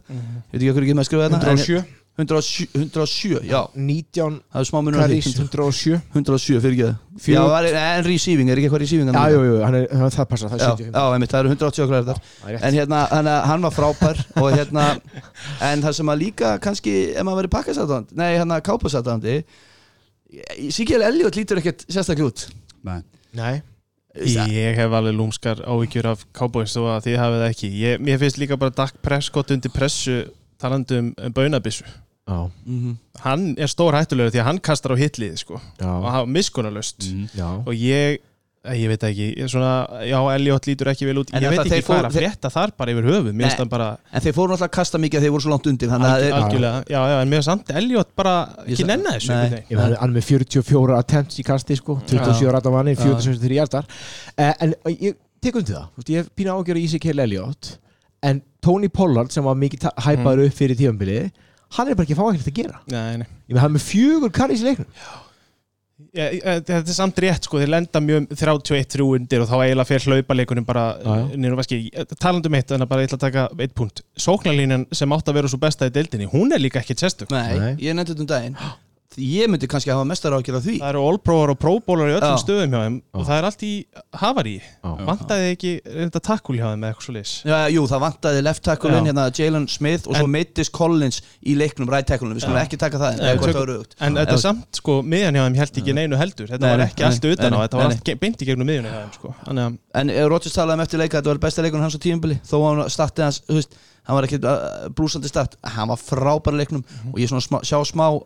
Veit 0.53 0.61
ekki 0.61 0.71
okkur 0.73 0.87
ekki 0.87 0.95
með 0.97 1.05
að 1.05 1.09
skrifa 1.09 1.29
þetta 1.29 1.39
107, 1.43 1.83
107, 2.13 2.67
107 2.77 3.39
já. 3.49 3.57
19 3.73 4.35
það 4.53 4.59
er 4.61 4.67
smá 4.69 4.77
munur 4.85 5.01
á 5.01 5.09
því. 5.09 5.15
Caris 5.23 5.39
107 5.39 5.95
107 6.13 6.59
fyrir 6.61 6.75
ekki 6.75 6.85
það. 6.85 6.99
Já, 7.33 7.41
en 7.97 8.05
receiving, 8.05 8.51
er 8.53 8.59
ekki 8.61 8.67
eitthvað 8.69 8.83
receiving 8.83 9.09
Já, 9.09 9.23
jú, 9.33 9.41
jú, 9.47 9.55
hann 9.65 9.79
er, 9.79 9.87
hann- 9.97 10.13
það 10.13 10.29
passa, 10.29 10.51
það 10.51 10.59
er 10.59 10.61
já, 10.61 10.69
75 10.75 10.93
já, 10.93 11.03
einmitt, 11.15 11.33
það 11.33 11.39
eru 11.41 11.53
180 11.55 11.83
okkur 11.87 11.97
þetta 11.97 12.15
Það 12.21 12.47
er 12.51 12.53
rétt. 12.53 12.63
en 12.69 12.77
hérna, 12.77 13.01
hann, 13.15 13.31
hann 13.49 13.65
var 13.65 13.73
frábær 13.79 14.21
og 14.43 14.47
hérna, 14.53 14.85
en 15.71 15.81
það 15.87 15.97
sem 15.97 16.13
að 16.13 16.21
líka 16.27 16.53
kannski, 16.61 16.95
ef 17.17 17.25
maður 17.25 17.41
verið 17.41 17.55
pakkasatáðandi 17.57 18.21
nei, 18.21 18.29
hérna 18.37 18.61
kápasatáðandi 18.69 19.39
Sigel 20.73 21.01
Elliot 21.05 21.35
lítur 21.37 21.59
ekkert 21.61 21.85
sérstaklega 21.89 22.29
út. 22.31 22.47
Nei. 22.83 23.01
Nei, 23.33 23.61
Ég 24.53 24.75
hef 24.77 24.91
alveg 24.93 25.15
lúmskar 25.17 25.63
áhyggjur 25.65 26.05
af 26.11 26.25
Cowboys 26.37 26.75
og 26.77 26.85
að 26.93 27.07
þið 27.07 27.15
hafið 27.17 27.39
það 27.41 27.51
ekki. 27.55 27.69
Ég, 27.81 28.01
Mér 28.05 28.19
finnst 28.21 28.37
líka 28.37 28.57
bara 28.61 28.69
Dak 28.77 28.99
Prescott 29.01 29.49
undir 29.55 29.71
pressu 29.73 30.19
talandi 30.61 30.99
um, 31.01 31.07
um 31.17 31.33
baunabissu 31.33 31.83
já, 32.27 32.37
mm 32.65 32.91
Hann 33.23 33.55
er 33.57 33.67
stór 33.71 33.95
hættulegur 33.97 34.31
því 34.35 34.39
að 34.43 34.45
hann 34.51 34.59
kastar 34.63 34.93
á 34.93 34.97
hitlið 35.01 35.33
sko, 35.41 35.57
og 35.57 35.81
já, 35.81 35.89
hafa 36.13 36.25
miskunarlust 36.29 37.07
Mhm. 37.09 37.25
já. 37.35 37.49
Og 37.65 37.73
ég, 37.73 38.19
ég 38.71 38.87
veit 38.87 39.03
ekki. 39.03 39.25
Svona, 39.51 39.71
já, 40.07 40.15
Elliot 40.33 40.67
lítur 40.69 40.89
ekki 40.93 41.07
vel 41.09 41.17
út. 41.19 41.33
En 41.35 41.43
ég 41.43 41.51
veit 41.51 41.65
ekki 41.65 41.83
hvað 41.87 41.99
er 41.99 42.07
að 42.07 42.17
frétta 42.19 42.51
þar 42.53 42.73
bara 42.79 42.93
yfir 42.93 43.07
höfu 43.09 43.67
bara 43.71 43.89
en 44.11 44.23
þeir 44.23 44.35
fóru 44.37 44.53
náttúrulega 44.53 44.69
að 44.69 44.73
kasta 44.77 45.01
mikið 45.03 45.19
að 45.19 45.25
þeir 45.25 45.33
voru 45.35 45.45
svo 45.45 45.53
langt 45.53 45.69
undir 45.71 45.93
alg, 45.97 46.25
algjörlega, 46.39 46.83
já, 46.87 46.99
já, 47.11 47.17
en 47.19 47.33
mér 47.33 47.45
samt 47.47 47.73
Elliot 47.81 48.15
bara 48.15 48.35
ekki 48.63 48.87
nenna 48.87 49.15
þessu. 49.17 49.37
Ég 49.67 49.81
var 49.81 49.97
hann 49.99 50.09
er 50.09 50.15
með 50.15 50.27
44 50.31 50.97
attempts 50.99 51.39
í 51.43 51.47
kasti 51.47 51.79
sko. 51.79 51.99
27 52.07 52.55
rætt 52.55 52.67
á 52.67 52.71
manni, 52.73 52.95
43 52.99 53.59
hjartar 53.59 53.87
uh, 53.89 54.53
En 54.63 54.75
ég 54.95 55.19
tek 55.43 55.59
undir 55.59 55.75
það. 55.75 55.87
Þú 55.91 56.03
veist, 56.03 56.13
Ég 56.13 56.23
hef 56.23 56.33
pína 56.37 56.55
ágjör 56.55 56.79
í 56.79 56.85
Ezekiel 56.87 57.23
Elliot 57.25 57.75
En 58.23 58.39
Tony 58.63 58.87
Pollard 58.87 59.33
sem 59.35 59.43
var 59.43 59.59
mikið 59.59 59.89
hæpaður 60.05 60.47
upp 60.47 60.55
fyrir 60.55 60.79
tífambili 60.79 61.19
Hann 61.73 61.89
er 61.89 61.97
bara 61.97 62.05
ekki 62.05 62.15
að 62.15 62.19
fá 62.21 62.25
ekkert 62.29 62.49
að 62.51 62.57
gera. 62.59 62.79
Nei, 62.93 63.21
nei. 63.23 63.29
Ég 63.49 63.55
með 63.55 63.63
hann 63.63 63.73
með 63.73 63.85
fjögur 63.87 64.33
karris 64.33 64.61
í 64.61 64.67
leiknum 64.67 64.89
Ja, 66.13 66.27
þetta 66.61 66.75
er 66.83 66.93
samt 66.93 67.17
rétt 67.23 67.47
sko, 67.47 67.57
þeir 67.57 67.71
lenda 67.73 68.01
mjög 68.03 68.27
31-3 68.37 69.05
undir 69.17 69.41
og 69.41 69.47
þá 69.49 69.55
eiginlega 69.63 69.89
fer 69.89 70.03
hlaupaleikunum 70.05 70.65
bara 70.67 70.83
Já, 70.99 71.07
já. 71.09 71.23
niður 71.41 71.55
á 71.57 71.61
vaski 71.63 71.79
talandi 72.21 72.51
um 72.51 72.57
eitt, 72.59 72.73
að 72.75 72.85
bara 72.91 73.01
ég 73.01 73.09
ætla 73.09 73.17
að 73.17 73.23
taka 73.23 73.45
eitt 73.65 73.73
punkt 73.79 74.03
sóknarlínan 74.21 74.85
sem 74.93 75.15
átt 75.17 75.31
að 75.31 75.39
vera 75.39 75.49
svo 75.49 75.57
besta 75.63 75.89
í 75.89 75.93
deildinni 75.95 76.29
hún 76.29 76.53
er 76.53 76.61
líka 76.61 76.83
ekki 76.83 76.93
sérstök 77.01 77.33
nei, 77.33 77.57
Nei. 77.57 77.71
ég 77.81 77.97
nefndi 77.97 78.13
þetta 78.13 78.25
um 78.27 78.29
daginn 78.29 78.59
ég 79.21 79.49
myndi 79.51 79.67
kannski 79.69 79.91
hafa 79.93 80.05
mestar 80.07 80.33
ákjör 80.37 80.57
af 80.59 80.63
því. 80.65 80.75
Það 80.81 80.89
eru 80.93 81.01
all-proar 81.09 81.51
og 81.53 81.59
pro-bólar 81.61 82.09
í 82.11 82.15
öllum 82.17 82.33
Já. 82.33 82.41
stöðum 82.43 82.73
hjá 82.73 82.81
þeim 82.83 82.97
og 83.13 83.25
það 83.27 83.37
er 83.39 83.47
allt 83.49 83.63
í 83.67 83.71
havarí 84.21 84.53
vantaði 84.83 85.49
ekki 85.53 85.71
þetta 85.85 86.21
takkul 86.27 86.55
hjá 86.57 86.65
þeim 86.71 86.83
eða 86.83 86.91
eitthvað 86.93 87.07
svo 87.07 87.15
leis 87.17 87.33
Já, 87.45 87.57
jú, 87.73 87.83
það 87.91 88.03
vantaði 88.05 88.43
left 88.47 88.63
tackle-in 88.67 89.09
hérna 89.09 89.25
Jalen 89.37 89.67
Smith 89.71 90.07
og 90.09 90.17
svo 90.17 90.27
En- 90.27 90.33
meittist 90.33 90.73
Collins 90.75 91.21
í 91.45 91.55
leiknum 91.59 91.89
right 91.91 92.07
tackle-in, 92.09 92.33
við 92.37 92.45
skulum 92.47 92.61
ekki 92.63 92.79
taka 92.81 93.01
það 93.01 93.21
en 93.23 93.43
eru 93.63 93.77
aukt 93.79 93.95
en 93.99 94.19
þetta 94.19 94.37
samt 94.41 94.81
sko, 94.81 94.99
miðjan 95.05 95.37
hjá 95.39 95.43
þeim 95.47 95.59
held 95.61 95.79
ekki 95.83 95.93
neinu 95.97 96.19
heldur. 96.19 96.47
Þetta 96.49 96.63
Nei, 96.65 96.71
var 96.73 96.83
nei, 96.83 96.87
ekki 96.91 97.07
allt 97.07 97.23
nei, 97.23 97.31
utan 97.37 97.53
á, 97.53 97.59
þetta 97.63 97.77
var 97.81 97.91
allt 97.91 98.13
beint 98.23 98.41
í 98.43 98.49
gegnum 98.49 98.67
miðjunni 98.69 98.91
hjá 98.93 98.99
þeim 99.03 99.15
sko. 99.19 99.33
þannig 99.45 99.63
að 99.69 99.79
En 99.93 100.09
eh, 100.09 100.25
Rodgers 100.25 100.55
talaði 100.57 100.79
um 100.79 100.83
eftir 100.87 100.99
leika 101.03 101.17
að 101.17 101.21
þetta 101.21 101.33
var 101.33 101.41
besta 101.43 101.61
leikunum 101.65 101.83
hans 101.85 101.95
á 101.97 102.01
tíumbili 102.01 102.39
þó 102.41 102.55
að 102.57 102.63
hann 102.81 102.89
startið 102.89 103.23
hans, 103.27 103.67
hann 104.03 104.17
var 104.17 104.25
ekki 104.27 104.39
uh, 104.41 104.89
brúsandi 104.97 105.29
start 105.29 105.53
hann 105.75 105.87
var 105.91 105.99
frábæra 106.01 106.57
leiknum 106.59 106.81
og 107.13 107.19
ég 107.21 107.29
svona 107.29 107.45
smá, 107.45 107.59
sjá 107.63 107.77
smá 107.87 108.07
uh, 108.17 108.23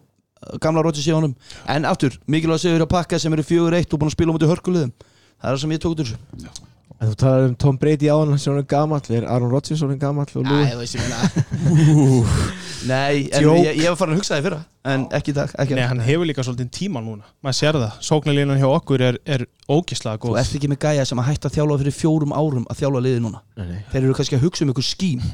gamla 0.63 0.85
Rodgers 0.85 1.07
í 1.09 1.15
honum. 1.15 1.35
En 1.67 1.85
aftur, 1.89 2.17
mikilvæg 2.27 2.63
sigur 2.63 2.85
á 2.85 2.89
pakka 2.97 3.19
sem 3.19 3.33
eru 3.33 3.45
fjögur 3.47 3.77
eitt 3.77 3.93
og 3.93 4.01
búin 4.01 4.11
að 4.11 4.17
spila 4.17 4.33
um 4.33 4.39
út 4.39 4.47
í 4.47 4.51
hörkuliðum. 4.51 4.95
Það 5.37 5.49
er 5.49 5.53
það 5.55 5.61
sem 5.63 5.75
ég 5.75 5.83
tók 5.83 5.95
út 5.95 6.03
úr 6.03 6.11
þessu. 6.13 6.65
En 6.97 7.11
þú 7.11 7.15
talar 7.21 7.43
um 7.45 7.55
Tom 7.61 7.75
Brady 7.77 8.07
áðan 8.09 8.39
sem 8.41 8.49
hann 8.53 8.63
er 8.63 8.69
gamall. 8.71 9.03
Er 9.13 9.25
Aaron 9.29 9.51
Rodgers 9.53 9.83
er 9.85 9.91
og 9.91 9.91
Æ, 9.93 10.49
Louis 10.49 10.71
þú 10.71 10.79
veist 10.81 10.97
ég 10.97 11.03
meina 11.05 12.47
Nei, 12.87 13.27
en 13.33 13.43
Joke. 13.43 13.61
ég, 13.65 13.77
ég 13.83 13.89
var 13.91 13.97
farin 13.99 14.15
að 14.15 14.19
hugsa 14.21 14.35
það 14.35 14.39
í 14.39 14.45
fyrra 14.47 14.59
en 14.87 15.03
ekki 15.17 15.33
í 15.33 15.35
dag, 15.35 15.53
ekki 15.61 15.73
í 15.73 15.77
Nei, 15.77 15.83
hann 15.89 16.01
hefur 16.05 16.27
líka 16.29 16.43
svolítið 16.45 16.69
tíma 16.77 17.01
núna. 17.03 17.25
Maður 17.43 17.57
sér 17.57 17.77
það, 17.81 17.95
sóknarlínan 18.07 18.59
hjá 18.61 18.67
okkur 18.69 19.03
er, 19.03 19.17
er 19.27 19.43
ógislega 19.67 20.21
Þú 20.21 20.29
góð 20.31 20.39
ert 20.41 20.55
ekki 20.59 20.69
með 20.71 20.79
gæja 20.85 21.05
sem 21.09 21.21
að 21.21 21.27
hætta 21.31 21.49
að 21.49 21.57
þjálfa 21.57 21.79
fyrir 21.81 21.95
fjórum 21.97 22.35
árum 22.37 22.67
að 22.69 22.81
þjálfa 22.81 23.01
liði 23.03 23.23
núna. 23.25 23.41
Nei, 23.57 23.65
nei. 23.73 23.81
Þeir 23.91 24.01
eru 24.03 24.17
kannski 24.19 24.37
að 24.37 24.45
hugsa 24.47 24.65
um 24.65 24.73
ykkur 24.73 24.87
skím 24.87 25.25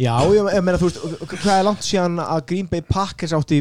Já, 0.00 0.14
ég, 0.30 0.50
ég 0.54 0.64
meina 0.64 0.80
þú 0.80 0.88
veist 0.88 1.04
Hvað 1.34 1.54
er 1.58 1.66
langt 1.68 1.86
síðan 1.86 2.22
að 2.24 2.44
Green 2.50 2.70
Bay 2.70 2.86
Packers 2.86 3.34
átti 3.36 3.60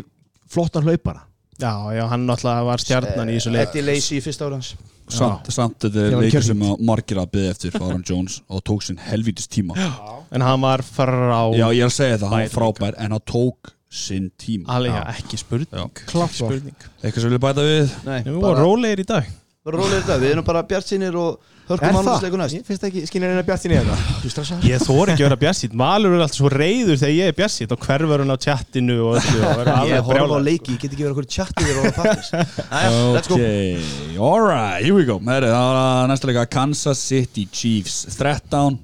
flottan 0.54 0.86
hlaupara. 0.88 1.26
Já, 1.62 1.74
já, 1.94 2.04
hann 2.10 2.26
náttúrulega 2.28 2.66
var 2.66 2.82
stjarnan 2.82 3.30
í 3.30 3.38
þessu 3.38 3.52
leik 3.54 3.68
Eddie 3.70 3.86
Lacy 3.86 4.18
í 4.18 4.24
fyrsta 4.26 4.48
ára 4.48 4.58
hans 4.58 4.74
Samt, 5.14 5.50
samt 5.52 5.84
þetta 5.84 6.04
er 6.08 6.16
leikur 6.16 6.46
sem 6.48 6.62
að 6.64 6.82
margir 6.88 7.20
að 7.20 7.32
byggja 7.36 7.54
eftir 7.54 7.76
Aaron 7.78 8.04
Jones 8.08 8.40
og 8.48 8.64
tók 8.66 8.86
sinn 8.86 8.98
helvítis 9.04 9.50
tíma. 9.52 9.76
Já, 9.78 9.90
En 10.34 10.42
hann 10.42 10.62
var 10.64 10.82
frá 10.82 11.52
ég 11.54 11.84
er 11.84 11.90
að 11.90 11.94
segja 11.94 12.18
það, 12.22 12.30
hann 12.32 12.46
var 12.46 12.54
frábær 12.54 12.98
en 12.98 13.16
hann 13.18 13.26
tók 13.30 13.74
sinn 13.94 14.32
tíma. 14.40 14.72
Alveg, 14.74 14.96
já, 14.96 15.04
ekki 15.14 15.38
spurning. 15.38 15.70
Já. 15.70 16.06
Klart 16.10 16.34
spurning. 16.40 16.88
Eitthvað 17.04 17.20
sem 17.20 17.30
vilja 17.30 17.44
bæta 17.44 17.66
við? 17.68 17.98
Nei, 18.08 18.20
Við 18.26 18.40
vorum 18.42 18.64
rólegir 18.64 19.04
í 19.04 19.08
dag. 19.12 19.28
Bara 19.64 19.82
rólegir 19.84 20.02
þetta, 20.02 20.18
við 20.24 20.34
erum 20.34 20.48
bara 20.48 20.64
bjart 20.72 20.90
sínir 20.90 21.20
og 21.20 21.53
hörkum 21.68 21.88
Er 21.88 21.90
það? 21.90 21.96
mannvarsleiku 21.98 22.40
næst. 22.42 22.56
Ég 22.58 22.66
finnst 22.68 22.84
ekki 22.90 23.04
skilja 23.08 23.30
reyna 23.32 23.44
bjart 23.48 23.66
í 23.68 23.72
neða 23.72 23.98
Þú 24.22 24.32
stressar 24.34 24.66
Ég 24.68 24.84
þór 24.84 25.12
ekki 25.14 25.24
að 25.24 25.28
vera 25.30 25.40
bjarsít 25.44 25.76
Valur 25.84 26.16
er 26.18 26.24
alltaf 26.26 26.38
svo 26.40 26.52
reyður 26.52 27.00
þegar 27.02 27.14
ég 27.16 27.32
er 27.32 27.38
bjarsít 27.38 27.74
og 27.76 27.84
hverfur 27.88 28.24
hann 28.24 28.36
á 28.36 28.38
chattinu 28.44 28.98
Ég 29.16 29.46
alveg 29.74 30.08
horfa 30.10 30.38
á 30.38 30.42
leiki, 30.44 30.76
ég 30.76 30.82
get 30.84 30.96
ekki 30.96 31.06
verið 31.08 31.16
okkur 31.16 31.30
þér 31.34 31.82
og 31.82 32.00
pappis 32.00 32.32
Æja, 32.34 32.90
let's 33.16 33.30
go. 33.32 33.38
Ok, 33.40 34.18
alright, 34.20 34.84
here 34.84 34.96
we 34.98 35.06
go. 35.08 35.20
Það 35.24 35.48
var 35.54 36.10
næsta 36.12 36.30
leika 36.32 36.46
Kansas 36.52 37.00
City 37.08 37.48
Chiefs 37.52 38.04
13 38.18 38.80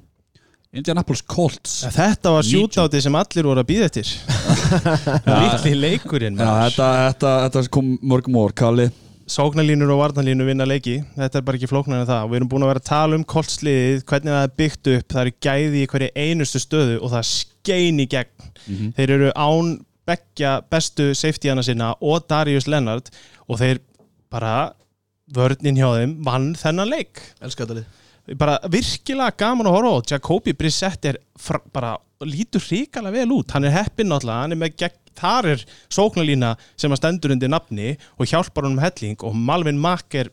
Indianapolis 0.70 1.24
Colts 1.26 1.80
Þetta 1.90 2.30
var 2.36 2.44
19. 2.46 2.50
sjútáti 2.54 3.00
sem 3.02 3.16
allir 3.18 3.48
voru 3.50 3.60
að 3.64 3.68
býða 3.72 3.88
eftir. 3.90 4.10
Lítli 5.40 5.72
leikurinn 5.76 6.38
þetta, 6.38 6.90
þetta, 7.10 7.32
þetta 7.48 7.64
kom 7.74 7.96
mörgum 8.06 8.38
ór 8.40 8.54
Kalli 8.56 8.86
Sóknarlínur 9.30 9.92
og 9.94 10.00
varnarlínur 10.00 10.48
vinna 10.48 10.66
leiki. 10.66 10.96
Þetta 11.14 11.38
er 11.38 11.44
bara 11.46 11.58
ekki 11.60 11.68
flóknar 11.70 12.02
en 12.02 12.08
það. 12.08 12.24
Við 12.32 12.38
erum 12.40 12.48
búin 12.50 12.64
að 12.66 12.72
vera 12.72 12.82
að 12.82 12.88
tala 12.88 13.18
um 13.18 13.26
koltsliðið 13.30 14.02
Hvernig 14.10 14.34
það 14.34 14.46
er 14.46 14.56
byggt 14.62 14.90
upp 14.94 15.14
Það 15.14 15.20
eru 15.22 15.34
gæði 15.46 15.82
í 15.84 15.90
hverju 15.92 16.08
einustu 16.24 16.62
stöðu 16.64 16.96
Og 16.98 17.12
það 17.14 17.28
skein 17.30 18.02
í 18.02 18.08
gegn. 18.10 18.50
Þeir 18.98 19.14
eru 19.16 19.30
án 19.38 19.70
beggja 20.10 20.56
bestu 20.72 21.10
safetyana 21.14 21.62
sinna 21.62 21.92
Og 22.02 22.26
Darius 22.30 22.66
Lennart 22.66 23.12
Og 23.46 23.60
þeir 23.62 23.82
bara 24.30 24.72
Vörnin 25.30 25.78
hjá 25.78 25.86
þeim 25.94 26.16
vann 26.26 26.50
þennan 26.58 26.90
leik. 26.90 27.22
Bara 28.38 28.58
virkilega 28.70 29.36
gaman 29.38 29.68
að 29.70 29.76
horfa 29.76 29.92
á. 29.94 29.98
Jacobi 30.14 30.54
Brissett 30.58 31.06
er 31.06 31.20
bara 31.70 31.94
lítur 32.28 32.64
hrikalega 32.64 33.20
vel 33.20 33.36
út. 33.38 33.54
Hann 33.54 33.64
er 33.68 33.76
heppinn 33.78 34.10
náttúrulega, 34.12 34.42
hann 34.44 34.56
er 34.56 34.60
með 34.60 34.74
gegn, 34.82 34.98
þar 35.20 35.48
er 35.54 35.62
sóknarlína 35.92 36.50
sem 36.78 36.92
að 36.92 37.00
stendur 37.00 37.34
undir 37.34 37.50
nafni 37.52 37.94
og 38.16 38.28
hjálpar 38.30 38.66
honum 38.66 38.82
helling 38.82 39.24
og 39.26 39.34
Malvin 39.36 39.80
Mack 39.80 40.16
er 40.20 40.30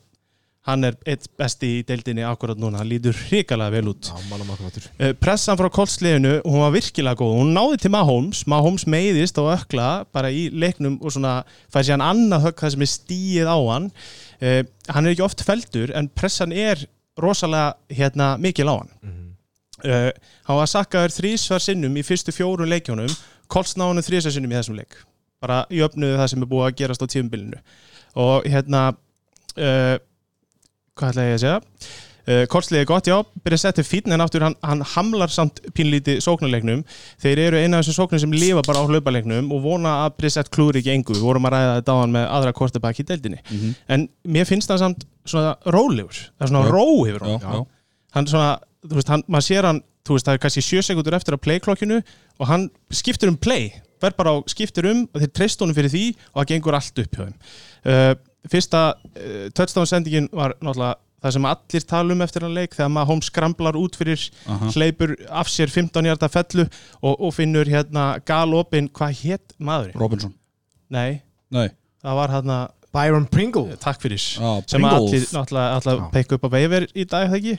hann 0.67 0.83
er 0.83 0.97
eitt 1.07 1.29
besti 1.39 1.77
í 1.77 1.83
deildinni 1.87 2.25
akkurat 2.27 2.59
núna, 2.59 2.81
hann 2.81 2.89
lítur 2.91 3.15
hrikalega 3.15 3.71
vel 3.77 3.93
út. 3.93 4.09
Já, 4.11 4.17
mannum 4.27 4.49
akkur 4.51 4.89
Eh, 4.99 5.13
pressan 5.15 5.55
frá 5.59 5.69
koltsliðinu, 5.71 6.41
hún 6.43 6.59
var 6.59 6.73
virkilega 6.75 7.15
góð. 7.21 7.37
Hún 7.39 7.53
náði 7.55 7.77
til 7.85 7.93
Mahomes, 7.95 8.43
Mahomes 8.51 8.83
meiðist 8.83 9.39
og 9.39 9.53
ökla 9.55 10.05
bara 10.11 10.27
í 10.27 10.49
leiknum 10.51 10.99
og 10.99 11.15
svona 11.15 11.37
fæði 11.71 11.87
sér 11.87 11.95
hann 11.95 12.07
annað 12.09 12.49
högg 12.49 12.65
það 12.65 12.73
sem 12.75 12.83
er 12.83 12.91
stíið 12.91 13.47
á 13.47 13.57
hann. 13.71 13.87
Uh, 14.41 14.61
hann 14.91 15.07
er 15.07 15.15
ekki 15.15 15.25
oft 15.25 15.45
feldur 15.47 15.95
en 15.95 16.11
pressan 16.11 16.51
er 16.51 16.83
rosalega 17.17 17.77
hérna 17.89 18.35
mikil 18.37 18.67
á 18.67 18.75
hann 18.75 18.91
uh, 19.85 20.09
hann 20.47 20.61
var 20.61 20.71
sakkaður 20.71 21.15
þrísvar 21.17 21.63
sinnum 21.63 21.99
í 21.99 22.05
fyrstu 22.07 22.33
fjórun 22.35 22.71
leikjónum 22.71 23.13
hann 23.53 24.03
þrísvar 24.03 24.33
sinnum 24.33 24.51
í 24.51 24.59
þessum 24.59 24.79
leik. 24.79 24.97
Bara 25.43 25.65
í 25.69 25.83
öfnuðu 25.85 26.17
það 26.17 26.31
sem 26.33 26.43
er 26.43 26.49
búið 26.49 26.67
að 26.67 26.77
gerast 26.81 27.03
á 27.05 27.07
tíumbilinu 27.13 27.61
og 28.17 28.47
hérna 28.49 28.89
uh, 28.91 29.95
hvað 30.97 31.09
ætla 31.13 31.25
ég 31.27 31.37
að 31.37 31.43
segja? 31.45 31.61
Uh, 32.27 32.41
Kortsliði 32.51 32.83
er 32.83 32.87
gott, 32.89 33.07
já, 33.07 33.15
byrja 33.39 33.55
að 33.55 33.61
setja 33.61 33.83
fín 33.87 34.11
en 34.11 34.19
aftur 34.19 34.43
hann, 34.43 34.55
hann 34.59 34.81
hamlar 34.95 35.31
samt 35.31 35.61
pínlíti 35.77 36.17
sóknarleiknum, 36.19 36.81
þeir 37.23 37.39
eru 37.45 37.61
eina 37.61 37.79
af 37.79 37.85
þessum 37.85 38.01
sóknum 38.01 38.19
sem 38.19 38.33
lifa 38.35 38.63
bara 38.67 38.81
á 38.83 38.89
hlaupaleiknum 38.89 39.47
og 39.55 39.61
vona 39.63 39.93
að 40.03 40.17
Brissett 40.19 40.51
klúri 40.51 40.81
ekki 40.81 40.91
engu, 40.91 41.15
við 41.15 41.23
vorum 41.23 41.47
að 41.47 41.55
ræða 41.55 41.77
þetta 41.77 41.95
á 41.95 42.01
hann 42.01 42.15
með 42.17 42.25
aðra 42.35 42.53
kortabæk 42.57 42.99
í 42.99 43.05
deildinni. 43.13 43.39
Mhm. 43.47 43.77
en 43.95 44.03
mér 44.27 44.49
finnst 44.49 44.67
það 44.67 44.81
samt 44.83 45.07
svona 45.23 45.55
rólegur. 45.71 46.19
Það 46.35 46.43
er 46.43 46.51
svona 46.51 46.73
ró 46.75 46.85
yfir 47.07 47.23
hann 47.23 47.39
já. 47.39 47.65
hann 48.17 48.27
svona, 48.27 48.51
þú 48.85 48.99
veist, 48.99 49.11
hann, 49.13 49.25
maður 49.27 49.47
sér 49.49 49.69
hann 49.69 49.81
þú 50.07 50.17
veist, 50.17 50.27
það 50.27 50.37
er 50.37 50.43
kannski 50.45 50.63
sjö 50.65 50.83
sekundur 50.85 51.17
eftir 51.17 51.35
að 51.37 51.43
playklokkinu 51.47 51.99
og 52.37 52.49
hann 52.51 52.69
skiptir 52.93 53.31
um 53.31 53.39
play 53.39 53.71
verð 54.01 54.19
bara 54.19 54.35
á 54.35 54.37
skiptir 54.51 54.87
um 54.91 55.03
og 55.09 55.23
þeir 55.23 55.33
treyst 55.33 55.63
honum 55.63 55.77
fyrir 55.77 55.93
því 55.93 56.05
og 56.13 56.39
það 56.39 56.49
gengur 56.53 56.77
allt 56.77 57.03
upp 57.03 57.17
hjá 57.17 57.23
þeim 57.25 57.35
uh, 57.89 58.13
fyrsta 58.47 58.83
uh, 58.93 59.49
touchdown 59.57 59.89
sendingin 59.89 60.29
var 60.31 60.55
náttúrulega 60.61 60.95
það 61.23 61.33
sem 61.33 61.47
allir 61.49 61.85
tala 61.89 62.13
um 62.13 62.23
eftir 62.23 62.45
hann 62.45 62.55
leik 62.55 62.75
þegar 62.77 62.91
maður 62.93 63.09
hóm 63.11 63.21
skramblar 63.25 63.77
út 63.79 63.97
fyrir 63.97 64.21
Aha. 64.45 64.69
hleypur 64.75 65.15
af 65.33 65.49
sér 65.49 65.71
15 65.73 66.05
hjarta 66.05 66.29
fellu 66.29 66.67
og, 66.67 67.13
og 67.15 67.33
finnur 67.33 67.69
hérna 67.69 68.09
galopin, 68.27 68.89
hvað 68.93 69.23
hétt 69.23 69.57
maður? 69.57 69.95
Robinson 69.97 70.35
Nei, 70.93 71.23
Nei, 71.51 71.67
það 72.03 72.19
var 72.21 72.35
hérna 72.35 72.59
Byron 72.95 73.25
Pringle. 73.29 73.75
Takk 73.81 73.99
fyrir. 74.01 74.21
Já, 74.21 74.51
sem 74.71 74.85
allir 74.87 75.25
náttúrulega, 75.35 76.07
pekka 76.13 76.37
upp 76.37 76.47
á 76.47 76.49
veiver 76.53 76.87
í 76.95 77.05
dag 77.09 77.27
það 77.27 77.37
ekki, 77.37 77.55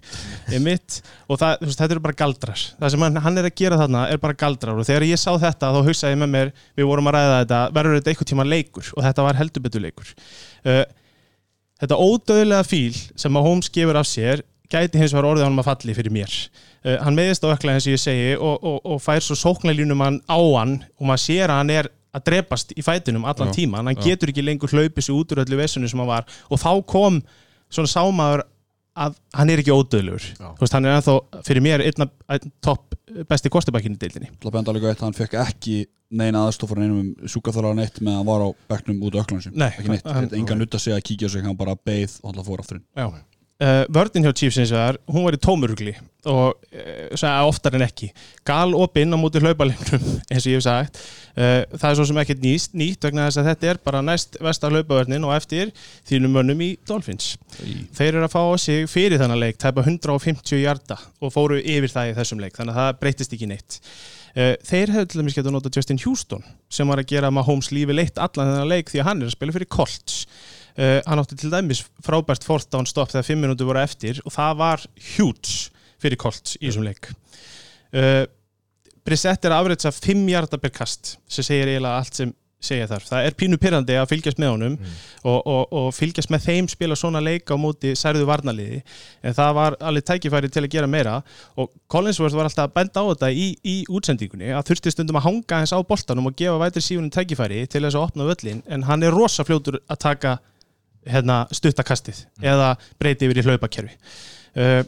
er 0.57 0.63
mitt 0.65 1.01
og 1.29 1.41
það, 1.41 1.59
þú 1.61 1.69
veist, 1.69 1.81
þetta 1.83 1.97
eru 1.97 2.05
bara 2.07 2.19
galdrar. 2.23 2.65
Það 2.79 2.95
sem 2.95 3.05
hann, 3.07 3.21
hann 3.27 3.41
er 3.41 3.49
að 3.51 3.57
gera 3.61 3.81
þarna 3.83 4.05
er 4.13 4.23
bara 4.23 4.39
galdrar. 4.41 4.81
Og 4.81 4.89
þegar 4.89 5.09
ég 5.09 5.21
sá 5.21 5.31
þetta 5.35 5.73
þá 5.75 5.81
hugsaði 5.91 6.17
ég 6.17 6.23
með 6.23 6.33
mér 6.35 6.53
við 6.79 6.89
vorum 6.91 7.11
að 7.11 7.19
ræða 7.19 7.41
þetta, 7.43 7.61
verður 7.77 7.99
þetta 7.99 8.15
einhvern 8.15 8.31
tíma 8.33 8.49
leikur? 8.49 8.93
Og 8.97 9.05
þetta 9.09 9.27
var 9.29 9.41
heldur 9.43 9.67
betur 9.69 9.85
leikur. 9.85 10.15
Uh, 10.65 10.85
þetta 11.85 12.01
ódöðlega 12.09 12.69
fíl 12.69 12.97
sem 12.97 13.39
að 13.39 13.51
Holmes 13.51 13.71
gefur 13.75 14.01
af 14.01 14.09
sér 14.09 14.45
gæti 14.69 15.01
hins 15.01 15.15
vegar 15.17 15.31
orðið 15.31 15.47
honum 15.49 15.63
að 15.63 15.71
falli 15.71 15.95
fyrir 15.97 16.15
mér. 16.15 16.41
Uh, 16.83 16.97
hann 17.05 17.17
meðist 17.17 17.45
á 17.45 17.53
ökla 17.53 17.77
eins 17.77 17.87
og 17.89 17.95
ég 17.95 18.03
segi 18.03 18.35
og, 18.37 18.59
og, 18.65 18.81
og 18.85 19.05
fær 19.05 19.23
svo 19.25 19.37
sóknarlínum 19.39 20.03
hann 20.05 20.21
á 20.25 20.41
hann 20.41 20.79
og 20.99 21.09
maður 21.09 21.25
sér 21.25 21.53
að 21.53 21.63
hann 21.63 21.73
er 21.77 21.93
að 22.17 22.25
drepast 22.31 22.73
í 22.77 22.85
fætinum 22.85 23.27
allan 23.29 23.53
Já, 23.53 23.57
tíma 23.61 23.83
hann 23.83 23.93
já. 23.97 24.05
getur 24.07 24.33
ekki 24.33 24.45
lengur 24.45 24.73
hlaupið 24.73 25.05
sig 25.05 25.15
út 25.17 25.35
úr 25.35 25.43
öllu 25.45 25.59
vesunu 25.61 25.91
sem 25.91 26.01
hann 26.01 26.11
var. 26.11 26.29
Og 26.49 26.61
þá 26.63 26.71
kom 26.89 27.21
svona 27.69 27.93
sámaður 27.93 28.47
að 28.99 29.19
hann 29.39 29.53
er 29.53 29.63
ekki 29.63 29.75
veist, 30.59 30.75
hann 30.75 30.89
er 30.89 30.97
ennþá 30.97 31.45
fyrir 31.47 31.65
mér 31.65 31.85
einna 31.85 32.09
einn 32.35 32.51
topp 32.65 32.97
besti 33.29 33.53
kostibækinn 33.53 33.95
í 33.95 34.01
deildinni. 34.01 34.33
Til 34.41 34.51
að 34.51 34.57
benda 34.59 34.75
líka 34.75 34.91
eitt, 34.91 35.05
hann 35.05 35.17
fekk 35.17 35.39
ekki 35.45 35.79
neina 36.09 36.47
aðstofur 36.49 36.81
einum 36.81 37.01
um 37.03 37.29
sjúkaþálar 37.29 37.77
neitt 37.77 38.01
með 38.01 38.15
að 38.15 38.19
hann 38.19 38.29
var 38.31 38.45
á 38.45 38.49
bekknum 38.73 39.03
út 39.05 39.17
á 39.17 39.21
öklansin 39.23 39.57
Nei, 39.61 39.69
ekki 39.69 39.93
neitt, 39.93 40.37
engan 40.39 40.63
nutt 40.63 40.77
að 40.77 40.85
segja 40.87 40.99
að 40.99 41.05
kíkja 41.11 41.31
sig 41.35 41.45
hann 41.45 41.59
bara 41.59 41.77
beið 41.77 42.17
og 42.23 42.33
hann 42.33 42.47
fór 42.47 42.63
aftur 42.65 42.81
inn. 42.81 42.87
Já. 42.97 43.09
Uh, 43.59 43.83
vördin 43.91 44.23
hjá 44.23 44.31
Chiefs 44.39 44.55
eins 44.63 44.71
og 44.71 44.79
það 44.79 44.89
er, 44.93 44.97
hún 45.11 45.25
var 45.27 45.35
í 45.35 45.39
tómurugli 45.43 45.93
og 46.31 46.53
uh, 46.55 47.15
sagði 47.19 47.47
oftar 47.51 47.75
en 47.75 47.83
ekki. 47.83 48.07
Gal 48.47 48.71
opinn 48.79 49.11
á 49.11 49.19
móti 49.19 49.41
hlaupalimnum 49.43 50.05
eins 50.31 50.45
og 50.45 50.53
ég 50.53 50.61
hef 50.61 50.63
sagt. 50.63 51.01
Uh, 51.35 51.65
það 51.73 51.87
er 51.89 51.97
svo 51.99 52.05
sem 52.07 52.21
ekkert 52.23 52.45
nýst, 52.45 52.77
nýtt 52.79 53.09
vegna 53.09 53.25
þess 53.27 53.41
að 53.43 53.49
þetta 53.51 53.71
er 53.73 53.81
bara 53.89 54.03
næst 54.07 54.39
vestar 54.47 54.77
hlaupavörnin 54.77 55.27
og 55.27 55.35
eftir 55.35 55.73
þínum 56.07 56.39
mönnum 56.39 56.63
í 56.63 56.69
Dolphins. 56.87 57.33
Þeir 57.99 58.13
eru 58.13 58.29
að 58.29 58.37
fá 58.37 58.45
sig 58.63 58.87
fyrir 58.93 59.19
þennan 59.19 59.43
leik 59.43 59.59
tæpa 59.59 59.83
150 59.83 60.63
hjarta 60.63 61.01
og 61.19 61.35
fóru 61.35 61.59
yfir 61.59 61.91
það 61.91 62.13
í 62.13 62.15
þessum 62.21 62.45
leik 62.45 62.55
þannig 62.61 62.79
að 62.79 62.81
það 62.85 63.01
breytist 63.03 63.35
ekki 63.35 63.49
neitt. 63.51 63.81
Þeir 64.39 64.93
hefðu 64.95 65.09
til 65.11 65.19
dæmis 65.19 65.35
getað 65.35 65.57
nota 65.57 65.73
Justin 65.75 65.99
Houston 66.05 66.47
sem 66.71 66.87
var 66.87 67.03
að 67.03 67.11
gera 67.11 67.33
Mahomes 67.35 67.73
lífi 67.75 67.97
leitt 67.97 68.23
allan 68.23 68.53
þennan 68.53 68.71
leik 68.71 68.93
því 68.93 69.03
að 69.03 69.09
hann 69.09 69.25
er 69.25 69.33
að 69.33 69.35
spila 69.35 69.57
fyrir 69.57 69.71
Colts 69.73 70.21
Uh, 70.79 70.99
hann 71.09 71.19
átti 71.19 71.35
til 71.41 71.51
dæmis 71.51 71.83
frábært 72.07 72.47
fourth 72.47 72.71
down 72.71 72.87
stopp 72.87 73.11
þegar 73.11 73.27
fimm 73.27 73.41
minútur 73.43 73.67
voru 73.67 73.83
eftir 73.83 74.21
og 74.25 74.31
það 74.31 74.59
var 74.61 74.85
huge 75.17 75.73
fyrir 75.99 76.21
Colts 76.21 76.55
í 76.61 76.69
þessum 76.69 76.87
leik. 76.87 77.11
Uh, 77.91 78.25
Brissett 79.03 79.47
er 79.49 79.55
að 79.57 79.65
afrætsa 79.65 79.91
5 79.95 80.27
hjarta 80.29 80.61
per 80.61 80.71
kast 80.75 81.17
sem 81.27 81.47
segir 81.47 81.71
eiginlega 81.73 82.03
allt 82.03 82.21
sem 82.21 82.35
segja 82.59 82.89
þarf 82.91 83.07
það 83.07 83.27
er 83.29 83.35
pínu 83.39 83.57
pyrrandi 83.63 83.95
að 83.95 84.09
fylgjast 84.11 84.41
með 84.43 84.51
honum 84.51 84.73
og, 85.23 85.37
og, 85.37 85.75
og 85.79 85.87
fylgjast 85.95 86.33
með 86.35 86.47
þeim 86.49 86.69
spila 86.71 86.97
svona 86.99 87.23
leik 87.23 87.51
á 87.55 87.57
móti 87.61 87.93
særðu 87.99 88.27
varnaliði 88.27 88.81
en 89.23 89.37
það 89.37 89.53
var 89.61 89.77
alveg 89.91 90.07
tækifæri 90.09 90.51
til 90.51 90.65
að 90.65 90.73
gera 90.73 90.91
meira. 90.91 91.15
Og 91.59 91.71
Collinsworth 91.91 92.35
var 92.35 92.51
alltaf 92.51 92.67
að 92.67 92.75
benda 92.81 93.05
á 93.07 93.11
þetta 93.13 93.31
í, 93.31 93.49
í 93.63 93.77
útsendingunni 93.87 94.51
að 94.51 94.73
þurfti 94.73 94.95
stundum 94.95 95.21
að 95.21 95.27
hanga 95.29 95.63
hans 95.63 95.75
á 95.75 95.79
boltanum 95.87 96.31
og 96.31 96.39
gefa 96.39 96.59
vætri 96.65 96.83
sífunum 96.85 97.15
tækifæri 97.15 97.63
til 97.71 97.85
þess 97.87 97.99
að 97.99 98.09
opna 98.09 98.29
völlin 98.29 98.65
en 98.67 98.87
hann 98.91 99.07
er 99.07 99.15
rosa 99.15 99.47
fljótur 99.47 99.79
að 99.87 100.03
taka 100.09 100.39
hérna, 101.07 101.43
stuttakastið 101.55 102.25
eða 102.43 102.75
breyti 103.01 103.29
yfir 103.29 103.41
í 103.41 103.45
hlaupakerfi. 103.47 103.93
Uh, 104.59 104.81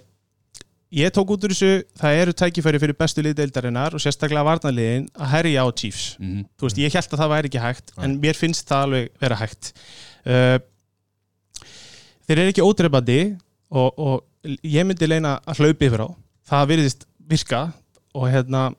ég 0.94 1.12
tók 1.14 1.30
út 1.34 1.44
úr 1.46 1.54
þessu 1.54 1.84
það 2.00 2.22
eru 2.22 2.34
tækifæri 2.40 2.80
fyrir 2.82 2.98
bestu 2.98 3.22
liðdeildarinnar 3.24 3.94
og 3.94 4.02
sérstaklega 4.02 4.46
varnaliðin 4.48 5.06
að 5.14 5.32
herja 5.34 5.66
á 5.66 5.68
Chiefs. 5.70 6.16
Mm 6.18 6.48
þú 6.58 6.66
veist, 6.66 6.80
ég 6.82 6.96
held 6.96 7.14
að 7.14 7.22
það 7.22 7.32
væri 7.34 7.50
ekki 7.50 7.62
hægt 7.66 7.94
en 7.98 8.18
mér 8.22 8.38
finnst 8.38 8.68
það 8.68 8.86
alveg 8.86 9.12
vera 9.22 9.40
hægt. 9.40 9.72
Uh, 10.26 10.58
þeir 12.26 12.38
eru 12.38 12.52
ekki 12.54 12.66
ódreifandi 12.66 13.20
og, 13.70 13.88
og 13.96 14.56
ég 14.66 14.86
myndi 14.86 15.08
leina 15.08 15.38
að 15.46 15.62
hlaupi 15.62 15.88
yfir 15.88 16.04
á. 16.06 16.08
Það 16.50 16.68
virðist 16.74 17.06
virka 17.30 17.62
og 18.16 18.26
hérna 18.30 18.70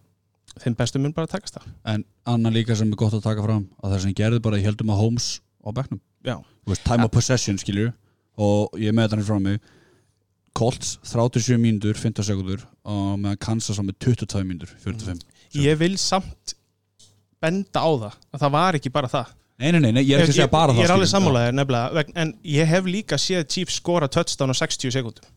þeim 0.59 0.75
bestu 0.75 0.99
mun 0.99 1.13
bara 1.15 1.29
takast 1.31 1.57
það. 1.57 1.67
En 1.87 2.03
annan 2.27 2.53
líka 2.53 2.75
sem 2.75 2.91
er 2.91 2.99
gott 2.99 3.15
að 3.15 3.23
taka 3.23 3.43
fram 3.45 3.67
að 3.79 3.93
það 3.93 4.01
sem 4.05 4.15
gerði 4.17 4.41
bara, 4.43 4.59
ég 4.59 4.67
heldum 4.67 4.91
að 4.91 5.03
Holmes 5.05 5.27
á. 5.63 5.69
Þú 5.71 6.01
veist, 6.26 6.85
time 6.85 7.06
of 7.07 7.14
possession 7.14 7.60
skilju 7.61 7.91
og 8.41 8.80
ég 8.80 8.95
með 8.95 9.11
þetta 9.11 9.27
frá 9.27 9.39
mig. 9.43 9.60
Colts 10.57 10.98
37 11.07 11.56
mínútur 11.61 11.95
15 11.95 12.27
sekundur 12.27 12.65
og 12.84 13.19
meðan 13.22 13.39
Kansas 13.39 13.80
á 13.80 13.84
með 13.88 14.02
22 14.03 14.43
mínútur 14.43 14.73
45 14.84 15.22
ég 15.56 15.77
vil 15.80 15.95
samt 15.99 16.56
benda 17.41 17.84
á 17.84 17.89
það 17.89 18.18
að 18.31 18.43
það 18.43 18.53
var 18.56 18.77
ekki 18.77 18.91
bara 18.93 19.11
það. 19.11 19.38
Nei, 19.61 19.69
nei, 19.72 19.80
nei, 19.80 19.91
nei, 19.93 20.03
ég 20.03 20.18
er 20.18 20.23
ekki 20.26 20.34
að 20.34 20.39
segja 20.39 20.52
bara 20.52 20.73
það 20.73 20.81
ég 20.81 20.88
er 20.88 20.93
alveg 20.95 21.10
skilurðu. 21.10 21.14
sammálaðir 21.14 21.56
nefnilega 21.57 22.06
en 22.23 22.34
ég 22.49 22.69
hef 22.72 22.88
líka 22.89 23.19
séð 23.22 23.45
Chiefs 23.52 23.77
skora 23.77 24.10
touchdown 24.11 24.53
á 24.53 24.56
60 24.57 24.93
sekundum 24.95 25.27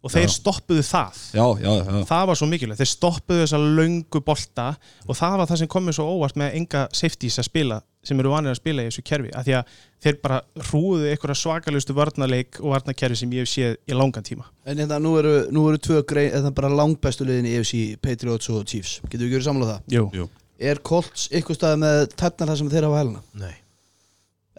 og 0.00 0.12
þeir 0.14 0.26
Já. 0.28 0.32
stoppuðu 0.32 0.82
það 0.86 1.18
Já, 1.36 1.44
já, 1.60 1.70
já, 1.76 2.00
það 2.08 2.26
var 2.30 2.38
svo 2.40 2.46
mikilvægt, 2.48 2.80
þeir 2.80 2.90
stoppuðu 2.94 3.42
þessa 3.44 3.58
löngu 3.60 4.22
bolta 4.24 4.66
og 5.06 5.18
það 5.18 5.34
var 5.42 5.50
það 5.50 5.60
sem 5.62 5.70
komið 5.74 5.96
svo 5.98 6.06
óvart 6.14 6.38
með 6.40 6.56
enga 6.60 6.86
safeties 6.96 7.36
að 7.42 7.48
spila 7.50 7.80
sem 8.00 8.16
eru 8.22 8.30
vanir 8.32 8.54
að 8.54 8.56
spila 8.62 8.80
í 8.80 8.88
þessu 8.88 9.02
kerfi 9.04 9.32
af 9.36 9.44
því 9.44 9.54
að 9.58 9.72
þeir 10.00 10.16
bara 10.22 10.38
hrúðu 10.70 11.10
einhverja 11.10 11.36
svakalustu 11.36 11.96
varnarleik 11.98 12.56
og 12.62 12.70
varnarkerfi 12.72 13.18
sem 13.20 13.34
ég 13.36 13.44
hef 13.44 13.50
séð 13.52 13.74
í 13.92 13.96
langan 13.98 14.24
tíma 14.24 14.46
En 14.64 14.80
hérna, 14.80 14.96
nú 15.04 15.12
eru, 15.20 15.34
nú 15.52 15.66
eru 15.68 15.80
tvö 15.84 16.00
grein, 16.08 16.30
eða 16.32 16.52
bara 16.56 16.70
langbestu 16.72 17.26
liðin 17.28 17.50
í 17.50 17.56
EFC, 17.58 17.82
Patriots 18.00 18.48
og 18.48 18.64
Chiefs 18.64 19.02
Getur 19.04 19.26
við 19.28 19.36
ekki 19.36 19.48
samlað 19.50 19.74
það? 19.74 19.82
Jú. 19.98 20.06
Jú. 20.16 20.28
Er 20.60 20.80
Colts 20.84 21.26
ykkur 21.36 21.56
staði 21.60 21.82
með 21.84 22.06
tætnar 22.16 22.48
það 22.54 22.58
sem 22.62 22.72
þeir 22.72 22.86
hafa 22.88 23.02
hæluna? 23.02 23.20
Nei 23.44 23.52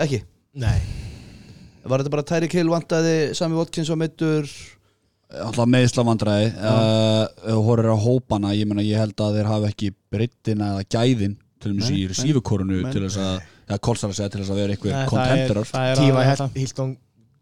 Ekki? 0.06 0.22
Nei 0.62 0.78
Var 1.82 2.04
þetta 2.04 2.14
bara 2.14 2.28
Tyreek 2.30 2.54
Hill 2.60 2.70
vantaði, 2.70 3.16
Sami 3.34 3.58
Watkins 3.58 3.90
var 3.90 3.98
meittur 4.04 4.46
alltaf 5.46 5.70
meðsla 5.72 6.04
vandræði 6.08 6.50
uh, 6.58 7.24
þú 7.46 7.62
horfir 7.68 7.92
á 7.94 7.98
hópana, 8.06 8.52
ég 8.58 8.68
meina 8.70 8.84
ég 8.86 9.00
held 9.00 9.16
að 9.24 9.38
þeir 9.40 9.50
hafa 9.52 9.70
ekki 9.72 9.92
breyttina 10.12 10.74
eða 10.76 10.88
gæðin 10.98 11.38
til 11.62 11.72
dæmis 11.72 11.90
Nei, 11.92 12.00
í 12.02 12.08
receiverkorunu 12.10 12.82
nei. 12.82 12.92
til 12.92 13.06
þess 13.06 13.20
að 13.22 13.38
eða 13.72 13.80
kolsar 13.88 14.12
að 14.12 14.18
segja 14.20 14.34
til 14.34 14.42
þess 14.42 14.52
að 14.52 14.60
vera 14.62 14.76
eitthvað 14.76 14.92
er- 15.32 15.54
er 15.54 16.02
alveg 16.02 16.38
það. 16.42 16.56
Hilton 16.60 16.98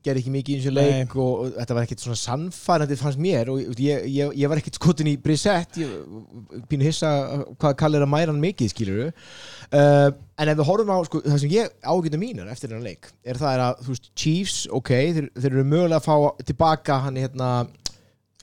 gerði 0.06 0.22
ekki 0.24 0.32
mikið 0.34 0.54
í 0.54 0.60
þessu 0.60 0.72
leik 0.74 1.14
og, 1.20 1.32
og 1.44 1.54
þetta 1.58 1.76
var 1.76 1.86
ekkert 1.86 2.04
svona 2.04 2.20
sannfærandi 2.20 2.98
fannst 3.00 3.22
mér. 3.22 3.52
Og 3.52 3.82
ég, 3.84 4.06
ég, 4.08 4.34
ég 4.40 4.52
var 4.52 4.62
ekkert 4.62 4.80
skotin 4.80 5.10
í 5.12 5.16
Brissett. 5.22 5.80
Ég 5.80 6.64
pínu 6.72 6.88
hissa 6.88 7.12
hvað 7.60 7.78
kallir 7.80 8.06
að 8.06 8.12
mæra 8.14 8.32
hann 8.32 8.42
mikið 8.44 8.74
skilur 8.74 9.06
uh, 9.10 10.10
en 10.40 10.52
ef 10.52 10.60
við 10.60 10.68
horfum 10.70 10.94
á 10.96 11.00
sko, 11.08 11.24
það 11.26 11.42
sem 11.44 11.56
ég 11.56 11.72
ágæta 11.84 12.20
mínar 12.22 12.52
eftir 12.52 12.72
þennan 12.72 12.88
leik 12.88 13.10
er 13.28 13.40
það 13.40 13.56
er 13.56 13.64
að 13.66 13.82
þú 13.86 13.96
veist 13.96 14.12
Chiefs, 14.16 14.60
ok, 14.80 14.92
þeir, 15.18 15.32
þeir 15.36 15.50
eru 15.52 15.66
mögulega 15.68 16.00
að 16.00 16.08
fá 16.08 16.46
tilbaka 16.48 17.02
hann 17.06 17.20
hérna 17.20 17.50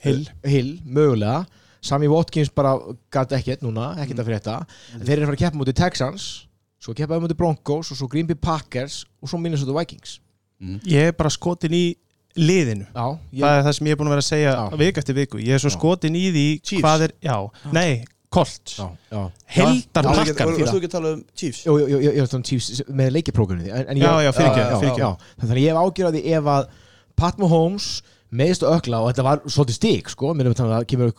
Hill. 0.04 0.26
Hill, 0.44 0.74
mögulega. 0.84 1.46
Sami 1.86 2.08
Watkins 2.10 2.50
bara 2.54 2.74
gæti 3.14 3.38
ekkert 3.38 3.62
núna, 3.64 3.94
ekkert 4.02 4.20
að 4.20 4.28
frétta. 4.28 4.58
En 4.98 5.06
þeir 5.06 5.16
eru 5.16 5.24
að 5.24 5.30
fara 5.30 5.38
að 5.38 5.44
keppa 5.44 5.60
mútið 5.60 5.78
Texans 5.80 6.26
svo 6.86 6.94
keppa 6.94 7.18
mútið 7.18 7.40
Broncos 7.40 7.90
og 7.90 7.98
svo 7.98 8.06
Green 8.10 8.28
Bay 8.28 8.38
Packers 8.38 9.02
og 9.22 9.30
svo 9.30 9.40
Minnesota 9.42 9.74
Vikings 9.74 10.20
ég 10.88 11.10
er 11.10 11.16
bara 11.18 11.30
skotin 11.34 11.74
í 11.76 11.84
liðinu 12.36 12.84
Já, 12.92 13.06
ég, 13.32 13.40
það 13.44 13.54
er 13.58 13.62
það 13.66 13.72
sem 13.78 13.86
ég 13.88 13.94
er 13.96 14.00
búin 14.00 14.08
að 14.10 14.14
vera 14.16 14.24
að 14.24 14.28
segja 14.30 14.52
Já. 14.56 14.76
vik 14.82 14.98
eftir 15.02 15.16
viku 15.16 15.38
ég 15.40 15.54
er 15.56 15.62
svo 15.62 15.70
Já. 15.72 15.76
skotin 15.78 16.16
í 16.18 16.24
því 16.34 16.44
Chiefs? 16.62 16.82
hvað 16.84 17.04
er, 17.06 17.14
já, 17.24 17.36
nei, 17.72 18.04
Colts 18.36 18.74
já, 18.76 18.88
já. 19.12 19.20
heldar 19.56 20.02
pakkan 20.10 20.26
ekki- 20.26 20.64
Varstu 20.66 20.76
ekki 20.80 20.88
að 20.90 20.94
tala 20.96 21.12
um 21.16 21.22
Chiefs? 21.34 21.62
Jú, 21.64 21.76
jú, 21.80 21.86
jú, 21.94 22.00
ég 22.04 22.18
er 22.20 22.28
þannig 22.32 22.50
Chiefs 22.50 22.82
með 22.90 23.12
leikiprógramið 23.16 23.70
en, 23.70 23.86
en 23.88 23.96
ég, 23.96 24.04
Já, 24.04 24.24
já, 24.26 24.32
fyrirgefðu. 24.36 24.90
já. 25.00 25.08
Þannig 25.40 25.56
að 25.56 25.62
ég 25.62 25.72
hef 25.72 25.80
ágjörði 25.86 26.22
ef 26.40 26.50
að 26.56 26.68
Pat 27.16 27.38
Mahomes 27.40 27.86
meðist 28.36 28.64
og 28.66 28.74
ökla 28.76 28.98
og 29.00 29.12
þetta 29.12 29.24
var 29.24 29.40
svolítið 29.46 29.76
stík 29.78 30.08
sko, 30.12 30.34
minnum 30.34 30.52
að 30.52 30.72
það 30.74 30.86
kemur 30.90 31.12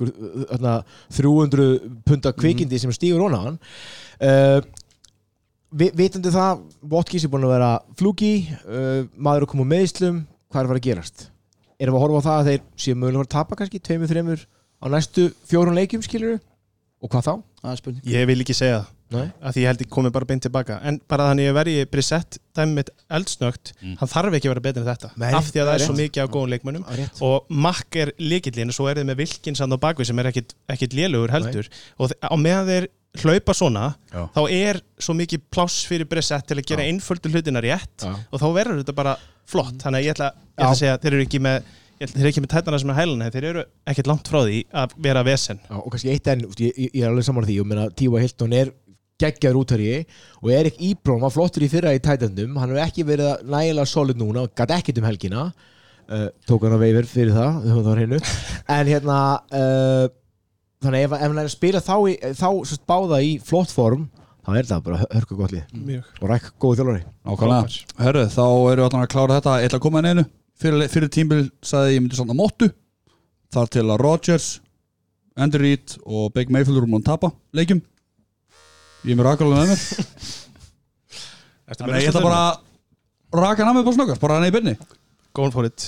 öðna, 0.54 0.74
300 1.16 1.68
punta 2.06 2.34
kvikindi 2.36 2.78
sem 2.84 2.92
stígur 2.94 3.24
óna 3.26 3.40
hann 3.46 3.58
uh, 4.22 4.60
vi, 5.72 5.90
vitandi 5.96 6.32
það 6.34 6.62
Watkins 6.92 7.26
er 7.28 7.32
búin 7.34 7.48
að 7.48 7.54
vera 7.58 7.72
flúki 8.00 8.32
uh, 8.68 9.06
maður 9.16 9.42
er 9.44 9.48
að 9.48 9.52
koma 9.54 9.66
úr 9.66 9.72
meðslum 9.74 10.22
hvað 10.52 10.62
er 10.62 10.66
að 10.66 10.72
fara 10.74 10.82
að 10.82 10.88
gerast 10.90 11.26
erum 11.78 11.94
við 11.94 12.00
að 12.00 12.06
horfa 12.08 12.20
á 12.22 12.28
það 12.28 12.38
að 12.42 12.52
þeir 12.52 12.62
séu 12.86 12.96
mögulega 12.98 13.26
að 13.28 13.34
tapa 13.38 13.56
kannski 13.60 13.80
tveimur, 13.84 14.10
þreimur 14.12 14.46
á 14.82 14.86
næstu 14.94 15.28
fjórun 15.50 15.76
leikjum 15.78 16.02
skilur 16.06 16.38
og 16.98 17.12
hvað 17.14 17.28
þá? 17.28 17.34
Það 17.62 17.72
er 17.74 17.82
spurning 17.82 18.08
Ég 18.10 18.24
vil 18.30 18.40
ekki 18.42 18.56
segja 18.58 18.78
það 18.84 18.94
Nei. 19.08 19.28
að 19.40 19.54
því 19.56 19.62
ég 19.62 19.68
held 19.70 19.82
ég 19.86 19.90
komið 19.94 20.12
bara 20.18 20.28
beint 20.28 20.42
tilbaka 20.44 20.78
en 20.90 20.98
bara 21.08 21.28
þannig 21.30 21.48
að 21.48 21.54
verði 21.56 21.76
Brissett 21.94 22.38
dæmi 22.58 22.74
mitt 22.82 22.90
eldsnögt 23.16 23.70
Mm. 23.78 23.94
hann 24.02 24.10
þarf 24.12 24.34
ekki 24.36 24.50
að 24.50 24.52
vera 24.52 24.64
betur 24.66 24.82
en 24.84 24.90
þetta 24.90 25.12
Nei, 25.22 25.30
af 25.38 25.46
því 25.48 25.62
að 25.62 25.68
það 25.70 25.72
er 25.72 25.78
er 25.78 25.86
svo 25.86 25.94
rétt. 25.94 26.02
mikið 26.02 26.24
af 26.26 26.32
góðum 26.34 26.52
leikmönnum 26.52 26.84
rétt. 26.98 27.22
og 27.24 27.46
Makk 27.68 27.96
er 28.02 28.12
líkillin 28.20 28.74
og 28.74 28.76
svo 28.76 28.90
er 28.92 29.00
þið 29.00 29.08
með 29.12 29.20
Vilkinsand 29.22 29.72
á 29.72 29.78
bakvið 29.86 30.10
sem 30.10 30.20
er 30.20 30.28
ekkit, 30.34 30.52
ekkit 30.76 30.98
lélugur 30.98 31.32
heldur 31.38 31.70
og 32.00 32.10
þe- 32.12 32.20
á 32.28 32.36
meðan 32.36 32.68
þeir 32.68 32.88
hlaupa 33.24 33.56
svona 33.58 33.88
Já. 34.12 34.22
þá 34.36 34.42
er 34.58 34.80
svo 35.02 35.16
mikið 35.18 35.44
pláss 35.54 35.88
fyrir 35.90 36.10
Brissett 36.10 36.48
til 36.50 36.60
að 36.60 36.70
gera 36.70 36.86
einföldu 36.88 37.32
hlutina 37.34 37.64
rétt 37.64 38.06
Já. 38.06 38.14
og 38.14 38.42
þá 38.42 38.48
verður 38.56 38.82
þetta 38.84 38.96
bara 38.98 39.18
flott. 39.48 39.78
Þannig 39.82 40.02
að 40.02 40.08
ég 40.08 40.16
ætla, 40.16 40.32
ég 40.36 40.58
ætla 40.58 40.72
að 40.72 40.80
segja 40.82 40.96
að 40.98 41.06
þeir 41.06 41.18
eru 41.18 41.28
ekki 41.28 41.44
með 41.46 41.70
ég 41.98 42.12
þeir 42.12 42.24
eru 42.24 42.32
ekki 42.32 42.44
með 42.44 42.52
tætnarna 42.54 42.82
sem 42.82 42.92
er 42.94 43.00
hælana 43.00 43.30
þeir 43.34 43.48
eru 43.52 43.64
ekkit 43.92 44.10
langt 44.12 44.28
frá 44.30 44.42
því 44.44 44.60
að 44.82 44.98
vera 45.08 45.24
vesen. 45.26 45.62
Já, 45.66 45.78
og 45.80 45.88
kannski 45.94 46.12
eitt 46.14 46.30
enn, 46.34 46.44
ég, 46.52 46.76
ég, 46.76 46.92
ég 46.92 47.00
er 47.06 47.10
alveg 47.10 47.26
saman 47.28 47.48
því 47.48 47.56
og 47.64 47.72
meina 47.72 47.88
Tíva 47.98 48.22
Hilton 48.22 48.54
er 48.58 48.74
geggjaður 49.18 49.64
útverji 49.64 50.04
og 50.44 50.52
Erik 50.54 50.78
Íbrón 50.84 51.24
var 51.24 51.34
flottur 51.34 51.66
í 51.66 51.72
fyrra 51.72 51.96
í 51.98 52.02
tætendum 52.04 52.60
hann 52.62 52.70
hefur 52.70 52.84
ekki 52.84 53.08
verið 53.08 53.32
að 53.32 53.50
nægilega 53.56 53.90
solid 53.90 54.20
núna 54.22 54.46
og 54.46 54.54
gæti 54.54 54.78
ekkit 54.78 55.02
um 55.02 55.10
helgina. 55.10 55.48
Uh, 56.08 56.30
tók 56.48 56.64
hann 56.64 56.78
á 56.78 56.80
veifir 56.80 57.10
fyrir 57.10 57.34
það, 57.36 57.66
það 57.84 57.88
á 57.92 58.78
en 58.78 58.92
hérna 58.94 59.18
uh, 59.58 60.06
þannig 60.86 61.06
ef, 61.08 61.16
ef 61.18 61.26
hann 61.26 61.42
er 61.42 61.50
að 61.50 61.54
spila 61.54 61.82
þá, 61.84 61.96
í, 62.12 62.16
þá 62.38 62.48
sérst, 62.70 62.86
báða 62.90 63.22
í 63.26 63.34
flott 63.44 63.74
form 63.74 64.08
þá 64.48 64.52
er 64.56 64.68
það 64.70 64.84
bara 64.86 65.00
hörku 65.12 65.38
gott 65.38 65.54
lið. 65.56 65.74
Mjög. 65.88 66.12
Og 66.22 66.30
ræk 66.32 66.46
góðu 66.62 66.80
þjálfari. 66.80 67.02
Nákvæmlega, 67.28 67.80
herru, 68.00 68.26
þá 68.32 68.44
erum 68.48 68.86
við 68.88 69.00
að 69.02 69.10
klára 69.12 69.40
þetta. 69.40 69.56
Ég 69.60 69.68
ætla 69.68 69.80
að 69.82 69.84
koma 69.84 70.02
inn 70.04 70.12
einu. 70.14 70.24
Fyrir, 70.58 70.86
fyrir 70.94 71.12
tímbil 71.14 71.42
sagði 71.66 71.98
ég 71.98 72.04
myndi 72.04 72.18
svona 72.18 72.38
móttu. 72.38 72.70
Þar 73.54 73.74
til 73.76 73.84
að 73.84 74.02
Rodgers 74.02 74.48
Andy 75.38 75.60
Reid 75.62 75.98
og 76.08 76.32
Big 76.36 76.50
Mayfield 76.54 76.80
eru 76.80 76.90
múin 76.90 77.04
að 77.04 77.12
tapa 77.12 77.34
leikjum. 77.56 77.84
Ég 79.04 79.14
er 79.14 79.20
með 79.20 79.28
rakalega 79.28 79.66
með 79.66 79.74
mér. 79.74 79.84
Þannig 81.76 81.98
að 81.98 82.02
ég 82.02 82.10
ætla 82.14 82.24
bara 82.24 82.42
að 82.48 83.42
raka 83.44 83.64
hann 83.64 83.74
að 83.74 83.78
mig 83.78 83.88
bara 83.88 83.98
snöggast 83.98 84.24
Bara 84.24 84.38
hann 84.40 84.48
í 84.48 84.54
byrni 84.56 84.74
Going 85.36 85.52
for 85.52 85.68
it 85.68 85.84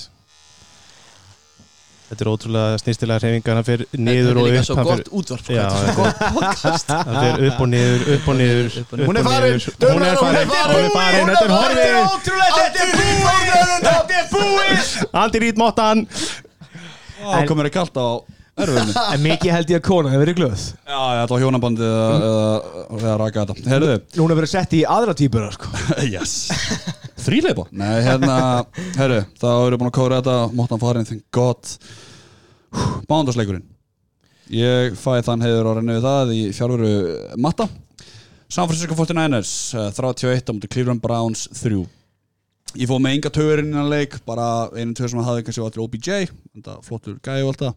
Þetta 2.10 2.26
er 2.26 2.30
ótrúlega 2.32 2.78
snýstilega 2.82 3.22
hreyfingar 3.22 3.58
hann 3.60 3.66
fyrir 3.68 3.86
niður 3.94 4.40
og 4.42 4.48
Þetta 4.48 4.50
er 4.50 4.56
líka 4.56 4.62
upp 4.62 4.70
svo 4.70 4.86
gott 4.88 5.10
útvarp. 5.20 5.50
Já, 5.54 5.60
Þetta 5.60 5.78
er 5.78 5.84
svo 5.86 5.94
gott 6.00 6.18
podcast. 6.40 6.88
Hann 7.06 7.20
fer 7.20 7.44
upp 7.50 7.60
og 7.62 7.70
niður, 7.70 8.06
upp 8.16 8.26
og 8.34 8.40
niður 8.40 8.66
Upp 8.70 8.78
og 8.80 8.82
upp 8.82 8.98
niður. 8.98 9.08
Hún 9.10 9.20
er 9.20 9.24
farin. 9.30 9.60
Hún 9.84 10.06
er 10.08 10.18
farin, 10.18 10.50
hún 10.50 10.80
er 10.80 10.90
farin, 10.96 11.30
þetta 11.30 11.46
er 11.46 11.54
horfið. 11.54 11.94
Ótrúlega, 12.10 12.52
þetta 12.60 12.80
er 12.82 12.90
búið 12.98 13.40
þetta 13.86 14.20
er 14.20 14.28
búið. 14.34 14.92
Andi 15.22 15.44
rít 15.46 15.62
móttan 15.62 16.06
Á, 17.20 17.38
komur 17.46 17.68
þér 17.68 17.74
kalt 17.76 18.00
á 18.00 18.08
en 18.60 19.24
mikið 19.24 19.54
held 19.54 19.74
ég 19.74 19.80
að 19.80 19.86
kona 19.88 20.12
hefur 20.14 20.26
verið 20.26 20.38
glöð. 20.42 20.66
Já, 20.84 21.00
ég 21.00 21.24
ætla 21.24 21.40
á 21.40 21.44
hjónabandið 21.44 21.98
að, 22.00 22.28
að, 22.30 22.94
að 23.00 23.18
raka 23.24 23.46
þetta. 23.46 23.70
Herðu, 23.74 23.98
núna 24.20 24.40
verið 24.40 24.54
sett 24.54 24.78
í 24.78 24.84
aðra 24.98 25.16
típura 25.18 25.50
sko. 25.56 25.72
yes. 26.14 26.36
Þríleipa? 27.24 27.68
Nei, 27.76 27.98
hérna, 28.06 28.38
herru, 29.00 29.24
þá 29.40 29.50
við 29.66 29.80
búin 29.80 29.92
að 29.92 29.98
kóra 30.00 30.22
þetta. 30.22 30.38
Máttan 30.60 30.82
farin, 30.82 31.08
thank 31.10 31.26
god. 31.36 31.76
Mándagsleikurinn 33.10 33.68
Ég 34.50 34.96
fæ 34.98 35.20
þann 35.26 35.44
heiður 35.46 35.68
að 35.70 35.76
renna 35.78 35.96
við 35.98 36.06
það 36.08 36.32
í 36.34 36.42
fjárveru 36.58 36.94
matta. 37.42 37.68
San 38.50 38.66
Francisco 38.66 38.96
49ers 38.98 39.52
eh, 39.78 39.92
31 39.94 40.50
á 40.50 40.52
mútið 40.56 40.72
Cleveland 40.74 41.02
Browns 41.04 41.46
3 41.54 41.84
Ég 42.78 42.90
fóð 42.90 43.02
með 43.04 43.16
enga 43.16 43.32
tögurinn 43.34 43.70
innan 43.70 43.90
leik 43.92 44.16
bara 44.26 44.70
einu 44.74 44.96
tögur 44.98 45.12
sem 45.14 45.22
hafði 45.26 45.44
kannski 45.46 45.62
allir 45.66 45.84
OBJ 45.84 46.10
þetta 46.32 46.78
flottur 46.86 47.20
gæði 47.26 47.46
og 47.46 47.52
allt 47.52 47.64
það 47.64 47.76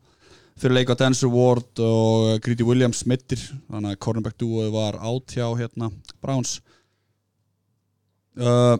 fyrir 0.60 0.76
leik 0.76 0.92
á 0.92 0.96
Denzel 0.98 1.32
Ward 1.32 1.80
og 1.82 2.42
Greedy 2.44 2.66
Williams 2.66 3.02
mittir, 3.08 3.40
þannig 3.70 3.94
að 3.94 4.00
cornerback 4.04 4.38
duoð 4.40 4.70
var 4.74 4.98
átt 5.00 5.36
hjá 5.36 5.46
hérna 5.58 5.90
Browns. 6.22 6.58
Uh, 8.36 8.76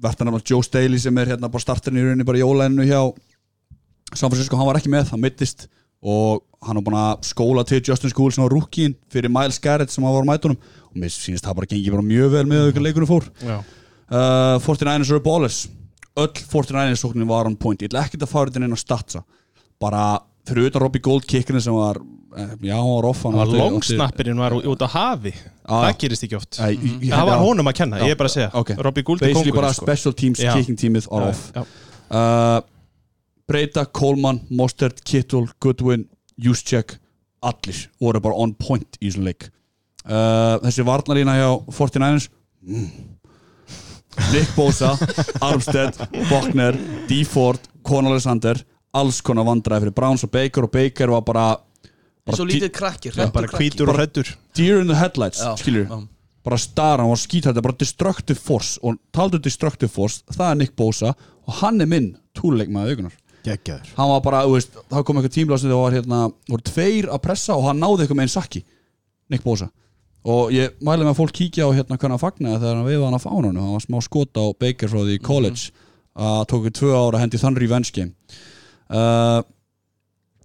verðan 0.00 0.34
að 0.34 0.50
Joe 0.50 0.64
Staley 0.64 1.00
sem 1.00 1.18
er 1.20 1.34
hérna 1.34 1.50
bara 1.52 1.64
starterinn 1.64 2.00
í 2.00 2.04
rauninni 2.04 2.26
bara 2.28 2.40
í 2.40 2.44
jólæðinu 2.44 2.88
hjá 2.88 3.00
San 4.14 4.28
Francisco, 4.28 4.58
hann 4.58 4.68
var 4.68 4.78
ekki 4.78 4.92
með, 4.92 5.08
hann 5.12 5.22
mittist 5.22 5.66
og 6.04 6.42
hann 6.64 6.76
var 6.78 6.84
búin 6.84 6.98
að 7.00 7.22
skóla 7.30 7.64
til 7.66 7.80
Justin 7.80 8.12
School 8.12 8.32
sem 8.32 8.44
var 8.44 8.52
rúkín 8.52 8.92
fyrir 9.12 9.32
Miles 9.32 9.56
Garrett 9.62 9.92
sem 9.92 10.04
hann 10.04 10.12
var 10.12 10.26
á 10.26 10.30
mætunum. 10.34 10.58
Og 10.92 10.98
mér 11.00 11.12
sínist 11.12 11.46
það 11.46 11.56
bara 11.60 11.70
gengi 11.70 11.92
bara 11.94 12.04
mjög 12.04 12.34
vel 12.34 12.44
með 12.50 12.60
auðvitað 12.60 12.84
leikunum 12.84 13.08
fór. 13.08 13.30
Uh, 13.44 14.60
49ers 14.64 15.12
eru 15.14 15.22
ballers. 15.24 15.62
Öll 16.20 16.28
49ers 16.36 17.00
sóknin 17.00 17.30
var 17.30 17.48
on 17.48 17.56
point. 17.56 17.80
Ég 17.80 17.88
ætla 17.88 18.04
ekkert 18.04 18.26
að 18.26 18.34
fara 18.34 18.52
þetta 18.52 18.68
inn 18.68 18.76
á 18.76 18.80
statsa 18.80 19.24
bara 19.80 20.04
fyrir 20.48 20.70
utan 20.70 20.82
Robbie 20.84 21.02
Gold 21.04 21.26
kickinu 21.28 21.60
sem 21.60 21.74
var 21.74 21.98
eh, 22.36 22.54
já, 22.68 22.74
hann 22.76 22.90
var 22.96 23.08
off 23.10 23.22
hann 23.24 23.36
var 23.38 23.46
longsnappirinn 23.48 24.38
var 24.40 24.56
út 24.60 24.84
á 24.84 24.88
hafi 24.88 25.32
Já. 25.34 25.80
Það 25.80 25.98
gerist 26.02 26.24
ekki 26.26 26.36
oft 26.36 26.58
ég- 26.60 26.82
ég- 27.00 27.14
Það 27.14 27.26
var 27.30 27.38
honum 27.40 27.70
að 27.70 27.76
kenna, 27.78 27.98
Já. 27.98 28.04
ég 28.04 28.10
er 28.10 28.20
bara 28.20 28.28
að 28.28 28.34
segja 28.34 28.50
Ok. 28.60 28.70
Robbie 28.76 29.02
Gould 29.02 29.22
er 29.22 29.52
bara 29.54 29.72
sko. 29.72 29.86
special 29.86 30.12
teams 30.12 30.38
Já. 30.38 30.52
kicking 30.54 30.76
teamið 30.76 31.08
Já, 31.08 31.30
off 31.30 31.56
uh, 32.10 32.60
Breyta, 33.48 33.84
Coleman, 33.86 34.40
Mostert, 34.50 35.02
Kittle 35.04 35.46
Goodwin, 35.60 36.06
Juszczyk 36.40 36.98
allir 37.42 37.88
voru 38.00 38.20
bara 38.20 38.34
on 38.34 38.54
point 38.54 38.96
í 39.00 39.08
þessum 39.08 39.24
leik 39.24 39.48
uh, 40.04 40.60
þessi 40.64 40.84
varnalína 40.84 41.34
hjá 41.36 41.50
49ers 41.72 42.28
mm. 42.64 42.88
Nick 44.32 44.52
Bosa 44.56 44.92
Armstead, 45.48 45.96
Bachner 46.30 46.76
D. 47.08 47.24
Ford, 47.24 47.60
Conor 47.82 48.12
Alexander 48.14 48.60
alls 48.94 49.20
konar 49.24 49.46
vandræði 49.48 49.86
fyrir 49.86 49.96
Browns 49.96 50.24
og 50.26 50.32
Baker 50.34 50.66
og 50.66 50.72
Baker 50.74 51.12
var 51.14 51.24
bara, 51.26 51.46
bara 52.24 52.38
Svo 52.38 52.46
lítið 52.48 52.72
krakkir 52.74 53.16
Já, 53.18 53.28
bara 53.34 53.50
hvítur 53.50 53.90
og 53.90 53.98
hrættur 53.98 54.30
deer 54.56 54.80
in 54.82 54.90
the 54.90 54.98
headlights 54.98 55.42
Já, 55.42 55.54
skilur 55.60 55.86
já. 55.88 55.98
bara 56.44 56.58
stara, 56.60 57.02
hann 57.02 57.10
var 57.10 57.20
skítætt 57.20 57.60
bara 57.62 57.74
destructive 57.80 58.38
force. 58.38 58.78
Og 58.82 58.98
taldu 59.12 59.38
destructive 59.40 59.88
force 59.88 60.22
það 60.32 60.50
er 60.50 60.58
Nick 60.60 60.76
Bosa. 60.76 61.14
Og 61.48 61.60
hann 61.62 61.80
er 61.80 61.88
minn 61.88 62.10
túleikmaði 62.36 62.94
augunar 62.94 63.14
geggjaður. 63.44 63.88
Hann 63.96 64.10
var 64.10 64.20
bara, 64.24 64.42
þú 64.44 64.56
veist, 64.56 64.76
þá 64.88 64.98
kom 65.04 65.20
eitthvað 65.20 65.58
sem 65.60 65.70
það 65.70 65.80
var 65.80 65.96
hérna, 65.98 66.20
voru 66.48 66.64
tveir 66.64 67.08
að 67.12 67.22
pressa 67.24 67.56
og 67.56 67.66
hann 67.68 67.80
náði 67.80 68.04
eitthvað 68.04 68.20
með 68.20 68.28
einn 68.28 68.34
sakki. 68.34 68.62
Nick 69.32 69.44
Bosa. 69.44 69.70
Og 70.24 70.52
ég 70.54 70.76
mæli 70.80 71.04
með 71.04 71.12
að 71.12 71.18
fólk 71.18 71.34
kíkja 71.36 71.68
á 71.68 71.76
hérna 71.76 71.98
hvernig 71.98 72.16
hann 72.16 72.22
fagnaði 72.22 72.60
þegar 72.62 72.78
hann 72.78 72.86
veifaði 72.88 73.04
hann 73.04 73.18
að 73.18 73.24
fánanu 73.26 73.64
hann 73.64 73.74
var 73.74 73.84
smá 73.84 73.98
skot 74.04 74.40
á 74.40 74.44
Baker 74.56 74.88
frá 74.92 75.00
því 75.02 75.16
í 75.18 75.22
college. 75.24 75.72
Að 76.14 76.40
tók 76.48 76.64
við 76.64 76.76
tvö 76.78 76.92
ára 76.96 77.20
hendi 77.20 77.40
þann 77.42 77.58
revenge 77.60 77.92
game 77.92 78.14
uh, 78.90 79.40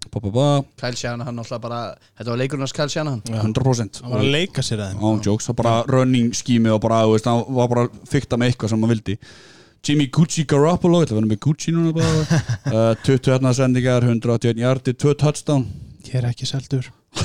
ba, 0.10 0.20
ba, 0.24 0.30
ba, 0.34 0.48
Kyle 0.80 0.96
Shanahan 0.98 1.36
náttúrulega 1.38 1.62
bara 1.66 1.80
Þetta 2.18 2.30
var 2.32 2.40
leikurinn 2.42 2.66
hans 2.66 2.74
Kyle 2.76 2.90
Shanahan. 2.94 3.22
100% 3.30 4.02
Það 4.02 4.14
var 4.16 4.24
að 4.24 4.32
leika 4.36 4.64
sér 4.66 4.84
að 4.84 4.94
þeim. 4.96 5.06
Án 5.10 5.24
jokes, 5.28 5.50
það 5.50 5.58
bara 5.62 5.76
running 5.92 6.32
skími 6.38 6.72
og 6.74 6.82
bara, 6.86 7.04
þú 7.06 7.16
veist, 7.18 7.30
hann 7.30 7.44
var 7.60 7.72
bara 7.76 7.88
fykta 8.10 8.40
með 8.40 8.54
eitthvað 8.54 8.74
sem 8.74 8.84
hann 8.86 8.94
vildi. 8.96 9.18
Jimmy 9.88 10.10
Gucci 10.12 10.44
Garoppolo, 10.50 11.04
þetta 11.06 11.16
verður 11.16 11.30
með 11.32 11.40
Gucci 11.46 11.72
núna 11.76 11.94
bara. 11.96 12.42
Uh, 12.70 12.92
20 13.06 13.32
hérna 13.34 13.50
sendingar 13.58 14.04
181 14.06 14.60
yardi, 14.62 14.94
2 14.94 15.14
touchdown. 15.18 15.64
Ég 16.06 16.20
er 16.20 16.28
ekki 16.30 16.46
seldur. 16.50 16.90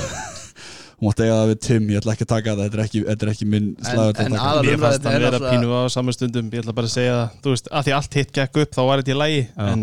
Hún 0.94 1.10
mátti 1.10 1.24
eiga 1.26 1.34
það 1.40 1.48
við 1.50 1.58
Tim, 1.66 1.88
ég 1.90 1.98
ætla 2.00 2.12
ekki 2.14 2.24
að 2.24 2.30
taka 2.30 2.52
það 2.54 2.60
þetta 2.64 2.78
er 2.78 2.82
ekki, 2.84 3.00
þetta 3.08 3.26
er 3.26 3.30
ekki 3.32 3.46
minn 3.50 3.66
slagur 3.82 4.04
en 4.06 4.12
að 4.14 4.36
taka. 4.38 4.44
aðal- 4.50 4.68
Mér 4.68 4.78
fannst 4.84 5.08
hann 5.08 5.16
er 5.18 5.24
vera 5.26 5.40
pínu 5.50 5.72
á 5.74 5.80
saman 5.92 6.14
stundum. 6.16 6.46
Ég 6.54 6.62
ætla 6.62 6.74
bara 6.78 6.88
að 6.88 6.94
segja 6.94 7.16
það. 7.18 7.34
Þú 7.44 7.54
veist, 7.56 7.68
að 7.74 7.88
því 7.88 7.94
allt 7.98 8.16
hitt 8.20 8.32
gekk 8.38 8.60
upp 8.62 8.76
þá 8.78 8.80
var 8.88 9.02
þetta 9.02 9.12
í 9.12 9.18
lægi 9.20 9.42
En 9.66 9.82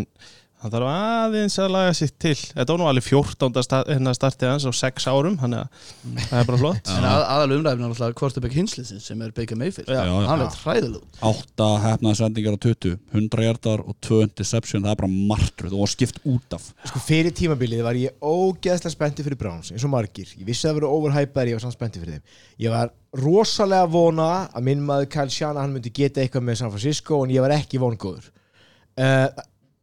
það 0.62 0.74
þarf 0.76 0.90
aðeins 0.92 1.56
að 1.58 1.72
laga 1.74 1.94
sér 1.98 2.12
til. 2.22 2.34
Þetta 2.38 2.66
var 2.72 2.80
nú 2.80 2.86
alveg 2.90 3.06
14. 3.08 3.62
Start, 3.66 3.90
hérna 3.90 4.14
startið 4.16 4.50
hans 4.52 4.66
á 4.66 4.72
6 4.78 5.08
árum 5.10 5.38
Þannig 5.42 5.62
að 5.62 6.22
það 6.28 6.38
er 6.38 6.48
bara 6.50 6.60
flott. 6.62 6.92
En 7.02 7.06
að, 7.08 7.24
aðal 7.34 7.56
umræðin 7.56 7.82
er 7.82 7.90
náttúrulega 7.90 8.18
Quarterback 8.20 8.56
Hinsliðsins 8.56 9.08
sem 9.10 9.24
er 9.24 9.34
Baker 9.36 9.58
Mayfield. 9.58 9.90
Já, 9.90 10.02
já. 10.06 10.14
Hann 10.28 10.44
er 10.44 10.58
hræðilegt 10.62 11.20
8 11.32 11.68
hefnaða 11.86 12.18
sendingar 12.20 12.56
á 12.56 12.60
20 12.62 12.96
100 13.12 13.46
hjartar 13.46 13.84
og 13.84 13.98
2 14.06 14.22
interception 14.28 14.84
það 14.86 14.94
er 14.94 15.00
bara 15.02 15.12
martröð 15.32 15.76
og 15.78 15.90
skipt 15.90 16.22
út 16.28 16.56
af. 16.56 16.68
Sko 16.88 17.02
fyrir 17.02 17.34
tímabilið 17.36 17.84
var 17.86 17.98
ég 17.98 18.16
ógeðslega 18.22 18.94
spenntið 18.94 19.30
fyrir 19.30 19.40
Browns 19.40 19.72
eins 19.74 19.86
og 19.86 19.92
margir, 19.92 20.30
ég 20.38 20.46
vissi 20.46 20.66
að 20.66 20.72
það 20.72 20.80
verið 20.80 20.96
overhypaðir 20.98 21.52
ég 21.52 21.58
var 21.58 21.64
samt 21.66 21.78
spenntið 21.78 22.04
fyrir 22.04 22.18
þeim. 22.18 22.36
Ég 22.62 22.74
var 22.74 22.92
rosalega 23.22 23.88
vona 23.92 24.28
að 24.52 24.68
minn 24.68 24.84
maður 24.86 25.10
Kyle 25.12 25.32
Shanahan 25.32 25.74
myndi 25.74 25.92
geta 25.94 26.22
eitthvað 26.22 26.46
með 26.46 26.60
San 26.62 26.72
Francisco 26.72 27.22
en 27.24 27.34
ég 27.34 27.44
var 27.44 27.54
ekki 27.58 27.80
vongóður. 27.82 28.30
Uh, 28.92 29.28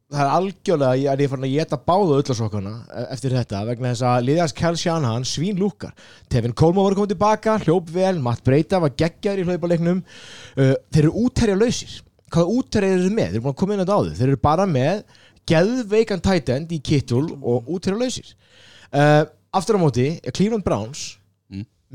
það 0.10 0.22
er 0.23 0.31
algjörlega 0.34 0.99
ég 1.03 1.22
er 1.23 1.30
farin 1.30 1.45
að 1.45 1.53
geta 1.53 1.77
báða 1.86 2.18
öllasokkana 2.18 2.73
eftir 3.14 3.36
þetta 3.38 3.61
vegna 3.68 3.91
þess 3.91 4.06
að 4.10 4.26
liðast 4.26 4.57
Kyle 4.57 4.80
Shanahan 4.81 5.27
svín 5.27 5.60
lúkar 5.61 5.94
Tevin 6.34 6.56
Coleman 6.57 6.88
var 6.88 6.98
komið 6.98 7.14
tilbaka, 7.14 7.57
hljóp 7.61 7.91
vel 7.94 8.15
Matt 8.26 8.41
Breita 8.45 8.81
var 8.81 8.95
geggjaður 8.98 9.44
í 9.44 9.48
hlaupaleiknum 9.52 10.02
uh, 10.02 10.73
þeir 10.90 11.03
eru 11.03 11.14
útherja 11.27 11.60
lausir 11.60 11.99
hvaða 12.30 12.56
útherja 12.57 12.95
eru 12.98 13.11
með? 13.14 13.30
Þeir 13.30 13.38
eru 13.38 13.45
búin 13.45 13.53
að 13.53 13.60
koma 13.61 13.76
inn 13.76 13.86
að 13.86 13.94
áður 13.94 14.18
þeir 14.18 14.31
eru 14.31 14.41
bara 14.49 14.65
með 14.69 15.03
geðveikan 15.49 16.26
tight 16.26 16.52
end 16.56 16.73
í 16.73 16.81
Kittul 16.90 17.26
og 17.38 17.69
útherja 17.69 18.02
lausir 18.02 18.34
uh, 18.34 19.23
aftur 19.53 19.77
á 19.77 19.84
móti 19.84 20.10
Cleveland 20.34 20.65
Browns. 20.65 21.19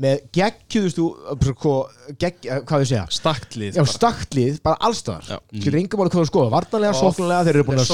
Með 0.01 0.25
geggjuðustu 0.35 1.05
sko, 1.47 1.73
gegg, 2.19 2.41
eh, 2.43 2.61
hvað 2.67 2.81
við 2.83 2.89
segja? 2.89 3.05
Staktlið 3.15 3.79
Já, 3.79 3.83
staktlið, 3.87 4.57
bara 4.65 4.79
allstaðar. 4.89 5.39
Skilur 5.53 5.79
yngur 5.79 6.01
máli 6.01 6.11
hvað 6.11 6.25
þú 6.25 6.31
skoða, 6.31 6.51
varnarlega, 6.55 6.97
sóknarlega 6.99 7.47
Þeir 7.47 7.55
eru 7.55 7.67
búin 7.69 7.79
að, 7.79 7.93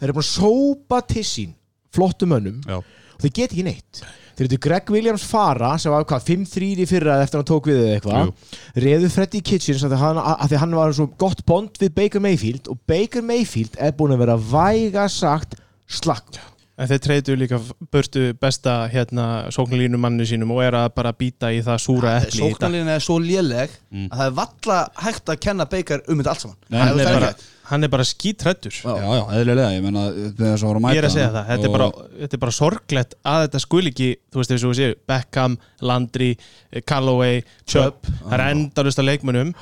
þeir 0.00 0.08
eru 0.08 0.16
búin 0.18 0.24
að 0.24 0.32
sópa 0.32 1.00
tissin 1.06 1.54
Flottum 1.94 2.34
mönnum. 2.34 2.60
Já. 2.66 2.80
Og 3.14 3.22
þeir 3.22 3.34
geta 3.38 3.54
ekki 3.54 3.66
neitt. 3.68 4.00
Þeir 4.34 4.48
eru 4.48 4.58
Greg 4.64 4.88
Williams 4.90 5.24
fara 5.30 5.76
sem 5.78 5.92
var 5.94 6.06
hvað, 6.10 6.24
5-3 6.26 6.70
í 6.82 6.86
fyrra 6.90 7.20
eftir 7.22 7.38
að 7.38 7.44
hann 7.44 7.50
tók 7.52 7.68
við 7.70 7.82
eða 7.84 7.98
eitthvað. 8.00 8.32
Reðu 8.82 9.10
Freddy 9.14 9.42
Kitchens 9.46 9.84
að 9.86 9.94
því 9.94 10.00
hann, 10.00 10.18
að 10.32 10.48
því 10.50 10.62
hann 10.64 10.74
var 10.80 10.96
svo 10.98 11.06
gott 11.22 11.44
bond 11.46 11.78
við 11.78 11.94
Baker 12.00 12.24
Mayfield 12.24 12.72
og 12.72 12.80
Baker 12.90 13.22
Mayfield 13.22 13.78
er 13.78 13.94
búin 13.94 14.16
að 14.16 14.24
vera 14.24 14.36
væga 14.50 15.06
sagt 15.12 15.54
slakk 15.86 16.40
En 16.74 16.88
þeir 16.90 17.00
treytu 17.04 17.34
líka 17.38 17.60
burtu 17.94 18.22
besta 18.42 18.72
hérna 18.90 19.24
sóknarlínu 19.54 19.98
manni 20.02 20.24
sínum 20.26 20.50
og 20.56 20.62
er 20.64 20.74
að 20.74 20.88
bara 20.96 21.12
býta 21.14 21.52
í 21.54 21.60
það 21.62 21.76
súra 21.84 22.14
epli. 22.18 22.40
Sóknarlínan 22.40 22.90
er 22.96 23.04
svo 23.04 23.20
léleg 23.22 23.76
að 23.94 24.16
það 24.16 24.24
er 24.24 24.34
valla 24.40 24.78
hægt 25.04 25.30
að 25.30 25.38
kenna 25.46 25.68
Baker 25.70 26.02
um 26.10 26.18
þetta 26.18 26.34
allt 26.34 26.42
saman. 26.42 26.58
Nei, 26.66 26.80
Hann 26.82 27.04
er 27.04 27.12
bara, 27.12 27.30
hann 27.70 27.86
er 27.86 27.92
bara 27.94 28.08
skítrættur. 28.10 28.74
Já, 28.74 28.90
já, 28.98 29.22
eðlilega, 29.38 29.70
ég 29.76 29.86
menna 29.86 30.04
að 30.08 30.18
að 30.42 30.90
Ég 30.96 31.00
er 31.04 31.08
að 31.08 31.14
segja 31.14 31.30
það, 31.30 31.48
þetta 31.52 31.70
er, 31.70 31.74
bara, 31.78 31.88
þetta 32.18 32.38
er 32.40 32.44
bara 32.48 32.58
sorglegt 32.58 33.18
að 33.22 33.46
þetta 33.46 33.64
skul 33.68 33.86
ekki, 33.92 34.10
þú 34.34 34.42
veist 34.42 34.54
eins 34.56 34.66
og 34.66 34.74
við 34.74 34.80
séu, 34.82 35.00
Beckham, 35.14 35.58
Landry, 35.92 36.32
Callaway, 36.90 37.44
Chubb, 37.70 38.02
það 38.24 38.38
er 38.40 38.46
endalust 38.50 38.98
af 38.98 39.12
leikmönnum, 39.12 39.54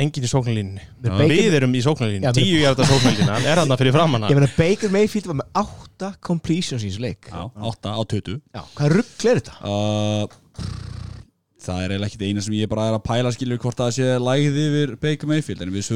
enginn 0.00 0.26
í 0.26 0.30
sóknarlínunni. 0.30 0.84
Við 1.30 1.56
erum 1.60 1.74
í 1.76 1.82
sóknarlínunni, 1.84 2.32
tíu 2.36 2.60
hjarta 2.62 2.86
sóknarlínan, 2.88 3.46
er 3.50 3.62
hann 3.62 3.76
fyrir 3.78 3.94
framanna. 3.94 4.30
Ég 4.32 4.38
meina 4.40 4.50
Baker 4.56 4.92
Mayfield 4.94 5.28
var 5.30 5.38
með 5.42 5.62
8 5.64 6.10
completions 6.24 6.82
í 6.84 6.90
þessu 6.90 7.04
leik 7.04 7.30
Já, 7.30 7.44
8 7.70 7.94
á 7.94 8.00
20 8.02 8.40
Já, 8.54 8.62
hvað 8.74 8.94
rugg 8.98 9.26
er 9.30 9.40
þetta? 9.40 9.54
uh, 9.62 10.72
Það 11.64 11.80
er 11.80 11.92
eiginlega 11.94 12.10
ekkit 12.10 12.24
eina 12.28 12.42
sem 12.44 12.54
ég 12.58 12.68
bara 12.68 12.86
er 12.90 12.94
að 12.98 13.04
pæla 13.06 13.30
skilur 13.32 13.60
hvort 13.62 13.78
það 13.78 13.92
sé 13.96 14.08
lægði 14.20 14.64
yfir 14.68 14.90
Baker 15.00 15.30
Mayfield 15.30 15.62
en 15.64 15.72
við 15.72 15.86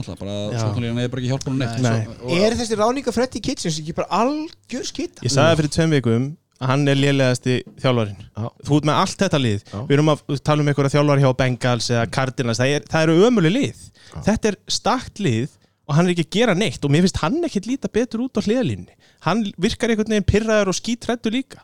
alltaf 0.00 0.20
bara 0.22 0.36
Já. 0.54 0.60
sóknarlíðan 0.62 1.02
er 1.02 1.10
bara 1.12 1.20
ekki 1.20 1.32
hjálpa 1.34 1.50
hún 1.52 1.58
neitt 1.60 1.82
Nei. 1.84 2.38
Er 2.38 2.56
þessi 2.56 2.78
ráninga 2.80 3.12
Freddy 3.12 3.42
Kitchens 3.44 3.76
ekki 3.82 3.96
bara 3.98 4.22
algjör 4.22 4.86
skitta? 4.88 5.20
Ég 5.26 5.34
sagði 5.34 5.58
fyrir 5.60 5.74
tveim 5.76 5.96
vikum 5.98 6.30
að 6.32 6.47
hann 6.66 6.88
er 6.90 6.98
lélegasti 6.98 7.60
þjálfarinn. 7.78 8.18
Já. 8.34 8.48
Þú 8.66 8.78
ert 8.78 8.88
með 8.88 9.00
allt 9.02 9.22
þetta 9.22 9.40
lið. 9.42 9.60
Já. 9.68 9.78
Við 9.78 9.94
erum 9.98 10.12
að 10.12 10.22
tala 10.48 10.64
um 10.64 10.70
einhverja 10.72 10.94
þjálfari 10.96 11.24
hjá 11.24 11.30
Bengals 11.38 11.90
eða 11.94 12.08
Cardinals. 12.16 12.60
Það, 12.60 12.74
er, 12.74 12.88
það 12.90 13.06
eru 13.06 13.28
ömuleg 13.28 13.54
lið. 13.54 13.84
Þetta 14.26 14.50
er 14.50 14.58
stakt 14.78 15.22
lið 15.22 15.54
og 15.88 15.96
hann 15.96 16.08
er 16.08 16.14
ekki 16.14 16.26
að 16.26 16.34
gera 16.38 16.56
neitt 16.58 16.84
og 16.84 16.92
mér 16.92 17.06
finnst 17.06 17.22
hann 17.22 17.38
ekkert 17.46 17.68
líta 17.70 17.90
betur 17.92 18.24
út 18.26 18.40
á 18.40 18.44
hliðalínni. 18.44 18.96
Hann 19.24 19.46
virkar 19.60 19.92
einhvern 19.92 20.16
veginn 20.16 20.28
pyrraður 20.28 20.72
og 20.72 20.78
skítrættu 20.78 21.32
líka. 21.32 21.62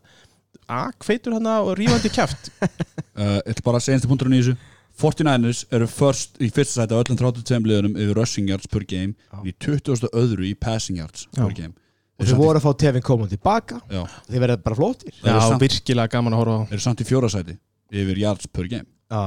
A, 0.71 0.87
hveitur 1.05 1.37
hann 1.37 1.51
og 1.51 1.75
rífandi 1.77 2.13
kjaft. 2.15 2.49
uh, 2.63 3.43
Ég 3.43 3.53
ætla 3.53 3.67
bara 3.67 3.83
að 3.83 3.91
einstu 3.97 4.09
punkturinn 4.09 4.39
í 4.39 4.45
þessu 4.45 4.57
49ers 4.95 5.65
eru 5.75 5.89
first, 5.91 6.37
í 6.39 6.49
fyrsta 6.55 6.85
sæti 6.85 6.95
á 6.95 7.03
öllum 7.03 7.19
32 7.19 7.67
liðunum 7.67 7.97
yfir 7.99 8.15
rushing 8.15 8.51
yards 8.51 8.71
per 8.71 8.85
game 8.87 9.17
í 9.43 9.51
20. 9.59 10.07
öðru 10.15 10.47
í 10.47 10.55
passing 10.55 11.01
yards 11.03 11.27
per 11.35 11.51
Já. 11.51 11.57
game 11.65 11.75
Og 12.15 12.27
þeir 12.29 12.39
voru 12.39 12.61
að 12.61 12.65
fá 12.69 12.73
Tevin 12.79 13.03
Coleman 13.03 13.31
tilbaka. 13.33 13.81
Já, 13.91 14.03
Þeir 14.31 14.43
verða 14.45 14.57
bara 14.63 14.77
flottir. 14.79 15.15
Þeir 15.19 15.31
eru 15.33 15.41
Já, 15.41 15.49
samt- 15.51 15.65
virkilega 15.65 16.13
gaman 16.13 16.33
að 16.37 16.43
horfa 16.45 16.59
á. 16.59 16.63
eru 16.71 16.85
samt 16.85 17.01
í 17.03 17.07
fjóra 17.09 17.31
sæti 17.33 17.57
yfir 17.95 18.19
yards 18.23 18.47
per 18.47 18.69
game. 18.71 18.87
Já. 19.11 19.25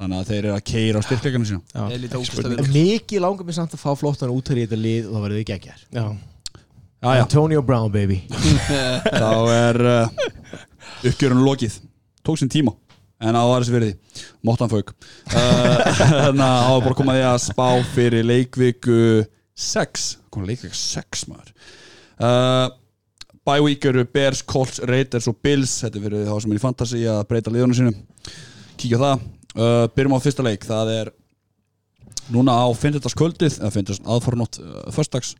Þannig 0.00 0.16
að 0.20 0.28
þeir 0.30 0.38
eru 0.44 0.52
að 0.56 0.64
keira 0.64 1.00
á 1.00 1.02
styrkleikana 1.04 1.48
sína. 1.48 1.62
Já. 1.74 1.82
Ég 1.94 2.02
lítið 2.04 2.18
ógæst 2.20 2.40
að 2.44 2.50
En 2.58 2.64
við 2.64 2.76
mikið 2.76 3.20
langar 3.24 3.44
mér 3.48 3.56
samt 3.56 3.72
að 3.76 3.82
fá 3.82 3.90
flottan 4.00 4.30
út 4.32 4.52
í 4.52 4.60
þetta 4.66 4.78
lið 4.80 5.08
og 5.08 5.16
þá 5.16 5.20
verður 5.24 5.40
við 5.40 5.48
geggjar 5.50 5.80
Já. 5.92 6.04
Já, 7.00 7.08
já, 7.16 7.22
Antonio 7.24 7.62
Brown 7.64 7.88
baby. 7.92 8.18
Þá 9.22 9.32
er 9.48 9.78
uh, 9.80 10.08
uppgjörun 11.08 11.40
lokið. 11.46 11.78
Tók 12.24 12.36
sinn 12.40 12.50
tíma. 12.52 12.74
En 13.20 13.36
á 13.36 13.40
aðeins 13.40 13.70
verði, 13.72 13.94
móttan 14.44 14.68
fauk. 14.72 14.92
Uh, 15.32 15.80
Þannig 15.96 16.44
að 16.52 16.60
á 16.68 16.72
að 16.72 16.82
bara 16.84 16.96
koma 17.00 17.16
því 17.16 17.24
að 17.30 17.38
spá 17.44 17.66
fyrir 17.94 18.24
leikviku 18.28 18.98
6 19.60 20.06
Komum 20.32 20.48
leikviku 20.48 20.76
6 20.76 21.26
maður 21.28 21.52
uh, 22.20 23.60
week 23.64 23.84
eru 23.88 24.04
Bears, 24.06 24.42
Colts, 24.46 24.82
Raiders 24.86 25.28
og 25.30 25.38
Bills. 25.42 25.80
Þetta 25.84 25.98
er 25.98 26.06
fyrir 26.06 26.28
þá 26.28 26.36
sem 26.44 26.52
er 26.52 26.60
í 26.60 26.62
fantasy 26.62 27.06
að 27.10 27.24
breyta 27.30 27.54
liðunum 27.54 27.78
sínum. 27.78 27.96
Kíkja 28.80 29.00
það. 29.00 29.24
Uh, 29.50 29.86
Byrjum 29.96 30.14
á 30.14 30.24
fyrsta 30.24 30.46
leik, 30.46 30.66
það 30.68 30.94
er 30.98 31.14
Núna 32.30 32.54
á 32.54 32.70
finnstættaskvöldið 32.78 33.56
eða 33.58 33.72
finnstætt 33.74 34.06
aðfarnótt 34.06 34.60
uh, 34.62 34.84
förstags 34.94 35.32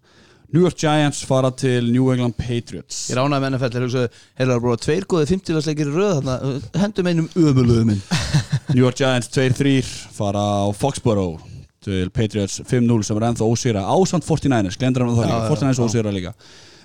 New 0.51 0.65
York 0.65 0.74
Giants 0.74 1.20
fara 1.23 1.52
til 1.55 1.93
New 1.93 2.09
England 2.11 2.35
Patriots. 2.35 3.05
Ég 3.12 3.15
ránaði 3.15 3.44
með 3.44 3.52
NFL, 3.52 3.70
þeir 3.77 4.16
heyrðu 4.40 4.55
að 4.57 4.65
búið 4.65 4.81
tveir 4.82 5.05
góði 5.12 5.28
50-lagsleikir 5.31 5.90
í 5.90 5.94
röð 5.94 6.16
þarna, 6.16 6.55
hendum 6.82 7.11
einum 7.11 7.28
ömuluðu 7.39 7.85
minn 7.86 8.01
New 8.74 8.82
York 8.82 8.98
Giants 8.98 9.31
2-3 9.31 9.77
fara 10.16 10.43
á 10.43 10.66
Foxborough 10.74 11.39
til 11.86 12.11
Patriots 12.11 12.59
5-0 12.66 13.07
sem 13.07 13.20
er 13.20 13.28
ennþá 13.28 13.47
ósýra 13.47 13.85
ásand 13.94 14.27
49ers, 14.27 14.81
glendur 14.81 15.07
hann 15.07 15.15
það 15.20 15.31
líka. 15.31 15.47
49ers 15.55 15.82
ósýra 15.86 16.16
líka 16.16 16.35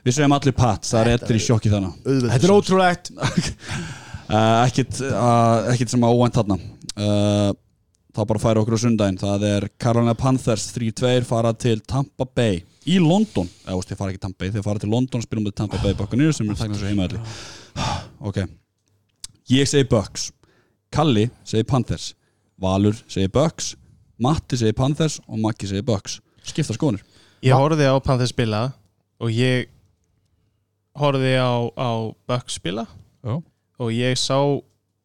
við 0.06 0.18
segjum 0.18 0.36
allir 0.38 0.56
Pats, 0.58 0.94
það 0.94 1.04
er 1.04 1.20
eftir 1.20 1.38
í 1.38 1.44
sjokki 1.44 1.74
þannig 1.74 2.10
Þetta 2.32 2.42
er 2.48 2.58
ótrúlegt. 2.58 3.14
Uh, 4.26 4.64
ekkit, 4.66 5.04
uh, 5.06 5.68
ekkit 5.70 5.92
sem 5.92 6.02
að 6.02 6.16
óvænt 6.18 6.34
þarna. 6.34 6.56
Uh, 6.98 7.52
það 8.16 8.28
bara 8.32 8.42
færa 8.42 8.62
okkur 8.64 8.78
á 8.80 8.82
sundaginn 8.82 9.20
það 9.20 9.44
er 9.50 9.68
Carolina 9.82 10.16
Panthers 10.18 10.70
3-2 10.74 11.28
fara 11.28 11.52
til 11.54 11.82
Tampa 11.86 12.26
Bay 12.26 12.62
í 12.88 13.00
London, 13.02 13.50
eða 13.66 13.78
veist, 13.78 13.92
þeir 13.92 14.00
fara 14.00 14.14
ekki 14.14 14.24
Tampa 14.24 14.42
Bay 14.42 14.54
þeir 14.56 14.66
fara 14.66 14.82
til 14.82 14.92
London 14.94 15.22
og 15.22 15.26
spilum 15.28 15.46
með 15.46 15.58
Tampa 15.60 15.82
Bay 15.84 15.98
Buccaneers 15.98 16.40
sem 16.40 16.50
er 16.50 16.60
þakna 16.60 16.80
svo 16.80 16.90
heimaðalli 16.90 17.22
ok, 18.30 18.40
ég 19.52 19.70
segi 19.70 19.88
Bucks. 19.92 20.30
Kalli 20.96 21.28
segi 21.44 21.68
Panthers. 21.68 22.14
Valur 22.62 22.96
segi 23.12 23.30
Bucks. 23.30 23.74
Matti 24.22 24.58
segi 24.62 24.74
Panthers 24.78 25.20
og 25.28 25.42
Maggi 25.44 25.68
segi 25.68 25.84
Bucks. 25.86 26.22
Skipta 26.46 26.74
skoðunir 26.78 27.04
Ég 27.44 27.58
horfði 27.58 27.90
á 27.92 27.96
Panthers 28.02 28.32
spila 28.32 28.70
og 29.20 29.34
ég 29.34 29.68
horfði 31.00 31.36
á, 31.40 31.52
á 31.76 31.90
Bucks 32.30 32.58
spila 32.60 32.86
Já. 33.26 33.40
og 33.80 33.90
ég 33.92 34.16
sá 34.20 34.38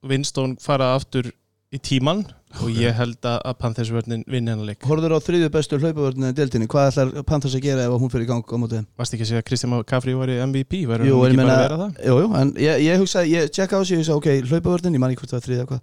Winston 0.06 0.56
fara 0.60 0.94
aftur 0.96 1.28
í 1.70 1.78
tíman 1.78 2.24
og 2.60 2.70
ég 2.74 2.90
held 2.98 3.18
að, 3.22 3.36
að 3.46 3.54
Panthers 3.60 3.90
vörnin 3.94 4.24
vinni 4.26 4.50
hennar 4.50 4.66
leik 4.72 4.82
Horður 4.88 5.12
á 5.14 5.18
þriðju 5.22 5.50
bestu 5.54 5.78
hlaupavörðinu 5.78 6.30
í 6.32 6.34
deltinni, 6.34 6.66
hvað 6.70 6.88
ætlar 6.90 7.26
Panthers 7.28 7.54
að 7.54 7.62
gera 7.68 7.84
ef 7.86 7.94
hún 8.02 8.10
fyrir 8.10 8.24
í 8.26 8.30
gang 8.30 8.42
á 8.42 8.56
móti 8.58 8.78
þeim? 8.80 8.88
Varst 8.98 9.14
ekki 9.14 9.22
að 9.26 9.30
segja 9.30 9.42
að 9.44 9.46
Kristján 9.50 9.70
McCaffrey 9.76 10.16
var 10.18 10.32
í 10.34 10.38
MVP? 10.48 10.80
Var 10.90 11.04
Jú, 11.06 11.20
hann 11.20 11.30
en 11.30 11.36
ég 11.36 11.36
ekki 11.36 11.38
bara 11.38 11.46
meina- 11.46 11.54
að 11.54 11.62
vera 11.68 11.78
það? 11.84 12.00
Jú, 12.08 12.16
jú, 12.24 12.32
en 12.40 12.50
ég, 12.64 12.82
ég 12.88 12.98
hugsaði, 13.04 13.30
ég 13.36 13.52
tjekka 13.54 13.78
á 13.78 13.82
sig, 13.86 14.00
ég 14.00 14.08
sagði, 14.08 14.18
ok, 14.18 14.50
hlaupavörðin, 14.50 14.96
ég 14.98 15.04
man 15.04 15.14
ekki 15.14 15.22
hvort 15.22 15.30
það 15.36 15.38
var 15.38 15.46
þriðja 15.46 15.68
hvað 15.70 15.80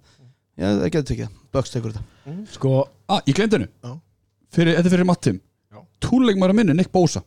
Já, 0.58 0.66
það 0.74 0.90
getur 0.92 1.08
tekið, 1.14 1.32
Bucks 1.56 1.72
tekur 1.72 1.96
þetta 1.96 2.36
Sko, 2.52 2.74
ah, 3.08 3.20
ég 3.24 3.38
glemdi 3.38 3.56
hennu 3.60 3.70
Já. 3.88 3.92
fyrir, 4.52 4.74
þetta 4.76 4.90
er 4.90 4.94
fyrir 4.98 5.08
Mattim 5.08 5.40
Já. 5.72 5.80
túrleikmar 6.04 6.52
að 6.52 6.58
minni, 6.60 6.74
Nick 6.82 6.92
Bosa 6.92 7.22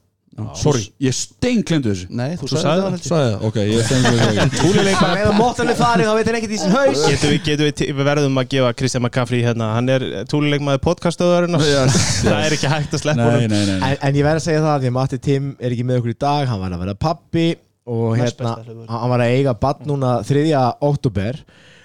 sorry, 0.55 0.85
ég 1.03 1.13
stein 1.13 1.59
glemdi 1.67 1.89
þessu. 1.91 2.05
Nei, 2.15 2.35
þú, 2.39 2.47
Þú 2.47 2.59
sagði 2.61 2.83
það. 2.85 2.93
Sæði 3.05 3.31
það, 3.31 3.45
ok, 3.49 3.57
ég 3.67 3.87
stein 3.87 4.05
þessu. 4.05 4.45
Túlileikmar 4.61 5.11
með 5.17 5.25
að 5.31 5.35
móttan 5.41 5.71
er 5.73 5.77
farið 5.81 6.07
þá 6.07 6.13
veit 6.17 6.29
hann 6.31 6.37
ekkert 6.39 6.53
í 6.55 6.59
sin 6.61 6.75
haus. 6.75 7.01
Getum 7.11 7.33
við, 7.33 7.41
getum 7.49 7.67
við, 7.67 7.73
til- 7.81 7.87
við 7.97 8.07
verðum 8.07 8.39
að 8.41 8.47
gefa 8.53 8.69
Kristján 8.79 9.03
McCaffrey 9.05 9.41
hérna, 9.45 9.67
hann 9.75 9.91
er 9.91 10.05
túluleikmaður 10.31 10.81
podcastöðurinnar 10.87 11.65
Yes, 11.67 11.97
það 12.23 12.37
er 12.45 12.55
ekki 12.57 12.71
hægt 12.71 12.95
að 12.95 13.03
sleppa 13.03 13.27
honum. 13.35 13.57
en, 13.57 13.97
en 14.07 14.21
ég 14.21 14.27
verð 14.29 14.39
að 14.41 14.45
segja 14.47 14.61
það 14.65 14.79
því 14.85 14.91
að 14.91 14.95
Matti 14.99 15.19
Tim 15.27 15.49
er 15.59 15.75
ekki 15.75 15.85
með 15.91 15.99
okkur 16.01 16.13
í 16.15 16.19
dag 16.23 16.47
hann 16.53 16.63
var 16.63 16.77
að 16.77 16.83
vera 16.85 16.95
pappi 17.07 17.45
og 17.91 18.15
hérna, 18.21 18.55
hann 18.93 19.11
var 19.11 19.25
að 19.25 19.35
eiga 19.35 19.53
bann 19.65 19.83
núna 19.89 20.13
3. 20.23 20.45
óttúber 20.87 21.41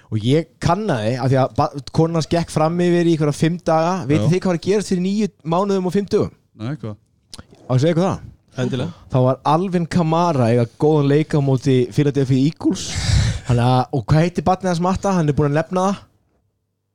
og 0.07 0.23
ég 0.23 0.47
kannaði 0.63 1.17
að 1.19 1.33
því 1.33 1.39
að 1.41 1.55
ba- 1.57 1.71
konan 1.91 2.21
hans 2.21 2.29
gekk 2.31 2.53
fram 2.53 2.77
yfir 2.79 3.09
í 3.11 3.17
ykkur 3.17 3.33
fimm 3.35 3.57
daga. 3.59 4.05
Veitir 4.07 4.29
þið 4.31 4.39
hvað 4.39 4.53
var 4.53 4.59
að 4.61 4.67
gerast 4.69 4.91
fyrir 4.93 5.03
nýju 5.03 5.27
mánuðum 5.51 5.89
og 5.89 5.95
fimm 5.97 6.07
dögum? 6.13 6.31
Nei, 6.63 6.77
hvað? 6.79 6.95
og 7.67 7.73
að 7.75 7.81
segja 7.83 7.91
ykkur 7.97 8.05
það 8.07 8.21
Endilega. 8.57 8.91
Þá 9.13 9.17
var 9.27 9.39
Alvin 9.53 9.85
Kamara 9.85 10.47
eiga 10.51 10.65
góðan 10.81 11.09
leik 11.11 11.35
á 11.37 11.39
móti 11.45 11.79
Philadelphia 11.93 12.47
Eagles. 12.49 12.87
Hann 13.47 13.59
að, 13.63 13.83
og 13.95 14.05
hvað 14.09 14.23
heitir 14.25 14.47
barnið 14.47 14.73
hans 14.73 14.81
Matta? 14.83 15.13
hann 15.17 15.29
er 15.29 15.35
búin 15.37 15.51
að 15.53 15.59
nefna 15.61 15.89
það. 15.91 15.99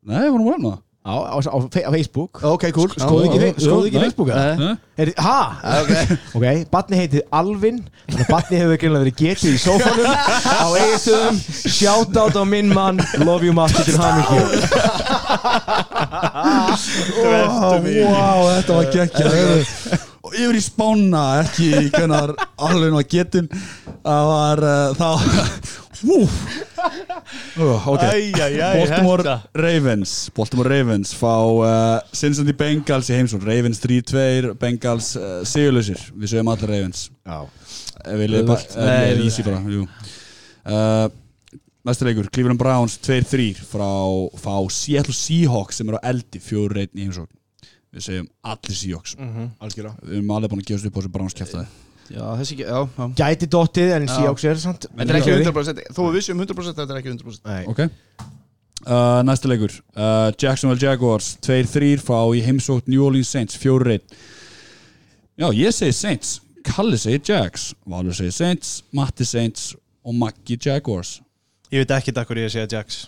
Nei, 0.02 0.24
vorum 0.28 0.48
við 0.48 0.66
að 0.72 0.80
á, 1.02 1.14
á, 1.34 1.38
á, 1.38 1.58
fe- 1.74 1.82
á 1.82 1.90
Facebook. 1.90 2.38
Ok, 2.46 2.64
cool. 2.76 2.90
Skoðu 2.94 3.24
ekki, 3.26 3.64
skoðu 3.64 3.88
ekki. 3.88 4.00
Facebook 4.04 4.28
það? 4.30 4.60
Er, 5.02 5.10
ha? 5.18 5.38
Ok, 5.80 5.90
Ok, 6.38 6.44
barni 6.70 6.98
heitir 7.00 7.24
Alvin. 7.34 7.80
Barni 8.28 8.60
hefur 8.60 8.78
greinlega 8.78 9.02
verið 9.06 9.16
getið 9.22 9.56
í 9.56 9.58
sófanum. 9.62 10.06
Á 10.12 10.66
eigistöðum 10.78 11.40
Shoutout 11.78 12.38
á 12.38 12.44
minn 12.46 12.70
mann. 12.74 13.02
Love 13.22 13.46
you 13.48 13.54
Matti 13.56 13.82
til 13.88 13.98
hamingju. 13.98 14.42
Wow, 18.06 18.46
þetta 18.52 18.78
var 18.78 18.90
gekkja 18.94 20.08
Og 20.22 20.34
yfir 20.38 20.58
í 20.58 20.62
spána 20.62 21.22
ekki 21.42 21.68
í 21.74 21.88
hvernar 21.90 22.34
alveg 22.62 22.94
var 22.94 23.06
getin 23.10 23.48
það 24.02 24.28
var 24.30 24.62
uh, 24.66 24.98
þá 24.98 25.08
Úf 26.02 26.36
uh, 27.58 27.88
Ok, 27.92 28.04
Baltimore 28.34 29.36
Ravens 29.54 30.14
Baltimore 30.34 30.70
Ravens 30.70 31.14
fá 31.18 31.34
uh, 31.38 31.98
Cincinnati 32.14 32.54
Bengals 32.58 33.10
í 33.10 33.18
heimsón 33.18 33.42
Ravens 33.46 33.82
3-2, 33.82 34.54
Bengals 34.58 35.12
uh, 35.18 35.40
sigurlausir. 35.46 36.00
Við 36.14 36.34
segjum 36.34 36.50
allir 36.52 36.72
Ravens. 36.74 37.04
Við 38.06 38.32
leiðum 38.32 38.54
nei. 38.78 39.26
easy 39.26 39.44
bara 39.46 39.60
jú. 39.70 39.84
uh, 40.66 41.06
næsti 41.86 42.08
leikur, 42.08 42.30
Cleveland 42.34 42.62
Browns 42.62 42.98
2-3 43.02 43.52
frá 43.68 43.90
fá 44.42 44.56
Seattle 44.74 45.14
Seahawks 45.14 45.78
sem 45.78 45.90
eru 45.90 46.02
á 46.02 46.06
eldi 46.10 46.42
4-1 46.42 46.90
í 46.94 47.06
heimsókn 47.06 47.30
við 47.92 48.04
segjum 48.06 48.28
allir 48.52 48.76
Seahawks. 48.78 49.16
Algjörða 49.62 49.94
við 50.02 50.18
erum 50.18 50.30
alveg 50.36 50.52
búin 50.52 50.62
að 50.64 50.68
gefast 50.70 50.88
upp 50.88 50.96
á 50.96 51.00
þessu 51.02 51.12
Browns 51.16 51.36
kæftæði 51.38 51.66
Já, 52.12 52.24
þessi 52.36 52.56
já, 52.58 52.78
já. 52.98 53.04
Gæti 53.16 53.46
dottið 53.48 53.92
en. 53.96 54.06
Seahawks 54.10 54.44
er 54.50 54.58
samt 54.60 54.86
Þetta 54.90 55.14
er 55.14 55.18
ekki 55.20 55.34
100% 55.46 55.82
Þó 55.96 56.00
við 56.08 56.16
vissum 56.18 56.40
100% 56.42 56.80
þetta 56.80 56.92
er 56.96 57.00
ekki 57.00 57.12
100% 57.14 57.46
Nei. 57.48 57.62
ok. 57.70 57.84
Uh, 58.82 59.20
næsti 59.22 59.46
leikur, 59.46 59.76
uh, 59.94 60.32
Jacksonville 60.34 60.82
Jaguars 60.82 61.36
2-3 61.46 61.92
frá 62.02 62.18
í 62.34 62.40
heimsókn 62.42 62.90
New 62.90 63.04
Orleans 63.06 63.30
Saints 63.30 63.54
4-1 63.62 64.02
já, 65.38 65.46
ég 65.54 65.70
segi 65.76 65.94
Saints. 65.94 66.32
Kalli 66.66 66.98
segi 66.98 67.20
Jags, 67.30 67.68
Valur 67.86 68.16
segi 68.18 68.34
Saints 68.34 68.80
Matti 68.90 69.24
Saints 69.28 69.76
og 70.02 70.16
Maggi 70.18 70.58
Jaguars. 70.58 71.20
Ég 71.70 71.84
veit 71.84 71.94
ekki 71.94 72.12
takkur 72.16 72.40
ég 72.42 72.50
segja 72.50 72.66
Jax 72.80 73.04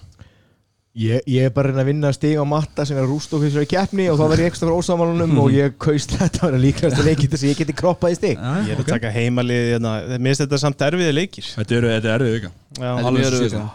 Ég, 0.95 1.25
ég 1.27 1.49
er 1.49 1.51
bara 1.51 1.73
að 1.75 1.89
vinna 1.89 2.12
stig 2.15 2.37
á 2.39 2.45
matta 2.47 2.85
sem 2.87 2.95
er 2.95 3.03
að 3.03 3.11
rústa 3.11 3.35
okkur 3.35 3.49
þessari 3.49 3.66
keppni 3.66 4.05
og 4.12 4.19
þá 4.21 4.29
verð 4.31 4.43
ég 4.45 4.53
ekstra 4.53 4.69
frá 4.69 4.77
ósamalunum 4.79 5.33
og 5.43 5.49
ég 5.51 5.73
kaust 5.83 6.12
þetta 6.15 6.45
að 6.45 6.53
vera 6.53 6.61
líkast 6.62 7.01
að 7.01 7.09
leikið 7.11 7.33
þess 7.33 7.43
að 7.43 7.51
ég 7.51 7.59
geti 7.65 7.75
kroppað 7.81 8.15
í 8.15 8.19
stig. 8.21 8.39
Ég 8.39 8.71
er 8.77 8.83
að 8.85 8.91
taka 8.93 9.11
heimalið 9.16 9.65
hérna. 9.73 9.95
Mér 10.15 10.29
finnst 10.31 10.45
þetta 10.45 10.61
samt 10.62 10.85
erfiði 10.87 11.16
leikir. 11.16 11.49
Þetta 11.57 11.77
eru, 11.81 11.91
þetta 11.97 12.12
eru 12.15 12.29
vika. 12.37 12.53
Já, 12.55 12.79
Þetta 12.79 12.95
er 13.03 13.09
Alveg 13.11 13.27
erfitt, 13.33 13.57
síðan. 13.57 13.66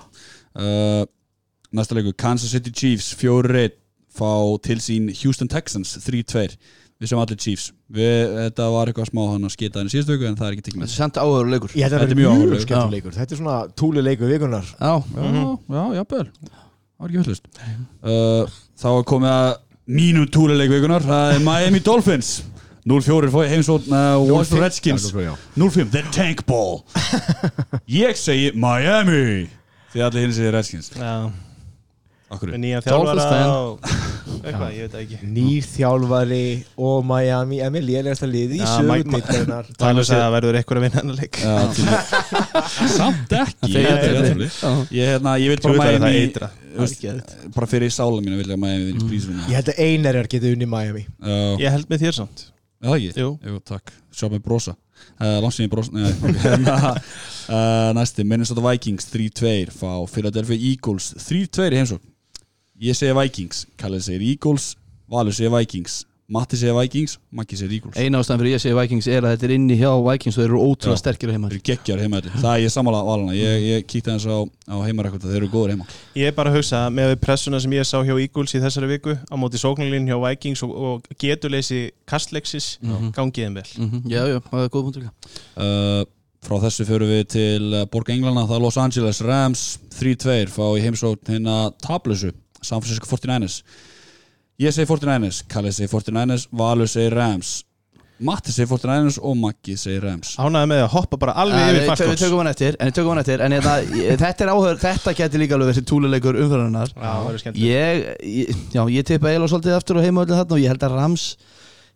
uh, 0.63 1.03
næsta 1.81 1.97
leikur, 1.99 2.15
Kansas 2.23 2.53
City 2.55 2.71
Chiefs 2.71 3.09
4-1 3.19 3.75
fá 4.19 4.31
til 4.69 4.79
sín 4.87 5.11
Houston 5.19 5.51
Texans 5.51 5.91
3-2 6.07 6.45
við 6.99 7.11
sem 7.11 7.19
allir 7.19 7.37
Chiefs. 7.39 7.67
Við, 7.91 8.31
þetta 8.45 8.69
var 8.73 8.89
eitthvað 8.93 9.11
smá 9.11 9.21
hann 9.33 9.43
að 9.47 9.53
skita 9.57 9.79
henni 9.83 9.91
síðustu 9.91 10.15
viku 10.15 10.27
en 10.31 10.39
það 10.39 10.47
er 10.49 10.55
ekki 10.55 10.65
tekið 10.69 10.79
Þetta 10.79 10.87
með 10.87 10.95
er 10.95 11.03
samt 11.03 11.19
áhugur 11.19 11.51
leikur. 11.51 11.75
Þetta 11.75 11.99
er 11.99 12.07
þetta 12.07 12.15
er 12.15 12.19
mjög 12.23 12.63
skemmtileg 12.63 12.95
leikur. 12.97 13.19
Þetta 13.19 13.35
er 13.35 13.39
svona 13.43 13.59
túli 13.79 14.03
leikur 14.07 14.31
vikunar 14.31 14.67
Já, 14.71 14.91
já, 14.99 15.29
já, 15.75 15.83
jafnvel. 15.99 16.25
það 16.49 16.65
var 16.99 17.09
ekki 17.11 17.21
höllust 17.23 17.49
uh, 18.03 18.59
þá 18.79 18.87
er 18.91 19.05
komið 19.09 19.33
að 19.33 19.49
mínum 19.99 20.29
túlileik 20.29 20.71
vikunar 20.73 21.05
það 21.05 21.35
er 21.35 21.45
Miami 21.45 21.81
Dolphins. 21.83 22.39
0-4 22.89 23.29
fóði 23.33 23.49
heimsótt 23.51 23.89
uh, 23.91 24.15
Washington 24.23 24.63
Redskins. 24.63 25.09
0-5, 25.13 25.89
The 25.93 26.01
Tank 26.15 26.45
Ball. 26.47 26.79
Ég 28.01 28.17
segi 28.17 28.53
Miami. 28.57 29.49
Því 29.93 30.03
allir 30.05 30.25
hinn 30.25 30.33
segir 30.33 30.55
Redskins. 30.55 30.89
Já, 30.95 31.27
með 32.29 32.57
nýja 32.61 32.79
þjálfara 32.85 33.39
og 33.49 33.87
eitthvað, 34.39 34.73
ég 34.75 34.83
veit 34.83 34.93
það 34.93 35.01
ekki. 35.03 35.19
Nýr 35.35 35.67
þjálfari 35.69 36.41
og 36.87 36.99
Miami 37.09 37.59
er 37.65 37.71
með 37.73 37.87
lélegasta 37.87 38.29
liði 38.29 38.59
í 38.59 38.61
Já, 38.61 38.67
sögu 38.75 38.91
Mike- 38.91 39.11
deildarinnar. 39.15 39.71
Talur 39.81 40.07
sagði 40.07 40.25
að 40.27 40.35
verður 40.37 40.59
eitthvað 40.59 40.79
að 40.79 40.85
vinna 40.85 41.01
hennar 41.01 41.17
leik. 41.19 41.39
Já, 41.41 41.55
Samt 42.99 43.33
ekki. 43.39 43.71
Ég, 43.73 43.87
ég, 43.89 44.43
Já. 44.45 44.71
ég, 44.93 45.11
hérna, 45.13 45.35
ég 45.41 45.55
vil 45.55 45.63
bara 45.65 45.89
það 45.89 46.05
Miami 46.05 46.49
bara 47.55 47.67
fyrir 47.67 47.91
sála 47.91 48.21
mínu 48.21 48.37
vil 48.39 48.45
ég 48.45 48.55
að 48.55 48.61
Miami 48.61 48.85
vinni 48.91 49.07
prísunum 49.09 49.49
Ég 49.49 49.57
held 49.57 49.71
að 49.73 49.81
einarjar 49.87 50.29
geti 50.31 50.53
unni 50.53 50.67
Miami. 50.69 51.03
Já, 51.17 51.39
Ég 51.65 51.73
held 51.75 51.89
með 51.89 52.05
þér 52.05 52.19
samt. 52.21 52.45
Það 52.79 52.95
ekki? 52.95 53.09
Jú. 53.19 53.31
Jú, 53.43 53.57
takk, 53.67 53.91
sjá 54.15 54.29
mig 54.31 54.43
brosa. 54.45 54.75
Uh, 55.19 55.37
Langsinn 55.43 55.65
ég 55.65 55.71
brosa 55.71 55.91
Nei, 55.95 56.09
ok, 56.11 56.37
hérna 56.43 56.75
uh, 56.95 57.89
Næsti, 57.95 58.23
Minnesota 58.27 58.63
Vikings 58.63 59.07
3-2 59.11 59.71
fá 59.75 59.91
Philadelphia 60.11 60.59
Eagles 60.71 61.11
3-2 61.23 61.69
í 61.71 61.79
heimsókn 61.79 62.08
Ég 62.79 62.95
segi 62.95 63.11
Vikings, 63.17 63.65
Kallið 63.79 64.05
segir 64.05 64.21
Eagles 64.33 64.69
Valur 65.11 65.33
segir 65.35 65.51
Vikings, 65.51 66.05
Matti 66.31 66.55
segir 66.55 66.75
Vikings 66.77 67.17
Maggi 67.35 67.57
segir 67.59 67.73
Eagles. 67.79 67.97
Eina 67.99 68.21
ástæðan 68.21 68.39
fyrir 68.39 68.53
ég 68.55 68.61
segi 68.63 68.75
Vikings 68.77 69.07
er 69.11 69.25
að 69.27 69.33
þetta 69.33 69.47
er 69.49 69.53
inni 69.57 69.75
hjá 69.81 69.89
Vikings 70.05 70.37
og 70.37 70.43
þeir 70.45 70.51
eru 70.53 70.61
ótrúlega 70.63 71.01
sterkir 71.01 71.33
heima 71.33 71.49
Þeir 71.49 71.57
eru 71.57 71.65
geggjar 71.71 72.03
heima 72.05 72.21
þetta 72.21 72.41
Það 72.43 72.53
er 72.53 72.63
ég 72.63 72.71
sammála 72.75 73.01
valana 73.09 73.35
Ég, 73.35 73.65
ég 73.65 73.87
kíkti 73.89 74.13
aðeins 74.13 74.27
á, 74.31 74.37
á 74.71 74.75
heimarækvölda 74.85 75.31
Þeir 75.33 75.39
eru 75.41 75.49
góður 75.57 75.73
heima. 75.73 75.87
Ég 76.21 76.29
er 76.31 76.37
bara 76.37 76.53
að 76.53 76.59
hugsa 76.61 76.81
með 76.93 77.15
pressuna 77.25 77.59
sem 77.65 77.75
ég 77.75 77.89
sá 77.89 77.97
hjá 77.99 78.13
Eagles 78.15 78.55
í 78.55 78.61
þessari 78.63 78.91
viku 78.93 79.17
á 79.19 79.35
móti 79.41 79.59
sóknarlín 79.59 80.07
hjá 80.07 80.15
Vikings 80.23 80.63
og, 80.63 80.71
og 80.93 81.09
getuleysi 81.19 81.81
kastleksis 82.07 82.77
Mhm. 82.79 83.11
gangiðin 83.17 83.59
vel. 83.59 83.67
Mhm, 83.75 84.05
Já, 84.07 84.23
já, 84.29 84.39
það 84.47 84.63
er 84.63 84.71
góð 84.71 84.85
punktur 84.87 85.09
uh, 85.09 86.05
Frá 86.39 86.55
þessu 86.63 86.85
fyrir 86.87 87.09
við 87.11 87.25
til 87.33 87.73
uh, 87.75 87.83
Borg 87.91 88.07
Englana 88.13 88.45
Það 88.47 88.55
er 88.55 88.63
Los 88.63 88.77
Angeles 88.79 89.19
Rams 89.27 89.63
3-2 89.97 90.47
Fá 90.53 90.63
í 90.79 90.85
heimsókn 90.85 91.33
hérna 91.33 91.57
tablusu 91.83 92.31
San 92.61 92.83
Francisco 92.83 93.09
49ers. 93.09 93.61
Ég 94.59 94.75
segi 94.75 94.89
49ers, 94.89 95.43
Kalli 95.47 95.71
segi 95.71 95.87
49ers 95.91 96.49
Valur 96.59 96.89
segi 96.91 97.11
Rams. 97.13 97.59
Matti 98.19 98.51
segi 98.51 98.67
49ers 98.67 99.17
og 99.23 99.37
Maggi 99.39 99.77
segi 99.79 100.01
Rams. 100.03 100.33
Ánaði 100.43 100.67
með 100.73 100.81
að 100.83 100.89
hoppa 100.97 101.19
bara 101.21 101.35
alveg 101.39 101.61
Við 101.61 101.69
yfir 101.69 101.77
við 101.79 101.87
Falcons 101.87 102.23
tökum 102.25 102.41
hann 102.41 102.49
eftir 102.51 102.75
En 102.75 102.89
við 102.89 102.97
tökum 102.97 103.13
hann 103.13 103.21
eftir 103.21 103.43
En 103.45 103.55
þetta, 103.55 103.75
þetta 104.25 104.43
er 104.45 104.51
áhugur 104.51 104.81
Þetta 104.81 105.13
geti 105.21 105.39
líka 105.39 105.55
alveg 105.55 105.71
þessi 105.71 105.85
túluleikur 105.87 106.39
skemmt 107.39 107.61
Ég, 107.63 108.03
ég, 108.27 108.59
tippa 109.07 109.31
eiginlega 109.31 109.53
svolítið 109.53 109.77
aftur 109.77 110.01
á 110.01 110.03
heimavöldu 110.03 110.35
þarna 110.35 110.57
og 110.57 110.63
ég 110.65 110.73
held 110.73 110.83
að 110.89 110.97
Rams 110.99 111.25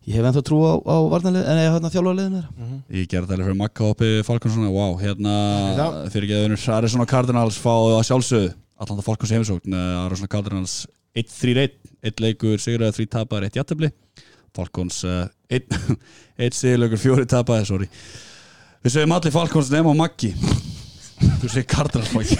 Ég 0.04 0.16
hef 0.16 0.30
ennþá 0.30 0.44
trú 0.48 0.62
á, 0.64 0.72
á 0.80 0.96
varnarlið 1.12 1.44
En 1.44 1.60
ég 1.60 1.68
hef 1.68 1.76
hérna 1.76 1.92
þjálfarliðin 1.92 2.34
þeirra. 2.40 2.72
Ég 2.92 3.06
gerði 3.12 3.28
það 3.28 3.36
alveg 3.36 3.46
fyrir 3.50 3.60
Magga 3.60 3.86
hoppi 3.90 4.10
Falconsona 4.24 4.72
Wow, 4.72 4.96
hérna 5.00 5.36
fyrir 6.12 6.32
vinnur 6.32 6.68
Arizona 6.76 7.06
Cardinals 7.08 7.60
fá 7.60 7.72
að 7.72 8.04
sjálfsögðu 8.08 8.52
Atlanta 8.80 9.04
Falcons 9.06 9.30
heimsókn 9.34 9.74
uh, 9.76 10.04
Arizona 10.06 10.28
Cardinals 10.32 10.74
1-3-1 11.14 11.76
1 12.04 12.20
leikur, 12.24 12.58
sigur 12.60 12.82
eða 12.84 12.96
3 12.96 13.06
tapar, 13.12 13.46
1 13.46 13.58
jættabli 13.60 13.90
Falcons 14.54 15.02
1 15.04 15.76
1 16.38 16.56
sigurleikur, 16.60 16.98
4 17.02 17.26
tapaði, 17.30 17.66
sorry. 17.70 17.88
Við 18.84 18.92
segjum 18.96 19.14
allir 19.16 19.32
Falcons 19.34 19.70
nema 19.72 19.94
Maggi. 19.98 20.30
Þú 21.40 21.48
segir 21.48 21.66
Cardinals 21.70 22.12
Maggi. 22.14 22.38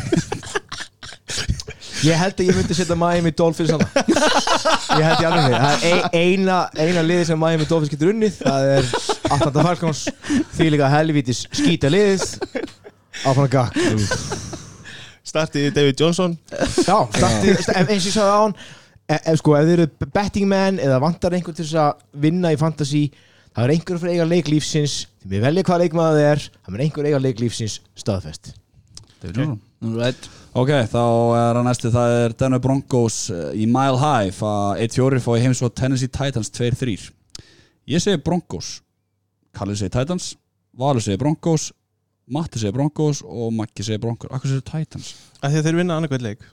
Ég 2.05 2.19
held 2.21 2.37
að 2.37 2.49
ég 2.51 2.59
myndi 2.59 2.75
setja 2.77 2.97
Miami 3.01 3.31
Dolphins 3.33 3.71
hana 3.73 3.87
Ég 3.97 5.07
held 5.07 5.23
ég 5.23 5.29
alveg. 5.31 5.47
Því 5.47 5.61
Það 5.63 5.71
er 5.73 5.87
ein- 5.89 6.19
eina, 6.21 6.59
eina 6.85 7.05
liði 7.07 7.25
sem 7.31 7.41
Miami 7.41 7.65
Dolphins 7.71 7.95
getur 7.95 8.11
unnið. 8.13 8.37
Það 8.43 8.67
er 8.75 8.91
Atlanta 9.33 9.65
Falcons. 9.71 10.03
Því 10.59 10.69
líka 10.75 10.91
helvítis 10.93 11.47
skýta 11.49 11.89
liðið. 11.95 12.27
Áfram 13.25 13.49
gakk 13.57 14.63
Startið 15.25 15.71
David 15.77 16.01
Johnson. 16.01 16.35
Já, 16.85 16.97
starti, 17.17 17.55
sta- 17.65 17.77
ef- 17.81 17.89
eins 17.95 18.05
og 18.05 18.11
ég 18.11 18.17
sagði 18.19 18.33
á 18.35 18.41
hann 18.43 18.55
ef, 19.09 19.21
ef, 19.33 19.39
sko, 19.41 19.55
ef 19.57 19.65
þið 19.69 19.73
eru 19.79 20.11
betting 20.19 20.49
menn 20.51 20.81
eða 20.85 20.99
vantar 21.01 21.33
einhvern 21.37 21.57
til 21.57 21.65
þess 21.65 21.79
að 21.81 22.03
vinna 22.27 22.53
í 22.53 22.59
fantasy 22.61 23.05
það 23.55 23.65
er 23.69 23.73
einhver 23.77 24.01
fyrir 24.03 24.19
eiga 24.19 24.27
leik 24.29 24.51
lífsins. 24.53 24.99
Þið 25.25 25.33
með 25.39 25.47
velja 25.49 25.65
hvað 25.71 25.83
leikmaður 25.85 26.19
þið 26.21 26.29
er 26.33 26.45
það 26.51 26.75
er 26.79 26.85
einhver 26.87 27.09
eiga 27.09 27.23
leik 27.25 27.41
lífsins 27.41 27.79
staðfest. 27.97 28.53
David 29.23 29.37
Johnson. 29.41 29.61
Right. 29.95 30.29
Ok, 30.57 30.71
þá 30.89 31.01
er 31.37 31.59
að 31.61 31.65
næsti, 31.67 31.91
það 31.93 32.13
er 32.23 32.35
Denver 32.41 32.61
Broncos 32.65 33.17
uh, 33.33 33.51
í 33.53 33.65
Mile 33.69 33.99
High 34.01 34.31
fá 34.33 34.53
1-4 34.81 35.19
fá 35.25 35.31
í 35.37 35.43
heimsóð 35.45 35.73
Tennessee 35.77 36.09
Titans 36.09 36.49
2-3 36.57 36.95
Ég 37.93 38.01
segi 38.01 38.21
Broncos 38.25 38.79
Kalli 39.53 39.77
segi 39.77 39.93
Titans 39.93 40.31
Valur 40.81 41.05
segi 41.05 41.19
Broncos 41.21 41.67
Matti 42.33 42.61
segi 42.61 42.73
Broncos 42.73 43.21
og 43.25 43.53
Maggi 43.53 43.85
segi 43.85 44.01
Broncos. 44.01 44.31
Akkur 44.33 44.49
segi 44.49 44.65
Titans? 44.71 45.15
Að 45.45 45.59
þeir 45.67 45.81
vinna 45.83 45.99
annarkvæmt 45.99 46.25
leik 46.25 46.47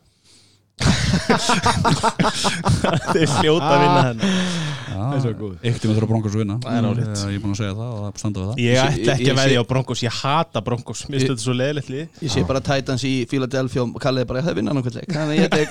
Þeir 3.11 3.30
hljóta 3.41 3.72
að 3.72 3.81
vinna 3.81 4.02
hennar 4.07 4.72
Það 4.91 5.15
er 5.15 5.22
svo 5.23 5.31
góð 5.38 5.65
Eitt 5.65 5.85
um 5.85 5.91
að 5.91 5.98
þurfa 5.98 6.10
Broncos 6.11 6.35
að 6.35 6.41
vinna. 6.41 6.56
Það 6.61 6.76
er. 6.77 6.99
Eh, 7.02 7.22
Ég 7.31 7.38
er 7.38 7.41
búin 7.43 7.53
að 7.53 7.60
segja 7.61 7.76
það 7.77 7.91
og 7.91 7.99
það 8.02 8.19
standa 8.22 8.41
við 8.41 8.48
það. 8.49 8.57
Ég 8.61 8.76
ætla 8.81 9.14
ekki 9.15 9.31
að 9.31 9.39
veðja 9.41 9.61
á 9.61 9.65
Broncos, 9.72 10.03
ég 10.06 10.14
hata 10.22 10.60
Broncos. 10.65 10.99
Mér 11.11 11.19
þetta 11.26 11.43
svo 11.45 11.56
leiðilegt 11.57 11.89
lið. 11.91 12.06
Ég 12.22 12.34
sé 12.34 12.43
bara 12.49 12.61
Titans 12.65 13.06
í 13.07 13.14
Philadelphia 13.31 13.81
og 13.85 14.02
Kallið 14.03 14.27
bara, 14.30 14.43
það 14.45 14.53
er 14.53 14.60
vinnan 14.60 14.81
okkur 14.81 14.98
leik 14.99 15.10
Þannig 15.15 15.34
að 15.34 15.41
ég 15.41 15.49
tek 15.56 15.69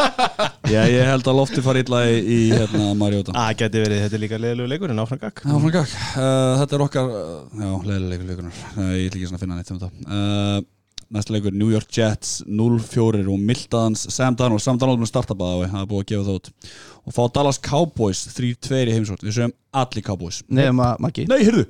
Já, 0.74 0.82
ég 0.86 1.08
held 1.08 1.30
að 1.30 1.38
lofti 1.40 1.64
fari 1.64 1.84
illa 1.84 2.02
í, 2.10 2.40
hérna 2.54 2.90
Það 3.30 3.54
geti 3.62 3.84
verið, 3.84 4.02
þetta 4.04 4.18
er 4.18 4.24
líka 4.24 4.40
leiðilegu 4.40 4.70
leikur 4.70 4.92
en 4.94 5.02
áfram 5.02 5.22
gakk 5.22 5.42
uh, 5.46 5.64
Þetta 6.60 6.76
er 6.76 6.84
okkar, 6.86 7.10
uh, 7.10 7.62
já, 7.64 7.70
leiðilegur 7.90 8.28
leikunar 8.28 8.60
uh, 8.76 8.92
Ég 8.94 9.08
ætla 9.08 9.18
ekki 9.18 9.30
svona 9.30 9.40
að 9.40 9.44
finna 9.46 9.58
neitt 9.58 9.72
um 9.74 9.80
þetta 9.80 9.90
uh, 10.06 10.68
Næsta 11.10 11.34
leikur, 11.34 11.50
New 11.50 11.72
York 11.72 11.90
Jets 11.90 12.36
0-4 12.46 13.24
og 13.26 13.38
Mildans 13.42 14.04
Sam 14.14 14.36
Darnold, 14.38 14.62
Sam 14.62 14.78
Darnold 14.78 15.00
með 15.02 15.08
startabæða 15.10 15.66
það 15.72 15.80
er 15.80 15.88
búið 15.90 16.02
að 16.04 16.10
gefa 16.12 16.26
það 16.28 16.36
út. 16.38 16.50
Og 17.02 17.14
fá 17.16 17.22
Dallas 17.34 17.58
Cowboys 17.64 18.20
3-2 18.36 18.82
í 18.84 18.94
heimsótt, 18.94 19.24
við 19.26 19.34
segjum 19.34 19.54
allir 19.74 20.04
Cowboys. 20.06 20.38
Nefna 20.46 20.92
Maggi. 21.02 21.24
Nei, 21.26 21.40
heyrðu, 21.42 21.64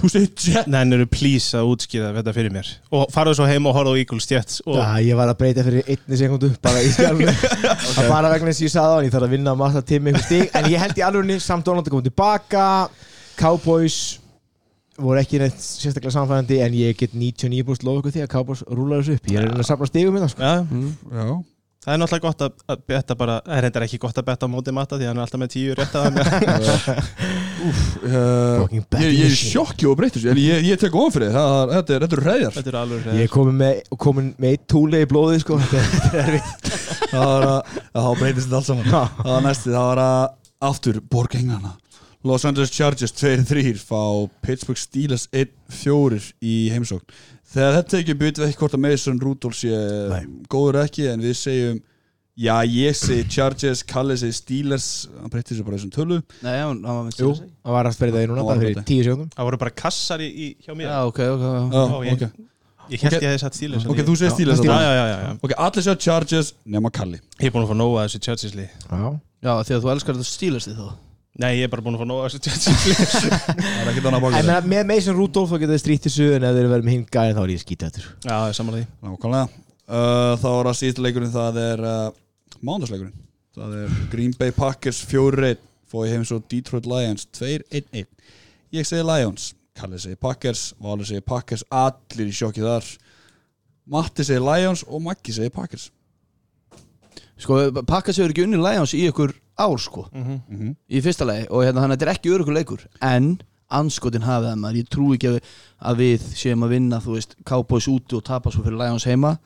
þú 0.00 0.10
segir 0.10 0.32
Jets. 0.34 0.70
Nennir 0.74 1.04
please 1.06 1.54
að 1.54 1.70
útskýra 1.70 2.10
þetta 2.16 2.34
fyrir 2.34 2.56
mér. 2.56 2.72
Og 2.98 3.04
farðu 3.14 3.36
svo 3.38 3.46
heim 3.46 3.68
og 3.70 3.78
horfa 3.78 3.94
á 3.94 4.00
Eagles 4.02 4.26
Jets 4.32 4.58
og 4.66 4.80
Já, 4.80 4.88
ég 5.06 5.20
var 5.22 5.30
að 5.30 5.38
breyta 5.44 5.66
fyrir 5.68 5.86
einni 5.94 6.18
sekundu 6.18 6.50
bara 6.58 6.82
í 6.82 6.90
skjálfni 6.90 7.30
okay. 7.92 8.08
bara 8.10 8.32
vegna 8.34 8.50
þess 8.50 8.64
að 8.64 8.66
ég 8.66 8.74
sagði 8.74 8.90
á 8.90 8.94
hann 8.96 9.06
ég 9.06 9.14
þarf 9.14 9.28
að 9.28 9.36
vinna 9.36 9.54
massa 9.60 9.84
tími 9.86 10.16
en 10.18 10.70
ég 10.74 10.82
held 10.82 10.98
í 10.98 11.06
alvegni 11.06 11.38
samt 11.38 11.70
Donald 11.70 11.86
að 11.86 11.94
koma 11.94 12.08
tilbaka. 12.10 12.66
Cowboys 13.38 14.18
voru 15.04 15.20
ekki 15.22 15.40
neitt 15.42 15.60
sérstaklega 15.60 16.14
samfæðandi 16.16 16.60
en 16.64 16.76
ég 16.80 16.98
get 17.00 17.14
99% 17.16 17.86
lofa 17.88 18.02
ykkur 18.02 18.16
því 18.18 18.24
að 18.26 18.32
Cowboys 18.34 18.64
rúla 18.68 19.00
þessu 19.00 19.16
upp. 19.18 19.30
Ég 19.30 19.40
er 19.40 19.46
að 19.46 19.50
reyna 19.54 19.64
að 19.64 19.70
safna 19.72 19.90
stigum 19.90 20.18
hérna 20.18 20.30
sko. 20.32 20.44
Já, 20.44 20.60
mm. 20.66 20.92
Já, 21.14 21.30
Það 21.80 21.94
er 21.94 22.00
náttúrulega 22.02 22.26
gott 22.28 22.42
að, 22.44 22.80
betta 22.90 23.14
bara, 23.16 23.34
er 23.56 23.62
reyndar 23.64 23.84
ekki 23.86 23.98
gott 24.02 24.18
að 24.20 24.26
betta 24.26 24.44
á 24.44 24.52
móti 24.52 24.72
matta 24.76 24.98
því 25.00 25.06
að 25.06 25.08
hann 25.14 25.20
er 25.20 25.24
alltaf 25.24 25.40
með 25.40 25.52
tíu 25.54 25.76
rétt 25.78 25.94
að 25.96 26.02
hann. 26.04 26.16
Uh, 27.60 28.64
ég, 28.72 28.86
ég 29.12 29.26
er 29.26 29.34
sjokki 29.36 29.84
og 29.84 29.98
breytur 29.98 30.22
En 30.32 30.38
ég, 30.40 30.62
ég 30.64 30.78
tek 30.80 30.94
þið. 30.94 31.26
það 31.34 31.50
er- 31.60 31.72
Þetta 31.74 31.92
er- 31.92 32.04
þetta 32.06 32.52
Þetta 32.56 32.70
er 32.72 32.78
alveg 32.80 33.08
Ég 33.18 33.26
er 33.26 33.28
komin 33.28 33.58
með, 33.60 33.82
komin 34.00 34.30
með 34.40 34.54
eitt 34.54 34.64
túli 34.72 35.02
í 35.04 35.08
blóði 35.10 35.40
sko. 35.42 35.58
Þetta 35.60 36.24
þetta 36.24 37.10
Það 37.10 37.26
var 37.28 37.46
að 37.50 38.06
þá 38.06 38.10
breytist 38.22 38.46
þetta 38.48 38.56
allt 38.56 38.70
saman. 38.70 38.88
Það 38.88 39.30
var 39.34 39.44
næsti, 39.44 39.74
það 39.74 39.88
var 39.90 40.02
að 40.06 40.24
Aftur, 40.70 41.00
borgenglana 41.12 41.74
Los 42.22 42.44
Angeles 42.44 42.70
Chargers 42.70 43.12
2-3 43.16 43.78
fá 43.80 44.00
Pittsburgh 44.44 44.76
Steelers 44.78 45.28
1-4 45.32 46.34
í 46.44 46.56
heimsókn. 46.74 47.06
Þegar 47.50 47.78
þetta 47.78 47.94
tekið 47.96 48.18
byrjuð 48.20 48.42
við 48.42 48.48
ekki 48.50 48.60
hvort 48.60 48.74
að 48.76 48.82
Mason 48.84 49.20
Rudolph 49.22 49.56
sé 49.58 49.70
Nei. 50.10 50.26
góður 50.52 50.82
ekki 50.84 51.08
en 51.12 51.24
við 51.24 51.38
segjum 51.40 51.80
Já, 52.40 52.54
ég 52.64 52.94
segi 52.96 53.24
Chargers, 53.28 53.82
Kalle 53.84 54.14
segi 54.16 54.32
Steelers. 54.32 54.84
Hann 55.18 55.28
breytti 55.32 55.56
sér 55.58 55.64
bara 55.66 55.76
þessum 55.76 55.90
tölu. 55.92 56.20
Nei, 56.40 56.54
hann 56.62 56.78
hann 56.86 57.00
var 57.00 57.02
með 57.08 57.18
Jú, 57.18 57.32
Steelers. 57.34 57.40
það 57.66 57.74
var 57.74 57.88
að 57.90 57.96
spyrja 57.98 58.14
það 58.14 58.22
í 58.22 58.28
núna 58.30 58.44
Það 58.46 58.62
fyrir 58.62 58.84
tíu 58.92 59.02
sekundum 59.08 59.32
Það 59.34 59.48
voru 59.50 59.58
bara 59.64 59.74
kassar 59.82 60.22
í, 60.24 60.28
í 60.30 60.46
hjá 60.64 60.72
mér. 60.78 60.86
Já, 60.88 61.00
ok, 61.10 61.20
ok, 61.34 61.42
ok. 61.50 61.74
Já, 61.74 61.82
Ó, 61.82 61.98
ég- 62.06 62.14
ok, 62.14 62.46
Ég 62.90 63.02
held 63.04 63.14
Ok. 63.14 63.22
ég 63.22 63.28
hefði 63.30 63.40
satt 63.44 63.54
stílis 63.58 63.84
ok, 63.86 64.00
þú 64.06 64.14
segir 64.16 64.32
Steelers 64.36 64.62
Ok, 65.42 65.52
allir 65.58 65.84
segja 65.84 65.98
Chargers 66.06 66.54
nema 66.64 66.90
Kalli. 66.90 67.20
Ég 67.40 67.50
er 67.50 67.52
búin 67.54 67.66
að 67.66 67.74
fá 67.74 67.76
nóga 67.76 68.06
þessu 68.06 68.22
Churchillsli 68.24 68.66
Já. 68.70 69.20
Já, 69.42 69.52
því 69.66 69.74
að 69.76 69.84
þú 69.84 69.92
elskar 69.96 70.14
þetta 70.16 70.30
Steelers 70.30 70.66
því 70.70 70.74
þá 70.80 70.88
Nei, 71.38 71.60
ég 71.60 71.68
er 71.68 71.70
bara 71.70 71.84
búin 71.84 71.94
að 71.94 72.02
fá 72.02 72.08
nóga 72.10 72.26
þessu 72.26 72.40
Churchillsli 72.42 72.94
Það 73.30 73.80
er 73.80 73.90
ekkert 73.92 74.08
annað 74.10 74.24
En 74.24 74.32
baka 74.34 74.40
meina, 74.42 74.56
með 74.72 74.88
Mason 74.90 75.14
Rudolph 75.16 75.52
þá 75.52 75.60
geta 75.62 75.72
þið 75.76 75.82
strýtt 75.84 76.06
þessu 76.08 76.26
En 76.34 76.46
ef 76.48 76.56
þeir 76.56 76.62
eru 76.64 76.72
verið 76.72 76.88
með 76.88 76.96
hinn 76.96 77.04
gæðin 77.14 77.36
þá 77.36 77.42
er 77.44 77.52
ég 77.54 77.62
skítið 77.62 77.86
eftir. 77.86 78.08
Já, 78.24 78.32
það 78.32 78.46
er 78.48 78.56
samanlega 78.58 78.88
því. 78.88 79.06
Nákvæmlega. 79.06 79.62
Uh, 79.90 80.32
Þá 80.42 80.48
er 80.50 80.70
að 80.70 80.76
síðast 80.80 81.02
leikurinn 81.06 81.32
það 81.34 81.60
er 81.62 81.84
uh, 81.86 82.10
Mándagsleikurinn 82.66 83.14
Það 83.56 83.78
er 83.78 83.94
Green 84.12 84.34
Bay 84.38 84.52
Packers 84.54 85.00
4-1 85.10 85.62
Fóði 85.90 86.12
heim 86.14 86.26
svo 86.26 86.40
Detroit 86.50 86.90
Lions 86.90 87.26
2-1-1 87.38 88.04
Ég 88.70 88.86
segi 88.86 89.02
Lions. 89.02 89.48
Kalli 89.74 89.98
segi 89.98 90.18
Packers. 90.20 90.68
Valur 90.82 91.08
segi 91.08 91.22
Packers. 91.26 91.64
Allir 91.74 92.28
í 92.30 92.34
sjokki 92.34 92.62
þar. 92.62 92.86
Matti 93.90 94.26
segi 94.26 94.42
Lions 94.44 94.84
og 94.86 95.02
Maggi 95.02 95.34
segi 95.34 95.50
Packers. 95.54 95.88
Sko, 97.40 97.56
pakka 97.88 98.12
sig 98.12 98.28
ekki 98.28 98.44
unni 98.44 98.60
Lions 98.60 98.92
í 98.94 99.06
ykkur 99.08 99.32
ár, 99.60 99.76
sko. 99.80 100.06
Mhm. 100.14 100.40
mm 100.50 100.74
Í 100.90 101.02
fyrsta 101.04 101.26
lagi 101.28 101.46
Og 101.50 101.62
hérna, 101.66 101.84
hann 101.84 101.94
þetta 101.94 102.08
er 102.08 102.12
ekki 102.16 102.32
örugur 102.34 102.56
leikur 102.56 102.84
En 103.04 103.38
anskotin 103.70 104.24
hafið 104.26 104.48
það 104.50 104.58
maður. 104.64 104.78
Ég 104.80 104.88
trú 104.90 105.12
ekki 105.14 105.28
að, 105.30 105.36
að 105.90 106.00
við 106.02 106.24
séum 106.34 106.64
að 106.66 106.72
vinna 106.74 106.98
Þú 107.04 107.16
veist, 107.16 107.36
Cowboys 107.46 107.86
úti 107.92 108.16
og 108.18 108.24
tapa 108.26 108.50
svo 108.50 108.64
fyrir 108.66 108.80
Lions 108.80 109.04
heima 109.06 109.36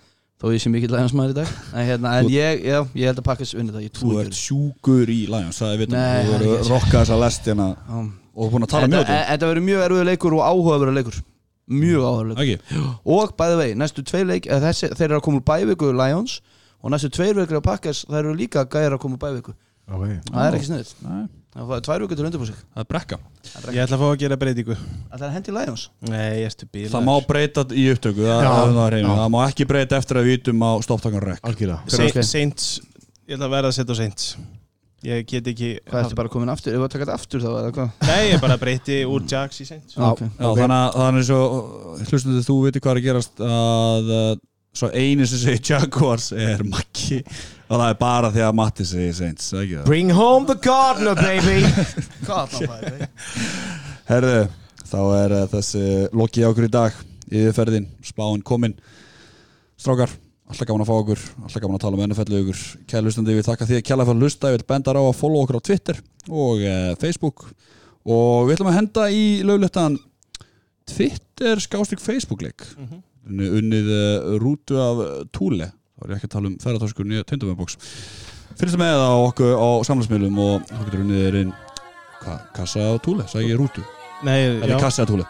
Þó 0.40 0.48
ég 0.50 0.60
sé 0.64 0.70
mikill 0.72 0.90
Lions 0.90 1.12
maður 1.14 1.30
í 1.30 1.34
dag. 1.38 1.50
En, 1.72 1.84
hérna, 1.86 2.10
en 2.18 2.26
ég, 2.32 2.64
já, 2.66 2.78
ég 2.98 3.06
held 3.06 3.20
að 3.20 3.26
pakka 3.28 3.46
sig 3.46 3.60
unni 3.60 3.72
það 3.72 3.84
Ég 3.86 3.92
Þú 4.00 4.16
ert 4.24 4.34
sjúkur 4.38 5.12
í 5.12 5.20
Lions 5.30 5.60
Það 5.60 5.74
er 5.74 5.78
vitum 5.84 5.94
Nei, 5.98 6.24
Þú 6.24 6.32
er 6.32 6.32
verður 6.34 6.56
ekki- 6.58 6.72
rokka 6.72 7.02
þessa 7.04 7.18
lestina 7.22 7.68
um, 7.88 8.08
Og 8.34 8.50
búin 8.50 8.66
að 8.66 8.72
tala 8.74 8.88
mjög 8.90 9.04
Þetta 9.06 9.20
þetta 9.30 9.50
verður 9.52 9.66
mjög 9.68 9.84
erfiður 9.86 10.08
leikur 10.10 10.34
og 10.34 10.42
áhugaverður 10.48 10.96
leikur. 10.98 11.20
Mjög 11.70 12.02
áhugaverður 12.08 12.40
leikur. 12.40 12.88
Og 13.14 13.36
bæði 13.38 13.60
vei, 13.60 13.68
næstu 13.78 14.02
tvei 14.04 14.24
leik 14.32 14.48
þessi, 14.50 14.90
Þeir 14.98 15.06
eru 15.10 15.20
að 15.20 15.24
koma 15.28 15.38
úr 15.40 15.46
bæviku 15.52 15.92
Lions 15.94 16.40
Og 16.82 16.90
næstu 16.92 17.08
tveir 17.14 17.38
veikir 17.38 17.60
að 17.60 17.64
pakkas 17.68 18.02
Það 18.08 18.18
eru 18.24 18.34
líka 18.40 18.66
gæjar 18.66 18.96
að 18.98 19.00
koma 19.06 19.16
úr 19.16 19.22
bæviku 19.28 19.54
okay. 19.89 20.20
Það 20.31 20.47
er 20.47 20.56
ekki 20.59 20.69
sniðið 20.70 20.93
Nei, 21.05 21.24
Það 21.55 21.74
er 21.77 21.85
tvær 21.86 22.02
vikur 22.02 22.19
til 22.19 22.27
undirbúið 22.27 22.51
sig 22.51 22.62
Það 22.65 22.82
er 22.82 22.89
brekka. 22.90 23.19
Ég 23.70 23.82
ætla 23.85 23.94
að 23.94 24.01
fá 24.01 24.06
að 24.09 24.16
gera 24.24 24.39
breytingu. 24.40 24.77
Það 25.12 25.27
er 25.27 25.35
hendi 25.36 25.55
Lions 25.55 25.85
Nei, 26.09 26.24
ég 26.40 26.48
erstu 26.48 26.69
bíl 26.73 26.89
Það 26.90 27.06
má 27.06 27.15
breyta 27.28 27.65
í 27.70 27.85
upptöku 27.93 28.24
Það, 28.24 28.43
Já. 28.43 28.51
það, 28.51 28.74
það, 28.81 28.98
það 29.20 29.31
má 29.36 29.39
ekki 29.44 29.69
breyta 29.70 30.01
eftir 30.01 30.19
að 30.19 30.27
við 30.27 30.36
vitum 30.39 30.66
á 30.66 30.73
Algjörlega. 30.74 31.78
Ok. 31.85 32.20
Saints. 32.27 32.69
Ég 33.24 33.36
ætla 33.39 33.47
að 33.47 33.55
verða 33.55 33.70
að 33.70 33.78
setja 33.78 33.98
Saints. 34.01 34.35
Ég 35.05 35.27
get 35.28 35.48
ekki 35.52 35.70
Hvað 35.85 36.06
ertu 36.06 36.16
bara 36.16 36.32
komin 36.32 36.51
aftur? 36.52 36.73
Ef 36.73 36.81
við 36.81 36.86
að 36.86 36.93
taka 36.94 37.05
þetta 37.05 37.16
aftur 37.19 37.43
þá 37.44 37.48
eða 37.51 37.73
hvað? 37.77 37.89
Nei, 38.09 38.23
ég 38.31 38.40
bara 38.40 38.56
breyti 38.61 38.98
úr 39.05 39.27
Jax 39.28 39.61
í 39.61 39.66
Saints. 39.69 39.97
Já, 39.98 40.05
Ok. 40.09 40.23
Já, 40.24 40.48
þannig 40.59 40.77
að 40.78 40.97
þannig 40.97 41.20
er 41.20 41.28
svo 41.28 41.40
hlustum 42.09 42.39
þú 42.48 42.56
viti 42.65 42.82
hvað 42.85 42.94
er 42.94 43.01
að 43.01 43.09
gerast 43.11 43.43
að 43.44 44.12
uh, 44.16 44.31
svo 44.74 44.90
eini 44.97 45.28
sem 45.28 45.43
segir 45.43 45.61
Jaguars 45.74 46.31
er 46.32 46.65
Maggi 46.66 47.20
og 47.68 47.78
það 47.80 47.86
er 47.90 47.98
bara 48.00 48.30
því 48.34 48.42
að 48.46 48.56
Matti 48.58 48.84
segir 48.88 49.14
það 49.40 49.84
Bring 49.88 50.10
home 50.14 50.46
the 50.50 50.56
gardener 50.64 51.14
baby. 51.16 51.62
Hvað 52.26 52.58
það 52.58 53.06
Herðu, 54.08 54.34
þá 54.84 54.98
er 55.18 55.34
uh, 55.38 55.46
þessi 55.54 55.84
lokið 56.12 56.44
á 56.44 56.48
okkur 56.50 56.66
í 56.68 56.72
dag 56.74 56.98
yfirferðin, 57.34 57.86
spáin 58.04 58.42
komin. 58.44 58.74
Strákar, 59.80 60.12
alltaf 60.50 60.68
gaman 60.68 60.84
að 60.84 60.90
fá 60.90 60.96
okkur 61.00 61.22
alltaf 61.40 61.62
gaman 61.64 61.78
að 61.78 61.84
tala 61.86 61.96
um 61.98 62.04
NFL 62.10 62.34
við 62.34 62.42
ykkur 62.44 62.60
kæla 62.92 63.08
hlustandi, 63.08 63.36
við 63.38 63.48
þakka 63.48 63.68
því 63.70 63.78
að 63.80 63.86
kæla 63.88 64.04
fyrir 64.06 64.18
að 64.20 64.26
hlusta 64.26 64.50
ég 64.52 64.58
vil 64.60 64.68
benda 64.74 64.92
á 64.94 65.00
að 65.00 65.16
follow 65.18 65.46
okkur 65.46 65.58
á 65.58 65.66
Twitter 65.70 66.02
og 66.28 66.60
uh, 66.60 66.90
Facebook. 67.00 67.46
Og 68.04 68.44
við 68.50 68.58
ætlum 68.58 68.68
að 68.70 68.76
henda 68.82 69.06
í 69.16 69.24
lögletan 69.48 69.96
Twitter 70.84 71.62
skástrík 71.64 72.02
Facebook 72.04 72.44
leik 72.44 72.60
Mhm. 72.76 73.00
unnið 73.40 73.86
uh, 73.88 74.34
rútu 74.36 74.76
af 74.76 74.98
Túle 75.32 75.70
þá 76.05 76.10
er 76.10 76.16
ekki 76.18 76.28
að 76.28 76.35
tala 76.36 76.51
um 76.51 76.56
ferðartöskunni 76.60 77.22
Tindamennbox 77.24 77.78
finnst 78.55 78.74
það 78.76 78.81
með 78.85 78.94
það 79.01 79.09
á 79.09 79.18
okkur 79.24 79.52
á 79.56 79.68
samfélagsmiðlum 79.89 80.40
og 80.44 80.66
þú 80.68 80.82
getur 80.85 81.05
unnið 81.05 81.22
þér 81.24 81.39
inn 81.40 81.52
hva, 82.24 82.35
kassa 82.56 82.85
á 82.85 82.93
Túle, 83.05 83.24
sagði 83.28 83.51
ég 83.55 83.59
rútu. 83.60 83.82
Nei, 84.24 84.39
Eller 84.44 84.74
já, 84.76 84.78
kassi 84.81 85.05
á 85.05 85.06
Túle? 85.09 85.24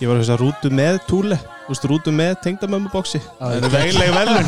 Ég 0.00 0.08
var 0.10 0.16
að 0.16 0.22
hugsa 0.22 0.36
rútu 0.40 0.70
með 0.72 0.98
túle. 1.08 1.38
Þú 1.66 1.72
veist, 1.72 1.86
rútu 1.90 2.12
með 2.14 2.36
tengdamömmuboksi 2.44 3.18
Það 3.40 3.56
er 3.56 3.72
vegleg 3.74 4.12
velun 4.14 4.46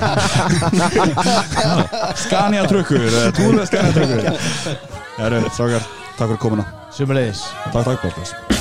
Scania 2.23 2.63
trukkur, 2.71 3.09
eh, 3.09 3.33
Túle 3.35 3.67
Scania 3.67 3.97
trukkur 3.97 4.23
Herru, 5.19 5.43
strákar, 5.51 5.91
takk 6.15 6.29
fyrir 6.29 6.41
komuna. 6.47 6.69
Sumulegis 6.95 7.43
Takk, 7.73 7.83
takk, 7.91 8.07
Bóttas 8.07 8.58